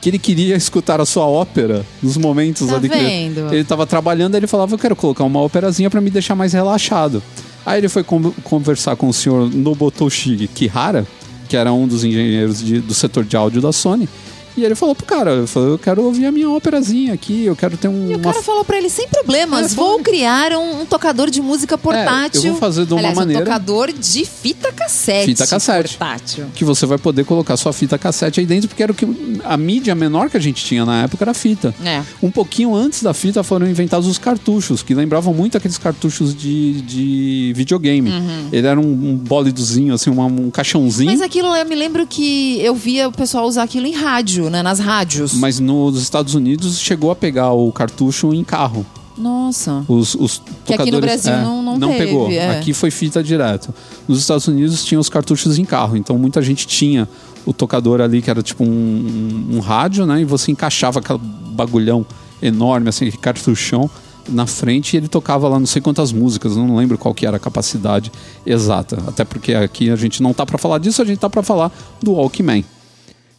que 0.00 0.10
ele 0.10 0.18
queria 0.18 0.56
escutar 0.56 1.00
a 1.00 1.06
sua 1.06 1.24
ópera 1.26 1.86
nos 2.02 2.16
momentos 2.16 2.66
Tá 2.68 2.76
ali 2.76 2.88
que 2.88 2.96
ele- 2.96 3.06
vendo? 3.06 3.54
estava 3.54 3.86
trabalhando, 3.86 4.34
ele 4.34 4.48
falava, 4.48 4.74
eu 4.74 4.78
quero 4.78 4.96
colocar 4.96 5.22
uma 5.22 5.40
operazinha 5.40 5.88
para 5.88 6.00
me 6.00 6.10
deixar 6.10 6.34
mais 6.34 6.52
relaxado. 6.52 7.22
Aí 7.64 7.78
ele 7.78 7.88
foi 7.88 8.02
con- 8.02 8.32
conversar 8.42 8.96
com 8.96 9.08
o 9.08 9.12
senhor 9.14 9.48
Nobutoshi 9.54 10.50
Kihara, 10.52 11.06
que 11.54 11.58
era 11.58 11.72
um 11.72 11.86
dos 11.86 12.02
engenheiros 12.02 12.58
de- 12.60 12.80
do 12.80 12.92
setor 12.92 13.24
de 13.24 13.36
áudio 13.36 13.62
da 13.62 13.70
Sony, 13.70 14.08
e 14.56 14.64
ele 14.64 14.74
falou 14.74 14.94
pro 14.94 15.04
cara, 15.06 15.32
ele 15.34 15.46
falou, 15.46 15.70
eu 15.70 15.78
quero 15.78 16.02
ouvir 16.02 16.26
a 16.26 16.32
minha 16.32 16.48
operazinha 16.50 17.12
aqui, 17.12 17.44
eu 17.44 17.56
quero 17.56 17.76
ter 17.76 17.88
um, 17.88 18.10
E 18.10 18.14
o 18.14 18.18
uma 18.18 18.32
cara 18.32 18.42
falou 18.42 18.64
pra 18.64 18.76
ele, 18.78 18.88
sem 18.88 19.08
problemas, 19.08 19.72
É, 19.72 19.74
vou 19.74 19.98
criar 20.00 20.52
um, 20.52 20.82
um 20.82 20.86
tocador 20.86 21.30
de 21.30 21.40
música 21.40 21.76
portátil. 21.76 22.42
eu 22.44 22.50
vou 22.52 22.60
fazer 22.60 22.86
de 22.86 22.92
uma 22.92 22.98
Aliás, 23.00 23.16
maneira- 23.16 23.42
um 23.42 23.44
tocador 23.44 23.92
de 23.92 24.24
fita 24.24 24.72
cassete. 24.72 25.26
Fita 25.26 25.46
cassete. 25.46 25.96
Portátil. 25.96 26.46
que 26.54 26.64
você 26.64 26.86
vai 26.86 26.98
poder 26.98 27.24
colocar 27.24 27.56
sua 27.56 27.72
fita 27.72 27.98
cassete 27.98 28.40
aí 28.40 28.46
dentro, 28.46 28.68
porque 28.68 28.82
era 28.82 28.92
o 28.92 28.94
que 28.94 29.06
a 29.44 29.56
mídia 29.56 29.94
menor 29.94 30.30
que 30.30 30.36
a 30.36 30.40
gente 30.40 30.64
tinha 30.64 30.84
na 30.84 31.02
época 31.04 31.24
era 31.24 31.30
a 31.30 31.34
fita. 31.34 31.74
É. 31.84 32.02
Um 32.22 32.30
pouquinho 32.30 32.74
antes 32.74 33.02
da 33.02 33.12
fita 33.14 33.42
foram 33.42 33.68
inventados 33.68 34.08
os 34.08 34.18
cartuchos, 34.18 34.82
que 34.82 34.94
lembravam 34.94 35.32
muito 35.34 35.56
aqueles 35.56 35.78
cartuchos 35.78 36.34
de, 36.34 36.80
de 36.82 37.52
videogame. 37.56 38.10
Uhum. 38.10 38.48
Ele 38.52 38.66
era 38.66 38.78
um, 38.80 38.84
um 38.84 39.16
bólidozinho, 39.16 39.94
assim, 39.94 40.10
uma- 40.10 40.26
um 40.26 40.50
caixãozinho. 40.50 41.10
Mas 41.10 41.20
aquilo 41.20 41.48
eu 41.54 41.64
me 41.66 41.74
lembro 41.74 42.06
que 42.06 42.60
eu 42.60 42.74
via 42.74 43.08
o 43.08 43.12
pessoal 43.12 43.46
usar 43.46 43.62
aquilo 43.64 43.86
em 43.86 43.92
rádio, 43.92 44.43
né? 44.50 44.62
Nas 44.62 44.78
rádios. 44.78 45.34
Mas 45.34 45.58
nos 45.60 46.00
Estados 46.00 46.34
Unidos 46.34 46.78
chegou 46.78 47.10
a 47.10 47.16
pegar 47.16 47.52
o 47.52 47.70
cartucho 47.72 48.32
em 48.34 48.44
carro. 48.44 48.84
Nossa. 49.16 49.84
Os, 49.86 50.14
os 50.16 50.42
Que 50.64 50.74
aqui 50.74 50.90
no 50.90 50.98
tocadores- 51.00 51.22
Brasil 51.22 51.32
é, 51.32 51.42
não- 51.44 51.78
não 51.78 51.88
teve, 51.88 52.04
pegou. 52.06 52.30
é. 52.30 52.58
Aqui 52.58 52.72
foi 52.72 52.90
fita 52.90 53.22
direto. 53.22 53.72
Nos 54.08 54.18
Estados 54.18 54.48
Unidos 54.48 54.84
tinha 54.84 54.98
os 54.98 55.08
cartuchos 55.08 55.56
em 55.58 55.64
carro, 55.64 55.96
então 55.96 56.18
muita 56.18 56.42
gente 56.42 56.66
tinha 56.66 57.08
o 57.46 57.52
tocador 57.52 58.00
ali 58.00 58.20
que 58.20 58.28
era 58.30 58.42
tipo 58.42 58.64
um, 58.64 58.66
um- 59.52 59.56
um 59.56 59.60
rádio, 59.60 60.04
né? 60.04 60.20
E 60.20 60.24
você 60.24 60.50
encaixava 60.50 60.98
aquele 60.98 61.20
bagulhão 61.50 62.04
enorme, 62.42 62.88
assim, 62.88 63.08
cartuchão 63.12 63.88
na 64.28 64.46
frente 64.46 64.94
e 64.94 64.96
ele 64.96 65.06
tocava 65.06 65.46
lá 65.48 65.58
não 65.60 65.66
sei 65.66 65.80
quantas 65.82 66.10
músicas, 66.10 66.56
não 66.56 66.74
lembro 66.74 66.96
qual 66.98 67.14
que 67.14 67.26
era 67.26 67.36
a 67.36 67.40
capacidade 67.40 68.10
exata. 68.44 68.98
Até 69.06 69.22
porque 69.24 69.54
aqui 69.54 69.90
a 69.90 69.96
gente 69.96 70.22
não 70.22 70.32
tá 70.32 70.44
pra 70.44 70.58
falar 70.58 70.78
disso, 70.78 71.00
a 71.02 71.04
gente 71.04 71.18
tá 71.18 71.28
pra 71.30 71.42
falar 71.42 71.70
do 72.02 72.12
Walkman. 72.14 72.64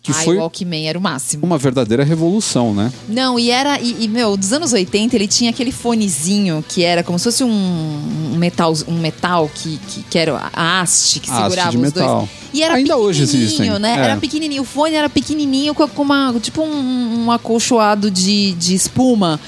Que 0.05 0.11
Ai, 0.11 0.23
foi 0.23 0.37
o 0.37 0.39
Walkman 0.39 0.87
era 0.87 0.99
o 0.99 1.01
máximo. 1.01 1.43
uma 1.43 1.57
verdadeira 1.57 2.03
revolução, 2.03 2.75
né? 2.75 2.93
Não, 3.09 3.39
e 3.39 3.49
era. 3.49 3.79
E, 3.81 4.03
e, 4.03 4.07
meu, 4.07 4.37
dos 4.37 4.53
anos 4.53 4.71
80 4.71 5.15
ele 5.15 5.27
tinha 5.27 5.49
aquele 5.49 5.71
fonezinho 5.71 6.63
que 6.69 6.83
era 6.83 7.01
como 7.01 7.17
se 7.17 7.25
fosse 7.25 7.43
um, 7.43 7.49
um 7.49 8.35
metal, 8.37 8.71
um 8.87 8.99
metal 8.99 9.49
que, 9.51 9.79
que, 9.87 10.03
que 10.03 10.19
era 10.19 10.51
a 10.53 10.81
haste 10.81 11.19
que 11.19 11.27
Haste 11.31 11.41
segurava 11.41 11.71
de 11.71 11.77
os 11.77 11.81
metal. 11.83 12.19
dois. 12.19 12.29
E 12.53 12.61
era 12.61 12.75
Ainda 12.75 12.95
hoje 12.97 13.23
existem, 13.23 13.79
né? 13.79 13.95
é. 13.97 13.99
Era 13.99 14.17
pequenininho. 14.17 14.61
O 14.61 14.65
fone 14.65 14.93
era 14.93 15.09
pequenininho 15.09 15.73
com 15.73 16.01
uma, 16.03 16.35
tipo 16.39 16.61
um, 16.61 17.25
um 17.25 17.31
acolchoado 17.31 18.11
de, 18.11 18.51
de 18.53 18.75
espuma. 18.75 19.39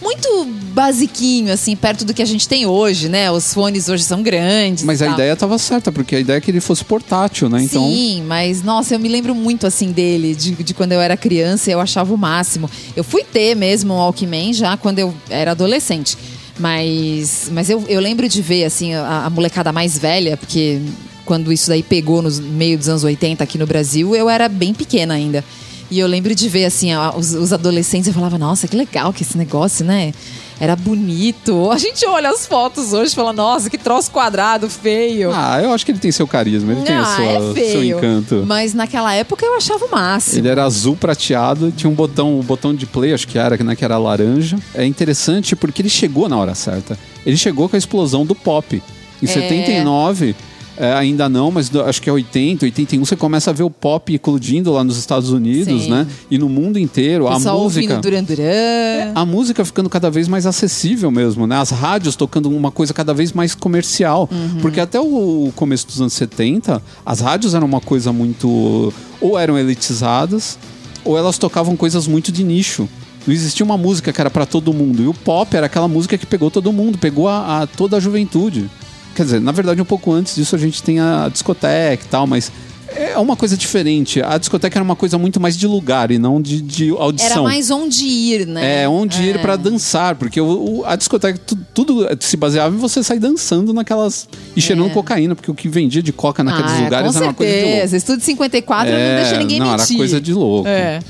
Muito 0.00 0.46
basiquinho, 0.72 1.52
assim, 1.52 1.74
perto 1.74 2.04
do 2.04 2.12
que 2.12 2.20
a 2.20 2.26
gente 2.26 2.46
tem 2.46 2.66
hoje, 2.66 3.08
né? 3.08 3.30
Os 3.30 3.54
fones 3.54 3.88
hoje 3.88 4.04
são 4.04 4.22
grandes. 4.22 4.84
Mas 4.84 5.00
e 5.00 5.04
a 5.04 5.06
tal. 5.06 5.14
ideia 5.14 5.32
estava 5.32 5.58
certa, 5.58 5.90
porque 5.90 6.16
a 6.16 6.20
ideia 6.20 6.36
é 6.36 6.40
que 6.40 6.50
ele 6.50 6.60
fosse 6.60 6.84
portátil, 6.84 7.48
né? 7.48 7.62
Então, 7.62 7.82
Sim, 7.82 8.22
mas 8.26 8.62
nossa, 8.62 8.94
eu 8.94 8.98
me 8.98 9.08
lembro 9.08 9.34
muito 9.34 9.66
assim 9.66 9.90
dele, 9.92 10.34
de, 10.34 10.52
de 10.52 10.74
quando 10.74 10.92
eu 10.92 11.00
era 11.00 11.16
criança, 11.16 11.70
eu 11.70 11.80
achava 11.80 12.12
o 12.12 12.18
máximo. 12.18 12.70
Eu 12.94 13.02
fui 13.02 13.24
ter 13.24 13.54
mesmo 13.54 13.94
um 13.94 13.96
Walkman 13.96 14.52
já 14.52 14.76
quando 14.76 14.98
eu 14.98 15.14
era 15.30 15.52
adolescente. 15.52 16.16
Mas, 16.58 17.50
mas 17.52 17.68
eu, 17.68 17.84
eu 17.88 18.00
lembro 18.00 18.28
de 18.28 18.40
ver 18.40 18.64
assim 18.64 18.94
a, 18.94 19.26
a 19.26 19.30
molecada 19.30 19.72
mais 19.72 19.98
velha, 19.98 20.36
porque 20.36 20.80
quando 21.24 21.52
isso 21.52 21.68
daí 21.68 21.82
pegou 21.82 22.22
no 22.22 22.30
meio 22.30 22.78
dos 22.78 22.88
anos 22.88 23.04
80 23.04 23.42
aqui 23.42 23.58
no 23.58 23.66
Brasil, 23.66 24.14
eu 24.14 24.30
era 24.30 24.48
bem 24.48 24.72
pequena 24.72 25.14
ainda. 25.14 25.44
E 25.90 25.98
eu 25.98 26.06
lembro 26.06 26.34
de 26.34 26.48
ver 26.48 26.64
assim 26.64 26.90
os, 27.16 27.32
os 27.34 27.52
adolescentes, 27.52 28.08
eu 28.08 28.14
falava, 28.14 28.36
nossa, 28.36 28.66
que 28.66 28.76
legal 28.76 29.12
que 29.12 29.22
esse 29.22 29.38
negócio, 29.38 29.84
né? 29.84 30.12
Era 30.58 30.74
bonito. 30.74 31.70
A 31.70 31.76
gente 31.78 32.04
olha 32.06 32.30
as 32.30 32.46
fotos 32.46 32.92
hoje 32.94 33.12
e 33.12 33.14
fala, 33.14 33.32
nossa, 33.32 33.68
que 33.68 33.76
troço 33.76 34.10
quadrado, 34.10 34.68
feio. 34.70 35.30
ah, 35.32 35.60
eu 35.62 35.70
acho 35.72 35.84
que 35.84 35.92
ele 35.92 35.98
tem 35.98 36.10
seu 36.10 36.26
carisma, 36.26 36.72
ele 36.72 36.80
tem 36.82 36.96
Ah, 36.96 37.04
sua, 37.04 37.24
é 37.24 37.52
feio. 37.54 37.70
seu 37.72 37.84
encanto. 37.84 38.44
Mas 38.46 38.72
naquela 38.72 39.12
época 39.14 39.44
eu 39.44 39.54
achava 39.54 39.84
o 39.84 39.90
máximo. 39.90 40.38
Ele 40.40 40.48
era 40.48 40.64
azul 40.64 40.96
prateado, 40.96 41.70
tinha 41.70 41.90
um 41.90 41.94
botão, 41.94 42.40
o 42.40 42.42
botão 42.42 42.74
de 42.74 42.86
play, 42.86 43.12
acho 43.12 43.28
que 43.28 43.38
era, 43.38 43.56
né, 43.62 43.76
que 43.76 43.84
era 43.84 43.98
laranja. 43.98 44.58
É 44.74 44.84
interessante 44.84 45.54
porque 45.54 45.82
ele 45.82 45.90
chegou 45.90 46.26
na 46.28 46.36
hora 46.38 46.54
certa. 46.54 46.98
Ele 47.24 47.36
chegou 47.36 47.68
com 47.68 47.76
a 47.76 47.78
explosão 47.78 48.24
do 48.24 48.34
pop. 48.34 48.82
Em 49.22 49.26
É. 49.26 49.28
79, 49.28 50.34
é, 50.76 50.92
ainda 50.92 51.28
não, 51.28 51.50
mas 51.50 51.68
do- 51.68 51.82
acho 51.82 52.00
que 52.02 52.08
é 52.08 52.12
80, 52.12 52.64
81, 52.66 53.04
você 53.04 53.16
começa 53.16 53.50
a 53.50 53.52
ver 53.52 53.62
o 53.62 53.70
pop 53.70 54.12
eclodindo 54.14 54.72
lá 54.72 54.84
nos 54.84 54.96
Estados 54.96 55.30
Unidos, 55.30 55.84
Sim. 55.84 55.90
né? 55.90 56.06
E 56.30 56.38
no 56.38 56.48
mundo 56.48 56.78
inteiro. 56.78 57.26
A 57.28 57.38
música. 57.38 57.96
Duran 57.98 58.22
Duran. 58.24 59.12
A 59.14 59.24
música 59.24 59.64
ficando 59.64 59.88
cada 59.88 60.10
vez 60.10 60.28
mais 60.28 60.46
acessível 60.46 61.10
mesmo, 61.10 61.46
né? 61.46 61.56
As 61.56 61.70
rádios 61.70 62.14
tocando 62.16 62.50
uma 62.50 62.70
coisa 62.70 62.92
cada 62.92 63.14
vez 63.14 63.32
mais 63.32 63.54
comercial. 63.54 64.28
Uhum. 64.30 64.60
Porque 64.60 64.80
até 64.80 65.00
o 65.00 65.50
começo 65.56 65.86
dos 65.86 66.00
anos 66.00 66.12
70, 66.12 66.82
as 67.04 67.20
rádios 67.20 67.54
eram 67.54 67.66
uma 67.66 67.80
coisa 67.80 68.12
muito. 68.12 68.92
ou 69.20 69.38
eram 69.38 69.58
elitizadas, 69.58 70.58
ou 71.04 71.16
elas 71.16 71.38
tocavam 71.38 71.76
coisas 71.76 72.06
muito 72.06 72.30
de 72.30 72.44
nicho. 72.44 72.88
Não 73.26 73.34
existia 73.34 73.64
uma 73.64 73.76
música 73.76 74.12
que 74.12 74.20
era 74.20 74.30
pra 74.30 74.46
todo 74.46 74.72
mundo. 74.72 75.02
E 75.02 75.06
o 75.08 75.14
pop 75.14 75.56
era 75.56 75.66
aquela 75.66 75.88
música 75.88 76.16
que 76.16 76.26
pegou 76.26 76.50
todo 76.50 76.72
mundo, 76.72 76.96
pegou 76.98 77.28
a, 77.28 77.62
a 77.62 77.66
toda 77.66 77.96
a 77.96 78.00
juventude. 78.00 78.70
Quer 79.16 79.24
dizer, 79.24 79.40
na 79.40 79.50
verdade, 79.50 79.80
um 79.80 79.84
pouco 79.84 80.12
antes 80.12 80.36
disso 80.36 80.54
a 80.54 80.58
gente 80.58 80.82
tem 80.82 81.00
a 81.00 81.28
discoteca 81.32 82.04
e 82.04 82.08
tal, 82.08 82.26
mas 82.26 82.52
é 82.94 83.18
uma 83.18 83.34
coisa 83.34 83.56
diferente. 83.56 84.20
A 84.22 84.36
discoteca 84.38 84.76
era 84.78 84.84
uma 84.84 84.94
coisa 84.94 85.16
muito 85.18 85.40
mais 85.40 85.56
de 85.56 85.66
lugar 85.66 86.10
e 86.10 86.18
não 86.18 86.40
de, 86.40 86.60
de 86.60 86.90
audição. 86.90 87.30
Era 87.32 87.42
mais 87.42 87.70
onde 87.70 88.04
ir, 88.04 88.46
né? 88.46 88.82
É, 88.82 88.88
onde 88.88 89.22
ir 89.22 89.40
pra 89.40 89.56
dançar, 89.56 90.14
porque 90.16 90.40
o, 90.40 90.80
o- 90.80 90.84
a 90.84 90.94
discoteca, 90.96 91.38
tu- 91.46 91.56
tudo 91.74 92.06
se 92.20 92.36
baseava 92.36 92.74
em 92.74 92.78
você 92.78 93.02
sair 93.02 93.18
dançando 93.18 93.72
naquelas. 93.72 94.28
e 94.54 94.60
cheirando 94.60 94.90
É. 94.90 94.92
cocaína, 94.94 95.34
porque 95.34 95.50
o 95.50 95.54
que 95.54 95.68
vendia 95.68 96.02
de 96.02 96.12
coca 96.12 96.44
naqueles 96.44 96.72
Ah, 96.72 96.84
lugares 96.84 97.12
com 97.12 97.16
era 97.18 97.26
uma 97.26 97.34
coisa 97.34 97.52
de 97.52 97.58
louco. 97.58 97.72
certeza. 97.72 97.96
Estúdio 97.96 98.24
54 98.24 98.92
não 98.92 98.98
É, 98.98 99.16
deixa 99.22 99.38
ninguém 99.38 99.58
não, 99.60 99.70
mentir. 99.72 99.86
era 99.90 99.96
coisa 99.98 100.20
de 100.20 100.32
louco. 100.34 100.68
É. 100.68 101.00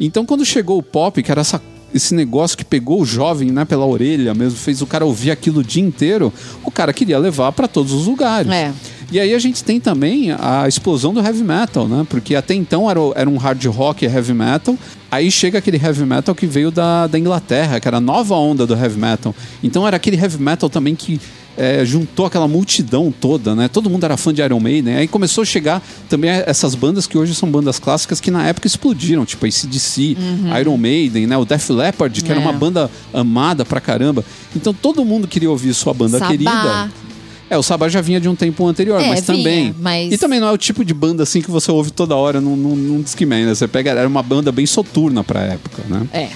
Então, 0.00 0.26
quando 0.26 0.44
chegou 0.44 0.76
o 0.78 0.82
pop, 0.82 1.22
que 1.22 1.30
era 1.30 1.40
essa- 1.40 1.62
esse 1.94 2.14
negócio 2.14 2.58
que 2.58 2.64
pegou 2.64 3.00
o 3.00 3.06
jovem 3.06 3.52
né, 3.52 3.64
pela 3.64 3.86
orelha 3.86 4.34
mesmo, 4.34 4.58
fez 4.58 4.82
o 4.82 4.86
cara 4.86 5.04
ouvir 5.04 5.30
aquilo 5.30 5.60
o 5.60 5.64
dia 5.64 5.82
inteiro, 5.82 6.32
o 6.64 6.70
cara 6.70 6.92
queria 6.92 7.18
levar 7.18 7.52
pra 7.52 7.68
todos 7.68 7.92
os 7.92 8.06
lugares. 8.06 8.50
É. 8.50 8.72
E 9.12 9.20
aí 9.20 9.32
a 9.32 9.38
gente 9.38 9.62
tem 9.62 9.78
também 9.78 10.32
a 10.32 10.66
explosão 10.66 11.14
do 11.14 11.20
heavy 11.20 11.44
metal, 11.44 11.86
né? 11.86 12.04
Porque 12.08 12.34
até 12.34 12.52
então 12.54 12.90
era, 12.90 13.00
era 13.14 13.30
um 13.30 13.36
hard 13.36 13.64
rock 13.66 14.04
e 14.04 14.08
heavy 14.08 14.34
metal. 14.34 14.76
Aí 15.10 15.30
chega 15.30 15.58
aquele 15.58 15.76
heavy 15.76 16.04
metal 16.04 16.34
que 16.34 16.46
veio 16.46 16.72
da, 16.72 17.06
da 17.06 17.16
Inglaterra, 17.16 17.78
que 17.78 17.86
era 17.86 17.98
a 17.98 18.00
nova 18.00 18.34
onda 18.34 18.66
do 18.66 18.74
heavy 18.74 18.98
metal. 18.98 19.34
Então 19.62 19.86
era 19.86 19.96
aquele 19.96 20.16
heavy 20.16 20.42
metal 20.42 20.68
também 20.68 20.96
que 20.96 21.20
é, 21.56 21.84
juntou 21.84 22.26
aquela 22.26 22.48
multidão 22.48 23.12
toda, 23.20 23.54
né? 23.54 23.68
Todo 23.68 23.88
mundo 23.88 24.04
era 24.04 24.16
fã 24.16 24.32
de 24.34 24.42
Iron 24.42 24.58
Maiden. 24.60 24.96
Aí 24.96 25.06
começou 25.08 25.42
a 25.42 25.44
chegar 25.44 25.82
também 26.08 26.30
essas 26.30 26.74
bandas 26.74 27.06
que 27.06 27.16
hoje 27.16 27.34
são 27.34 27.50
bandas 27.50 27.78
clássicas 27.78 28.20
que 28.20 28.30
na 28.30 28.46
época 28.46 28.66
explodiram, 28.66 29.24
tipo 29.24 29.46
ACDC, 29.46 30.16
Iron 30.60 30.76
Maiden, 30.76 31.26
né? 31.26 31.36
O 31.36 31.44
Def 31.44 31.70
Leppard, 31.70 32.22
que 32.22 32.30
era 32.30 32.40
Uhum. 32.40 32.46
É. 32.46 32.50
uma 32.50 32.58
banda 32.58 32.90
amada 33.12 33.64
pra 33.64 33.80
caramba. 33.80 34.24
Então 34.56 34.74
todo 34.74 35.04
mundo 35.04 35.28
queria 35.28 35.50
ouvir 35.50 35.72
sua 35.74 35.94
banda 35.94 36.18
Sabá. 36.18 36.30
querida. 36.30 36.90
É, 37.50 37.58
o 37.58 37.62
Sabá 37.62 37.88
já 37.88 38.00
vinha 38.00 38.18
de 38.18 38.28
um 38.28 38.34
tempo 38.34 38.66
anterior, 38.66 39.00
É, 39.00 39.08
mas 39.10 39.20
vinha, 39.20 39.36
também. 39.38 39.74
mas- 39.78 40.12
E 40.12 40.18
também 40.18 40.40
não 40.40 40.48
é 40.48 40.52
o 40.52 40.56
tipo 40.58 40.82
de 40.84 40.94
banda 40.94 41.22
assim 41.22 41.40
que 41.42 41.50
você 41.50 41.70
ouve 41.70 41.90
toda 41.90 42.16
hora 42.16 42.40
num, 42.40 42.56
num, 42.56 42.74
num 42.74 43.02
Discman, 43.02 43.44
né? 43.46 43.54
Você 43.54 43.68
pega, 43.68 43.90
era 43.90 44.08
uma 44.08 44.22
banda 44.22 44.50
bem 44.50 44.64
soturna 44.66 45.22
pra 45.22 45.40
época, 45.42 45.82
né? 45.88 46.06
É. 46.12 46.28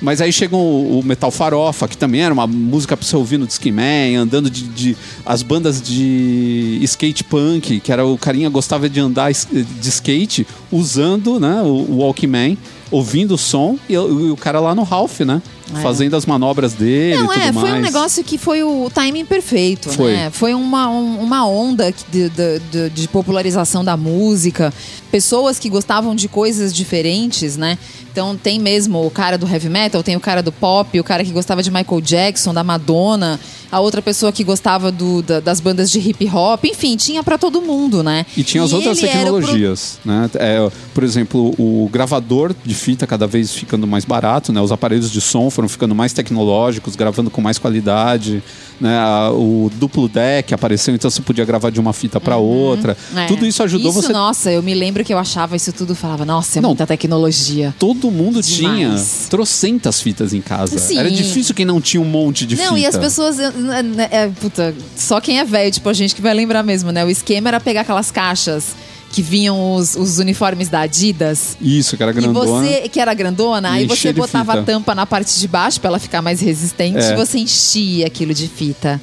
Mas 0.00 0.20
aí 0.20 0.32
chegou 0.32 0.60
o, 0.60 1.00
o 1.00 1.04
Metal 1.04 1.30
Farofa, 1.30 1.88
que 1.88 1.96
também 1.96 2.20
era 2.22 2.32
uma 2.32 2.46
música 2.46 2.96
pra 2.96 3.04
você 3.04 3.16
ouvir 3.16 3.36
no 3.38 3.46
Discman, 3.46 4.16
andando 4.16 4.48
de, 4.48 4.62
de- 4.64 4.96
As 5.26 5.42
bandas 5.42 5.82
de 5.82 6.78
skate 6.82 7.24
punk, 7.24 7.80
que 7.80 7.90
era 7.92 8.06
o 8.06 8.16
carinha 8.16 8.48
gostava 8.48 8.88
de 8.88 9.00
andar 9.00 9.32
de 9.32 9.88
skate 9.88 10.46
usando 10.70 11.40
né, 11.40 11.62
o, 11.62 11.66
o 11.66 11.96
Walkman, 11.98 12.56
ouvindo 12.90 13.34
o 13.34 13.38
som, 13.38 13.76
e, 13.88 13.96
o- 13.98 14.32
o 14.32 14.36
cara 14.36 14.60
lá 14.60 14.74
no 14.74 14.82
Ralph, 14.84 15.20
né? 15.20 15.42
É. 15.76 15.80
Fazendo 15.82 16.16
as 16.16 16.24
manobras 16.24 16.72
dele 16.72 17.16
Não, 17.18 17.26
tudo 17.26 17.38
é, 17.38 17.52
mais. 17.52 17.68
foi 17.68 17.78
um 17.78 17.82
negócio 17.82 18.24
que 18.24 18.38
foi 18.38 18.62
o 18.62 18.88
timing 18.94 19.26
perfeito, 19.26 19.90
Foi. 19.90 20.12
né? 20.12 20.30
Foi 20.30 20.54
uma, 20.54 20.88
um- 20.88 21.20
uma 21.20 21.46
onda 21.46 21.92
de- 22.10 22.30
de- 22.30 22.88
de 22.90 23.08
popularização 23.08 23.84
da 23.84 23.94
música, 23.94 24.72
pessoas 25.10 25.58
que 25.58 25.68
gostavam 25.68 26.14
de 26.14 26.26
coisas 26.28 26.72
diferentes, 26.72 27.56
né? 27.58 27.76
Então 28.18 28.36
tem 28.36 28.58
mesmo 28.58 29.06
o 29.06 29.10
cara 29.12 29.38
do 29.38 29.46
heavy 29.48 29.68
metal, 29.68 30.02
tem 30.02 30.16
o 30.16 30.20
cara 30.20 30.42
do 30.42 30.50
pop, 30.50 30.98
o 30.98 31.04
cara 31.04 31.22
que 31.24 31.30
gostava 31.30 31.62
de 31.62 31.70
Michael 31.70 32.00
Jackson, 32.00 32.52
da 32.52 32.64
Madonna, 32.64 33.38
a 33.70 33.78
outra 33.78 34.02
pessoa 34.02 34.32
que 34.32 34.42
gostava 34.42 34.90
do- 34.90 35.22
da- 35.22 35.38
das 35.38 35.60
bandas 35.60 35.88
de 35.88 36.00
hip 36.00 36.28
hop, 36.34 36.64
enfim, 36.64 36.96
tinha 36.96 37.22
pra 37.22 37.38
todo 37.38 37.62
mundo, 37.62 38.02
né? 38.02 38.26
E 38.36 38.42
tinha 38.42 38.64
as 38.64 38.72
outras 38.72 38.98
ele 38.98 39.06
era 39.08 39.20
o 39.20 39.22
pro- 39.24 39.34
tecnologias, 39.36 40.00
né? 40.04 40.28
É, 40.34 40.68
por 40.92 41.04
exemplo, 41.04 41.54
o 41.58 41.88
gravador 41.92 42.52
de 42.64 42.74
fita 42.74 43.06
cada 43.06 43.24
vez 43.26 43.52
ficando 43.52 43.86
mais 43.86 44.04
barato, 44.04 44.52
né? 44.52 44.60
Os 44.60 44.72
aparelhos 44.72 45.12
de 45.12 45.20
som 45.20 45.48
foram 45.48 45.68
ficando 45.68 45.94
mais 45.94 46.12
tecnológicos, 46.12 46.96
gravando 46.96 47.30
com 47.30 47.40
mais 47.40 47.56
qualidade, 47.58 48.42
né? 48.80 48.98
O 49.32 49.70
duplo 49.76 50.08
deck 50.08 50.52
apareceu, 50.54 50.92
então 50.94 51.08
você 51.10 51.22
podia 51.22 51.44
gravar 51.44 51.70
de 51.70 51.78
uma 51.78 51.92
fita 51.92 52.18
para 52.18 52.36
outra. 52.36 52.96
É. 53.14 53.26
Tudo 53.26 53.46
isso 53.46 53.62
ajudou 53.62 53.90
Isso, 53.92 54.02
você. 54.02 54.12
Nossa, 54.12 54.50
eu 54.50 54.62
me 54.62 54.74
lembro 54.74 55.04
que 55.04 55.12
eu 55.14 55.18
achava 55.18 55.54
isso 55.54 55.72
tudo, 55.72 55.94
falava, 55.94 56.24
nossa, 56.24 56.58
é 56.58 56.62
Não. 56.62 56.70
muita 56.70 56.86
tecnologia. 56.86 57.74
Todo 57.78 58.07
mundo 58.10 58.40
Demais. 58.42 58.76
tinha 58.76 59.28
trocentas 59.30 60.00
fitas 60.00 60.32
em 60.32 60.40
casa. 60.40 60.78
Sim. 60.78 60.98
Era 60.98 61.10
difícil 61.10 61.54
quem 61.54 61.64
não 61.64 61.80
tinha 61.80 62.00
um 62.00 62.04
monte 62.04 62.44
de 62.46 62.56
Não, 62.56 62.74
fita. 62.74 62.78
e 62.80 62.86
as 62.86 62.96
pessoas. 62.96 63.38
é, 63.38 63.52
é, 64.10 64.28
puta, 64.40 64.74
só 64.96 65.20
quem 65.20 65.38
é 65.38 65.44
velho, 65.44 65.70
tipo 65.70 65.88
a 65.88 65.92
gente 65.92 66.14
que 66.14 66.22
vai 66.22 66.34
lembrar 66.34 66.62
mesmo, 66.62 66.90
né? 66.92 67.04
O 67.04 67.10
esquema 67.10 67.48
era 67.48 67.60
pegar 67.60 67.82
aquelas 67.82 68.10
caixas 68.10 68.74
que 69.10 69.22
vinham 69.22 69.74
os, 69.74 69.96
os 69.96 70.18
uniformes 70.18 70.68
da 70.68 70.80
Adidas. 70.80 71.56
Isso, 71.60 71.96
que 71.96 72.02
era 72.02 72.12
grandona. 72.12 72.66
E 72.66 72.70
você, 72.82 72.88
que 72.90 73.00
era 73.00 73.14
grandona, 73.14 73.70
E 73.70 73.72
aí 73.80 73.86
você 73.86 74.12
botava 74.12 74.60
a 74.60 74.62
tampa 74.62 74.94
na 74.94 75.06
parte 75.06 75.38
de 75.40 75.48
baixo 75.48 75.80
pra 75.80 75.88
ela 75.88 75.98
ficar 75.98 76.20
mais 76.20 76.40
resistente 76.40 76.98
É. 76.98 77.12
e 77.12 77.16
você 77.16 77.38
enchia 77.38 78.06
aquilo 78.06 78.34
de 78.34 78.46
fita. 78.48 79.00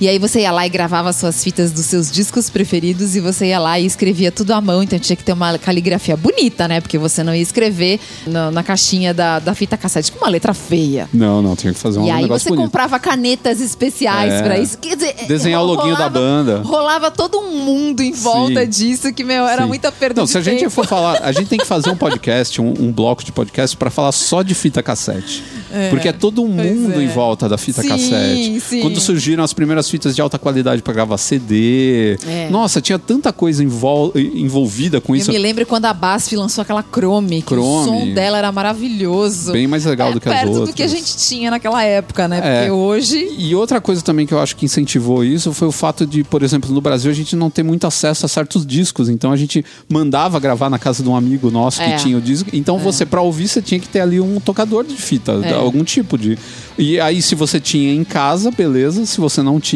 E 0.00 0.08
aí 0.08 0.18
você 0.18 0.40
ia 0.40 0.52
lá 0.52 0.66
e 0.66 0.68
gravava 0.68 1.12
suas 1.12 1.42
fitas 1.42 1.72
dos 1.72 1.86
seus 1.86 2.10
discos 2.10 2.50
preferidos 2.50 3.14
e 3.16 3.20
você 3.20 3.46
ia 3.46 3.58
lá 3.58 3.78
e 3.78 3.86
escrevia 3.86 4.30
tudo 4.32 4.52
à 4.52 4.60
mão. 4.60 4.82
Então 4.82 4.98
tinha 4.98 5.16
que 5.16 5.24
ter 5.24 5.32
uma 5.32 5.56
caligrafia 5.58 6.16
bonita, 6.16 6.66
né? 6.68 6.80
Porque 6.80 6.98
você 6.98 7.22
não 7.22 7.34
ia 7.34 7.42
escrever 7.42 8.00
na, 8.26 8.50
na 8.50 8.62
caixinha 8.62 9.12
da, 9.14 9.38
da 9.38 9.54
fita 9.54 9.76
cassete 9.76 10.10
com 10.12 10.18
uma 10.18 10.28
letra 10.30 10.52
feia. 10.54 11.08
Não, 11.12 11.40
não, 11.42 11.54
tinha 11.56 11.72
que 11.72 11.78
fazer 11.78 11.98
um 11.98 12.06
e 12.06 12.10
aí 12.10 12.26
você 12.26 12.48
bonito. 12.48 12.64
comprava 12.64 12.98
canetas 12.98 13.60
especiais 13.60 14.32
É. 14.32 14.42
pra 14.42 14.58
isso. 14.58 14.78
Quer 14.78 14.96
dizer, 14.96 15.14
Desenhar 15.28 15.62
o 15.62 15.64
loguinho 15.66 15.96
da 15.96 16.08
banda. 16.08 16.62
Rolava 16.64 17.10
todo 17.10 17.38
um 17.38 17.58
mundo 17.64 18.02
em 18.02 18.12
volta 18.12 18.62
Sim. 18.62 18.68
disso 18.68 19.12
que, 19.12 19.22
meu, 19.24 19.46
era 19.46 19.62
Sim. 19.62 19.68
muita 19.68 19.90
perda 19.92 20.20
Não, 20.20 20.26
se 20.26 20.36
a 20.36 20.40
gente 20.40 20.58
tempo. 20.60 20.70
for 20.70 20.86
falar, 20.86 21.20
a 21.22 21.32
gente 21.32 21.46
tem 21.48 21.58
que 21.58 21.66
fazer 21.66 21.90
um 21.90 21.96
podcast, 21.96 22.60
um, 22.60 22.72
um 22.78 22.92
bloco 22.92 23.24
de 23.24 23.32
podcast 23.32 23.76
pra 23.76 23.90
falar 23.90 24.12
só 24.12 24.42
de 24.42 24.54
fita 24.54 24.82
cassete. 24.82 25.42
Porque 25.90 26.08
é 26.08 26.12
todo 26.12 26.42
um 26.42 26.48
mundo 26.48 27.00
é. 27.00 27.02
em 27.04 27.08
volta 27.08 27.48
da 27.48 27.58
fita 27.58 27.82
Sim, 27.82 27.88
cassete. 27.88 28.60
sim. 28.60 28.80
Quando 28.80 29.00
surgiram 29.00 29.42
as 29.42 29.52
primeiras 29.52 29.90
fitas 29.94 30.16
de 30.16 30.20
alta 30.20 30.40
qualidade 30.40 30.82
pra 30.82 30.92
gravar 30.92 31.16
CD. 31.18 32.16
É. 32.26 32.48
Nossa, 32.50 32.80
tinha 32.80 32.98
tanta 32.98 33.32
coisa 33.32 33.62
envol- 33.62 34.12
envolvida 34.16 35.00
com 35.00 35.14
isso. 35.14 35.30
Eu 35.30 35.34
me 35.34 35.38
lembro 35.38 35.64
quando 35.66 35.84
a 35.84 35.92
BASF 35.94 36.34
lançou 36.34 36.62
aquela 36.62 36.82
Chrome, 36.82 37.42
que 37.42 37.54
Chrome. 37.54 37.68
o 37.68 37.84
som 37.84 38.12
dela 38.12 38.38
era 38.38 38.50
maravilhoso. 38.50 39.52
Bem 39.52 39.68
mais 39.68 39.84
legal 39.84 40.12
do 40.12 40.20
que 40.20 40.28
as 40.28 40.34
perto 40.34 40.48
outras. 40.50 40.68
do 40.70 40.74
que 40.74 40.82
a 40.82 40.88
gente 40.88 41.16
tinha 41.16 41.48
naquela 41.48 41.80
época, 41.84 42.26
né? 42.26 42.40
É. 42.42 42.56
Porque 42.58 42.70
hoje... 42.72 43.28
E 43.38 43.54
outra 43.54 43.80
coisa 43.80 44.02
também 44.02 44.26
que 44.26 44.34
eu 44.34 44.40
acho 44.40 44.56
que 44.56 44.64
incentivou 44.64 45.22
isso 45.24 45.52
foi 45.52 45.68
o 45.68 45.72
fato 45.72 46.04
de, 46.04 46.24
por 46.24 46.42
exemplo, 46.42 46.72
no 46.74 46.80
Brasil 46.80 47.08
a 47.08 47.14
gente 47.14 47.36
não 47.36 47.48
ter 47.50 47.62
muito 47.62 47.86
acesso 47.86 48.26
a 48.26 48.28
certos 48.28 48.66
discos. 48.66 49.08
Então 49.08 49.30
a 49.30 49.36
gente 49.36 49.64
mandava 49.88 50.40
gravar 50.40 50.68
na 50.68 50.78
casa 50.78 51.04
de 51.04 51.08
um 51.08 51.14
amigo 51.14 51.52
nosso 51.52 51.80
É. 51.80 51.92
que 51.92 52.02
tinha 52.02 52.18
o 52.18 52.20
disco. 52.20 52.50
Então 52.52 52.78
você, 52.78 53.06
pra 53.06 53.20
ouvir, 53.22 53.46
você 53.46 53.62
tinha 53.62 53.78
que 53.78 53.88
ter 53.88 54.00
ali 54.00 54.20
um 54.20 54.40
tocador 54.40 54.82
de 54.84 54.96
fita, 54.96 55.40
É. 55.44 55.52
algum 55.54 55.84
tipo 55.84 56.18
de. 56.18 56.36
E 56.76 56.98
aí, 56.98 57.22
se 57.22 57.36
você 57.36 57.60
tinha 57.60 57.92
em 57.94 58.02
casa, 58.02 58.50
beleza. 58.50 59.06
Se 59.06 59.20
você 59.20 59.40
não 59.42 59.60
tinha. 59.60 59.73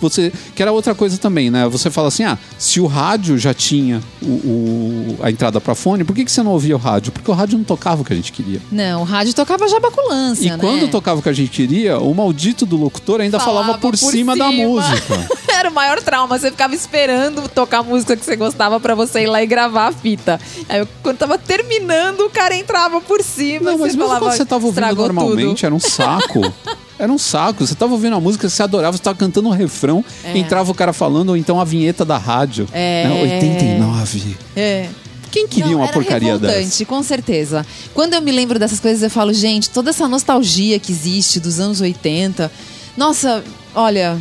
Você, 0.00 0.32
que 0.56 0.60
era 0.60 0.72
outra 0.72 0.96
coisa 0.96 1.16
também, 1.16 1.48
né? 1.48 1.68
Você 1.68 1.88
fala 1.88 2.08
assim: 2.08 2.24
ah, 2.24 2.36
se 2.58 2.80
o 2.80 2.86
rádio 2.86 3.38
já 3.38 3.54
tinha 3.54 4.02
o, 4.20 4.26
o- 4.26 5.16
a 5.22 5.30
entrada 5.30 5.60
pra 5.60 5.76
fone, 5.76 6.02
por 6.02 6.12
que, 6.14 6.24
que 6.24 6.32
você 6.32 6.42
não 6.42 6.50
ouvia 6.50 6.74
o 6.74 6.78
rádio? 6.78 7.12
Porque 7.12 7.30
o 7.30 7.34
rádio 7.34 7.56
não 7.56 7.64
tocava 7.64 8.02
o 8.02 8.04
que 8.04 8.12
a 8.12 8.16
gente 8.16 8.32
queria. 8.32 8.60
Não, 8.72 9.02
o 9.02 9.04
rádio 9.04 9.32
tocava 9.32 9.68
jabaculância, 9.68 10.44
E 10.46 10.50
né? 10.50 10.56
quando 10.58 10.88
tocava 10.90 11.20
o 11.20 11.22
que 11.22 11.28
a 11.28 11.32
gente 11.32 11.50
queria, 11.50 11.98
o 12.00 12.12
maldito 12.14 12.66
do 12.66 12.76
locutor 12.76 13.20
ainda 13.20 13.38
falava, 13.38 13.78
por, 13.78 13.96
cima, 13.96 14.36
da 14.36 14.50
música. 14.50 15.24
Era 15.54 15.70
o 15.70 15.72
maior 15.72 16.00
trauma. 16.02 16.36
Você 16.36 16.50
ficava 16.50 16.74
esperando 16.74 17.48
tocar 17.48 17.78
a 17.78 17.82
música 17.84 18.16
que 18.16 18.24
você 18.24 18.34
gostava 18.34 18.80
pra 18.80 18.96
você 18.96 19.22
ir 19.22 19.26
lá 19.28 19.40
e 19.40 19.46
gravar 19.46 19.86
a 19.88 19.92
fita. 19.92 20.40
Aí 20.68 20.84
quando 21.00 21.18
tava 21.18 21.38
terminando, 21.38 22.22
o 22.22 22.30
cara 22.30 22.56
entrava 22.56 23.00
por 23.00 23.22
cima. 23.22 23.66
Não, 23.70 23.78
mas 23.78 23.94
mesmo 23.94 24.02
falava, 24.02 24.26
quando 24.26 24.32
você 24.36 24.44
tava 24.44 24.66
ouvindo 24.66 24.82
"Estragou 24.82 25.06
normalmente, 25.06 25.56
tudo." 25.60 25.66
era 25.66 25.74
um 25.76 25.78
saco. 25.80 26.40
Era 26.98 27.10
um 27.10 27.18
saco. 27.18 27.66
Você 27.66 27.74
tava 27.74 27.92
ouvindo 27.92 28.14
a 28.16 28.20
música, 28.20 28.48
você 28.48 28.62
adorava, 28.62 28.96
você 28.96 29.02
tava 29.02 29.16
cantando 29.18 29.48
um 29.48 29.52
refrão, 29.52 30.04
É. 30.24 30.36
entrava 30.36 30.70
o 30.70 30.74
cara 30.74 30.92
falando, 30.92 31.30
ou 31.30 31.36
então 31.36 31.60
a 31.60 31.64
vinheta 31.64 32.04
da 32.04 32.18
rádio. 32.18 32.68
É. 32.72 33.06
Né? 33.08 33.22
89. 33.22 34.36
É. 34.54 34.88
Quem 35.30 35.48
queria 35.48 35.70
Não, 35.72 35.78
uma 35.78 35.88
porcaria 35.88 36.38
dessa? 36.38 36.84
com 36.84 37.02
certeza. 37.02 37.64
Quando 37.94 38.12
eu 38.12 38.20
me 38.20 38.30
lembro 38.30 38.58
dessas 38.58 38.78
coisas, 38.78 39.02
eu 39.02 39.08
falo, 39.10 39.32
gente, 39.32 39.70
toda 39.70 39.88
essa 39.88 40.06
nostalgia 40.06 40.78
que 40.78 40.92
existe 40.92 41.40
dos 41.40 41.58
anos 41.58 41.80
80. 41.80 42.52
Nossa, 42.98 43.42
olha, 43.74 44.18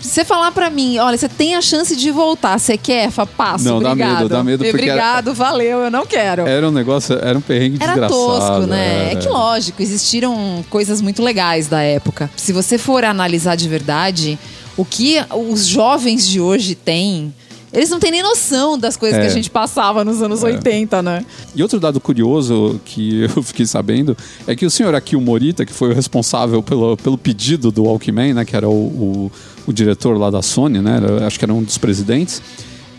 você 0.00 0.24
falar 0.24 0.52
pra 0.52 0.70
mim, 0.70 0.98
olha, 0.98 1.16
você 1.18 1.28
tem 1.28 1.54
a 1.54 1.60
chance 1.60 1.94
de 1.96 2.10
voltar, 2.10 2.58
você 2.58 2.76
quer? 2.76 3.10
Fa- 3.10 3.26
Passo, 3.26 3.64
Não, 3.64 3.80
dá 3.80 3.90
obrigado. 3.92 4.16
medo, 4.16 4.28
dá 4.28 4.44
medo, 4.44 4.64
porque 4.64 4.84
era- 4.84 4.92
Obrigado, 4.92 5.34
valeu, 5.34 5.78
eu 5.80 5.90
não 5.90 6.06
quero. 6.06 6.46
Era 6.46 6.68
um 6.68 6.72
negócio, 6.72 7.18
era 7.20 7.36
um 7.38 7.40
perrengue 7.42 7.76
Era 7.80 7.92
desgraçado. 7.92 8.20
tosco, 8.20 8.66
né? 8.66 9.08
É. 9.08 9.12
é. 9.12 9.16
que 9.16 9.28
lógico, 9.28 9.82
existiram 9.82 10.64
coisas 10.70 11.00
muito 11.00 11.22
legais 11.22 11.66
da 11.68 11.80
época. 11.82 12.30
Se 12.36 12.52
você 12.52 12.78
for 12.78 13.04
analisar 13.04 13.54
de 13.56 13.68
verdade, 13.68 14.38
o 14.76 14.84
que 14.84 15.16
os 15.50 15.66
jovens 15.66 16.26
de 16.26 16.40
hoje 16.40 16.74
têm, 16.74 17.34
eles 17.72 17.90
não 17.90 17.98
têm 17.98 18.10
nem 18.10 18.22
noção 18.22 18.78
das 18.78 18.96
coisas 18.96 19.18
É. 19.18 19.22
que 19.22 19.26
a 19.26 19.34
gente 19.34 19.50
passava 19.50 20.04
nos 20.04 20.22
anos 20.22 20.42
80, 20.42 21.02
né? 21.02 21.24
E 21.54 21.62
outro 21.62 21.78
dado 21.78 22.00
curioso 22.00 22.80
que 22.84 23.24
eu 23.36 23.42
fiquei 23.42 23.66
sabendo 23.66 24.16
é 24.46 24.56
que 24.56 24.64
o 24.64 24.70
senhor 24.70 24.94
Akio 24.94 25.20
Morita, 25.20 25.66
que 25.66 25.72
foi 25.72 25.90
o 25.90 25.94
responsável 25.94 26.62
pelo, 26.62 26.96
pelo 26.96 27.18
pedido 27.18 27.70
do 27.70 27.84
Walkman, 27.84 28.32
né, 28.34 28.44
que 28.44 28.56
era 28.56 28.68
o, 28.68 28.72
o, 28.72 29.32
o 29.68 29.72
diretor 29.72 30.16
lá 30.18 30.30
da 30.30 30.42
Sony, 30.42 30.80
né, 30.80 30.96
era- 30.96 31.26
acho 31.26 31.38
que 31.38 31.44
era 31.44 31.54
um 31.54 31.62
dos 31.62 31.78
presidentes, 31.78 32.42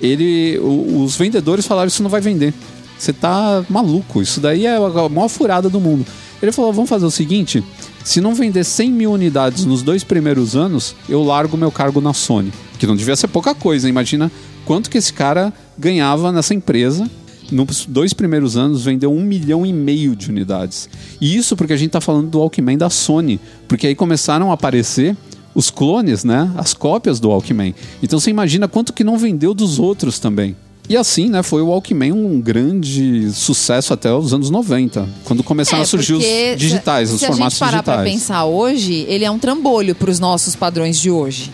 ele, 0.01 0.57
o- 0.59 1.03
os 1.03 1.15
vendedores 1.15 1.65
falaram 1.65 1.88
isso 1.88 2.03
não 2.03 2.09
vai 2.09 2.22
vender. 2.22 2.53
Você 2.97 3.11
tá 3.13 3.63
maluco, 3.70 4.22
isso 4.22 4.39
daí 4.39 4.65
é 4.65 4.76
a 4.76 5.09
maior 5.09 5.30
furada 5.30 5.70
do 5.70 5.80
mundo. 5.80 6.05
Ele 6.41 6.51
falou, 6.51 6.72
vamos 6.72 6.89
fazer 6.89 7.05
o 7.05 7.11
seguinte, 7.11 7.63
se 8.03 8.22
não 8.22 8.34
vender 8.34 8.63
100 8.63 8.91
mil 8.91 9.11
unidades 9.11 9.65
nos 9.65 9.82
dois 9.82 10.03
primeiros 10.03 10.55
anos, 10.55 10.95
eu 11.07 11.24
largo 11.24 11.57
meu 11.57 11.72
cargo 11.72 11.99
na 11.99 12.13
Sony. 12.13 12.51
Que 12.78 12.88
não 12.88 12.95
devia 12.95 13.15
ser 13.15 13.28
pouca 13.28 13.53
coisa, 13.53 13.89
imagina 13.89 14.32
quanto 14.65 14.89
que 14.89 14.97
esse 14.97 15.11
cara 15.11 15.51
ganhava 15.78 16.32
nessa 16.32 16.53
empresa 16.53 17.09
nos 17.51 17.84
dois 17.86 18.13
primeiros 18.13 18.55
anos 18.55 18.84
vendeu 18.84 19.11
um 19.11 19.24
milhão 19.24 19.65
e 19.65 19.74
meio 19.74 20.15
de 20.15 20.30
unidades. 20.30 20.88
E 21.20 21.36
isso 21.36 21.57
porque 21.57 21.74
a 21.74 21.78
gente 21.78 21.89
tá 21.91 21.99
falando 21.99 22.30
do 22.30 22.38
Walkman 22.39 22.78
da 22.78 22.91
Sony. 22.91 23.39
Porque 23.67 23.88
aí 23.88 23.95
começaram 23.95 24.51
a 24.51 24.53
aparecer 24.53 25.17
os 25.60 25.70
clones, 25.70 26.24
né? 26.24 26.49
As 26.55 26.74
cópias 26.74 27.20
do 27.20 27.30
Walkman. 27.30 27.76
Então 28.01 28.18
você 28.18 28.30
imagina 28.30 28.66
quanto 28.66 28.93
que 28.93 29.03
não 29.03 29.18
vendeu 29.18 29.53
dos 29.53 29.78
outros 29.78 30.18
também. 30.18 30.55
E 30.88 30.95
assim, 30.95 31.30
né, 31.30 31.43
foi 31.43 31.62
o 31.62 31.68
Walkman 31.68 32.14
um 32.14 32.41
grande 32.41 33.30
sucesso 33.32 33.93
até 33.93 34.12
os 34.12 34.34
anos 34.34 34.49
90, 34.49 35.07
quando 35.24 35.43
começaram 35.43 35.84
a 35.84 35.86
surgir 35.86 36.14
É, 36.24 36.53
os 36.53 36.60
digitais, 36.60 37.10
se, 37.10 37.16
os 37.16 37.20
se 37.22 37.28
formatos 37.28 37.62
a 37.62 37.66
gente 37.66 37.84
parar 37.84 37.97
digitais. 37.97 38.12
pensar 38.12 38.45
hoje, 38.45 39.05
ele 39.07 39.24
é 39.24 39.30
um 39.30 39.38
trambolho 39.38 39.93
para 39.93 40.10
os 40.10 40.20
nossos 40.20 40.55
padrões 40.55 40.99
de 40.99 41.12
hoje. 41.12 41.51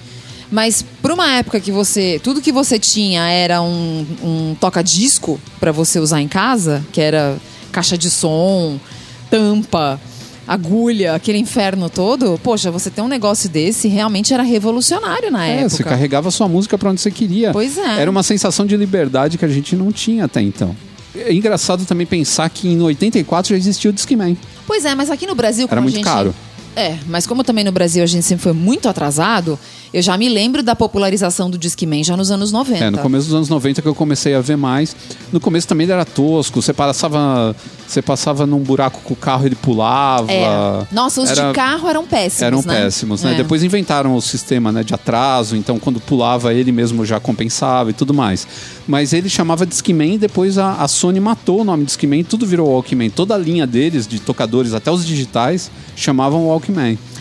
Mas 0.49 0.85
para 1.01 1.13
uma 1.13 1.29
época 1.33 1.59
que 1.59 1.71
você, 1.71 2.21
tudo 2.23 2.39
que 2.41 2.51
você 2.51 2.79
tinha 2.79 3.27
era 3.27 3.61
um, 3.61 4.05
um 4.23 4.55
toca-disco 4.57 5.37
para 5.59 5.71
você 5.71 5.99
usar 5.99 6.21
em 6.21 6.29
casa, 6.29 6.85
que 6.93 7.01
era 7.01 7.35
caixa 7.73 7.97
de 7.97 8.09
som, 8.09 8.79
tampa, 9.29 9.99
agulha, 10.47 11.15
aquele 11.15 11.37
inferno 11.37 11.89
todo. 11.89 12.39
Poxa, 12.43 12.69
você 12.71 12.89
ter 12.89 13.01
um 13.01 13.07
negócio 13.07 13.49
desse 13.49 13.87
realmente 13.87 14.33
era 14.33 14.43
revolucionário 14.43 15.31
na 15.31 15.45
É, 15.47 15.51
época. 15.57 15.69
você 15.69 15.83
carregava 15.83 16.29
sua 16.31 16.47
música 16.47 16.77
pra 16.77 16.89
onde 16.89 17.01
você 17.01 17.11
queria. 17.11 17.51
Pois 17.51 17.77
é. 17.77 18.01
Era 18.01 18.09
uma 18.11 18.23
sensação 18.23 18.65
de 18.65 18.75
liberdade 18.77 19.37
que 19.37 19.45
a 19.45 19.47
gente 19.47 19.75
não 19.75 19.91
tinha 19.91 20.25
até 20.25 20.41
então. 20.41 20.75
É 21.15 21.33
engraçado 21.33 21.85
também 21.85 22.05
pensar 22.05 22.49
que 22.49 22.67
em 22.67 22.81
84 22.81 23.49
já 23.51 23.57
existia 23.57 23.89
o 23.89 23.93
Discman. 23.93 24.37
Pois 24.67 24.83
é, 24.85 24.93
mas 24.95 25.09
aqui 25.09 25.25
no 25.25 25.33
Brasil, 25.35 25.67
como 25.67 25.75
Era 25.75 25.81
muito 25.81 25.95
gente... 25.95 26.03
caro. 26.03 26.35
É, 26.75 26.97
mas 27.07 27.25
como 27.25 27.43
também 27.43 27.63
no 27.63 27.71
Brasil 27.71 28.03
a 28.03 28.07
gente 28.07 28.23
sempre 28.25 28.43
foi 28.43 28.53
muito 28.53 28.89
atrasado, 28.89 29.57
eu 29.93 30.01
já 30.01 30.17
me 30.17 30.27
lembro 30.27 30.61
da 30.61 30.75
popularização 30.75 31.49
do 31.49 31.57
Discman 31.57 32.03
já 32.03 32.17
nos 32.17 32.29
anos 32.29 32.51
90. 32.51 32.83
É, 32.83 32.89
no 32.89 32.97
começo 32.97 33.27
dos 33.27 33.35
anos 33.35 33.49
90 33.49 33.81
que 33.81 33.87
eu 33.87 33.95
comecei 33.95 34.35
a 34.35 34.41
ver 34.41 34.57
mais. 34.57 34.93
No 35.31 35.39
começo 35.39 35.67
também 35.67 35.85
ele 35.85 35.93
era 35.93 36.03
tosco. 36.03 36.61
Você 36.61 36.73
passava, 36.73 37.55
você 37.87 38.01
passava 38.01 38.45
num 38.45 38.59
buraco 38.59 38.99
com 39.05 39.13
o 39.13 39.17
carro 39.17 39.45
ele 39.45 39.55
pulava. 39.55 40.29
É. 40.29 40.85
Nossa, 40.91 41.21
os 41.21 41.29
Era- 41.29 41.47
de 41.47 41.53
carro 41.53 41.87
eram 41.87 42.05
péssimos, 42.05 42.41
Eram 42.41 42.61
né? 42.61 42.81
péssimos, 42.81 43.23
né? 43.23 43.33
É. 43.33 43.37
Depois 43.37 43.63
inventaram 43.63 44.13
o 44.13 44.21
sistema 44.21 44.69
né, 44.69 44.83
de 44.83 44.93
atraso, 44.93 45.55
então 45.55 45.79
quando 45.79 46.01
pulava 46.01 46.53
ele 46.53 46.73
mesmo 46.73 47.05
já 47.05 47.17
compensava 47.17 47.89
e 47.89 47.93
tudo 47.93 48.13
mais. 48.13 48.45
Mas 48.85 49.13
ele 49.13 49.29
chamava 49.29 49.65
Discman 49.65 50.15
e 50.15 50.17
depois 50.17 50.57
a, 50.57 50.73
a 50.73 50.87
Sony 50.89 51.21
matou 51.21 51.61
o 51.61 51.63
nome 51.63 51.85
Discman 51.85 52.23
tudo 52.23 52.45
virou 52.45 52.69
Walkman. 52.69 53.09
Toda 53.09 53.33
a 53.33 53.37
linha 53.37 53.65
deles, 53.65 54.05
de 54.05 54.19
tocadores, 54.19 54.73
até 54.73 54.91
os 54.91 55.05
digitais, 55.05 55.71
chamavam 55.95 56.47
Walkman. 56.47 56.64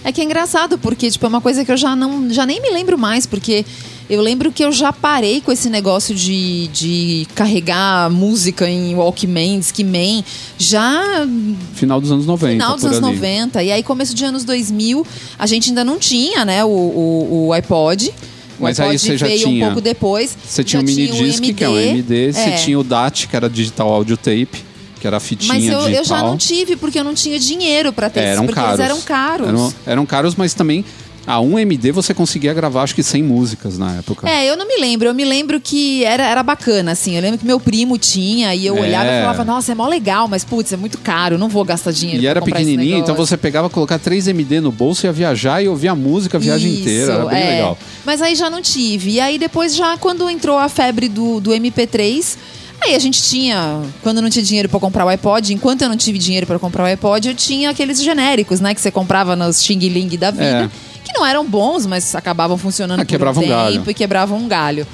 É 0.04 0.12
que 0.12 0.20
é 0.20 0.24
engraçado, 0.24 0.76
porque 0.78 1.10
tipo, 1.10 1.24
é 1.24 1.28
uma 1.28 1.40
coisa 1.40 1.64
que 1.64 1.72
eu 1.72 1.76
já 1.76 1.94
não 1.96 2.30
já 2.32 2.44
nem 2.44 2.60
me 2.60 2.70
lembro 2.70 2.98
mais, 2.98 3.26
porque 3.26 3.64
eu 4.10 4.20
lembro 4.20 4.52
que 4.52 4.62
eu 4.62 4.70
já 4.70 4.92
parei 4.92 5.40
com 5.40 5.50
esse 5.50 5.70
negócio 5.70 6.14
de, 6.14 6.68
de 6.68 7.26
carregar 7.34 8.10
música 8.10 8.68
em 8.68 8.94
Walkman, 8.94 9.58
Discman, 9.60 10.22
já 10.58 11.26
Final 11.74 12.00
dos 12.00 12.12
anos 12.12 12.26
90. 12.26 12.52
final 12.52 12.74
dos 12.76 12.84
anos 12.84 12.98
ali. 12.98 13.14
90. 13.16 13.62
E 13.62 13.72
aí, 13.72 13.82
começo 13.82 14.14
de 14.14 14.24
anos 14.24 14.44
2000, 14.44 15.06
a 15.38 15.46
gente 15.46 15.70
ainda 15.70 15.82
não 15.84 15.98
tinha, 15.98 16.44
né, 16.44 16.62
o, 16.64 16.68
o, 16.68 17.46
o 17.48 17.52
iPod. 17.54 18.12
Mas 18.60 18.78
aí 18.78 18.98
você 18.98 19.16
já 19.18 19.26
veio 19.26 19.40
tinha- 19.40 19.64
um 19.64 19.68
pouco 19.68 19.80
depois. 19.80 20.36
Você 20.46 20.62
tinha 20.62 20.80
o 20.80 20.84
mini 20.84 21.08
disc, 21.08 21.42
que 21.54 21.64
é 21.64 21.68
um 21.68 21.76
MD, 21.78 22.32
você 22.32 22.40
É. 22.40 22.56
tinha 22.56 22.78
o 22.78 22.84
DAT, 22.84 23.26
que 23.26 23.34
era 23.34 23.48
digital 23.50 23.90
audio 23.92 24.16
tape, 24.16 24.63
que 25.04 25.06
era 25.06 25.18
a 25.18 25.20
fitinha 25.20 25.52
Mas 25.52 25.64
eu, 25.66 25.80
digital. 25.80 25.98
eu 25.98 26.04
já 26.04 26.18
não 26.22 26.38
tive, 26.38 26.76
porque 26.76 26.98
eu 26.98 27.04
não 27.04 27.12
tinha 27.12 27.38
dinheiro 27.38 27.92
pra 27.92 28.08
ter 28.08 28.20
É, 28.20 28.24
eram 28.30 28.46
porque 28.46 28.58
caros. 28.58 28.80
eles 28.80 28.90
eram 28.90 29.00
caros. 29.02 29.48
Eram, 29.48 29.74
eram 29.86 30.06
caros, 30.06 30.34
mas 30.34 30.54
também 30.54 30.82
a 31.26 31.36
1MD 31.40 31.92
você 31.92 32.14
conseguia 32.14 32.54
gravar 32.54 32.82
acho 32.82 32.94
que 32.94 33.02
100 33.02 33.22
músicas 33.22 33.76
na 33.78 33.96
época. 33.96 34.26
É, 34.26 34.48
eu 34.48 34.56
não 34.56 34.66
me 34.66 34.78
lembro. 34.78 35.06
Eu 35.06 35.12
me 35.14 35.24
lembro 35.26 35.60
que 35.60 36.02
era, 36.04 36.22
era 36.26 36.42
bacana, 36.42 36.92
assim. 36.92 37.16
Eu 37.16 37.20
lembro 37.22 37.38
que 37.38 37.44
meu 37.44 37.60
primo 37.60 37.98
tinha 37.98 38.54
e 38.54 38.64
eu 38.64 38.78
É. 38.78 38.80
olhava 38.80 39.04
e 39.10 39.20
falava, 39.20 39.44
nossa, 39.44 39.72
é 39.72 39.74
mó 39.74 39.86
legal, 39.86 40.26
mas 40.26 40.42
putz, 40.42 40.72
é 40.72 40.76
muito 40.78 40.96
caro, 40.96 41.36
não 41.36 41.48
vou 41.50 41.64
gastar 41.66 41.92
dinheiro 41.92 42.22
E 42.22 42.26
era 42.26 42.40
pequenininho, 42.40 42.96
então 42.98 43.14
negócio." 43.14 43.26
você 43.26 43.36
pegava, 43.36 43.68
colocar 43.68 43.98
3 43.98 44.28
MD 44.28 44.60
no 44.62 44.72
bolso, 44.72 45.04
ia 45.06 45.12
viajar 45.12 45.62
e 45.62 45.68
ouvia 45.68 45.90
a 45.92 45.94
música 45.94 46.38
a 46.38 46.40
viagem 46.40 46.70
Isso, 46.72 46.80
inteira. 46.80 47.12
Era 47.12 47.24
bem 47.26 47.42
é. 47.42 47.50
legal. 47.50 47.78
Mas 48.06 48.22
aí 48.22 48.34
já 48.34 48.48
não 48.48 48.62
tive. 48.62 49.10
E 49.12 49.20
aí 49.20 49.38
depois, 49.38 49.74
já 49.76 49.98
quando 49.98 50.28
entrou 50.30 50.56
a 50.58 50.68
febre 50.68 51.08
do, 51.10 51.40
do 51.40 51.50
MP3, 51.52 52.36
aí 52.80 52.94
a 52.94 52.98
gente 52.98 53.22
tinha. 53.22 53.82
Quando 54.02 54.20
não 54.20 54.28
tinha 54.30 54.44
dinheiro 54.44 54.68
pra 54.68 54.78
comprar 54.80 55.04
o 55.04 55.08
iPod, 55.08 55.52
enquanto 55.54 55.82
eu 55.82 55.88
não 55.88 55.96
tive 55.96 56.18
dinheiro 56.18 56.46
pra 56.46 56.58
comprar 56.58 56.82
o 56.84 56.86
iPod, 56.86 57.28
eu 57.28 57.34
tinha 57.34 57.70
aqueles 57.70 58.02
genéricos, 58.02 58.60
né? 58.60 58.74
Que 58.74 58.80
você 58.80 58.90
comprava 58.90 59.34
nos 59.36 59.62
Xing 59.62 59.78
Ling 59.78 60.16
da 60.16 60.30
vida. 60.30 60.70
É. 60.70 60.70
Que 61.04 61.12
não 61.18 61.24
eram 61.26 61.44
bons, 61.46 61.86
mas 61.86 62.14
acabavam 62.14 62.56
funcionando 62.58 63.00
Ah, 63.00 63.04
por 63.04 63.08
quebrava 63.10 63.38
um 63.40 63.42
um 63.42 63.46
tempo 63.46 63.56
galho. 63.58 63.84
e 63.90 63.94
quebravam 63.94 64.38
um 64.38 64.48
galho. 64.48 64.86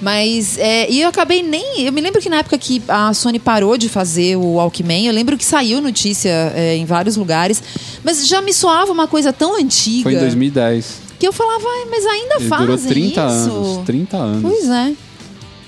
Mas, 0.00 0.56
é, 0.58 0.88
e 0.90 1.00
eu 1.02 1.08
acabei 1.08 1.42
nem. 1.42 1.80
Eu 1.82 1.92
me 1.92 2.00
lembro 2.00 2.20
que 2.20 2.28
na 2.28 2.36
época 2.38 2.56
que 2.56 2.80
a 2.86 3.12
Sony 3.12 3.38
parou 3.40 3.76
de 3.76 3.88
fazer 3.88 4.36
o 4.36 4.54
Walkman, 4.54 5.06
eu 5.06 5.12
lembro 5.12 5.36
que 5.36 5.44
saiu 5.44 5.80
notícia 5.80 6.30
é, 6.54 6.76
em 6.76 6.84
vários 6.84 7.16
lugares, 7.16 7.60
mas 8.04 8.26
já 8.28 8.40
me 8.40 8.52
soava 8.54 8.92
uma 8.92 9.08
coisa 9.08 9.32
tão 9.32 9.56
antiga 9.56 10.04
Foi 10.04 10.14
em 10.14 10.18
2010. 10.18 11.00
que 11.18 11.26
eu 11.26 11.32
falava, 11.32 11.64
"Ai, 11.66 11.88
mas 11.90 12.06
ainda 12.06 12.36
Ele 12.38 12.48
fazem 12.48 12.66
durou 12.66 12.78
30 12.86 13.26
isso? 13.26 13.50
anos. 13.50 13.84
30 13.84 14.16
anos. 14.16 14.42
Pois 14.42 14.68
é. 14.68 14.92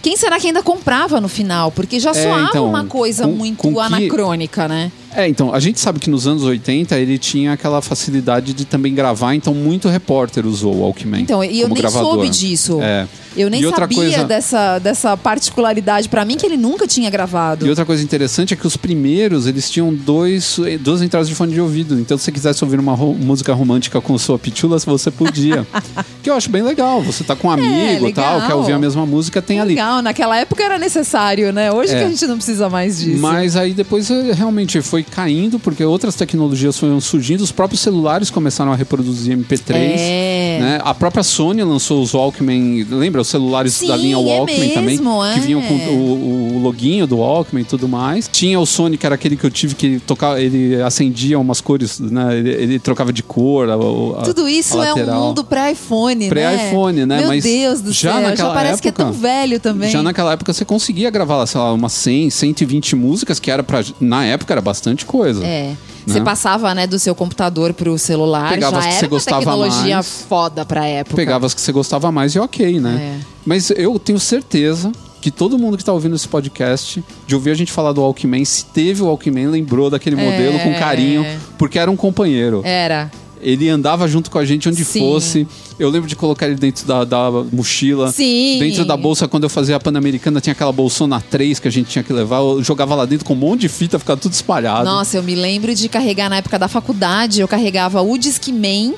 Quem 0.03 0.17
será 0.17 0.41
que 0.41 0.47
ainda 0.47 0.63
comprava 0.63 1.21
no 1.21 1.29
final? 1.29 1.71
Porque 1.71 2.01
já 2.01 2.11
É, 2.11 2.15
soava 2.15 2.49
então, 2.49 2.67
uma 2.69 2.85
coisa 2.85 3.25
com- 3.25 3.31
muito 3.33 3.59
com 3.59 3.75
que- 3.75 3.81
anacrônica, 3.81 4.67
né? 4.67 4.91
É, 5.15 5.29
então, 5.29 5.53
a 5.53 5.59
gente 5.61 5.81
sabe 5.81 5.99
que 5.99 6.09
nos 6.09 6.27
anos 6.27 6.43
80 6.45 6.97
ele 6.99 7.19
tinha 7.19 7.53
aquela 7.53 7.83
facilidade 7.83 8.53
de 8.55 8.65
também 8.65 8.95
gravar, 8.95 9.35
então 9.35 9.53
muito 9.53 9.89
repórter 9.89 10.47
usou 10.47 10.75
o 10.75 10.81
Walkman. 10.83 11.23
Então, 11.23 11.43
e 11.43 11.61
eu 11.61 11.69
nem 11.69 11.77
gravador. 11.77 12.13
soube 12.15 12.29
disso. 12.29 12.79
É. 12.81 13.07
Eu 13.37 13.49
nem 13.49 13.63
sabia 13.71 13.97
coisa- 13.97 14.25
dessa, 14.25 14.79
dessa 14.79 15.17
particularidade 15.17 16.09
pra 16.09 16.25
mim 16.25 16.37
que 16.37 16.45
ele 16.47 16.57
nunca 16.57 16.87
tinha 16.87 17.09
gravado. 17.11 17.67
E 17.67 17.69
outra 17.69 17.85
coisa 17.85 18.03
interessante 18.03 18.55
é 18.55 18.57
que 18.57 18.67
os 18.67 18.77
primeiros, 18.77 19.47
eles 19.47 19.71
tinham 19.71 19.93
dois, 19.95 20.59
duas 20.81 21.03
entradas 21.03 21.29
de 21.29 21.35
fone 21.35 21.53
de 21.53 21.61
ouvido. 21.61 21.99
Então, 21.99 22.17
se 22.19 22.25
você 22.25 22.33
quisesse 22.33 22.65
ouvir 22.65 22.79
uma 22.81 22.95
ro- 22.95 23.15
música 23.15 23.53
romântica 23.55 24.01
com 24.01 24.17
sua 24.19 24.39
pitula, 24.39 24.79
você 24.79 25.11
podia. 25.11 25.67
que 26.23 26.29
eu 26.31 26.35
acho 26.35 26.51
bem 26.51 26.63
legal. 26.63 27.03
Você 27.03 27.23
tá 27.25 27.35
com 27.37 27.49
um 27.49 27.51
amigo 27.51 28.09
e 28.09 28.13
tal, 28.13 28.35
legal. 28.35 28.47
quer 28.49 28.55
ouvir 28.55 28.73
a 28.73 28.79
mesma 28.79 29.07
música, 29.07 29.41
tem 29.41 29.61
ali. 29.61 29.71
Legal, 29.71 30.03
naquela 30.03 30.37
época 30.37 30.63
era 30.63 30.79
necessário, 30.79 31.53
né? 31.53 31.71
Hoje 31.73 31.93
É. 31.95 31.99
que 31.99 32.05
a 32.05 32.09
gente 32.09 32.27
não 32.27 32.37
precisa 32.37 32.69
mais 32.69 32.99
disso. 32.99 33.21
Mas 33.21 33.57
aí 33.57 33.73
depois 33.73 34.11
eh, 34.11 34.33
realmente 34.33 34.81
foi 34.83 35.03
caindo, 35.03 35.59
porque 35.59 35.85
outras 35.85 36.15
tecnologias 36.15 36.79
foram 36.79 37.01
surgindo, 37.01 37.43
os 37.43 37.53
próprios 37.53 37.81
celulares 37.81 38.31
começaram 38.31 38.73
a 38.73 38.77
reproduzir 38.77 39.37
MP3. 39.37 39.75
É. 39.75 40.59
Né? 40.61 40.81
A 40.83 40.93
própria 40.95 41.23
Sony 41.23 41.63
lançou 41.63 42.03
os 42.03 42.13
Walkman, 42.13 42.85
lembra? 42.91 43.20
Os 43.21 43.29
celulares 43.29 43.75
Sim, 43.75 43.89
da 43.89 43.97
linha 43.97 44.15
é 44.15 44.19
Walkman 44.19 44.69
também, 44.71 44.99
mesmo, 44.99 45.21
que 45.33 45.39
é. 45.39 45.43
vinham 45.43 45.63
com 45.63 45.75
o, 45.75 46.57
o 46.57 46.59
loguinho 46.61 47.07
do 47.07 47.19
Walkman 47.19 47.63
e 47.63 47.65
tudo 47.65 47.89
mais. 47.89 48.29
Tinha 48.33 48.59
o 48.59 48.67
Sony, 48.67 48.97
que 48.97 49.07
era 49.07 49.15
aquele 49.15 49.37
que 49.37 49.45
eu 49.45 49.51
tive 49.51 49.75
que 49.75 49.99
tocar, 50.01 50.41
ele 50.41 50.81
acendia 50.83 51.39
umas 51.39 51.61
cores, 51.61 51.99
né? 52.01 52.39
ele, 52.39 52.51
ele 52.51 52.79
trocava 52.79 53.13
de 53.13 53.23
cor. 53.23 53.69
a- 53.69 53.75
a- 53.75 54.23
Tudo 54.25 54.49
isso 54.49 54.83
é 54.83 54.95
um 54.95 55.07
mundo 55.21 55.45
pré-iPhone, 55.45 56.25
né? 56.25 56.29
Pré-iPhone, 56.29 57.07
né? 57.07 57.19
Meu 57.19 57.29
Mas 57.29 57.45
Deus 57.45 57.81
do 57.81 57.93
já 57.93 58.13
céu, 58.13 58.23
já 58.23 58.29
naquela 58.31 58.55
parece 58.55 58.83
que 58.83 58.89
é 58.89 58.93
tão 58.93 59.09
época- 59.09 59.21
velho 59.23 59.61
também. 59.61 59.91
Já 59.91 60.03
naquela 60.03 60.33
época 60.33 60.53
você 60.53 60.65
conseguia 60.65 61.11
gravar, 61.11 61.47
sei 61.47 61.61
lá, 61.61 61.73
umas 61.73 61.93
100, 61.93 62.31
120 62.31 62.97
músicas, 62.97 63.39
que 63.39 63.51
era 63.51 63.63
pra. 63.63 63.85
Na 64.01 64.25
época 64.25 64.53
era 64.55 64.61
bastante 64.61 65.05
coisa. 65.05 65.45
É. 65.45 65.75
Você 66.13 66.19
Né? 66.19 66.25
passava, 66.25 66.75
né, 66.75 66.87
do 66.87 66.99
seu 66.99 67.15
computador 67.15 67.73
pro 67.73 67.99
celular, 67.99 68.51
Pegava 68.51 68.79
as 68.79 68.85
já 68.85 68.91
que 68.91 68.97
era 68.97 69.01
você 69.01 69.05
uma 69.07 69.11
gostava 69.11 69.39
tecnologia 69.41 69.95
mais. 69.97 70.25
foda 70.29 70.65
pra 70.65 70.87
época. 70.87 71.17
Pegava 71.17 71.47
as 71.47 71.55
que 71.55 71.61
você 71.61 71.73
gostava 71.73 72.11
mais 72.13 72.35
e 72.35 72.39
ok, 72.39 72.79
né? 72.81 73.19
É. 73.21 73.27
Mas 73.45 73.71
eu 73.71 73.99
tenho 73.99 74.19
certeza 74.19 74.93
que 75.21 75.31
todo 75.31 75.59
mundo 75.59 75.77
que 75.77 75.85
tá 75.85 75.93
ouvindo 75.93 76.17
esse 76.17 76.27
podcast, 76.27 77.05
de 77.27 77.35
ouvir 77.35 77.51
a 77.51 77.55
gente 77.55 77.71
falar 77.71 77.93
do 77.93 78.01
Walkman, 78.01 78.43
se 78.45 78.65
teve 78.65 79.03
o 79.03 79.07
Walkman, 79.07 79.49
lembrou 79.49 79.91
daquele 79.91 80.17
modelo 80.17 80.59
com 80.61 80.73
carinho, 80.75 81.25
porque 81.59 81.79
era 81.79 81.91
um 81.91 81.97
companheiro. 81.97 82.63
Era. 82.65 83.11
Ele 83.43 83.69
andava 83.69 84.07
junto 84.07 84.31
com 84.31 84.39
a 84.39 84.45
gente 84.45 84.69
onde 84.69 84.85
Sim. 84.85 85.01
fosse. 85.01 85.47
Eu 85.79 85.89
lembro 85.89 86.09
de 86.09 86.15
colocar 86.15 86.47
ele 86.47 86.57
dentro 86.57 86.87
da, 86.87 87.05
da 87.05 87.31
mochila. 87.53 88.13
Sim. 88.13 88.59
Dentro 88.59 88.85
da 88.85 88.97
bolsa, 88.97 89.27
quando 89.27 89.45
eu 89.45 89.51
fazia 89.51 89.77
a 89.77 89.81
Pan-Americana, 89.81 90.41
tinha 90.41 90.53
aquela 90.53 90.73
bolsona 90.73 91.21
3 91.21 91.59
que 91.59 91.69
a 91.69 91.71
gente 91.71 91.89
tinha 91.89 92.03
que 92.03 92.13
levar. 92.13 92.39
Eu 92.39 92.63
jogava 92.63 92.95
lá 92.95 93.05
dentro 93.05 93.25
com 93.25 93.33
um 93.33 93.37
monte 93.37 93.61
de 93.61 93.69
fita, 93.69 93.99
ficava 93.99 94.21
tudo 94.21 94.33
espalhado. 94.33 94.85
Nossa, 94.85 95.17
eu 95.17 95.23
me 95.23 95.35
lembro 95.35 95.75
de 95.75 95.89
carregar 95.89 96.29
na 96.29 96.37
época 96.37 96.59
da 96.59 96.69
faculdade, 96.69 97.41
eu 97.41 97.49
carregava 97.49 98.03
o 98.03 98.19
Discman, 98.19 98.95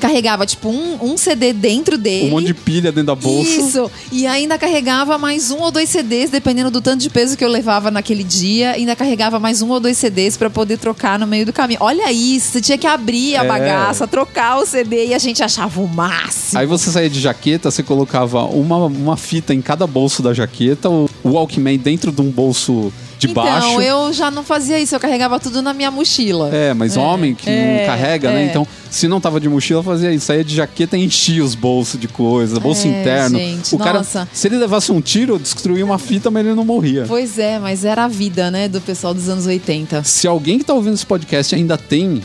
carregava 0.00 0.46
tipo 0.46 0.68
um, 0.68 0.98
um 1.02 1.16
CD 1.16 1.52
dentro 1.52 1.98
dele. 1.98 2.28
Um 2.28 2.30
monte 2.30 2.46
de 2.46 2.54
pilha 2.54 2.90
dentro 2.92 3.06
da 3.08 3.14
bolsa. 3.14 3.50
Isso. 3.50 3.90
E 4.12 4.26
ainda 4.26 4.56
carregava 4.58 5.18
mais 5.18 5.50
um 5.50 5.58
ou 5.58 5.70
dois 5.70 5.88
CDs, 5.88 6.30
dependendo 6.30 6.70
do 6.70 6.80
tanto 6.80 7.00
de 7.02 7.10
peso 7.10 7.36
que 7.36 7.44
eu 7.44 7.48
levava 7.48 7.90
naquele 7.90 8.24
dia. 8.24 8.72
Ainda 8.72 8.94
carregava 8.96 9.38
mais 9.38 9.62
um 9.62 9.68
ou 9.70 9.80
dois 9.80 9.98
CDs 9.98 10.36
pra 10.36 10.48
poder 10.48 10.78
trocar 10.78 11.18
no 11.18 11.26
meio 11.26 11.44
do 11.44 11.52
caminho. 11.52 11.80
Olha 11.82 12.10
isso, 12.12 12.52
você 12.52 12.60
tinha 12.60 12.78
que 12.78 12.86
abrir 12.86 13.36
a 13.36 13.44
É. 13.44 13.48
bagaça, 13.48 14.06
trocar 14.06 14.58
o 14.58 14.66
CD 14.66 15.06
e 15.08 15.14
a 15.14 15.18
gente 15.18 15.42
achava 15.42 15.80
o 15.80 15.88
máximo. 15.88 16.58
Aí 16.58 16.66
você 16.66 16.90
saía 16.90 17.10
de 17.10 17.20
jaqueta, 17.20 17.70
você 17.70 17.82
colocava 17.82 18.44
uma, 18.44 18.76
uma 18.86 19.16
fita 19.16 19.52
em 19.54 19.60
cada 19.60 19.86
bolso 19.86 20.22
da 20.22 20.32
jaqueta, 20.32 20.88
o, 20.88 21.08
o 21.22 21.30
Walkman 21.30 21.76
dentro 21.78 22.12
de 22.12 22.20
um 22.20 22.30
bolso 22.30 22.92
de 23.18 23.30
então, 23.30 23.42
baixo. 23.42 23.80
eu 23.80 24.12
já 24.12 24.30
não 24.30 24.44
fazia 24.44 24.78
isso, 24.78 24.94
eu 24.94 25.00
carregava 25.00 25.40
tudo 25.40 25.60
na 25.60 25.74
minha 25.74 25.90
mochila. 25.90 26.50
É, 26.54 26.72
mas 26.72 26.96
homem 26.96 27.34
que 27.34 27.50
é, 27.50 27.80
não 27.80 27.86
carrega, 27.86 28.30
né? 28.30 28.44
é. 28.44 28.46
Então, 28.46 28.66
se 28.90 29.08
não 29.08 29.20
tava 29.20 29.40
de 29.40 29.48
mochila, 29.48 29.82
fazia 29.82 30.12
isso. 30.12 30.26
Saía 30.26 30.44
de 30.44 30.54
jaqueta 30.54 30.96
e 30.96 31.04
enchia 31.04 31.42
os 31.44 31.54
bolsos 31.54 31.98
de 32.00 32.06
coisa, 32.08 32.58
bolso 32.60 32.86
É, 32.86 32.90
interno. 33.00 33.38
gente, 33.38 33.74
o 33.74 33.78
cara, 33.78 33.98
nossa. 33.98 34.28
se 34.32 34.46
ele 34.48 34.56
levasse 34.56 34.92
um 34.92 35.00
tiro, 35.00 35.38
destruía 35.38 35.84
uma 35.84 35.98
fita, 35.98 36.30
mas 36.30 36.44
ele 36.46 36.54
não 36.54 36.64
morria. 36.64 37.04
Pois 37.08 37.38
é, 37.38 37.58
mas 37.58 37.84
era 37.84 38.04
a 38.04 38.08
vida, 38.08 38.50
né, 38.50 38.68
do 38.68 38.80
pessoal 38.80 39.12
dos 39.12 39.28
anos 39.28 39.46
80. 39.46 40.04
Se 40.04 40.26
alguém 40.26 40.58
que 40.58 40.64
tá 40.64 40.74
ouvindo 40.74 40.94
esse 40.94 41.06
podcast 41.06 41.54
ainda 41.54 41.76
tem, 41.76 42.22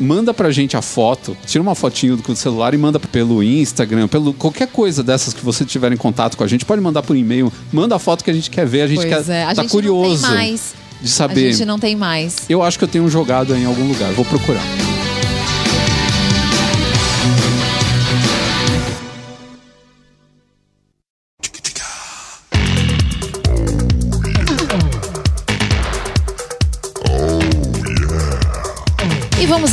manda 0.00 0.34
pra 0.34 0.50
gente 0.50 0.76
a 0.76 0.82
foto, 0.82 1.36
tira 1.46 1.62
uma 1.62 1.74
fotinho 1.74 2.16
do 2.16 2.36
celular 2.36 2.74
e 2.74 2.78
manda 2.78 2.98
pelo 2.98 3.42
Instagram, 3.42 4.08
pelo 4.08 4.32
qualquer 4.32 4.68
coisa 4.68 5.02
dessas 5.02 5.32
que 5.34 5.44
você 5.44 5.64
tiver 5.64 5.92
em 5.92 5.96
contato 5.96 6.36
com 6.36 6.44
a 6.44 6.46
gente, 6.46 6.64
pode 6.64 6.80
mandar 6.80 7.02
por 7.02 7.16
e-mail, 7.16 7.52
manda 7.72 7.94
a 7.94 7.98
foto 7.98 8.24
que 8.24 8.30
a 8.30 8.34
gente 8.34 8.50
quer 8.50 8.66
ver, 8.66 8.82
a 8.82 8.86
gente 8.86 9.06
Pois 9.06 9.26
quer 9.26 9.32
é, 9.32 9.44
a 9.44 9.54
tá 9.54 9.62
gente 9.62 9.70
curioso 9.70 10.22
não 10.22 10.28
tem 10.28 10.36
mais. 10.38 10.74
de 11.00 11.06
A 11.08 11.10
saber. 11.10 11.52
gente 11.52 11.64
não 11.64 11.78
tem 11.78 11.96
mais. 11.96 12.36
Eu 12.48 12.62
acho 12.62 12.78
que 12.78 12.84
eu 12.84 12.88
tenho 12.88 13.08
jogado 13.08 13.54
em 13.54 13.64
algum 13.64 13.86
lugar, 13.88 14.12
vou 14.12 14.24
procurar. 14.24 14.62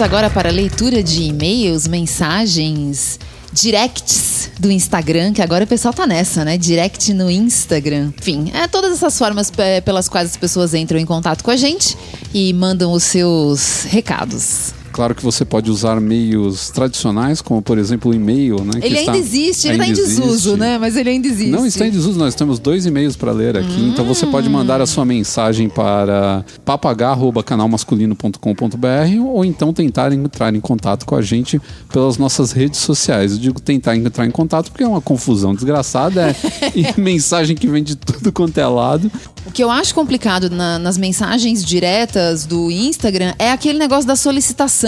Agora 0.03 0.29
para 0.29 0.49
a 0.49 0.51
leitura 0.51 1.03
de 1.03 1.23
e-mails, 1.23 1.87
mensagens, 1.87 3.19
directs 3.53 4.49
do 4.59 4.71
Instagram, 4.71 5.31
que 5.31 5.41
agora 5.41 5.63
o 5.63 5.67
pessoal 5.67 5.93
tá 5.93 6.07
nessa, 6.07 6.43
né? 6.43 6.57
Direct 6.57 7.13
no 7.13 7.29
Instagram. 7.29 8.11
Enfim, 8.17 8.51
é 8.53 8.67
todas 8.67 8.93
essas 8.93 9.17
formas 9.17 9.51
pelas 9.85 10.09
quais 10.09 10.31
as 10.31 10.37
pessoas 10.37 10.73
entram 10.73 10.99
em 10.99 11.05
contato 11.05 11.43
com 11.43 11.51
a 11.51 11.55
gente 11.55 11.97
e 12.33 12.51
mandam 12.53 12.91
os 12.91 13.03
seus 13.03 13.83
recados. 13.83 14.73
Claro 14.91 15.15
que 15.15 15.23
você 15.23 15.45
pode 15.45 15.71
usar 15.71 15.99
meios 16.01 16.69
tradicionais, 16.69 17.41
como 17.41 17.61
por 17.61 17.77
exemplo 17.77 18.11
o 18.11 18.13
e-mail, 18.13 18.61
né? 18.63 18.71
Ele 18.81 18.97
ainda 18.99 19.11
está- 19.11 19.17
existe, 19.17 19.67
ele 19.67 19.73
ainda 19.81 19.85
tá 19.85 19.89
em 19.89 19.93
desuso, 19.93 20.31
existe. 20.49 20.55
né? 20.59 20.77
Mas 20.77 20.95
ele 20.97 21.09
ainda 21.09 21.27
existe. 21.27 21.51
Não 21.51 21.65
está 21.65 21.87
em 21.87 21.91
desuso, 21.91 22.19
nós 22.19 22.35
temos 22.35 22.59
dois 22.59 22.85
e-mails 22.85 23.15
para 23.15 23.31
ler 23.31 23.57
aqui, 23.57 23.81
então 23.91 24.03
você 24.05 24.25
pode 24.27 24.49
mandar 24.49 24.81
a 24.81 24.85
sua 24.85 25.05
mensagem 25.05 25.69
para 25.69 26.43
papagar.canalmasculino.com.br 26.65 29.25
ou 29.25 29.45
então 29.45 29.73
tentar 29.73 30.11
entrar 30.11 30.53
em 30.53 30.59
contato 30.59 31.05
com 31.05 31.15
a 31.15 31.21
gente 31.21 31.61
pelas 31.91 32.17
nossas 32.17 32.51
redes 32.51 32.79
sociais. 32.79 33.31
Eu 33.33 33.37
digo 33.39 33.59
tentar 33.61 33.95
entrar 33.95 34.25
em 34.25 34.31
contato 34.31 34.71
porque 34.71 34.83
é 34.83 34.87
uma 34.87 35.01
confusão 35.01 35.53
desgraçada, 35.55 36.29
é 36.29 36.35
e 36.75 36.99
mensagem 36.99 37.55
que 37.55 37.67
vem 37.67 37.83
de 37.83 37.95
tudo 37.95 38.31
quanto 38.31 38.57
é 38.57 38.65
lado. 38.67 39.11
O 39.45 39.51
que 39.51 39.63
eu 39.63 39.71
acho 39.71 39.95
complicado 39.95 40.49
na- 40.49 40.77
nas 40.77 40.97
mensagens 40.97 41.63
diretas 41.65 42.45
do 42.45 42.69
Instagram 42.69 43.33
é 43.39 43.51
aquele 43.51 43.79
negócio 43.79 44.07
da 44.07 44.15
solicitação. 44.15 44.80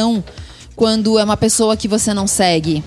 Quando 0.76 1.20
é 1.20 1.24
uma 1.24 1.38
pessoa 1.38 1.78
que 1.78 1.88
você 1.88 2.14
não 2.14 2.26
segue. 2.26 2.84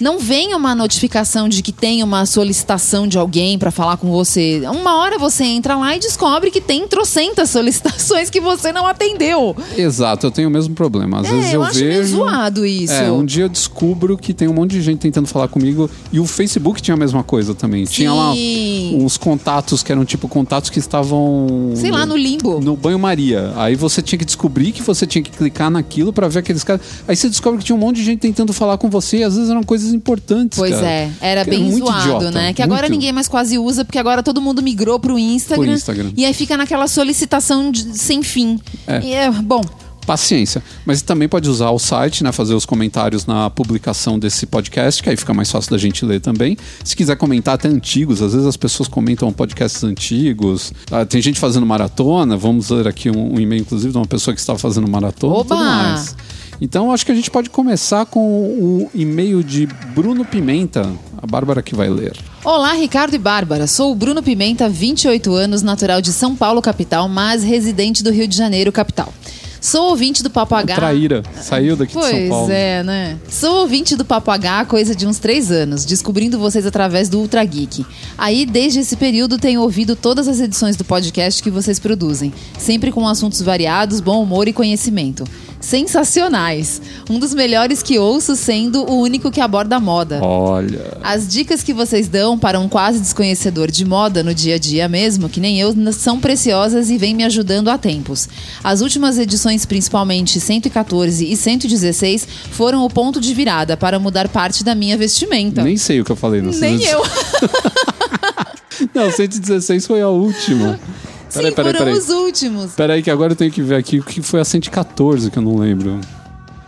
Não 0.00 0.18
vem 0.18 0.54
uma 0.54 0.74
notificação 0.74 1.48
de 1.48 1.62
que 1.62 1.72
tem 1.72 2.02
uma 2.02 2.24
solicitação 2.24 3.06
de 3.06 3.18
alguém 3.18 3.58
pra 3.58 3.70
falar 3.70 3.96
com 3.98 4.10
você. 4.10 4.62
Uma 4.64 4.96
hora 4.96 5.18
você 5.18 5.44
entra 5.44 5.76
lá 5.76 5.94
e 5.94 5.98
descobre 6.00 6.50
que 6.50 6.60
tem 6.60 6.88
trocentas 6.88 7.50
solicitações 7.50 8.30
que 8.30 8.40
você 8.40 8.72
não 8.72 8.86
atendeu. 8.86 9.54
Exato, 9.76 10.26
eu 10.26 10.30
tenho 10.30 10.48
o 10.48 10.50
mesmo 10.50 10.74
problema. 10.74 11.20
Às 11.20 11.28
vezes 11.28 11.46
é, 11.46 11.48
eu, 11.50 11.60
eu, 11.60 11.62
acho 11.64 11.78
meio 11.80 11.92
vejo. 12.02 12.16
zoado 12.16 12.66
isso. 12.66 12.92
É, 12.94 13.12
um 13.12 13.24
dia 13.24 13.44
eu 13.44 13.48
descubro 13.48 14.16
que 14.16 14.32
tem 14.32 14.48
um 14.48 14.54
monte 14.54 14.72
de 14.72 14.82
gente 14.82 15.00
tentando 15.00 15.28
falar 15.28 15.48
comigo 15.48 15.90
e 16.12 16.18
o 16.18 16.26
Facebook 16.26 16.80
tinha 16.80 16.94
a 16.94 16.98
mesma 16.98 17.22
coisa 17.22 17.54
também. 17.54 17.84
Tinha 17.84 18.12
lá 18.12 18.32
Sim. 18.32 18.98
uns 19.02 19.18
contatos 19.18 19.82
que 19.82 19.92
eram 19.92 20.04
tipo 20.04 20.28
contatos 20.28 20.70
que 20.70 20.78
estavam 20.78 21.72
Sei 21.74 21.90
lá, 21.90 22.06
no 22.06 22.16
limbo. 22.16 22.60
no 22.60 22.76
banho-maria. 22.76 23.52
Aí 23.56 23.74
você 23.74 24.00
tinha 24.00 24.18
que 24.18 24.24
descobrir 24.24 24.72
que 24.72 24.82
você 24.82 25.06
tinha 25.06 25.22
que 25.22 25.30
clicar 25.30 25.70
naquilo 25.70 26.12
pra 26.12 26.26
ver 26.28 26.38
aqueles 26.38 26.64
caras. 26.64 26.80
Aí 27.06 27.14
você 27.14 27.28
descobre 27.28 27.58
que 27.58 27.64
tinha 27.64 27.76
um 27.76 27.78
monte 27.78 27.96
de 27.96 28.04
gente 28.04 28.20
tentando 28.20 28.52
falar 28.52 28.78
com 28.78 28.88
você 28.88 29.18
e 29.18 29.24
às 29.24 29.36
vezes 29.36 29.50
eram 29.50 29.62
coisas 29.62 29.89
importantes. 29.90 30.58
Pois 30.58 30.74
cara. 30.74 30.86
é, 30.86 31.10
era 31.20 31.44
Que 31.44 31.50
bem 31.50 31.64
muito 31.64 31.86
zoado, 31.86 32.00
idiota, 32.00 32.30
né? 32.30 32.52
Que 32.52 32.62
agora 32.62 32.82
muito. 32.82 32.92
ninguém 32.92 33.12
mais 33.12 33.28
quase 33.28 33.58
usa, 33.58 33.84
porque 33.84 33.98
agora 33.98 34.22
todo 34.22 34.40
mundo 34.40 34.62
migrou 34.62 34.98
pro 34.98 35.18
Instagram. 35.18 35.64
Pro 35.64 35.72
Instagram. 35.74 36.12
E 36.16 36.24
aí 36.24 36.32
fica 36.34 36.56
naquela 36.56 36.86
solicitação 36.86 37.70
de- 37.70 37.98
sem 37.98 38.22
fim. 38.22 38.58
É. 38.86 39.00
E 39.02 39.12
é, 39.12 39.30
bom, 39.30 39.62
Paciência. 40.06 40.62
Mas 40.84 41.02
também 41.02 41.28
pode 41.28 41.48
usar 41.48 41.70
o 41.70 41.78
site, 41.78 42.24
né? 42.24 42.32
Fazer 42.32 42.54
os 42.54 42.64
comentários 42.66 43.26
na 43.26 43.48
publicação 43.50 44.18
desse 44.18 44.44
podcast, 44.46 45.00
que 45.02 45.08
aí 45.10 45.16
fica 45.16 45.32
mais 45.32 45.48
fácil 45.50 45.70
da 45.70 45.78
gente 45.78 46.04
ler 46.04 46.20
também. 46.20 46.56
Se 46.82 46.96
quiser 46.96 47.16
comentar 47.16 47.54
até 47.54 47.68
antigos, 47.68 48.20
às 48.20 48.32
vezes 48.32 48.46
as 48.48 48.56
pessoas 48.56 48.88
comentam 48.88 49.30
podcasts 49.32 49.84
antigos. 49.84 50.72
Ah, 50.90 51.04
tem 51.04 51.20
gente 51.22 51.38
fazendo 51.38 51.64
maratona. 51.66 52.36
Vamos 52.36 52.70
ler 52.70 52.88
aqui 52.88 53.08
um, 53.10 53.34
um 53.34 53.38
e-mail, 53.40 53.60
inclusive, 53.60 53.92
de 53.92 53.98
uma 53.98 54.06
pessoa 54.06 54.34
que 54.34 54.40
estava 54.40 54.58
fazendo 54.58 54.88
maratona 54.90 55.34
Oba! 55.34 55.54
tudo 55.54 55.64
mais. 55.64 56.16
Então 56.60 56.92
acho 56.92 57.06
que 57.06 57.12
a 57.12 57.14
gente 57.14 57.30
pode 57.30 57.48
começar 57.48 58.04
com 58.04 58.20
o 58.20 58.90
e-mail 58.94 59.42
de 59.42 59.66
Bruno 59.94 60.24
Pimenta, 60.26 60.92
a 61.16 61.26
Bárbara 61.26 61.62
que 61.62 61.74
vai 61.74 61.88
ler. 61.88 62.14
Olá, 62.44 62.74
Ricardo 62.74 63.14
e 63.14 63.18
Bárbara. 63.18 63.66
Sou 63.66 63.92
o 63.92 63.94
Bruno 63.94 64.22
Pimenta, 64.22 64.68
28 64.68 65.32
anos, 65.32 65.62
natural 65.62 66.02
de 66.02 66.12
São 66.12 66.36
Paulo, 66.36 66.60
capital, 66.60 67.08
mas 67.08 67.42
residente 67.42 68.02
do 68.02 68.10
Rio 68.10 68.28
de 68.28 68.36
Janeiro, 68.36 68.70
capital. 68.70 69.12
Sou 69.60 69.90
ouvinte 69.90 70.22
do 70.22 70.30
Papo 70.30 70.54
H. 70.54 70.74
Traíra, 70.74 71.22
saiu 71.38 71.76
daqui 71.76 71.94
de 71.94 72.00
São 72.00 72.10
Pois 72.10 72.28
Paulo. 72.30 72.50
é, 72.50 72.82
né? 72.82 73.18
Sou 73.28 73.60
ouvinte 73.60 73.94
do 73.94 74.06
Papo 74.06 74.30
H 74.30 74.60
há 74.60 74.64
coisa 74.64 74.94
de 74.94 75.06
uns 75.06 75.18
três 75.18 75.52
anos, 75.52 75.84
descobrindo 75.84 76.38
vocês 76.38 76.64
através 76.64 77.10
do 77.10 77.18
Ultra 77.18 77.44
Geek. 77.44 77.84
Aí, 78.16 78.46
desde 78.46 78.80
esse 78.80 78.96
período, 78.96 79.36
tenho 79.36 79.60
ouvido 79.60 79.94
todas 79.94 80.28
as 80.28 80.40
edições 80.40 80.76
do 80.76 80.84
podcast 80.84 81.42
que 81.42 81.50
vocês 81.50 81.78
produzem, 81.78 82.32
sempre 82.58 82.90
com 82.90 83.06
assuntos 83.06 83.42
variados, 83.42 84.00
bom 84.00 84.22
humor 84.22 84.48
e 84.48 84.52
conhecimento. 84.54 85.24
Sensacionais! 85.60 86.80
Um 87.08 87.18
dos 87.18 87.34
melhores 87.34 87.82
que 87.82 87.98
ouço, 87.98 88.34
sendo 88.34 88.82
o 88.90 88.98
único 89.00 89.30
que 89.30 89.40
aborda 89.40 89.78
moda. 89.78 90.20
Olha. 90.22 90.98
As 91.02 91.28
dicas 91.28 91.62
que 91.62 91.74
vocês 91.74 92.08
dão 92.08 92.38
para 92.38 92.58
um 92.58 92.68
quase 92.68 92.98
desconhecedor 92.98 93.70
de 93.70 93.84
moda 93.84 94.22
no 94.22 94.34
dia 94.34 94.54
a 94.54 94.58
dia 94.58 94.88
mesmo, 94.88 95.28
que 95.28 95.38
nem 95.38 95.60
eu, 95.60 95.74
são 95.92 96.18
preciosas 96.18 96.88
e 96.88 96.96
vêm 96.96 97.14
me 97.14 97.24
ajudando 97.24 97.68
há 97.68 97.76
tempos. 97.76 98.28
As 98.64 98.80
últimas 98.80 99.18
edições, 99.18 99.66
principalmente 99.66 100.40
114 100.40 101.30
e 101.30 101.36
116, 101.36 102.26
foram 102.50 102.84
o 102.84 102.90
ponto 102.90 103.20
de 103.20 103.34
virada 103.34 103.76
para 103.76 103.98
mudar 103.98 104.28
parte 104.28 104.64
da 104.64 104.74
minha 104.74 104.96
vestimenta. 104.96 105.62
Nem 105.62 105.76
sei 105.76 106.00
o 106.00 106.04
que 106.04 106.12
eu 106.12 106.16
falei 106.16 106.40
nessa 106.40 106.60
Nem 106.60 106.82
eu. 106.84 107.02
Não, 108.94 109.10
116 109.10 109.86
foi 109.86 110.00
a 110.00 110.08
última. 110.08 110.80
Sim, 111.30 111.50
foram 111.52 111.92
os 111.92 112.08
últimos. 112.08 112.72
Peraí, 112.72 113.02
que 113.02 113.10
agora 113.10 113.32
eu 113.32 113.36
tenho 113.36 113.50
que 113.50 113.62
ver 113.62 113.76
aqui 113.76 114.00
o 114.00 114.02
que 114.02 114.20
foi 114.20 114.40
a 114.40 114.44
114, 114.44 115.30
que 115.30 115.38
eu 115.38 115.42
não 115.42 115.56
lembro. 115.56 116.00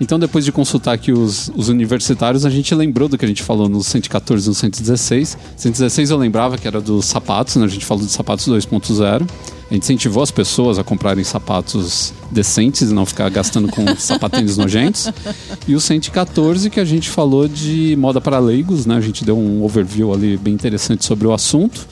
Então, 0.03 0.19
depois 0.19 0.45
de 0.45 0.51
consultar 0.51 0.95
aqui 0.95 1.13
os, 1.13 1.49
os 1.55 1.69
universitários, 1.69 2.45
a 2.45 2.51
gente 2.51 2.75
lembrou 2.75 3.09
do 3.09 3.17
que 3.17 3.25
a 3.25 3.29
gente 3.29 3.41
falou 3.41 3.69
no 3.69 3.85
114 3.85 4.47
e 4.47 4.49
no 4.49 4.55
116. 4.55 5.39
116 5.57 6.11
eu 6.11 6.17
lembrava 6.17 6.59
que 6.59 6.67
era 6.67 6.81
dos 6.81 7.05
sapatos, 7.05 7.55
né? 7.55 7.65
A 7.65 7.69
gente 7.69 7.87
falou 7.87 8.05
de 8.05 8.11
sapatos 8.11 8.49
2.0. 8.49 9.23
A 9.71 9.75
gente 9.75 9.85
incentivou 9.85 10.21
as 10.21 10.33
pessoas 10.33 10.77
a 10.77 10.83
comprarem 10.83 11.23
sapatos 11.23 12.13
decentes 12.33 12.91
e 12.91 12.93
não 12.93 13.07
ficar 13.07 13.31
gastando 13.31 13.69
com 13.69 13.87
sapatênis 13.97 14.57
nojentos. 14.57 15.09
E 15.69 15.75
o 15.77 15.81
114 15.81 16.69
que 16.69 16.81
a 16.81 16.85
gente 16.85 17.09
falou 17.09 17.47
de 17.47 17.95
moda 17.97 18.21
para 18.21 18.41
leigos, 18.41 18.87
né? 18.87 18.97
A 18.97 19.01
gente 19.01 19.25
deu 19.25 19.39
um 19.39 19.63
overview 19.63 20.13
ali 20.13 20.37
bem 20.37 20.53
interessante 20.53 21.05
sobre 21.05 21.29
o 21.29 21.33
assunto. 21.33 21.87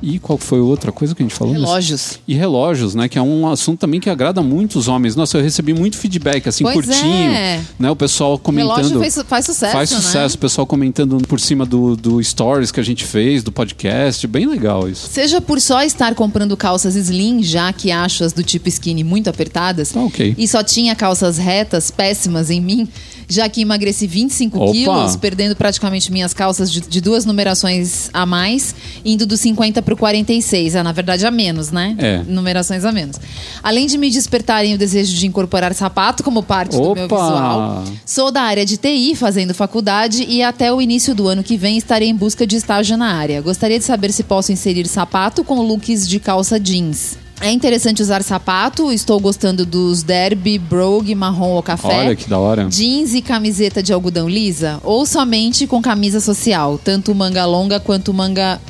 E 0.00 0.18
qual 0.18 0.38
foi 0.38 0.60
outra 0.60 0.92
coisa 0.92 1.14
que 1.14 1.22
a 1.22 1.26
gente 1.26 1.34
falou? 1.34 1.52
Relógios. 1.54 2.20
E 2.26 2.34
relógios, 2.34 2.94
né? 2.94 3.08
Que 3.08 3.18
é 3.18 3.22
um 3.22 3.48
assunto 3.48 3.80
também 3.80 3.98
que 4.00 4.08
agrada 4.08 4.42
muitos 4.42 4.86
homens. 4.88 5.16
Nossa, 5.16 5.38
eu 5.38 5.42
recebi 5.42 5.72
muito 5.74 5.96
feedback, 5.96 6.48
assim, 6.48 6.62
Pois 6.64 6.74
curtinho. 6.76 7.30
é. 7.32 7.60
Né? 7.78 7.90
O 7.90 7.96
pessoal 7.96 8.38
comentando. 8.38 8.76
Relógio 8.76 8.98
faz, 9.00 9.14
faz 9.26 9.44
sucesso, 9.46 9.72
Faz 9.72 9.90
né? 9.90 9.96
sucesso, 9.96 10.36
o 10.36 10.38
pessoal 10.38 10.66
comentando 10.66 11.18
por 11.26 11.40
cima 11.40 11.66
do, 11.66 11.96
do 11.96 12.22
stories 12.22 12.70
que 12.70 12.78
a 12.80 12.82
gente 12.82 13.04
fez, 13.04 13.42
do 13.42 13.50
podcast. 13.50 14.26
Bem 14.26 14.46
legal 14.46 14.88
isso. 14.88 15.08
Seja 15.10 15.40
por 15.40 15.60
só 15.60 15.82
estar 15.82 16.14
comprando 16.14 16.56
calças 16.56 16.94
slim, 16.94 17.42
já 17.42 17.72
que 17.72 17.90
acho 17.90 18.22
as 18.24 18.32
do 18.32 18.42
tipo 18.42 18.68
skinny 18.68 19.02
muito 19.02 19.28
apertadas, 19.28 19.90
Tá 19.90 20.00
ok. 20.00 20.34
e 20.38 20.46
só 20.46 20.62
tinha 20.62 20.94
calças 20.94 21.38
retas, 21.38 21.90
péssimas 21.90 22.50
em 22.50 22.60
mim, 22.60 22.88
já 23.28 23.48
que 23.48 23.60
emagreci 23.60 24.06
25 24.06 24.58
Opa! 24.58 24.72
quilos, 24.72 25.16
perdendo 25.16 25.54
praticamente 25.54 26.10
minhas 26.10 26.32
calças 26.32 26.72
de, 26.72 26.80
de 26.80 27.00
duas 27.00 27.24
numerações 27.24 28.08
a 28.12 28.24
mais, 28.24 28.74
indo 29.04 29.26
do 29.26 29.36
50 29.36 29.82
para 29.82 29.94
o 29.94 29.96
46. 29.96 30.76
Ah, 30.76 30.82
na 30.82 30.92
verdade, 30.92 31.26
a 31.26 31.30
menos, 31.30 31.70
né? 31.70 31.94
É. 31.98 32.22
Numerações 32.26 32.84
a 32.84 32.92
menos. 32.92 33.16
Além 33.62 33.86
de 33.86 33.98
me 33.98 34.10
despertarem 34.10 34.74
o 34.74 34.78
desejo 34.78 35.14
de 35.14 35.26
incorporar 35.26 35.74
sapato 35.74 36.22
como 36.24 36.42
parte 36.42 36.72
do 36.72 36.94
meu 36.94 37.04
Opa! 37.04 37.16
visual, 37.16 37.84
sou 38.06 38.30
da 38.30 38.42
área 38.42 38.64
de 38.64 38.76
TI, 38.76 39.14
fazendo 39.14 39.52
faculdade, 39.52 40.24
e 40.28 40.42
até 40.42 40.72
o 40.72 40.80
início 40.80 41.14
do 41.14 41.28
ano 41.28 41.42
que 41.42 41.56
vem 41.56 41.76
estarei 41.76 42.08
em 42.08 42.16
busca 42.16 42.46
de 42.46 42.56
estágio 42.56 42.96
na 42.96 43.12
área. 43.12 43.42
Gostaria 43.42 43.78
de 43.78 43.84
saber 43.84 44.12
se 44.12 44.22
posso 44.22 44.52
inserir 44.52 44.88
sapato 44.88 45.44
com 45.44 45.60
looks 45.60 46.08
de 46.08 46.18
calça 46.18 46.58
jeans. 46.58 47.27
É 47.40 47.52
interessante 47.52 48.02
usar 48.02 48.22
sapato, 48.24 48.90
estou 48.92 49.20
gostando 49.20 49.64
dos 49.64 50.02
derby, 50.02 50.58
brogue, 50.58 51.14
marrom 51.14 51.50
ou 51.50 51.62
café. 51.62 51.86
Olha 52.06 52.16
que 52.16 52.28
da 52.28 52.36
hora. 52.38 52.64
Jeans 52.68 53.14
e 53.14 53.22
camiseta 53.22 53.80
de 53.80 53.92
algodão 53.92 54.28
lisa? 54.28 54.80
Ou 54.82 55.06
somente 55.06 55.64
com 55.66 55.80
camisa 55.80 56.18
social, 56.18 56.78
tanto 56.82 57.14
manga 57.14 57.44
longa 57.46 57.78
quanto 57.78 58.12
manga. 58.12 58.60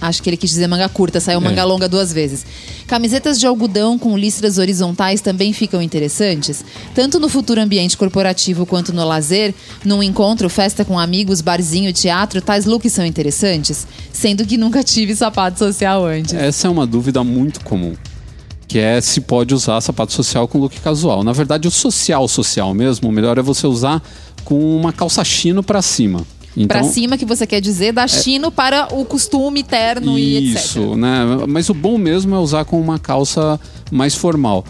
Acho 0.00 0.20
que 0.22 0.30
ele 0.30 0.36
quis 0.36 0.50
dizer 0.50 0.66
manga 0.68 0.88
curta, 0.88 1.20
saiu 1.20 1.38
É. 1.38 1.42
manga 1.42 1.64
longa 1.64 1.88
duas 1.88 2.12
vezes. 2.12 2.44
Camisetas 2.86 3.38
de 3.40 3.46
algodão 3.46 3.98
com 3.98 4.16
listras 4.16 4.56
horizontais 4.58 5.20
também 5.20 5.52
ficam 5.52 5.80
interessantes? 5.82 6.64
Tanto 6.94 7.18
no 7.20 7.28
futuro 7.28 7.60
ambiente 7.60 7.96
corporativo 7.96 8.66
quanto 8.66 8.92
no 8.92 9.04
lazer, 9.04 9.52
num 9.84 10.02
encontro, 10.02 10.48
festa 10.48 10.84
com 10.84 10.98
amigos, 10.98 11.40
barzinho, 11.40 11.92
teatro, 11.92 12.40
tais 12.40 12.66
looks 12.66 12.92
são 12.92 13.04
interessantes? 13.06 13.86
Sendo 14.12 14.44
que 14.44 14.56
nunca 14.56 14.82
tive 14.84 15.14
sapato 15.14 15.58
social 15.58 16.04
antes. 16.04 16.34
Essa 16.34 16.68
é 16.68 16.70
uma 16.70 16.86
dúvida 16.86 17.22
muito 17.24 17.60
comum. 17.64 17.94
Que 18.72 18.78
é 18.78 19.02
se 19.02 19.20
pode 19.20 19.54
usar 19.54 19.82
sapato 19.82 20.14
social 20.14 20.48
com 20.48 20.58
look 20.58 20.80
casual. 20.80 21.22
Na 21.22 21.32
verdade, 21.32 21.68
o 21.68 21.70
social 21.70 22.26
social 22.26 22.72
mesmo, 22.72 23.10
o 23.10 23.12
melhor 23.12 23.36
é 23.36 23.42
você 23.42 23.66
usar 23.66 24.02
com 24.44 24.74
uma 24.74 24.94
calça 24.94 25.22
chino 25.22 25.62
pra 25.62 25.82
cima. 25.82 26.24
Então, 26.56 26.80
Pra 26.80 26.82
cima 26.82 27.18
que 27.18 27.26
você 27.26 27.46
quer 27.46 27.60
dizer, 27.60 27.92
da 27.92 28.08
chino 28.08 28.50
para 28.50 28.88
o 28.94 29.04
costume 29.04 29.62
terno 29.62 30.18
e 30.18 30.52
etc. 30.52 30.64
Isso, 30.64 30.96
né? 30.96 31.44
Mas 31.46 31.68
o 31.68 31.74
bom 31.74 31.98
mesmo 31.98 32.34
é 32.34 32.38
usar 32.38 32.64
com 32.64 32.80
uma 32.80 32.98
calça 32.98 33.60
mais 33.90 34.14
formal. 34.14 34.64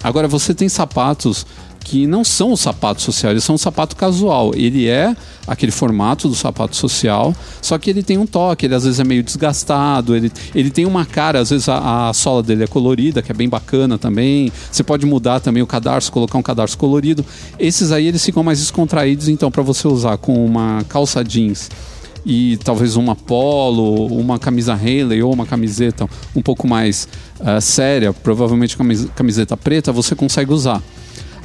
Agora, 0.00 0.28
você 0.28 0.54
tem 0.54 0.68
sapatos 0.68 1.44
que 1.82 2.06
não 2.06 2.22
são 2.22 2.52
o 2.52 2.56
sapato 2.56 3.02
social, 3.02 3.32
eles 3.32 3.42
são 3.42 3.54
o 3.56 3.58
sapato 3.58 3.96
casual. 3.96 4.52
Ele 4.54 4.86
é 4.86 5.16
aquele 5.46 5.72
formato 5.72 6.28
do 6.28 6.34
sapato 6.34 6.76
social, 6.76 7.34
só 7.60 7.78
que 7.78 7.90
ele 7.90 8.02
tem 8.02 8.16
um 8.18 8.26
toque, 8.26 8.66
ele 8.66 8.74
às 8.74 8.84
vezes 8.84 9.00
é 9.00 9.04
meio 9.04 9.22
desgastado, 9.22 10.14
ele, 10.14 10.30
ele 10.54 10.70
tem 10.70 10.86
uma 10.86 11.04
cara, 11.04 11.40
às 11.40 11.50
vezes 11.50 11.68
a, 11.68 12.08
a 12.08 12.12
sola 12.12 12.42
dele 12.42 12.64
é 12.64 12.66
colorida, 12.66 13.22
que 13.22 13.32
é 13.32 13.34
bem 13.34 13.48
bacana 13.48 13.98
também. 13.98 14.52
Você 14.70 14.82
pode 14.82 15.04
mudar 15.06 15.40
também 15.40 15.62
o 15.62 15.66
cadarço, 15.66 16.12
colocar 16.12 16.38
um 16.38 16.42
cadarço 16.42 16.78
colorido. 16.78 17.24
Esses 17.58 17.90
aí 17.90 18.06
eles 18.06 18.24
ficam 18.24 18.42
mais 18.42 18.60
descontraídos, 18.60 19.28
então 19.28 19.50
para 19.50 19.62
você 19.62 19.88
usar 19.88 20.16
com 20.18 20.44
uma 20.44 20.84
calça 20.88 21.24
jeans 21.24 21.68
e 22.24 22.58
talvez 22.58 22.96
uma 22.96 23.16
polo, 23.16 24.06
uma 24.06 24.38
camisa 24.38 24.74
Haley 24.74 25.22
ou 25.22 25.32
uma 25.32 25.46
camiseta 25.46 26.08
um 26.36 26.42
pouco 26.42 26.68
mais 26.68 27.08
ah, 27.40 27.60
séria, 27.60 28.12
provavelmente 28.12 28.76
camis- 28.76 29.08
camiseta 29.14 29.56
preta, 29.56 29.92
você 29.92 30.14
consegue 30.14 30.52
usar. 30.52 30.82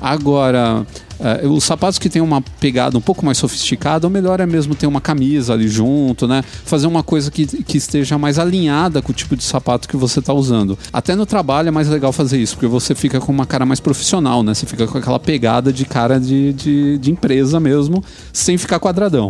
Agora, 0.02 0.86
ah, 1.20 1.48
os 1.48 1.64
sapatos 1.64 1.98
que 1.98 2.10
têm 2.10 2.22
uma 2.22 2.42
pegada 2.42 2.98
um 2.98 3.02
pouco 3.02 3.26
mais 3.26 3.38
sofisticada, 3.38 4.08
o 4.08 4.10
melhor 4.10 4.40
é 4.40 4.46
mesmo 4.46 4.76
ter 4.76 4.88
uma 4.88 5.02
camisa 5.02 5.54
ali 5.54 5.68
junto, 5.68 6.28
né? 6.28 6.44
Fazer 6.66 6.88
uma 6.88 7.04
coisa 7.04 7.32
que, 7.32 7.46
que 7.46 7.78
esteja 7.78 8.18
mais 8.18 8.38
alinhada 8.38 9.02
com 9.02 9.12
o 9.12 9.16
tipo 9.16 9.36
de 9.36 9.44
sapato 9.44 9.88
que 9.88 9.98
você 9.98 10.20
está 10.20 10.34
usando. 10.34 10.78
Até 10.92 11.16
no 11.16 11.26
trabalho 11.26 11.70
é 11.70 11.72
mais 11.72 11.88
legal 11.88 12.12
fazer 12.12 12.38
isso, 12.38 12.56
porque 12.56 12.68
você 12.68 12.94
fica 12.94 13.20
com 13.20 13.32
uma 13.32 13.46
cara 13.46 13.66
mais 13.66 13.80
profissional, 13.80 14.44
né? 14.44 14.54
Você 14.54 14.66
fica 14.66 14.88
com 14.88 14.98
aquela 14.98 15.20
pegada 15.20 15.72
de 15.72 15.86
cara 15.86 16.20
de, 16.20 16.54
de, 16.54 16.98
de 16.98 17.12
empresa 17.12 17.60
mesmo, 17.60 18.04
sem 18.34 18.58
ficar 18.58 18.80
quadradão. 18.80 19.30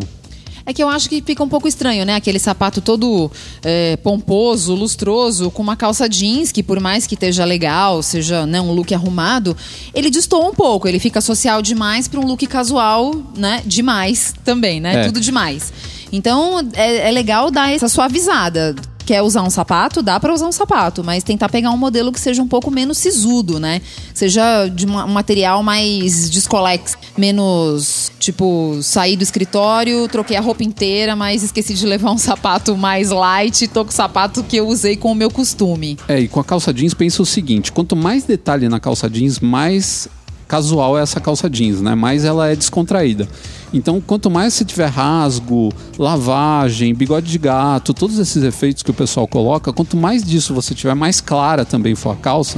É 0.65 0.73
que 0.73 0.81
eu 0.81 0.89
acho 0.89 1.07
que 1.07 1.21
fica 1.21 1.43
um 1.43 1.47
pouco 1.47 1.67
estranho, 1.67 2.03
né? 2.05 2.15
Aquele 2.15 2.39
sapato 2.39 2.81
todo 2.81 3.31
é, 3.63 3.97
pomposo, 3.97 4.73
lustroso, 4.73 5.51
com 5.51 5.61
uma 5.61 5.75
calça 5.75 6.09
jeans, 6.09 6.51
que 6.51 6.63
por 6.63 6.79
mais 6.79 7.05
que 7.05 7.13
esteja 7.13 7.45
legal, 7.45 8.01
seja 8.01 8.47
né, 8.47 8.59
um 8.59 8.71
look 8.71 8.91
arrumado, 8.93 9.55
ele 9.93 10.09
destoa 10.09 10.49
um 10.49 10.55
pouco. 10.55 10.87
Ele 10.87 10.97
fica 10.97 11.21
social 11.21 11.61
demais 11.61 12.07
para 12.07 12.19
um 12.19 12.25
look 12.25 12.47
casual, 12.47 13.13
né? 13.37 13.61
Demais 13.63 14.33
também, 14.43 14.81
né? 14.81 15.01
É. 15.01 15.05
Tudo 15.05 15.19
demais. 15.19 15.71
Então 16.11 16.59
é, 16.73 17.09
é 17.09 17.11
legal 17.11 17.51
dar 17.51 17.71
essa 17.71 17.87
suavizada. 17.87 18.75
Quer 19.05 19.21
usar 19.21 19.43
um 19.43 19.49
sapato? 19.49 20.01
Dá 20.01 20.19
pra 20.19 20.33
usar 20.33 20.47
um 20.47 20.51
sapato, 20.51 21.03
mas 21.03 21.23
tentar 21.23 21.49
pegar 21.49 21.71
um 21.71 21.77
modelo 21.77 22.11
que 22.11 22.19
seja 22.19 22.41
um 22.41 22.47
pouco 22.47 22.71
menos 22.71 22.97
sisudo, 22.97 23.59
né? 23.59 23.81
Seja 24.13 24.67
de 24.67 24.85
um 24.85 25.07
material 25.07 25.61
mais 25.61 26.29
descolex, 26.29 26.97
menos 27.17 28.11
tipo 28.19 28.79
sair 28.81 29.15
do 29.15 29.23
escritório, 29.23 30.07
troquei 30.07 30.35
a 30.35 30.41
roupa 30.41 30.63
inteira, 30.63 31.15
mas 31.15 31.43
esqueci 31.43 31.73
de 31.75 31.85
levar 31.85 32.11
um 32.11 32.17
sapato 32.17 32.75
mais 32.75 33.09
light, 33.09 33.67
tô 33.67 33.85
com 33.85 33.91
o 33.91 33.93
sapato 33.93 34.43
que 34.43 34.57
eu 34.57 34.67
usei 34.67 34.95
com 34.95 35.11
o 35.11 35.15
meu 35.15 35.29
costume. 35.29 35.97
É, 36.07 36.19
e 36.19 36.27
com 36.27 36.39
a 36.39 36.43
calça 36.43 36.73
jeans 36.73 36.93
pensa 36.93 37.21
o 37.21 37.25
seguinte: 37.25 37.71
quanto 37.71 37.95
mais 37.95 38.23
detalhe 38.23 38.67
na 38.67 38.79
calça 38.79 39.09
jeans, 39.09 39.39
mais 39.39 40.07
casual 40.47 40.97
é 40.97 41.01
essa 41.01 41.19
calça 41.19 41.49
jeans, 41.49 41.81
né? 41.81 41.95
Mais 41.95 42.23
ela 42.23 42.47
é 42.49 42.55
descontraída. 42.55 43.27
Então, 43.75 43.99
quanto 43.99 44.31
mais 44.31 44.53
você 44.53 44.63
tiver 44.63 44.87
rasgo, 44.87 45.69
lavagem, 45.99 46.95
bigode 46.95 47.29
de 47.29 47.37
gato, 47.37 47.93
todos 47.93 48.17
esses 48.17 48.41
efeitos 48.41 48.81
que 48.81 48.89
o 48.89 48.93
pessoal 48.93 49.27
coloca, 49.27 49.73
quanto 49.73 49.97
mais 49.97 50.23
disso 50.23 50.53
você 50.53 50.73
tiver, 50.73 50.93
mais 50.95 51.19
clara 51.19 51.65
também 51.65 51.93
for 51.93 52.11
a 52.11 52.15
calça, 52.15 52.57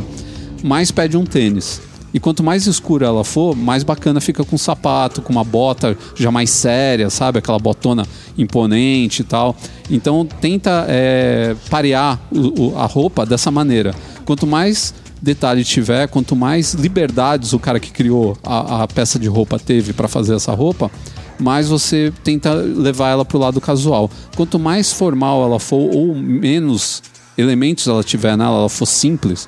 mais 0.63 0.91
pede 0.91 1.17
um 1.17 1.25
tênis. 1.25 1.81
E 2.13 2.19
quanto 2.19 2.43
mais 2.43 2.67
escura 2.67 3.07
ela 3.07 3.23
for, 3.23 3.55
mais 3.55 3.83
bacana 3.83 4.21
fica 4.21 4.43
com 4.43 4.57
sapato, 4.59 5.21
com 5.21 5.33
uma 5.33 5.43
bota 5.43 5.97
já 6.15 6.29
mais 6.31 6.51
séria, 6.51 7.09
sabe? 7.09 7.39
Aquela 7.39 7.59
botona 7.59 8.05
imponente 8.37 9.21
e 9.23 9.25
tal. 9.25 9.55
Então 9.89 10.23
tenta 10.39 10.85
é, 10.87 11.55
parear 11.69 12.19
o- 12.31 12.67
o- 12.73 12.77
a 12.77 12.85
roupa 12.85 13.25
dessa 13.25 13.49
maneira. 13.51 13.93
Quanto 14.23 14.45
mais 14.47 14.93
detalhe 15.21 15.63
tiver, 15.63 16.07
quanto 16.07 16.35
mais 16.35 16.73
liberdades 16.73 17.53
o 17.53 17.59
cara 17.59 17.79
que 17.79 17.91
criou 17.91 18.37
a, 18.43 18.83
a 18.83 18.87
peça 18.87 19.17
de 19.17 19.27
roupa 19.27 19.59
teve 19.59 19.93
para 19.93 20.07
fazer 20.07 20.35
essa 20.35 20.53
roupa, 20.53 20.91
mais 21.39 21.67
você 21.67 22.11
tenta 22.23 22.53
levar 22.53 23.09
ela 23.09 23.25
pro 23.25 23.37
lado 23.37 23.61
casual. 23.61 24.09
Quanto 24.35 24.57
mais 24.57 24.91
formal 24.91 25.43
ela 25.43 25.59
for 25.59 25.89
ou 25.93 26.15
menos 26.15 27.01
elementos 27.37 27.87
ela 27.87 28.03
tiver 28.03 28.35
nela, 28.35 28.59
ela 28.59 28.69
for 28.69 28.85
simples, 28.85 29.47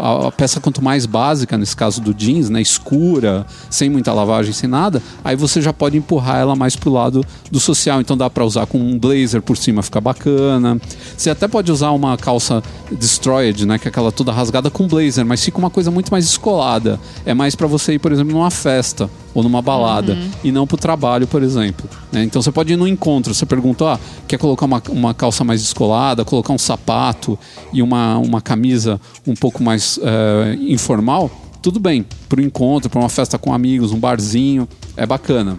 a, 0.00 0.28
a 0.28 0.32
peça 0.32 0.60
quanto 0.60 0.82
mais 0.82 1.06
básica, 1.06 1.56
nesse 1.56 1.76
caso 1.76 2.00
do 2.00 2.12
jeans, 2.12 2.50
né, 2.50 2.60
escura, 2.60 3.46
sem 3.70 3.88
muita 3.88 4.12
lavagem, 4.12 4.52
sem 4.52 4.68
nada, 4.68 5.02
aí 5.24 5.36
você 5.36 5.60
já 5.60 5.72
pode 5.72 5.96
empurrar 5.96 6.38
ela 6.38 6.54
mais 6.54 6.76
pro 6.76 6.90
lado 6.90 7.24
do 7.50 7.60
social. 7.60 8.00
Então 8.00 8.16
dá 8.16 8.28
para 8.28 8.44
usar 8.44 8.66
com 8.66 8.78
um 8.78 8.98
blazer 8.98 9.42
por 9.42 9.56
cima, 9.56 9.82
fica 9.82 10.00
bacana. 10.00 10.80
Você 11.16 11.30
até 11.30 11.48
pode 11.48 11.70
usar 11.70 11.90
uma 11.90 12.16
calça 12.16 12.62
destroyed, 12.90 13.66
né, 13.66 13.78
que 13.78 13.88
é 13.88 13.90
aquela 13.90 14.12
toda 14.12 14.32
rasgada 14.32 14.70
com 14.70 14.86
blazer, 14.86 15.24
mas 15.24 15.42
fica 15.44 15.58
uma 15.58 15.70
coisa 15.70 15.90
muito 15.90 16.10
mais 16.10 16.26
descolada. 16.26 16.98
É 17.24 17.34
mais 17.34 17.54
para 17.54 17.66
você 17.66 17.94
ir, 17.94 17.98
por 17.98 18.12
exemplo, 18.12 18.32
numa 18.32 18.50
festa 18.50 19.08
ou 19.34 19.42
numa 19.42 19.60
balada 19.60 20.16
e 20.44 20.52
não 20.52 20.66
pro 20.66 20.76
trabalho, 20.76 21.26
por 21.26 21.42
exemplo. 21.42 21.88
né? 22.12 22.22
Então 22.22 22.40
você 22.40 22.52
pode 22.52 22.72
ir 22.72 22.76
no 22.76 22.86
encontro, 22.86 23.34
você 23.34 23.44
pergunta, 23.44 23.94
ah, 23.94 23.98
quer 24.28 24.38
colocar 24.38 24.64
uma, 24.64 24.80
uma 24.90 25.12
calça 25.12 25.42
mais 25.42 25.60
descolada, 25.60 26.24
colocar 26.24 26.52
um 26.52 26.58
sapato 26.58 27.36
e 27.72 27.82
uma, 27.82 28.16
uma 28.18 28.40
camisa 28.40 29.00
um 29.26 29.34
pouco 29.34 29.53
mais 29.62 29.98
eh, 30.02 30.56
informal, 30.60 31.30
tudo 31.62 31.78
bem. 31.78 32.04
Pro 32.28 32.40
encontro, 32.40 32.90
para 32.90 33.00
uma 33.00 33.08
festa 33.08 33.38
com 33.38 33.52
amigos, 33.52 33.92
um 33.92 33.98
barzinho, 33.98 34.68
é 34.96 35.06
bacana. 35.06 35.58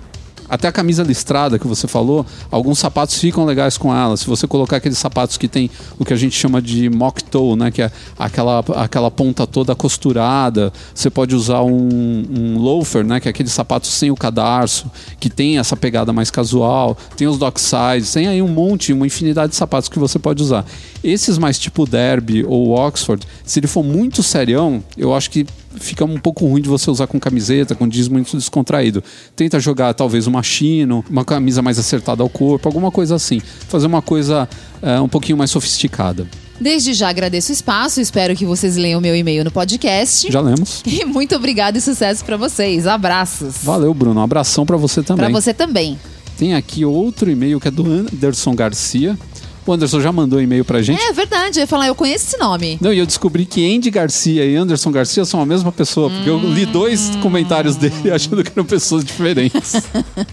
Até 0.49 0.67
a 0.67 0.71
camisa 0.71 1.03
listrada 1.03 1.57
que 1.57 1.67
você 1.67 1.87
falou, 1.87 2.25
alguns 2.51 2.79
sapatos 2.79 3.17
ficam 3.17 3.45
legais 3.45 3.77
com 3.77 3.95
ela. 3.95 4.15
Se 4.15 4.27
você 4.27 4.47
colocar 4.47 4.77
aqueles 4.77 4.97
sapatos 4.97 5.37
que 5.37 5.47
tem 5.47 5.69
o 5.97 6.05
que 6.05 6.13
a 6.13 6.15
gente 6.15 6.35
chama 6.37 6.61
de 6.61 6.89
mock 6.89 7.23
toe, 7.23 7.55
né? 7.55 7.71
Que 7.71 7.81
é 7.81 7.91
aquela, 8.17 8.63
aquela 8.75 9.09
ponta 9.09 9.47
toda 9.47 9.75
costurada. 9.75 10.71
Você 10.93 11.09
pode 11.09 11.35
usar 11.35 11.61
um, 11.63 12.23
um 12.29 12.57
loafer, 12.59 13.03
né? 13.03 13.19
Que 13.19 13.27
é 13.27 13.31
aquele 13.31 13.49
sapato 13.49 13.87
sem 13.87 14.11
o 14.11 14.15
cadarço, 14.15 14.89
que 15.19 15.29
tem 15.29 15.57
essa 15.57 15.75
pegada 15.75 16.13
mais 16.13 16.29
casual. 16.29 16.97
Tem 17.17 17.27
os 17.27 17.37
docksides, 17.37 18.13
tem 18.13 18.27
aí 18.27 18.41
um 18.41 18.47
monte, 18.47 18.93
uma 18.93 19.07
infinidade 19.07 19.51
de 19.51 19.55
sapatos 19.55 19.89
que 19.89 19.97
você 19.97 20.19
pode 20.19 20.41
usar. 20.43 20.65
Esses 21.03 21.37
mais 21.37 21.57
tipo 21.57 21.85
Derby 21.85 22.43
ou 22.45 22.71
Oxford, 22.71 23.25
se 23.43 23.59
ele 23.59 23.67
for 23.67 23.83
muito 23.83 24.21
serião, 24.21 24.83
eu 24.97 25.13
acho 25.13 25.29
que 25.29 25.45
fica 25.79 26.05
um 26.05 26.17
pouco 26.17 26.45
ruim 26.45 26.61
de 26.61 26.69
você 26.69 26.89
usar 26.89 27.07
com 27.07 27.19
camiseta, 27.19 27.75
com 27.75 27.87
jeans 27.87 28.07
muito 28.07 28.35
descontraído. 28.37 29.03
Tenta 29.35 29.59
jogar 29.59 29.93
talvez 29.93 30.27
uma 30.27 30.43
chino, 30.43 31.03
uma 31.09 31.25
camisa 31.25 31.61
mais 31.61 31.79
acertada 31.79 32.23
ao 32.23 32.29
corpo, 32.29 32.67
alguma 32.67 32.91
coisa 32.91 33.15
assim. 33.15 33.39
Fazer 33.39 33.87
uma 33.87 34.01
coisa 34.01 34.47
eh, 34.81 34.99
um 34.99 35.09
pouquinho 35.09 35.37
mais 35.37 35.51
sofisticada. 35.51 36.27
Desde 36.59 36.93
já 36.93 37.09
agradeço 37.09 37.51
o 37.51 37.53
espaço, 37.53 37.99
espero 37.99 38.35
que 38.35 38.45
vocês 38.45 38.77
leiam 38.77 39.01
meu 39.01 39.15
e-mail 39.15 39.43
no 39.43 39.51
podcast. 39.51 40.31
Já 40.31 40.39
lemos. 40.41 40.83
E 40.95 41.03
muito 41.03 41.35
obrigada 41.35 41.77
e 41.77 41.81
sucesso 41.81 42.23
pra 42.23 42.37
vocês. 42.37 42.87
Abraços. 42.87 43.55
Valeu, 43.61 43.93
Bruno. 43.93 44.19
Um 44.19 44.23
abração 44.23 44.65
pra 44.65 44.77
você 44.77 45.03
também. 45.03 45.25
Pra 45.25 45.33
você 45.33 45.53
também. 45.53 45.99
Tem 46.37 46.53
aqui 46.53 46.85
outro 46.85 47.29
e-mail 47.29 47.59
que 47.59 47.67
é 47.67 47.71
do 47.71 47.85
Anderson 47.85 48.53
Garcia. 48.55 49.17
O 49.67 49.73
Anderson 49.73 49.99
já 49.99 50.11
mandou 50.11 50.39
e-mail 50.39 50.63
pra 50.63 50.81
gente. 50.81 51.01
É 51.01 51.11
verdade, 51.11 51.57
eu 51.59 51.61
ia 51.63 51.67
falar, 51.67 51.87
eu 51.87 51.95
conheço 51.95 52.27
esse 52.27 52.37
nome. 52.37 52.77
Não, 52.79 52.93
e 52.93 52.99
eu 52.99 53.05
descobri 53.05 53.45
que 53.45 53.75
Andy 53.75 53.89
Garcia 53.89 54.45
e 54.45 54.55
Anderson 54.55 54.91
Garcia 54.91 55.25
são 55.25 55.41
a 55.41 55.45
mesma 55.45 55.71
pessoa, 55.71 56.09
porque 56.09 56.29
eu 56.29 56.37
li 56.37 56.67
dois 56.67 57.11
comentários 57.21 57.75
dele 57.75 58.11
achando 58.13 58.43
que 58.43 58.51
eram 58.55 58.63
pessoas 58.63 59.03
diferentes. 59.03 59.73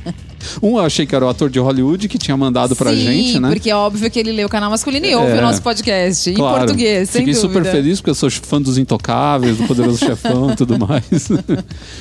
um 0.62 0.76
eu 0.76 0.80
achei 0.80 1.06
que 1.06 1.14
era 1.14 1.24
o 1.24 1.28
ator 1.28 1.48
de 1.48 1.59
Hollywood 1.59 2.09
que 2.09 2.18
tinha 2.18 2.36
mandado 2.36 2.76
pra 2.76 2.90
Sim, 2.90 2.96
gente, 3.04 3.38
né? 3.40 3.48
porque 3.48 3.70
é 3.70 3.74
óbvio 3.76 4.10
que 4.10 4.18
ele 4.18 4.32
lê 4.32 4.44
o 4.44 4.48
canal 4.50 4.70
masculino 4.70 5.06
e 5.06 5.14
ouve 5.14 5.32
É. 5.32 5.38
o 5.38 5.40
nosso 5.40 5.62
podcast. 5.62 6.28
Em 6.28 6.34
Claro. 6.34 6.59
português, 6.59 7.09
sem 7.09 7.20
Fiquei 7.22 7.34
dúvida. 7.40 7.54
super 7.60 7.70
feliz 7.72 8.00
porque 8.00 8.10
eu 8.10 8.14
sou 8.14 8.30
fã 8.30 8.60
dos 8.60 8.76
Intocáveis, 8.76 9.56
do 9.56 9.64
Poderoso 9.66 9.96
Chefão 10.04 10.50
e 10.50 10.56
tudo 10.56 10.78
mais. 10.78 11.04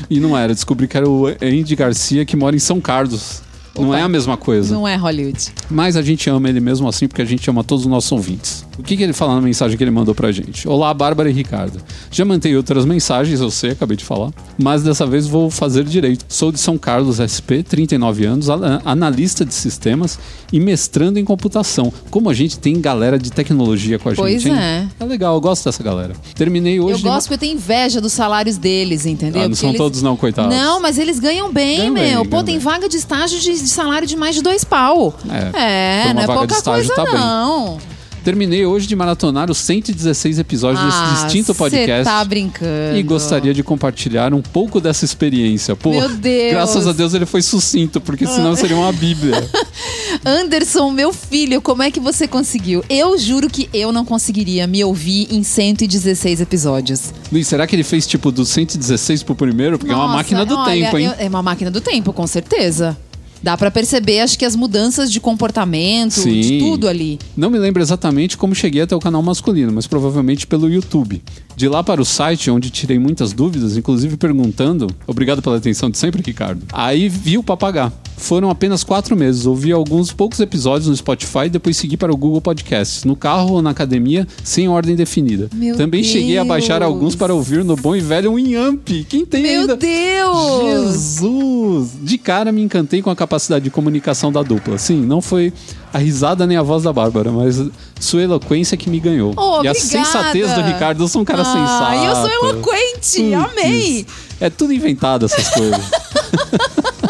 e 0.09 0.19
não 0.19 0.37
era, 0.37 0.53
descobri 0.53 0.85
que 0.87 0.97
era 0.97 1.07
o 1.09 1.27
Andy 1.27 1.75
Garcia 1.77 2.25
que 2.25 2.35
mora 2.35 2.55
em 2.55 2.59
São 2.59 2.81
Carlos. 2.81 3.41
Não 3.77 3.89
Opa. 3.89 3.99
é 3.99 4.01
a 4.01 4.09
mesma 4.09 4.35
coisa. 4.37 4.73
Não 4.73 4.87
é 4.87 4.95
Hollywood. 4.95 5.53
Mas 5.69 5.95
a 5.95 6.01
gente 6.01 6.29
ama 6.29 6.49
ele 6.49 6.59
mesmo 6.59 6.87
assim 6.87 7.07
porque 7.07 7.21
a 7.21 7.25
gente 7.25 7.49
ama 7.49 7.63
todos 7.63 7.85
os 7.85 7.89
nossos 7.91 8.11
ouvintes. 8.11 8.65
O 8.81 8.83
que, 8.83 8.97
que 8.97 9.03
ele 9.03 9.13
fala 9.13 9.35
na 9.35 9.41
mensagem 9.41 9.77
que 9.77 9.83
ele 9.83 9.91
mandou 9.91 10.15
pra 10.15 10.31
gente? 10.31 10.67
Olá, 10.67 10.91
Bárbara 10.91 11.29
e 11.29 11.33
Ricardo. 11.33 11.79
Já 12.09 12.25
mantei 12.25 12.57
outras 12.57 12.83
mensagens, 12.83 13.39
eu 13.39 13.51
sei, 13.51 13.69
acabei 13.71 13.95
de 13.95 14.03
falar. 14.03 14.31
Mas 14.57 14.81
dessa 14.81 15.05
vez 15.05 15.27
vou 15.27 15.51
fazer 15.51 15.83
direito. 15.83 16.25
Sou 16.27 16.51
de 16.51 16.59
São 16.59 16.79
Carlos 16.79 17.19
SP, 17.21 17.61
39 17.61 18.25
anos, 18.25 18.47
analista 18.83 19.45
de 19.45 19.53
sistemas 19.53 20.17
e 20.51 20.59
mestrando 20.59 21.19
em 21.19 21.23
computação. 21.23 21.93
Como 22.09 22.27
a 22.27 22.33
gente 22.33 22.57
tem 22.57 22.81
galera 22.81 23.19
de 23.19 23.31
tecnologia 23.31 23.99
com 23.99 24.09
a 24.09 24.13
Pois 24.15 24.41
gente, 24.41 24.51
hein? 24.51 24.59
é. 24.59 24.87
É 24.99 25.05
legal, 25.05 25.35
eu 25.35 25.41
gosto 25.41 25.63
dessa 25.65 25.83
galera. 25.83 26.13
Terminei 26.33 26.79
hoje. 26.79 27.05
Eu 27.05 27.11
gosto 27.11 27.27
porque 27.27 27.35
eu 27.35 27.49
tenho 27.49 27.53
inveja 27.57 28.01
dos 28.01 28.13
salários 28.13 28.57
deles, 28.57 29.05
entendeu? 29.05 29.43
Ah, 29.43 29.47
não 29.47 29.55
são 29.55 29.69
eles- 29.69 29.77
todos 29.77 30.01
não, 30.01 30.17
coitados. 30.17 30.53
Não, 30.55 30.81
mas 30.81 30.97
eles 30.97 31.19
ganham 31.19 31.53
bem, 31.53 31.77
Ganham 31.77 31.93
meu. 31.93 32.03
bem, 32.03 32.13
Pô, 32.23 32.29
ganham 32.31 32.45
tem 32.45 32.55
bem. 32.55 32.63
vaga 32.63 32.89
de 32.89 32.97
estágio 32.97 33.39
de, 33.39 33.51
de 33.51 33.67
salário 33.69 34.07
de 34.07 34.15
mais 34.17 34.33
de 34.33 34.41
dois 34.41 34.63
pau. 34.63 35.13
É, 35.53 36.05
uma 36.05 36.13
não 36.15 36.21
é 36.23 36.25
pouca 36.25 36.53
estágio 36.55 36.93
coisa, 36.93 36.95
tá 36.95 37.03
bem. 37.05 37.77
Terminei 38.23 38.65
hoje 38.65 38.85
de 38.85 38.95
maratonar 38.95 39.49
os 39.49 39.57
116 39.57 40.37
episódios 40.37 40.83
Ah, 40.83 41.09
desse 41.11 41.23
distinto 41.23 41.53
cê 41.53 41.57
podcast. 41.57 42.03
tá 42.03 42.23
brincando. 42.23 42.95
E 42.97 43.01
gostaria 43.01 43.51
de 43.53 43.63
compartilhar 43.63 44.31
um 44.33 44.41
pouco 44.43 44.79
dessa 44.79 45.03
experiência. 45.05 45.75
Pô, 45.75 45.89
Meu 45.89 46.07
Deus. 46.09 46.51
graças 46.51 46.87
a 46.87 46.93
Deus 46.93 47.13
ele 47.15 47.25
foi 47.25 47.41
sucinto, 47.41 47.99
porque 47.99 48.27
senão 48.27 48.55
seria 48.55 48.75
uma 48.77 48.91
bíblia. 48.91 49.49
Anderson, 50.23 50.91
meu 50.91 51.11
filho, 51.11 51.61
como 51.61 51.81
é 51.81 51.89
que 51.89 51.99
você 51.99 52.27
conseguiu? 52.27 52.83
Eu 52.87 53.17
juro 53.17 53.49
que 53.49 53.67
eu 53.73 53.91
não 53.91 54.05
conseguiria 54.05 54.67
me 54.67 54.83
ouvir 54.83 55.27
em 55.31 55.41
116 55.43 56.41
episódios. 56.41 57.13
Luiz, 57.31 57.47
será 57.47 57.65
que 57.65 57.75
ele 57.75 57.83
fez 57.83 58.05
tipo 58.05 58.31
do 58.31 58.45
116 58.45 59.23
pro 59.23 59.33
primeiro? 59.33 59.79
Porque 59.79 59.91
é 59.91 59.95
uma 59.95 60.03
Nossa, 60.05 60.17
máquina 60.17 60.45
do 60.45 60.55
olha, 60.55 60.71
tempo, 60.85 60.97
hein? 60.99 61.11
é 61.17 61.27
uma 61.27 61.41
máquina 61.41 61.71
do 61.71 61.81
tempo, 61.81 62.13
com 62.13 62.27
certeza. 62.27 62.95
Dá 63.43 63.57
pra 63.57 63.71
perceber, 63.71 64.19
acho 64.19 64.37
que 64.37 64.45
as 64.45 64.55
mudanças 64.55 65.11
de 65.11 65.19
comportamento, 65.19 66.23
de 66.23 66.43
Sim. 66.43 66.59
tudo 66.59 66.87
ali. 66.87 67.17
Não 67.35 67.49
me 67.49 67.57
lembro 67.57 67.81
exatamente 67.81 68.37
como 68.37 68.53
cheguei 68.53 68.81
até 68.81 68.95
o 68.95 68.99
canal 68.99 69.21
masculino, 69.23 69.71
mas 69.71 69.87
provavelmente 69.87 70.45
pelo 70.45 70.69
YouTube. 70.69 71.21
De 71.55 71.67
lá 71.67 71.83
para 71.83 72.01
o 72.01 72.05
site, 72.05 72.49
onde 72.49 72.69
tirei 72.69 72.97
muitas 72.99 73.33
dúvidas, 73.33 73.75
inclusive 73.75 74.15
perguntando. 74.17 74.87
Obrigado 75.07 75.41
pela 75.41 75.57
atenção 75.57 75.89
de 75.89 75.97
sempre, 75.97 76.21
Ricardo. 76.25 76.61
Aí 76.71 77.09
vi 77.09 77.37
o 77.37 77.43
papagaio. 77.43 77.91
Foram 78.17 78.51
apenas 78.51 78.83
quatro 78.83 79.15
meses. 79.15 79.47
Ouvi 79.47 79.71
alguns 79.71 80.13
poucos 80.13 80.39
episódios 80.39 80.87
no 80.87 80.95
Spotify 80.95 81.45
e 81.45 81.49
depois 81.49 81.75
segui 81.75 81.97
para 81.97 82.13
o 82.13 82.17
Google 82.17 82.39
Podcasts. 82.39 83.03
No 83.03 83.15
carro 83.15 83.53
ou 83.53 83.61
na 83.63 83.71
academia, 83.71 84.27
sem 84.43 84.67
ordem 84.69 84.95
definida. 84.95 85.49
Meu 85.55 85.75
Também 85.75 86.03
cheguei 86.03 86.37
a 86.37 86.45
baixar 86.45 86.79
Deus. 86.79 86.91
alguns 86.93 87.15
para 87.15 87.33
ouvir 87.33 87.63
no 87.63 87.75
bom 87.75 87.95
e 87.95 87.99
velho 87.99 88.35
Winamp. 88.35 88.87
Quem 89.09 89.25
tem 89.25 89.41
Meu 89.41 89.61
ainda? 89.61 89.75
Deus! 89.75 91.17
Jesus! 91.19 91.89
De 92.03 92.17
cara 92.19 92.51
me 92.51 92.61
encantei 92.61 93.01
com 93.01 93.09
a 93.09 93.15
capacidade 93.15 93.30
de 93.61 93.69
comunicação 93.69 94.31
da 94.31 94.41
dupla. 94.43 94.77
Sim, 94.77 95.01
não 95.05 95.21
foi 95.21 95.51
a 95.93 95.97
risada 95.97 96.45
nem 96.47 96.57
a 96.57 96.61
voz 96.63 96.83
da 96.83 96.91
Bárbara, 96.93 97.31
mas 97.31 97.61
sua 97.99 98.21
eloquência 98.21 98.75
que 98.77 98.89
me 98.89 98.99
ganhou. 98.99 99.33
Oh, 99.37 99.63
e 99.63 99.67
a 99.67 99.71
obrigada. 99.71 99.79
sensatez 99.79 100.51
do 100.53 100.61
Ricardo, 100.61 101.03
eu 101.03 101.07
sou 101.07 101.21
um 101.21 101.25
cara 101.25 101.41
Ah, 101.41 101.45
sensato. 101.45 102.05
eu 102.05 102.15
sou 102.15 102.49
eloquente, 102.49 103.21
Putz. 103.21 103.33
amei. 103.33 104.05
É 104.39 104.49
tudo 104.49 104.73
inventado 104.73 105.25
essas 105.25 105.49
coisas. 105.49 105.81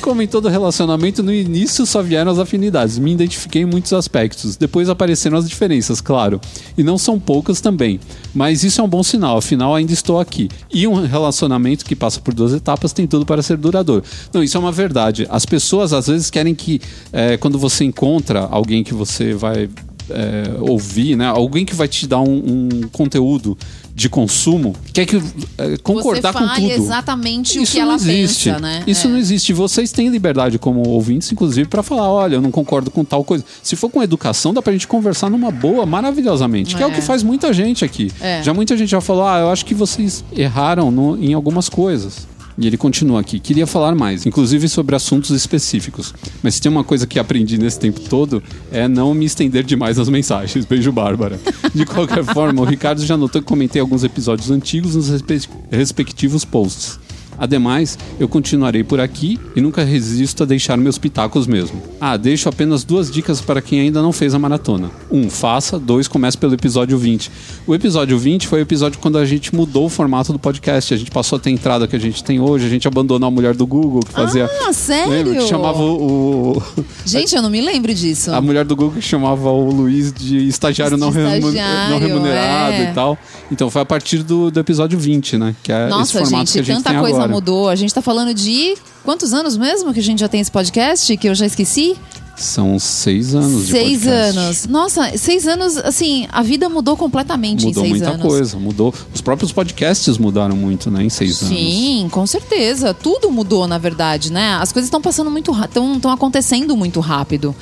Como 0.00 0.22
em 0.22 0.26
todo 0.26 0.48
relacionamento, 0.48 1.22
no 1.22 1.32
início 1.32 1.84
só 1.84 2.02
vieram 2.02 2.30
as 2.30 2.38
afinidades. 2.38 2.98
Me 2.98 3.12
identifiquei 3.12 3.62
em 3.62 3.64
muitos 3.64 3.92
aspectos. 3.92 4.56
Depois 4.56 4.88
apareceram 4.88 5.36
as 5.36 5.48
diferenças, 5.48 6.00
claro. 6.00 6.40
E 6.76 6.82
não 6.82 6.96
são 6.96 7.18
poucas 7.18 7.60
também. 7.60 7.98
Mas 8.34 8.62
isso 8.62 8.80
é 8.80 8.84
um 8.84 8.88
bom 8.88 9.02
sinal, 9.02 9.38
afinal 9.38 9.74
ainda 9.74 9.92
estou 9.92 10.20
aqui. 10.20 10.48
E 10.72 10.86
um 10.86 11.04
relacionamento 11.06 11.84
que 11.84 11.96
passa 11.96 12.20
por 12.20 12.34
duas 12.34 12.52
etapas 12.52 12.92
tem 12.92 13.06
tudo 13.06 13.26
para 13.26 13.42
ser 13.42 13.56
duradouro. 13.56 14.04
Não, 14.32 14.42
isso 14.42 14.56
é 14.56 14.60
uma 14.60 14.72
verdade. 14.72 15.26
As 15.30 15.44
pessoas 15.44 15.92
às 15.92 16.06
vezes 16.06 16.30
querem 16.30 16.54
que, 16.54 16.80
eh, 17.12 17.36
quando 17.36 17.58
você 17.58 17.84
encontra 17.84 18.40
alguém 18.50 18.84
que 18.84 18.94
você 18.94 19.34
vai 19.34 19.68
é, 20.10 20.44
ouvir, 20.60 21.16
né? 21.16 21.26
Alguém 21.26 21.64
que 21.64 21.74
vai 21.74 21.88
te 21.88 22.06
dar 22.06 22.20
um, 22.20 22.36
um 22.36 22.88
conteúdo 22.92 23.56
de 23.96 24.10
consumo, 24.10 24.74
quer 24.92 25.06
que 25.06 25.16
é, 25.56 25.78
concordar 25.82 26.30
Você 26.30 26.38
com 26.38 26.54
tudo. 26.54 26.70
exatamente 26.70 27.58
o 27.58 27.62
Isso 27.62 27.72
que 27.72 27.78
não 27.78 27.86
ela 27.86 27.94
existe. 27.94 28.50
pensa, 28.50 28.60
né? 28.60 28.84
Isso 28.86 29.06
É. 29.06 29.10
não 29.10 29.16
existe. 29.16 29.54
Vocês 29.54 29.90
têm 29.90 30.10
liberdade 30.10 30.58
como 30.58 30.86
ouvintes, 30.86 31.32
inclusive, 31.32 31.66
para 31.66 31.82
falar, 31.82 32.10
olha, 32.12 32.34
eu 32.34 32.42
não 32.42 32.50
concordo 32.50 32.90
com 32.90 33.02
tal 33.02 33.24
coisa. 33.24 33.42
Se 33.62 33.74
for 33.74 33.88
com 33.88 34.02
educação, 34.02 34.52
dá 34.52 34.60
pra 34.60 34.70
gente 34.74 34.86
conversar 34.86 35.30
numa 35.30 35.50
boa, 35.50 35.86
maravilhosamente, 35.86 36.76
que 36.76 36.82
é 36.82 36.86
o 36.86 36.90
É. 36.90 36.92
que 36.92 37.00
faz 37.00 37.22
muita 37.22 37.54
gente 37.54 37.86
aqui. 37.86 38.12
É. 38.20 38.42
Já 38.42 38.52
muita 38.52 38.76
gente 38.76 38.90
já 38.90 39.00
falou, 39.00 39.26
ah, 39.26 39.38
eu 39.38 39.48
acho 39.50 39.64
que 39.64 39.74
vocês 39.74 40.22
erraram 40.30 40.90
no- 40.90 41.16
em 41.16 41.32
algumas 41.32 41.70
coisas. 41.70 42.28
E 42.58 42.66
ele 42.66 42.76
continua 42.78 43.20
aqui. 43.20 43.38
Queria 43.38 43.66
falar 43.66 43.94
mais, 43.94 44.24
inclusive 44.24 44.66
sobre 44.68 44.96
assuntos 44.96 45.30
específicos. 45.30 46.14
Mas 46.42 46.54
se 46.54 46.62
tem 46.62 46.72
uma 46.72 46.82
coisa 46.82 47.06
que 47.06 47.18
aprendi 47.18 47.58
nesse 47.58 47.78
tempo 47.78 48.00
todo, 48.00 48.42
é 48.72 48.88
não 48.88 49.12
me 49.12 49.26
estender 49.26 49.62
demais 49.62 49.98
nas 49.98 50.08
mensagens. 50.08 50.64
Beijo, 50.66 50.90
Bárbara. 50.90 51.38
De 51.74 51.84
qualquer 51.84 52.24
forma, 52.24 52.62
o 52.62 52.64
Ricardo 52.64 53.04
já 53.04 53.16
notou 53.16 53.42
que 53.42 53.46
comentei 53.48 53.80
alguns 53.80 54.04
episódios 54.04 54.50
antigos 54.50 54.96
nos 54.96 55.08
respe- 55.10 55.48
respectivos 55.70 56.44
posts. 56.46 56.98
Ademais, 57.38 57.98
eu 58.18 58.28
continuarei 58.28 58.82
por 58.82 59.00
aqui 59.00 59.38
e 59.54 59.60
nunca 59.60 59.84
resisto 59.84 60.42
a 60.42 60.46
deixar 60.46 60.76
meus 60.76 60.98
pitacos 60.98 61.46
mesmo. 61.46 61.82
Ah, 62.00 62.16
deixo 62.16 62.48
apenas 62.48 62.84
duas 62.84 63.10
dicas 63.10 63.40
para 63.40 63.60
quem 63.60 63.80
ainda 63.80 64.02
não 64.02 64.12
fez 64.12 64.34
a 64.34 64.38
maratona. 64.38 64.90
Um, 65.10 65.28
faça. 65.28 65.78
Dois, 65.78 66.08
comece 66.08 66.36
pelo 66.36 66.54
episódio 66.54 66.96
20. 66.98 67.30
O 67.66 67.74
episódio 67.74 68.18
20 68.18 68.46
foi 68.46 68.60
o 68.60 68.62
episódio 68.62 68.98
quando 68.98 69.18
a 69.18 69.24
gente 69.24 69.54
mudou 69.54 69.86
o 69.86 69.88
formato 69.88 70.32
do 70.32 70.38
podcast. 70.38 70.92
A 70.92 70.96
gente 70.96 71.10
passou 71.10 71.36
a 71.36 71.40
ter 71.40 71.50
a 71.50 71.52
entrada 71.52 71.86
que 71.86 71.96
a 71.96 71.98
gente 71.98 72.22
tem 72.24 72.40
hoje, 72.40 72.66
a 72.66 72.68
gente 72.68 72.86
abandonou 72.88 73.26
a 73.26 73.30
mulher 73.30 73.54
do 73.54 73.66
Google 73.66 74.00
que 74.00 74.12
fazia. 74.12 74.50
Ah, 74.66 74.72
sério? 74.72 75.12
Lembra? 75.12 75.34
Que 75.36 75.48
chamava 75.48 75.82
o. 75.82 76.62
Gente, 77.04 77.34
eu 77.34 77.42
não 77.42 77.50
me 77.50 77.60
lembro 77.60 77.94
disso. 77.94 78.32
a 78.32 78.40
mulher 78.40 78.64
do 78.64 78.74
Google 78.74 78.94
que 78.94 79.02
chamava 79.02 79.50
o 79.50 79.70
Luiz 79.70 80.12
de 80.12 80.48
estagiário, 80.48 80.96
De 80.96 81.00
não, 81.00 81.08
estagiário, 81.08 81.90
não 81.90 81.98
remunerado 81.98 82.74
é. 82.74 82.90
e 82.90 82.94
tal. 82.94 83.18
Então 83.50 83.70
foi 83.70 83.82
a 83.82 83.84
partir 83.84 84.22
do, 84.22 84.50
do 84.50 84.60
episódio 84.60 84.98
20, 84.98 85.38
né? 85.38 85.54
Que 85.62 85.72
é 85.72 85.82
esse 85.82 85.90
Nossa, 85.90 86.12
formato 86.12 86.36
gente, 86.36 86.52
que 86.52 86.58
a 86.58 86.62
gente 86.62 86.76
tanta 86.76 86.90
tem 86.90 87.00
coisa 87.00 87.16
agora. 87.16 87.25
Mudou. 87.28 87.68
A 87.68 87.76
gente 87.76 87.92
tá 87.92 88.02
falando 88.02 88.32
de 88.34 88.74
quantos 89.04 89.32
anos 89.32 89.56
mesmo 89.56 89.92
que 89.92 90.00
a 90.00 90.02
gente 90.02 90.20
já 90.20 90.28
tem 90.28 90.40
esse 90.40 90.50
podcast? 90.50 91.16
Que 91.16 91.28
eu 91.28 91.34
já 91.34 91.46
esqueci? 91.46 91.96
São 92.36 92.78
seis 92.78 93.34
anos 93.34 93.64
de 93.66 93.72
seis 93.72 94.00
podcast. 94.02 94.38
anos. 94.38 94.66
Nossa, 94.66 95.16
seis 95.16 95.46
anos, 95.46 95.78
assim, 95.78 96.28
a 96.30 96.42
vida 96.42 96.68
mudou 96.68 96.94
completamente 96.94 97.64
Mudou 97.64 97.82
em 97.82 97.88
seis 97.88 98.00
muita 98.02 98.14
anos. 98.14 98.26
coisa, 98.26 98.58
mudou. 98.58 98.92
Os 99.14 99.22
próprios 99.22 99.52
podcasts 99.52 100.18
mudaram 100.18 100.54
muito, 100.54 100.90
né, 100.90 101.02
em 101.02 101.08
seis 101.08 101.42
anos. 101.42 101.56
Sim, 101.56 102.08
com 102.10 102.26
certeza. 102.26 102.92
Tudo 102.92 103.30
mudou, 103.30 103.66
na 103.66 103.78
verdade, 103.78 104.30
né? 104.30 104.58
As 104.60 104.70
coisas 104.70 104.86
estão 104.88 105.00
passando 105.00 105.30
muito 105.30 105.50
rápido, 105.50 105.94
estão 105.94 106.10
acontecendo 106.10 106.76
muito 106.76 107.00
rápido. 107.00 107.56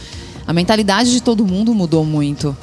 A 0.44 0.52
mentalidade 0.52 1.12
de 1.12 1.22
todo 1.22 1.46
mundo 1.46 1.72
mudou 1.72 2.04
muito. 2.04 2.56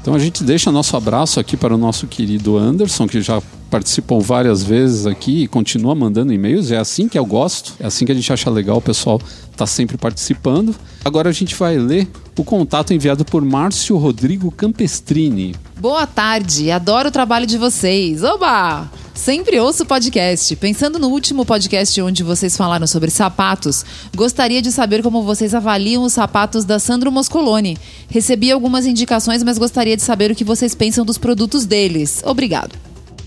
Então 0.00 0.14
a 0.14 0.18
gente 0.18 0.44
deixa 0.44 0.70
nosso 0.70 0.96
abraço 0.96 1.40
aqui 1.40 1.56
para 1.56 1.74
o 1.74 1.78
nosso 1.78 2.06
querido 2.06 2.56
Anderson, 2.56 3.08
que 3.08 3.20
já 3.20 3.42
participou 3.70 4.20
várias 4.20 4.62
vezes 4.62 5.06
aqui 5.06 5.42
e 5.42 5.48
continua 5.48 5.94
mandando 5.94 6.32
e-mails. 6.32 6.70
É 6.70 6.78
assim 6.78 7.08
que 7.08 7.18
eu 7.18 7.24
gosto, 7.24 7.74
é 7.80 7.86
assim 7.86 8.04
que 8.04 8.12
a 8.12 8.14
gente 8.14 8.32
acha 8.32 8.50
legal, 8.50 8.78
o 8.78 8.82
pessoal 8.82 9.20
tá 9.56 9.66
sempre 9.66 9.96
participando. 9.96 10.74
Agora 11.04 11.28
a 11.28 11.32
gente 11.32 11.54
vai 11.54 11.76
ler 11.76 12.08
o 12.36 12.44
contato 12.44 12.94
enviado 12.94 13.24
por 13.24 13.44
Márcio 13.44 13.96
Rodrigo 13.96 14.50
Campestrini. 14.50 15.54
Boa 15.78 16.06
tarde, 16.06 16.70
adoro 16.70 17.08
o 17.08 17.12
trabalho 17.12 17.46
de 17.46 17.58
vocês. 17.58 18.22
Oba! 18.22 18.88
Sempre 19.18 19.58
ouço 19.58 19.84
podcast. 19.84 20.54
Pensando 20.54 20.96
no 20.96 21.08
último 21.08 21.44
podcast 21.44 22.00
onde 22.00 22.22
vocês 22.22 22.56
falaram 22.56 22.86
sobre 22.86 23.10
sapatos, 23.10 23.84
gostaria 24.14 24.62
de 24.62 24.70
saber 24.70 25.02
como 25.02 25.24
vocês 25.24 25.56
avaliam 25.56 26.04
os 26.04 26.12
sapatos 26.12 26.64
da 26.64 26.78
Sandro 26.78 27.10
Moscoloni. 27.10 27.76
Recebi 28.08 28.52
algumas 28.52 28.86
indicações, 28.86 29.42
mas 29.42 29.58
gostaria 29.58 29.96
de 29.96 30.02
saber 30.02 30.30
o 30.30 30.36
que 30.36 30.44
vocês 30.44 30.72
pensam 30.72 31.04
dos 31.04 31.18
produtos 31.18 31.66
deles. 31.66 32.22
Obrigado. 32.24 32.76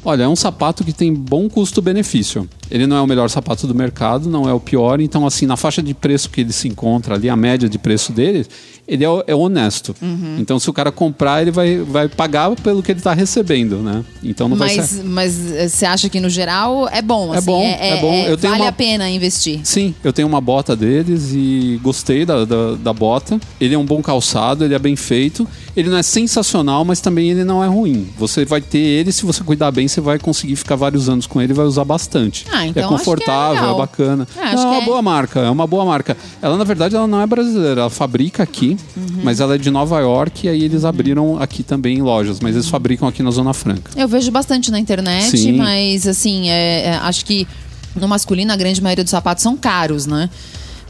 Olha, 0.04 0.24
é 0.24 0.28
um 0.28 0.36
sapato 0.36 0.84
que 0.84 0.92
tem 0.94 1.14
bom 1.14 1.48
custo-benefício. 1.48 2.48
Ele 2.70 2.88
não 2.88 2.96
é 2.98 3.02
o 3.02 3.08
melhor 3.08 3.30
sapato 3.30 3.68
do 3.68 3.76
mercado, 3.76 4.30
não 4.30 4.50
é 4.50 4.54
o 4.54 4.60
pior. 4.60 5.00
Então, 5.02 5.28
assim, 5.28 5.46
na 5.46 5.58
faixa 5.58 5.82
de 5.84 5.94
preço 5.94 6.30
que 6.30 6.42
ele 6.42 6.54
se 6.54 6.68
encontra 6.68 7.16
ali, 7.16 7.30
a 7.30 7.36
média 7.36 7.68
de 7.68 7.78
preço 7.78 8.12
dele, 8.14 8.46
ele 8.88 9.06
é, 9.06 9.08
é 9.28 9.36
honesto. 9.36 9.96
Uhum. 10.02 10.38
Então, 10.40 10.58
se 10.58 10.70
o 10.70 10.74
cara 10.74 10.92
comprar, 10.92 11.42
ele 11.42 11.52
vai, 11.52 11.78
vai 11.80 12.08
pagar 12.08 12.50
pelo 12.56 12.82
que 12.82 12.92
ele 12.92 13.00
está 13.00 13.14
recebendo, 13.14 13.78
né? 13.78 14.04
Então, 14.24 14.48
não 14.50 14.56
vai 14.56 14.70
ser... 14.70 15.04
Mas, 15.04 15.04
mas 15.04 15.52
eh, 15.52 15.68
você 15.68 15.86
acha 15.86 16.10
que 16.10 16.20
no 16.20 16.30
geral 16.30 16.88
é 16.90 17.02
bom? 17.02 17.34
É 17.34 17.38
assim, 17.38 17.46
bom, 17.46 17.64
é 17.64 17.98
bom. 18.00 18.14
Eu 18.26 18.38
tenho 18.38 18.52
vale 18.52 18.64
uma- 18.64 18.70
a 18.70 18.74
pena 18.74 19.10
investir. 19.10 19.60
Sim, 19.64 19.94
eu 20.04 20.14
tenho 20.14 20.28
uma 20.28 20.42
bota 20.42 20.76
deles 20.76 21.32
e 21.34 21.80
gostei 21.84 22.26
da, 22.26 22.46
da, 22.46 22.74
da 22.76 22.94
bota. 22.94 23.40
Ele 23.60 23.76
é 23.76 23.78
um 23.78 23.86
bom 23.86 24.02
calçado, 24.02 24.64
ele 24.64 24.74
é 24.74 24.80
bem 24.80 24.96
feito. 24.96 25.48
Ele 25.76 25.90
não 25.90 25.98
é 25.98 26.04
sensacional, 26.04 26.84
mas 26.84 27.00
também 27.00 27.30
ele 27.32 27.44
não 27.44 27.64
é 27.64 27.68
ruim. 27.68 28.08
Você 28.18 28.44
vai 28.46 28.60
ter 28.62 28.78
ele, 28.80 29.12
se 29.12 29.26
você 29.26 29.44
cuidar 29.44 29.72
bem, 29.72 29.88
você 29.88 30.02
vai 30.02 30.20
conseguir 30.20 30.56
ficar 30.56 30.76
vários 30.76 31.08
anos 31.10 31.26
com 31.26 31.42
ele 31.42 31.54
e 31.54 31.56
vai 31.56 31.66
usar 31.66 31.86
bastante. 31.86 32.46
Ah, 32.52 32.66
então 32.68 32.84
é 32.84 32.86
é 32.86 32.90
confortável, 32.90 33.76
é, 33.76 33.78
bacana. 33.78 34.28
É, 34.38 34.42
acho 34.44 34.56
não, 34.58 34.62
é 34.62 34.64
que 34.64 34.68
uma 34.78 34.82
é. 34.82 34.86
boa 34.86 35.02
marca, 35.02 35.40
é 35.40 35.50
uma 35.50 35.66
boa 35.68 35.86
marca. 35.86 36.18
Ela, 36.42 36.58
na 36.58 36.64
verdade, 36.64 36.96
ela 36.96 37.08
não 37.08 37.22
é 37.22 37.26
brasileira, 37.28 37.82
ela 37.82 37.90
fabrica 37.90 38.44
aqui, 38.44 38.76
Uhum. 38.98 39.22
mas 39.24 39.40
ela 39.40 39.56
é 39.56 39.58
de 39.58 39.72
Nova 39.72 40.00
York 40.00 40.46
e 40.46 40.50
aí 40.50 40.64
eles 40.64 40.84
abriram 40.84 41.38
aqui 41.42 41.64
também 41.64 42.02
lojas, 42.02 42.40
mas 42.40 42.56
eles 42.56 42.68
fabricam 42.68 43.08
aqui 43.08 43.24
na 43.24 43.32
Zona 43.32 43.54
Franca. 43.54 43.92
Eu 43.96 44.08
vejo 44.08 44.30
bastante 44.32 44.72
na 44.72 44.80
internet, 44.80 45.38
Sim. 45.38 45.54
mas 45.54 46.06
assim, 46.08 46.50
é- 46.50 46.88
é, 46.88 46.94
acho 47.02 47.26
que 47.26 47.48
no 47.96 48.08
masculino 48.08 48.52
a 48.54 48.56
grande 48.56 48.82
maioria 48.82 49.04
dos 49.04 49.12
sapatos 49.12 49.44
são 49.44 49.58
caros, 49.58 50.06
né? 50.06 50.30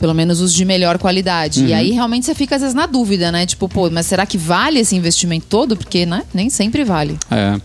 Pelo 0.01 0.13
menos 0.13 0.41
os 0.41 0.51
de 0.53 0.65
melhor 0.65 0.97
qualidade. 0.97 1.61
Uhum. 1.61 1.67
E 1.67 1.73
aí 1.73 1.91
realmente 1.91 2.25
você 2.25 2.33
fica 2.35 2.55
às 2.55 2.61
vezes 2.61 2.75
na 2.75 2.87
dúvida, 2.87 3.31
né? 3.31 3.45
Tipo, 3.45 3.69
pô, 3.69 3.89
mas 3.89 4.07
será 4.07 4.25
que 4.25 4.37
vale 4.37 4.79
esse 4.79 4.95
investimento 4.95 5.45
todo? 5.47 5.77
Porque, 5.77 6.05
né? 6.05 6.23
Nem 6.33 6.49
sempre 6.49 6.83
vale. 6.83 7.17
É. 7.29 7.57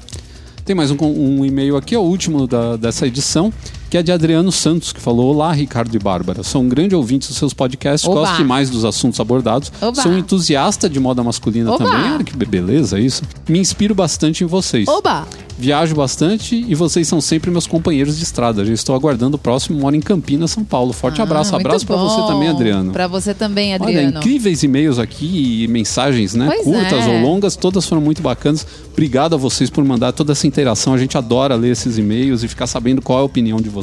Tem 0.65 0.77
mais 0.77 0.91
um, 0.91 0.97
um 1.01 1.45
e-mail 1.47 1.77
aqui, 1.77 1.95
é 1.95 1.99
o 1.99 2.03
último 2.03 2.47
da- 2.47 2.77
dessa 2.77 3.07
edição, 3.07 3.53
que 3.89 3.97
é 3.97 4.03
de 4.03 4.11
Adriano 4.13 4.51
Santos, 4.53 4.93
que 4.93 5.01
falou: 5.01 5.35
Olá, 5.35 5.53
Ricardo 5.53 5.95
e 5.95 5.99
Bárbara. 5.99 6.43
Sou 6.43 6.63
um 6.63 6.69
grande 6.69 6.95
ouvinte 6.95 7.29
dos 7.29 7.37
seus 7.37 7.55
podcasts, 7.55 8.09
Oba. 8.09 8.21
gosto 8.21 8.37
demais 8.39 8.69
dos 8.71 8.85
assuntos 8.85 9.21
abordados. 9.21 9.73
Oba. 9.81 10.01
Sou 10.03 10.13
um 10.13 10.19
entusiasta 10.19 10.89
de 10.89 10.99
moda 11.01 11.23
masculina 11.23 11.73
Oba. 11.73 11.85
também. 11.85 12.13
Olha 12.13 12.25
que 12.25 12.37
be- 12.37 12.47
beleza 12.47 12.99
isso. 12.99 13.23
Me 13.49 13.59
inspiro 13.59 13.95
bastante 13.95 14.43
em 14.45 14.47
vocês. 14.47 14.87
Oba! 14.89 15.27
Viajo 15.59 15.95
bastante 15.95 16.55
e 16.69 16.75
vocês 16.75 17.09
são 17.09 17.19
sempre 17.19 17.51
meus 17.51 17.67
companheiros 17.67 18.19
de 18.19 18.25
estrada. 18.25 18.63
Já 18.63 18.75
estou 18.75 18.95
aguardando 18.95 19.37
o 19.37 19.39
próximo, 19.39 19.79
moro 19.81 19.97
em 19.97 20.01
Campinas, 20.01 20.51
São 20.51 20.63
Paulo. 20.63 20.93
Forte 20.93 21.23
abraço, 21.23 21.51
Ah, 21.51 21.53
muito 21.55 21.67
abraço 21.67 21.87
para 21.87 21.97
você 21.97 22.21
também, 22.31 22.49
Adriano. 22.49 22.93
Pra 22.93 23.07
você 23.07 23.33
também, 23.33 23.73
Olha, 23.73 23.83
Adriano. 23.83 24.19
incríveis 24.19 24.63
e-mails 24.63 24.99
aqui 24.99 25.63
e 25.65 25.69
mensagens, 25.69 26.35
né? 26.35 26.47
Pois 26.47 26.63
Curtas 26.65 27.07
é. 27.07 27.09
ou 27.09 27.23
longas, 27.23 27.57
todas 27.57 27.87
foram 27.87 28.03
muito 28.03 28.21
bacanas. 28.21 28.67
Obrigado 28.93 29.35
a 29.35 29.39
vocês 29.39 29.71
por 29.71 29.83
mandar 29.83 30.13
toda 30.13 30.33
essa 30.33 30.47
interação. 30.47 30.93
A 30.93 30.99
gente 30.99 31.17
adora 31.17 31.55
ler 31.55 31.71
esses 31.73 31.97
e-mails 31.97 32.43
e 32.43 32.49
ficar 32.49 32.67
sabendo 32.67 33.01
qual 33.01 33.21
é 33.21 33.23
a 33.23 33.25
opinião 33.25 33.57
de 33.59 33.71
vocês. 33.71 33.76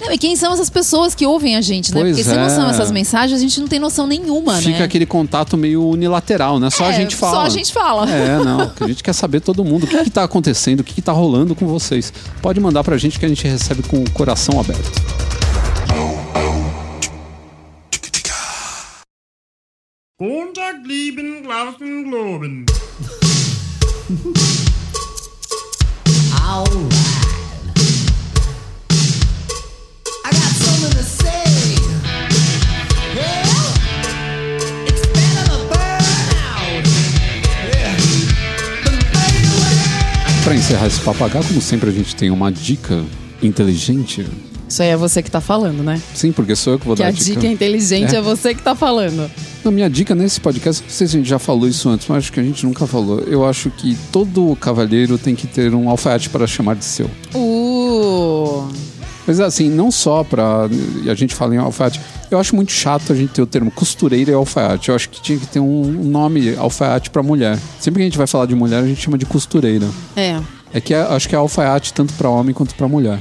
Não, 0.00 0.12
e 0.12 0.18
quem 0.18 0.34
são 0.36 0.52
essas 0.52 0.70
pessoas 0.70 1.14
que 1.14 1.26
ouvem 1.26 1.56
a 1.56 1.60
gente, 1.60 1.92
né? 1.94 2.00
Pois 2.00 2.16
Porque 2.16 2.28
se 2.30 2.36
não 2.36 2.44
é. 2.44 2.48
são 2.48 2.68
essas 2.68 2.90
mensagens, 2.90 3.38
a 3.38 3.42
gente 3.42 3.60
não 3.60 3.68
tem 3.68 3.78
noção 3.78 4.06
nenhuma, 4.06 4.56
Fica 4.56 4.78
né? 4.78 4.84
aquele 4.84 5.06
contato 5.06 5.56
meio 5.56 5.86
unilateral, 5.86 6.58
né? 6.58 6.70
Só 6.70 6.84
a 6.84 6.90
É, 6.92 6.96
gente 6.96 7.16
fala. 7.16 7.32
Só 7.34 7.40
a 7.42 7.48
gente 7.48 7.72
fala. 7.72 8.10
É, 8.10 8.38
não. 8.42 8.68
que 8.74 8.84
A 8.84 8.88
gente 8.88 9.02
quer 9.02 9.12
saber 9.12 9.40
todo 9.40 9.64
mundo 9.64 9.84
o 9.84 9.86
que, 9.86 9.96
está 9.96 10.24
acontecendo, 10.24 10.80
o 10.80 10.84
que, 10.84 11.00
está 11.00 11.12
rolando 11.12 11.54
com 11.54 11.66
vocês. 11.66 12.12
Pode 12.40 12.60
mandar 12.60 12.84
pra 12.84 12.96
gente 12.96 13.18
que 13.18 13.24
a 13.26 13.28
gente 13.28 13.46
recebe 13.46 13.82
com 13.82 14.02
o 14.02 14.10
coração 14.10 14.58
aberto. 14.60 14.90
Glauben, 21.42 22.04
Globen. 22.04 22.66
I 26.34 27.21
Pra 40.52 40.58
encerrar 40.58 40.86
esse 40.86 41.00
papagaio, 41.00 41.42
como 41.46 41.62
sempre, 41.62 41.88
a 41.88 41.92
gente 41.94 42.14
tem 42.14 42.30
uma 42.30 42.52
dica 42.52 43.02
inteligente. 43.42 44.26
Isso 44.68 44.82
aí 44.82 44.90
é 44.90 44.96
você 44.98 45.22
que 45.22 45.30
tá 45.30 45.40
falando, 45.40 45.82
né? 45.82 45.98
Sim, 46.14 46.30
porque 46.30 46.54
sou 46.54 46.74
eu 46.74 46.78
que 46.78 46.84
vou 46.84 46.94
Que 46.94 47.00
dar 47.00 47.06
a 47.06 47.08
a 47.08 47.12
dica. 47.12 47.40
dica 47.40 47.46
inteligente 47.46 48.14
É. 48.14 48.18
é 48.18 48.20
você 48.20 48.54
que 48.54 48.60
tá 48.60 48.74
falando. 48.74 49.30
Na 49.64 49.70
minha 49.70 49.88
dica 49.88 50.14
nesse 50.14 50.38
podcast, 50.42 50.82
não 50.82 50.90
sei 50.90 51.06
se 51.06 51.16
a 51.16 51.18
gente 51.20 51.26
já 51.30 51.38
falou 51.38 51.66
isso 51.66 51.88
antes, 51.88 52.06
mas 52.06 52.18
acho 52.18 52.32
que 52.34 52.38
a 52.40 52.42
gente 52.42 52.66
nunca 52.66 52.86
falou. 52.86 53.20
Eu 53.20 53.46
acho 53.48 53.70
que 53.70 53.96
todo 54.12 54.54
cavalheiro 54.60 55.16
tem 55.16 55.34
que 55.34 55.46
ter 55.46 55.74
um 55.74 55.88
alfaiate 55.88 56.28
para 56.28 56.46
chamar 56.46 56.76
de 56.76 56.84
seu. 56.84 57.10
Uh! 57.34 58.68
Mas 59.26 59.40
assim, 59.40 59.70
não 59.70 59.90
só 59.90 60.22
pra. 60.22 60.68
E 61.02 61.08
a 61.08 61.14
gente 61.14 61.34
fala 61.34 61.54
em 61.54 61.58
alfaiate. 61.58 61.98
Eu 62.34 62.38
acho 62.40 62.54
muito 62.56 62.72
chato 62.72 63.12
a 63.12 63.16
gente 63.16 63.30
ter 63.30 63.42
o 63.42 63.46
termo 63.46 63.70
costureira 63.70 64.30
e 64.30 64.34
alfaiate. 64.34 64.88
Eu 64.88 64.94
acho 64.94 65.08
que 65.10 65.20
tinha 65.20 65.38
que 65.38 65.46
ter 65.46 65.60
um 65.60 65.82
nome 66.04 66.54
alfaiate 66.56 67.10
pra 67.10 67.22
mulher. 67.22 67.58
Sempre 67.80 67.98
que 67.98 68.02
a 68.02 68.06
gente 68.06 68.18
vai 68.18 68.26
falar 68.26 68.46
de 68.46 68.54
mulher, 68.54 68.82
a 68.82 68.86
gente 68.86 69.00
chama 69.02 69.18
de 69.18 69.26
costureira. 69.26 69.86
É. 70.16 70.40
É 70.74 70.80
que 70.80 70.94
é- 70.94 71.02
acho 71.02 71.28
que 71.28 71.34
é 71.34 71.38
alfaiate 71.38 71.92
tanto 71.92 72.14
pra 72.14 72.28
homem 72.30 72.54
quanto 72.54 72.74
pra 72.74 72.88
mulher. 72.88 73.18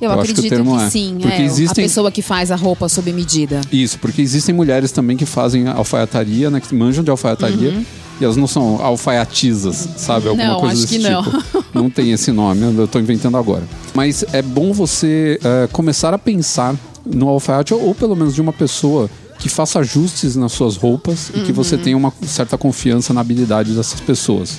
Eu, 0.00 0.10
Eu 0.10 0.18
acho 0.20 0.22
que 0.22 0.30
o 0.30 0.32
acredito 0.32 0.42
que, 0.42 0.48
termo 0.50 0.80
é. 0.80 0.90
sim. 0.90 1.16
Porque 1.20 1.42
é, 1.42 1.44
existem- 1.44 1.84
A 1.84 1.86
pessoa 1.88 2.10
que 2.10 2.22
faz 2.22 2.50
a 2.50 2.56
roupa 2.56 2.88
sob 2.88 3.12
medida. 3.12 3.60
Isso, 3.72 3.98
porque 4.00 4.20
existem 4.20 4.52
mulheres 4.54 4.90
também 4.90 5.16
que 5.16 5.24
fazem 5.26 5.68
alfaiataria, 5.68 6.50
né? 6.50 6.60
Que 6.60 6.74
manjam 6.74 7.04
de 7.04 7.10
alfaiataria. 7.10 7.82
E 8.20 8.24
elas 8.24 8.36
não 8.36 8.46
são 8.48 8.80
alfaiatizas, 9.16 9.88
sabe? 9.96 10.28
Alguma 10.28 10.44
Uhum. 10.46 10.52
Não, 10.54 10.60
coisa 10.60 10.74
acho 10.84 10.92
desse 10.92 10.98
que 10.98 11.08
não. 11.10 11.22
tipo. 11.22 11.62
Não 11.74 11.88
tem 11.88 12.12
esse 12.12 12.30
nome, 12.30 12.60
eu 12.76 12.86
tô 12.86 12.98
inventando 12.98 13.36
agora. 13.38 13.62
Mas 13.94 14.22
é 14.32 14.42
bom 14.42 14.74
você 14.74 15.40
eh, 15.42 15.68
começar 15.72 16.12
a 16.12 16.18
pensar 16.18 16.74
no 17.04 17.28
alfaiate, 17.28 17.74
ou, 17.74 17.88
ou 17.88 17.94
pelo 17.94 18.14
menos 18.16 18.34
de 18.34 18.40
uma 18.40 18.52
pessoa 18.52 19.08
que 19.38 19.48
faça 19.48 19.80
ajustes 19.80 20.36
nas 20.36 20.52
suas 20.52 20.76
roupas 20.76 21.30
e 21.34 21.40
que 21.40 21.52
você 21.52 21.74
Uhum. 21.74 21.82
tenha 21.82 21.96
uma 21.96 22.12
certa 22.26 22.56
confiança 22.56 23.12
na 23.12 23.20
habilidade 23.20 23.72
dessas 23.74 24.00
pessoas. 24.00 24.56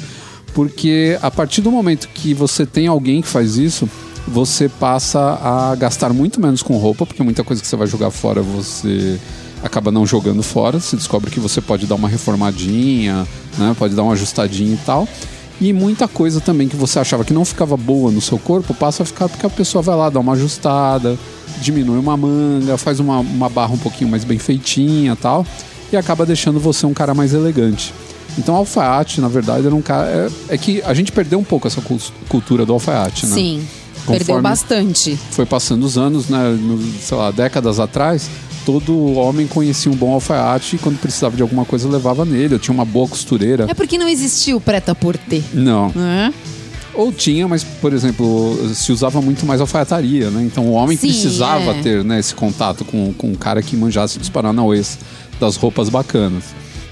Porque 0.53 1.17
a 1.21 1.31
partir 1.31 1.61
do 1.61 1.71
momento 1.71 2.07
que 2.13 2.33
você 2.33 2.65
tem 2.65 2.85
alguém 2.87 3.21
que 3.21 3.27
faz 3.27 3.55
isso, 3.57 3.89
você 4.27 4.69
passa 4.69 5.19
a 5.41 5.75
gastar 5.75 6.13
muito 6.13 6.39
menos 6.39 6.61
com 6.61 6.77
roupa, 6.77 7.05
porque 7.05 7.23
muita 7.23 7.43
coisa 7.43 7.61
que 7.61 7.67
você 7.67 7.75
vai 7.75 7.87
jogar 7.87 8.11
fora 8.11 8.41
você 8.41 9.19
acaba 9.63 9.89
não 9.91 10.05
jogando 10.05 10.43
fora. 10.43 10.79
Você 10.79 10.95
descobre 10.95 11.31
que 11.31 11.39
você 11.39 11.61
pode 11.61 11.85
dar 11.87 11.95
uma 11.95 12.09
reformadinha, 12.09 13.25
né? 13.57 13.75
pode 13.79 13.95
dar 13.95 14.03
uma 14.03 14.13
ajustadinha 14.13 14.73
e 14.73 14.79
tal. 14.85 15.07
E 15.61 15.71
muita 15.71 16.07
coisa 16.07 16.41
também 16.41 16.67
que 16.67 16.75
você 16.75 16.99
achava 16.99 17.23
que 17.23 17.33
não 17.33 17.45
ficava 17.45 17.77
boa 17.77 18.11
no 18.11 18.19
seu 18.19 18.37
corpo 18.37 18.73
passa 18.73 19.03
a 19.03 19.05
ficar 19.05 19.29
porque 19.29 19.45
a 19.45 19.49
pessoa 19.49 19.81
vai 19.81 19.95
lá 19.95 20.09
dar 20.09 20.19
uma 20.19 20.33
ajustada, 20.33 21.17
diminui 21.61 21.97
uma 21.99 22.15
manga, 22.17 22.77
faz 22.77 22.99
uma, 22.99 23.19
uma 23.19 23.49
barra 23.49 23.73
um 23.73 23.77
pouquinho 23.77 24.09
mais 24.09 24.23
bem 24.23 24.37
feitinha 24.39 25.15
tal, 25.15 25.45
e 25.91 25.97
acaba 25.97 26.25
deixando 26.25 26.59
você 26.59 26.85
um 26.85 26.93
cara 26.93 27.13
mais 27.13 27.33
elegante. 27.33 27.93
Então, 28.37 28.55
alfaiate, 28.55 29.21
na 29.21 29.27
verdade, 29.27 29.65
era 29.67 29.75
um 29.75 29.81
cara. 29.81 30.07
É, 30.49 30.55
é 30.55 30.57
que 30.57 30.81
a 30.83 30.93
gente 30.93 31.11
perdeu 31.11 31.37
um 31.39 31.43
pouco 31.43 31.67
essa 31.67 31.81
cul- 31.81 31.99
cultura 32.27 32.65
do 32.65 32.73
alfaiate, 32.73 33.27
né? 33.27 33.35
Sim. 33.35 33.67
Perdeu 34.07 34.19
Conforme- 34.19 34.41
bastante. 34.41 35.19
Foi 35.31 35.45
passando 35.45 35.83
os 35.85 35.97
anos, 35.97 36.29
né? 36.29 36.49
no- 36.59 36.81
sei 36.99 37.15
lá, 37.15 37.29
décadas 37.29 37.79
atrás, 37.79 38.27
todo 38.65 39.13
homem 39.13 39.45
conhecia 39.45 39.91
um 39.91 39.95
bom 39.95 40.11
alfaiate 40.13 40.75
e 40.77 40.79
quando 40.79 40.99
precisava 40.99 41.35
de 41.35 41.41
alguma 41.43 41.63
coisa 41.63 41.87
levava 41.87 42.25
nele. 42.25 42.55
Eu 42.55 42.59
tinha 42.59 42.73
uma 42.73 42.83
boa 42.85 43.07
costureira. 43.07 43.65
É 43.69 43.73
porque 43.75 43.97
não 43.99 44.09
existiu 44.09 44.59
preta 44.59 44.95
por 44.95 45.15
ter. 45.15 45.43
Não. 45.53 45.89
Né? 45.95 46.33
Ou 46.95 47.11
tinha, 47.11 47.47
mas, 47.47 47.63
por 47.63 47.91
exemplo, 47.91 48.55
se 48.73 48.91
usava 48.91 49.19
muito 49.21 49.45
mais 49.45 49.59
alfaiataria, 49.59 50.29
né? 50.29 50.43
Então 50.43 50.67
o 50.67 50.73
homem 50.73 50.95
Sim, 50.95 51.07
precisava 51.07 51.71
é. 51.71 51.81
ter 51.81 52.03
né, 52.03 52.19
esse 52.19 52.35
contato 52.35 52.85
com, 52.85 53.11
com 53.13 53.31
um 53.31 53.35
cara 53.35 53.61
que 53.63 53.75
manjasse 53.75 54.19
dos 54.19 54.29
paranauês 54.29 54.99
das 55.39 55.55
roupas 55.55 55.89
bacanas. 55.89 56.43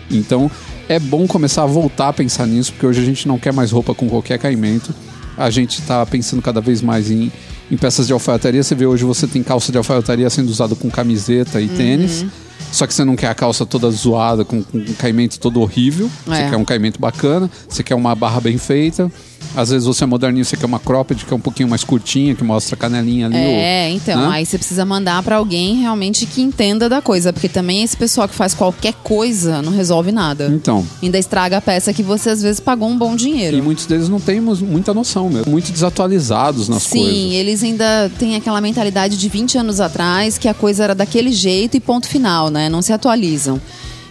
Então 0.09 0.49
é 0.89 0.99
bom 0.99 1.27
começar 1.27 1.63
a 1.63 1.67
voltar 1.67 2.09
a 2.09 2.13
pensar 2.13 2.47
nisso, 2.47 2.71
porque 2.73 2.85
hoje 2.87 2.99
a 3.01 3.05
gente 3.05 3.27
não 3.27 3.37
quer 3.37 3.53
mais 3.53 3.71
roupa 3.71 3.93
com 3.93 4.09
qualquer 4.09 4.39
caimento. 4.39 4.93
A 5.37 5.49
gente 5.49 5.79
está 5.79 6.05
pensando 6.05 6.41
cada 6.41 6.59
vez 6.59 6.81
mais 6.81 7.09
em, 7.11 7.31
em 7.69 7.77
peças 7.77 8.07
de 8.07 8.13
alfaiataria. 8.13 8.61
Você 8.63 8.73
vê 8.75 8.85
hoje 8.85 9.03
você 9.05 9.27
tem 9.27 9.41
calça 9.43 9.71
de 9.71 9.77
alfaiataria 9.77 10.29
sendo 10.29 10.49
usada 10.49 10.75
com 10.75 10.89
camiseta 10.89 11.59
Uhum. 11.59 11.63
e 11.65 11.69
tênis. 11.69 12.25
Só 12.71 12.87
que 12.87 12.93
você 12.93 13.03
não 13.03 13.15
quer 13.15 13.27
a 13.27 13.35
calça 13.35 13.65
toda 13.65 13.89
zoada, 13.91 14.43
com, 14.45 14.63
com 14.63 14.77
um 14.77 14.93
caimento 14.93 15.39
todo 15.39 15.61
horrível. 15.61 16.09
Você 16.25 16.41
É. 16.41 16.49
quer 16.49 16.57
um 16.57 16.65
caimento 16.65 16.99
bacana, 16.99 17.49
você 17.67 17.83
quer 17.83 17.95
uma 17.95 18.15
barra 18.15 18.39
bem 18.41 18.57
feita. 18.57 19.11
Às 19.55 19.69
vezes 19.69 19.85
você 19.85 20.03
é 20.03 20.07
moderninho, 20.07 20.45
você 20.45 20.55
quer 20.55 20.65
uma 20.65 20.79
cropped 20.79 21.25
que 21.25 21.33
é 21.33 21.35
um 21.35 21.39
pouquinho 21.39 21.67
mais 21.67 21.83
curtinha, 21.83 22.33
que 22.33 22.43
mostra 22.43 22.75
a 22.75 22.77
canelinha 22.77 23.25
ali. 23.27 23.35
É, 23.37 23.87
ou- 23.89 23.97
então, 23.97 24.21
né? 24.29 24.35
aí 24.37 24.45
você 24.45 24.57
precisa 24.57 24.85
mandar 24.85 25.21
pra 25.23 25.35
alguém 25.35 25.75
realmente 25.81 26.25
que 26.25 26.41
entenda 26.41 26.87
da 26.87 27.01
coisa, 27.01 27.33
porque 27.33 27.49
também 27.49 27.83
esse 27.83 27.97
pessoal 27.97 28.27
que 28.27 28.35
faz 28.35 28.53
qualquer 28.53 28.93
coisa 29.03 29.61
não 29.61 29.71
resolve 29.71 30.11
nada. 30.11 30.47
Então, 30.53 30.85
Ainda 31.03 31.17
estraga 31.17 31.57
a 31.57 31.61
peça 31.61 31.93
que 31.93 32.01
você 32.03 32.29
às 32.29 32.41
vezes 32.41 32.59
pagou 32.59 32.87
um 32.89 32.97
bom 32.97 33.15
dinheiro. 33.15 33.57
e 33.57 33.61
muitos 33.61 33.85
deles 33.85 34.07
não 34.07 34.19
têm 34.19 34.39
muita 34.39 34.93
noção 34.93 35.29
mesmo. 35.29 35.51
Muito 35.51 35.71
desatualizados 35.71 36.69
nas 36.69 36.83
Sim, 36.83 36.99
coisas. 36.99 37.33
eles 37.33 37.63
ainda 37.63 38.11
têm 38.17 38.35
aquela 38.35 38.61
mentalidade 38.61 39.17
de 39.17 39.29
20 39.29 39.57
anos 39.57 39.79
atrás 39.79 40.37
que 40.37 40.47
a 40.47 40.53
coisa 40.53 40.83
era 40.85 40.95
daquele 40.95 41.31
jeito 41.31 41.75
e 41.75 41.79
ponto 41.79 42.07
final, 42.07 42.49
né? 42.49 42.69
Não 42.69 42.81
se 42.81 42.93
atualizam. 42.93 43.59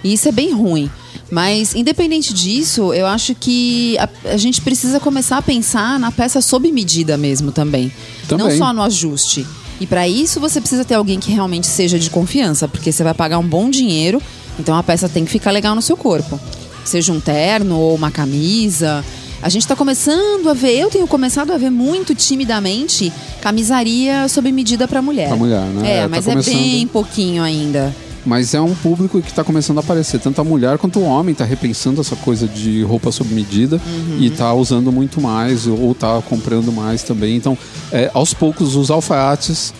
E 0.02 0.12
isso 0.12 0.28
é 0.28 0.32
bem 0.32 0.52
ruim. 0.52 0.90
Mas, 1.30 1.74
independente 1.74 2.34
disso, 2.34 2.92
eu 2.92 3.06
acho 3.06 3.34
que 3.34 3.96
a, 3.98 4.08
a 4.32 4.36
gente 4.36 4.60
precisa 4.60 4.98
começar 4.98 5.38
a 5.38 5.42
pensar 5.42 5.98
na 5.98 6.10
peça 6.10 6.40
sob 6.40 6.70
medida 6.72 7.16
mesmo 7.16 7.52
também. 7.52 7.92
Também. 8.26 8.48
Não 8.48 8.56
só 8.56 8.72
no 8.72 8.82
ajuste. 8.82 9.46
E 9.80 9.86
para 9.86 10.06
isso 10.08 10.40
você 10.40 10.60
precisa 10.60 10.84
ter 10.84 10.94
alguém 10.94 11.18
que 11.20 11.30
realmente 11.30 11.66
seja 11.66 11.98
de 11.98 12.10
confiança, 12.10 12.66
porque 12.68 12.90
você 12.92 13.02
vai 13.04 13.14
pagar 13.14 13.38
um 13.38 13.46
bom 13.46 13.70
dinheiro, 13.70 14.20
então 14.58 14.76
a 14.76 14.82
peça 14.82 15.08
tem 15.08 15.24
que 15.24 15.30
ficar 15.30 15.50
legal 15.52 15.74
no 15.74 15.80
seu 15.80 15.96
corpo. 15.96 16.38
Seja 16.84 17.12
um 17.12 17.20
terno 17.20 17.78
ou 17.78 17.94
uma 17.94 18.10
camisa. 18.10 19.04
A 19.42 19.48
gente 19.48 19.66
tá 19.66 19.74
começando 19.74 20.50
a 20.50 20.54
ver, 20.54 20.78
eu 20.80 20.90
tenho 20.90 21.06
começado 21.06 21.50
a 21.52 21.56
ver 21.56 21.70
muito 21.70 22.14
timidamente 22.14 23.10
camisaria 23.40 24.28
sob 24.28 24.50
medida 24.52 24.86
para 24.86 25.00
mulher. 25.00 25.28
Pra 25.28 25.36
mulher, 25.36 25.62
né? 25.62 25.88
É, 25.88 25.96
É, 25.98 26.02
tá 26.02 26.08
mas 26.08 26.24
começando. 26.26 26.52
é 26.52 26.56
bem 26.56 26.86
pouquinho 26.86 27.42
ainda. 27.42 27.94
Mas 28.24 28.52
é 28.54 28.60
um 28.60 28.74
público 28.74 29.20
que 29.22 29.30
está 29.30 29.42
começando 29.42 29.78
a 29.78 29.80
aparecer. 29.80 30.20
Tanto 30.20 30.40
a 30.40 30.44
mulher 30.44 30.76
quanto 30.78 30.98
o 31.00 31.04
homem 31.04 31.32
está 31.32 31.44
repensando 31.44 32.00
essa 32.00 32.14
coisa 32.16 32.46
de 32.46 32.82
roupa 32.82 33.10
sob 33.10 33.32
medida 33.34 33.80
Uhum. 33.86 34.18
e 34.18 34.26
está 34.26 34.52
usando 34.52 34.92
muito 34.92 35.20
mais 35.20 35.66
ou 35.66 35.92
está 35.92 36.20
comprando 36.22 36.70
mais 36.70 37.02
também. 37.02 37.36
Então, 37.36 37.56
é, 37.90 38.10
aos 38.12 38.34
poucos, 38.34 38.76
os 38.76 38.90
alfaiates, 38.90 39.72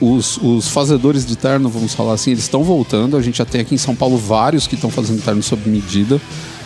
os, 0.00 0.38
os 0.38 0.68
fazedores 0.68 1.24
de 1.26 1.36
terno, 1.36 1.68
vamos 1.68 1.94
falar 1.94 2.14
assim, 2.14 2.30
eles 2.32 2.44
estão 2.44 2.64
voltando. 2.64 3.16
A 3.16 3.22
gente 3.22 3.38
já 3.38 3.44
tem 3.44 3.60
aqui 3.60 3.74
em 3.74 3.78
São 3.78 3.94
Paulo 3.94 4.16
vários 4.16 4.66
que 4.66 4.74
estão 4.74 4.90
fazendo 4.90 5.22
terno 5.22 5.42
sob 5.42 5.68
medida. 5.68 6.20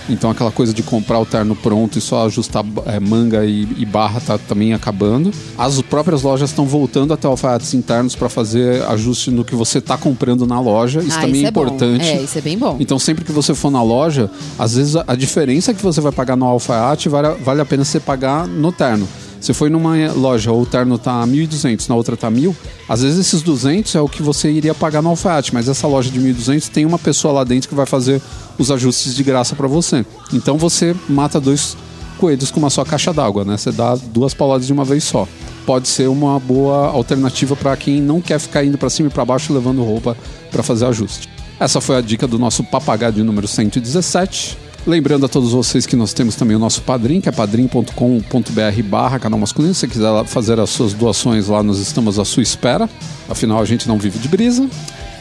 Então 0.09 0.31
aquela 0.31 0.51
coisa 0.51 0.73
de 0.73 0.83
comprar 0.83 1.19
o 1.19 1.27
terno 1.27 1.55
pronto 1.55 1.99
e 1.99 2.01
só 2.01 2.27
ajustar 2.27 2.65
é, 2.87 2.99
manga 2.99 3.45
e, 3.45 3.66
e 3.79 3.85
barra 3.85 4.20
tá 4.20 4.39
também 4.39 4.73
acabando. 4.73 5.31
As 5.57 5.81
próprias 5.83 6.23
lojas 6.23 6.51
estão 6.51 6.66
voltando 6.66 7.12
até 7.12 7.27
alfaiates 7.27 7.74
internos 7.74 8.15
para 8.15 8.29
fazer 8.29 8.83
ajuste 8.85 9.31
no 9.31 9.45
que 9.45 9.55
você 9.55 9.79
está 9.79 9.97
comprando 9.97 10.47
na 10.47 10.61
loja. 10.61 11.01
Isso 11.01 11.19
ah, 11.19 11.23
também 11.23 11.43
isso 11.43 11.45
é 11.45 11.47
é 11.47 11.49
importante. 11.49 12.05
É, 12.05 12.23
isso 12.23 12.39
é 12.39 12.41
bem 12.41 12.59
bom. 12.59 12.77
Então, 12.81 12.99
sempre 12.99 13.24
que 13.24 13.33
você 13.33 13.55
for 13.55 13.70
na 13.70 13.83
loja, 13.83 14.31
às 14.59 14.74
vezes 14.74 14.97
a, 14.97 15.05
a 15.07 15.15
diferença 15.15 15.74
que 15.74 15.83
você 15.83 16.01
vai 16.01 16.12
pagar 16.12 16.37
no 16.37 16.47
alfaiate 16.47 17.09
vale, 17.09 17.35
vale 17.43 17.61
a 17.61 17.65
pena 17.65 17.85
você 17.85 18.01
pagar 18.01 18.47
no 18.47 18.73
terno. 18.73 19.09
Você 19.43 19.52
foi 19.52 19.69
numa 19.69 19.97
loja, 20.12 20.52
o 20.52 20.64
terno 20.64 20.97
tá 20.97 21.27
1.200, 21.27 21.89
na 21.89 21.97
outra 21.97 22.16
tá 22.16 22.31
1.000, 22.31 22.55
às 22.89 23.02
vezes 23.02 23.19
esses 23.19 23.43
200 23.43 23.93
é 23.97 24.01
o 24.01 24.09
que 24.09 24.23
você 24.23 24.48
iria 24.48 24.73
pagar 24.73 25.02
no 25.02 25.09
alfaiate, 25.09 25.52
mas 25.52 25.69
essa 25.69 25.89
loja 25.89 26.12
de 26.12 26.20
1.200 26.20 26.69
tem 26.69 26.86
uma 26.86 26.97
pessoa 26.97 27.35
lá 27.35 27.43
dentro 27.43 27.69
que 27.69 27.74
vai 27.74 27.85
fazer 27.85 28.23
os 28.56 28.70
ajustes 28.70 29.16
de 29.16 29.24
graça 29.24 29.56
para 29.56 29.66
você. 29.66 30.06
Então 30.32 30.56
você 30.56 30.94
mata 31.09 31.40
dois 31.40 31.77
coelhos 32.19 32.52
com 32.52 32.60
uma 32.60 32.70
só 32.70 32.85
caixa 32.85 33.12
d'água, 33.12 33.44
né? 33.44 33.56
Você 33.56 33.73
dá 33.73 33.97
duas 33.97 34.32
pauladas 34.32 34.64
de 34.64 34.73
uma 34.73 34.85
vez 34.85 35.02
só. 35.02 35.27
Pode 35.66 35.89
ser 35.89 36.09
uma 36.09 36.39
boa 36.39 36.86
alternativa 36.86 37.56
para 37.56 37.77
quem 37.77 38.01
não 38.01 38.20
quer 38.20 38.39
ficar 38.39 38.64
indo 38.64 38.78
para 38.78 38.89
cima 38.89 39.09
e 39.09 39.12
para 39.12 39.24
baixo 39.24 39.52
levando 39.52 39.82
roupa 39.82 40.16
para 40.52 40.62
fazer 40.62 40.86
ajuste. 40.86 41.28
Essa 41.59 41.81
foi 41.81 41.97
a 41.97 42.01
dica 42.01 42.28
do 42.28 42.39
nosso 42.39 42.62
papagaio 42.62 43.24
número 43.24 43.48
117. 43.48 44.62
Lembrando 44.87 45.27
a 45.27 45.29
todos 45.29 45.53
vocês 45.53 45.87
que 45.87 45.95
nós 45.95 46.13
temos 46.13 46.35
também 46.35 46.57
o 46.57 46.59
nosso 46.59 46.83
padrim, 46.83 47.21
que 47.21 47.29
é 47.29 47.33
padrim.com.br 47.33 48.83
barra 48.85 49.19
canal 49.19 49.39
masculino. 49.39 49.73
Se 49.75 49.81
você 49.81 49.89
quiser 49.89 50.25
fazer 50.25 50.59
as 50.59 50.71
suas 50.71 50.93
doações 50.93 51.49
lá, 51.49 51.63
nós 51.63 51.79
estamos 51.79 52.19
à 52.19 52.25
sua 52.25 52.43
espera. 52.43 52.91
Afinal, 53.29 53.61
a 53.61 53.65
gente 53.65 53.87
não 53.87 53.97
vive 53.97 54.19
de 54.19 54.29
brisa. 54.29 54.69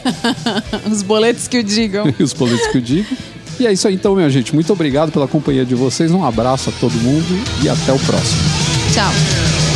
Os 0.90 1.02
boletos 1.02 1.46
que 1.46 1.58
o 1.58 1.62
digam. 1.62 2.06
os 2.18 2.32
boletos 2.32 2.66
que 2.68 2.78
eu 2.78 2.82
digo. 2.82 3.16
E 3.60 3.66
é 3.66 3.72
isso 3.72 3.86
aí 3.86 3.94
então, 3.94 4.16
minha 4.16 4.28
gente. 4.28 4.52
Muito 4.52 4.72
obrigado 4.72 5.12
pela 5.12 5.28
companhia 5.28 5.64
de 5.64 5.76
vocês. 5.76 6.10
Um 6.10 6.24
abraço 6.24 6.70
a 6.70 6.72
todo 6.80 6.92
mundo 6.94 7.62
e 7.62 7.68
até 7.68 7.92
o 7.92 7.98
próximo. 8.00 8.40
Tchau. 8.92 9.71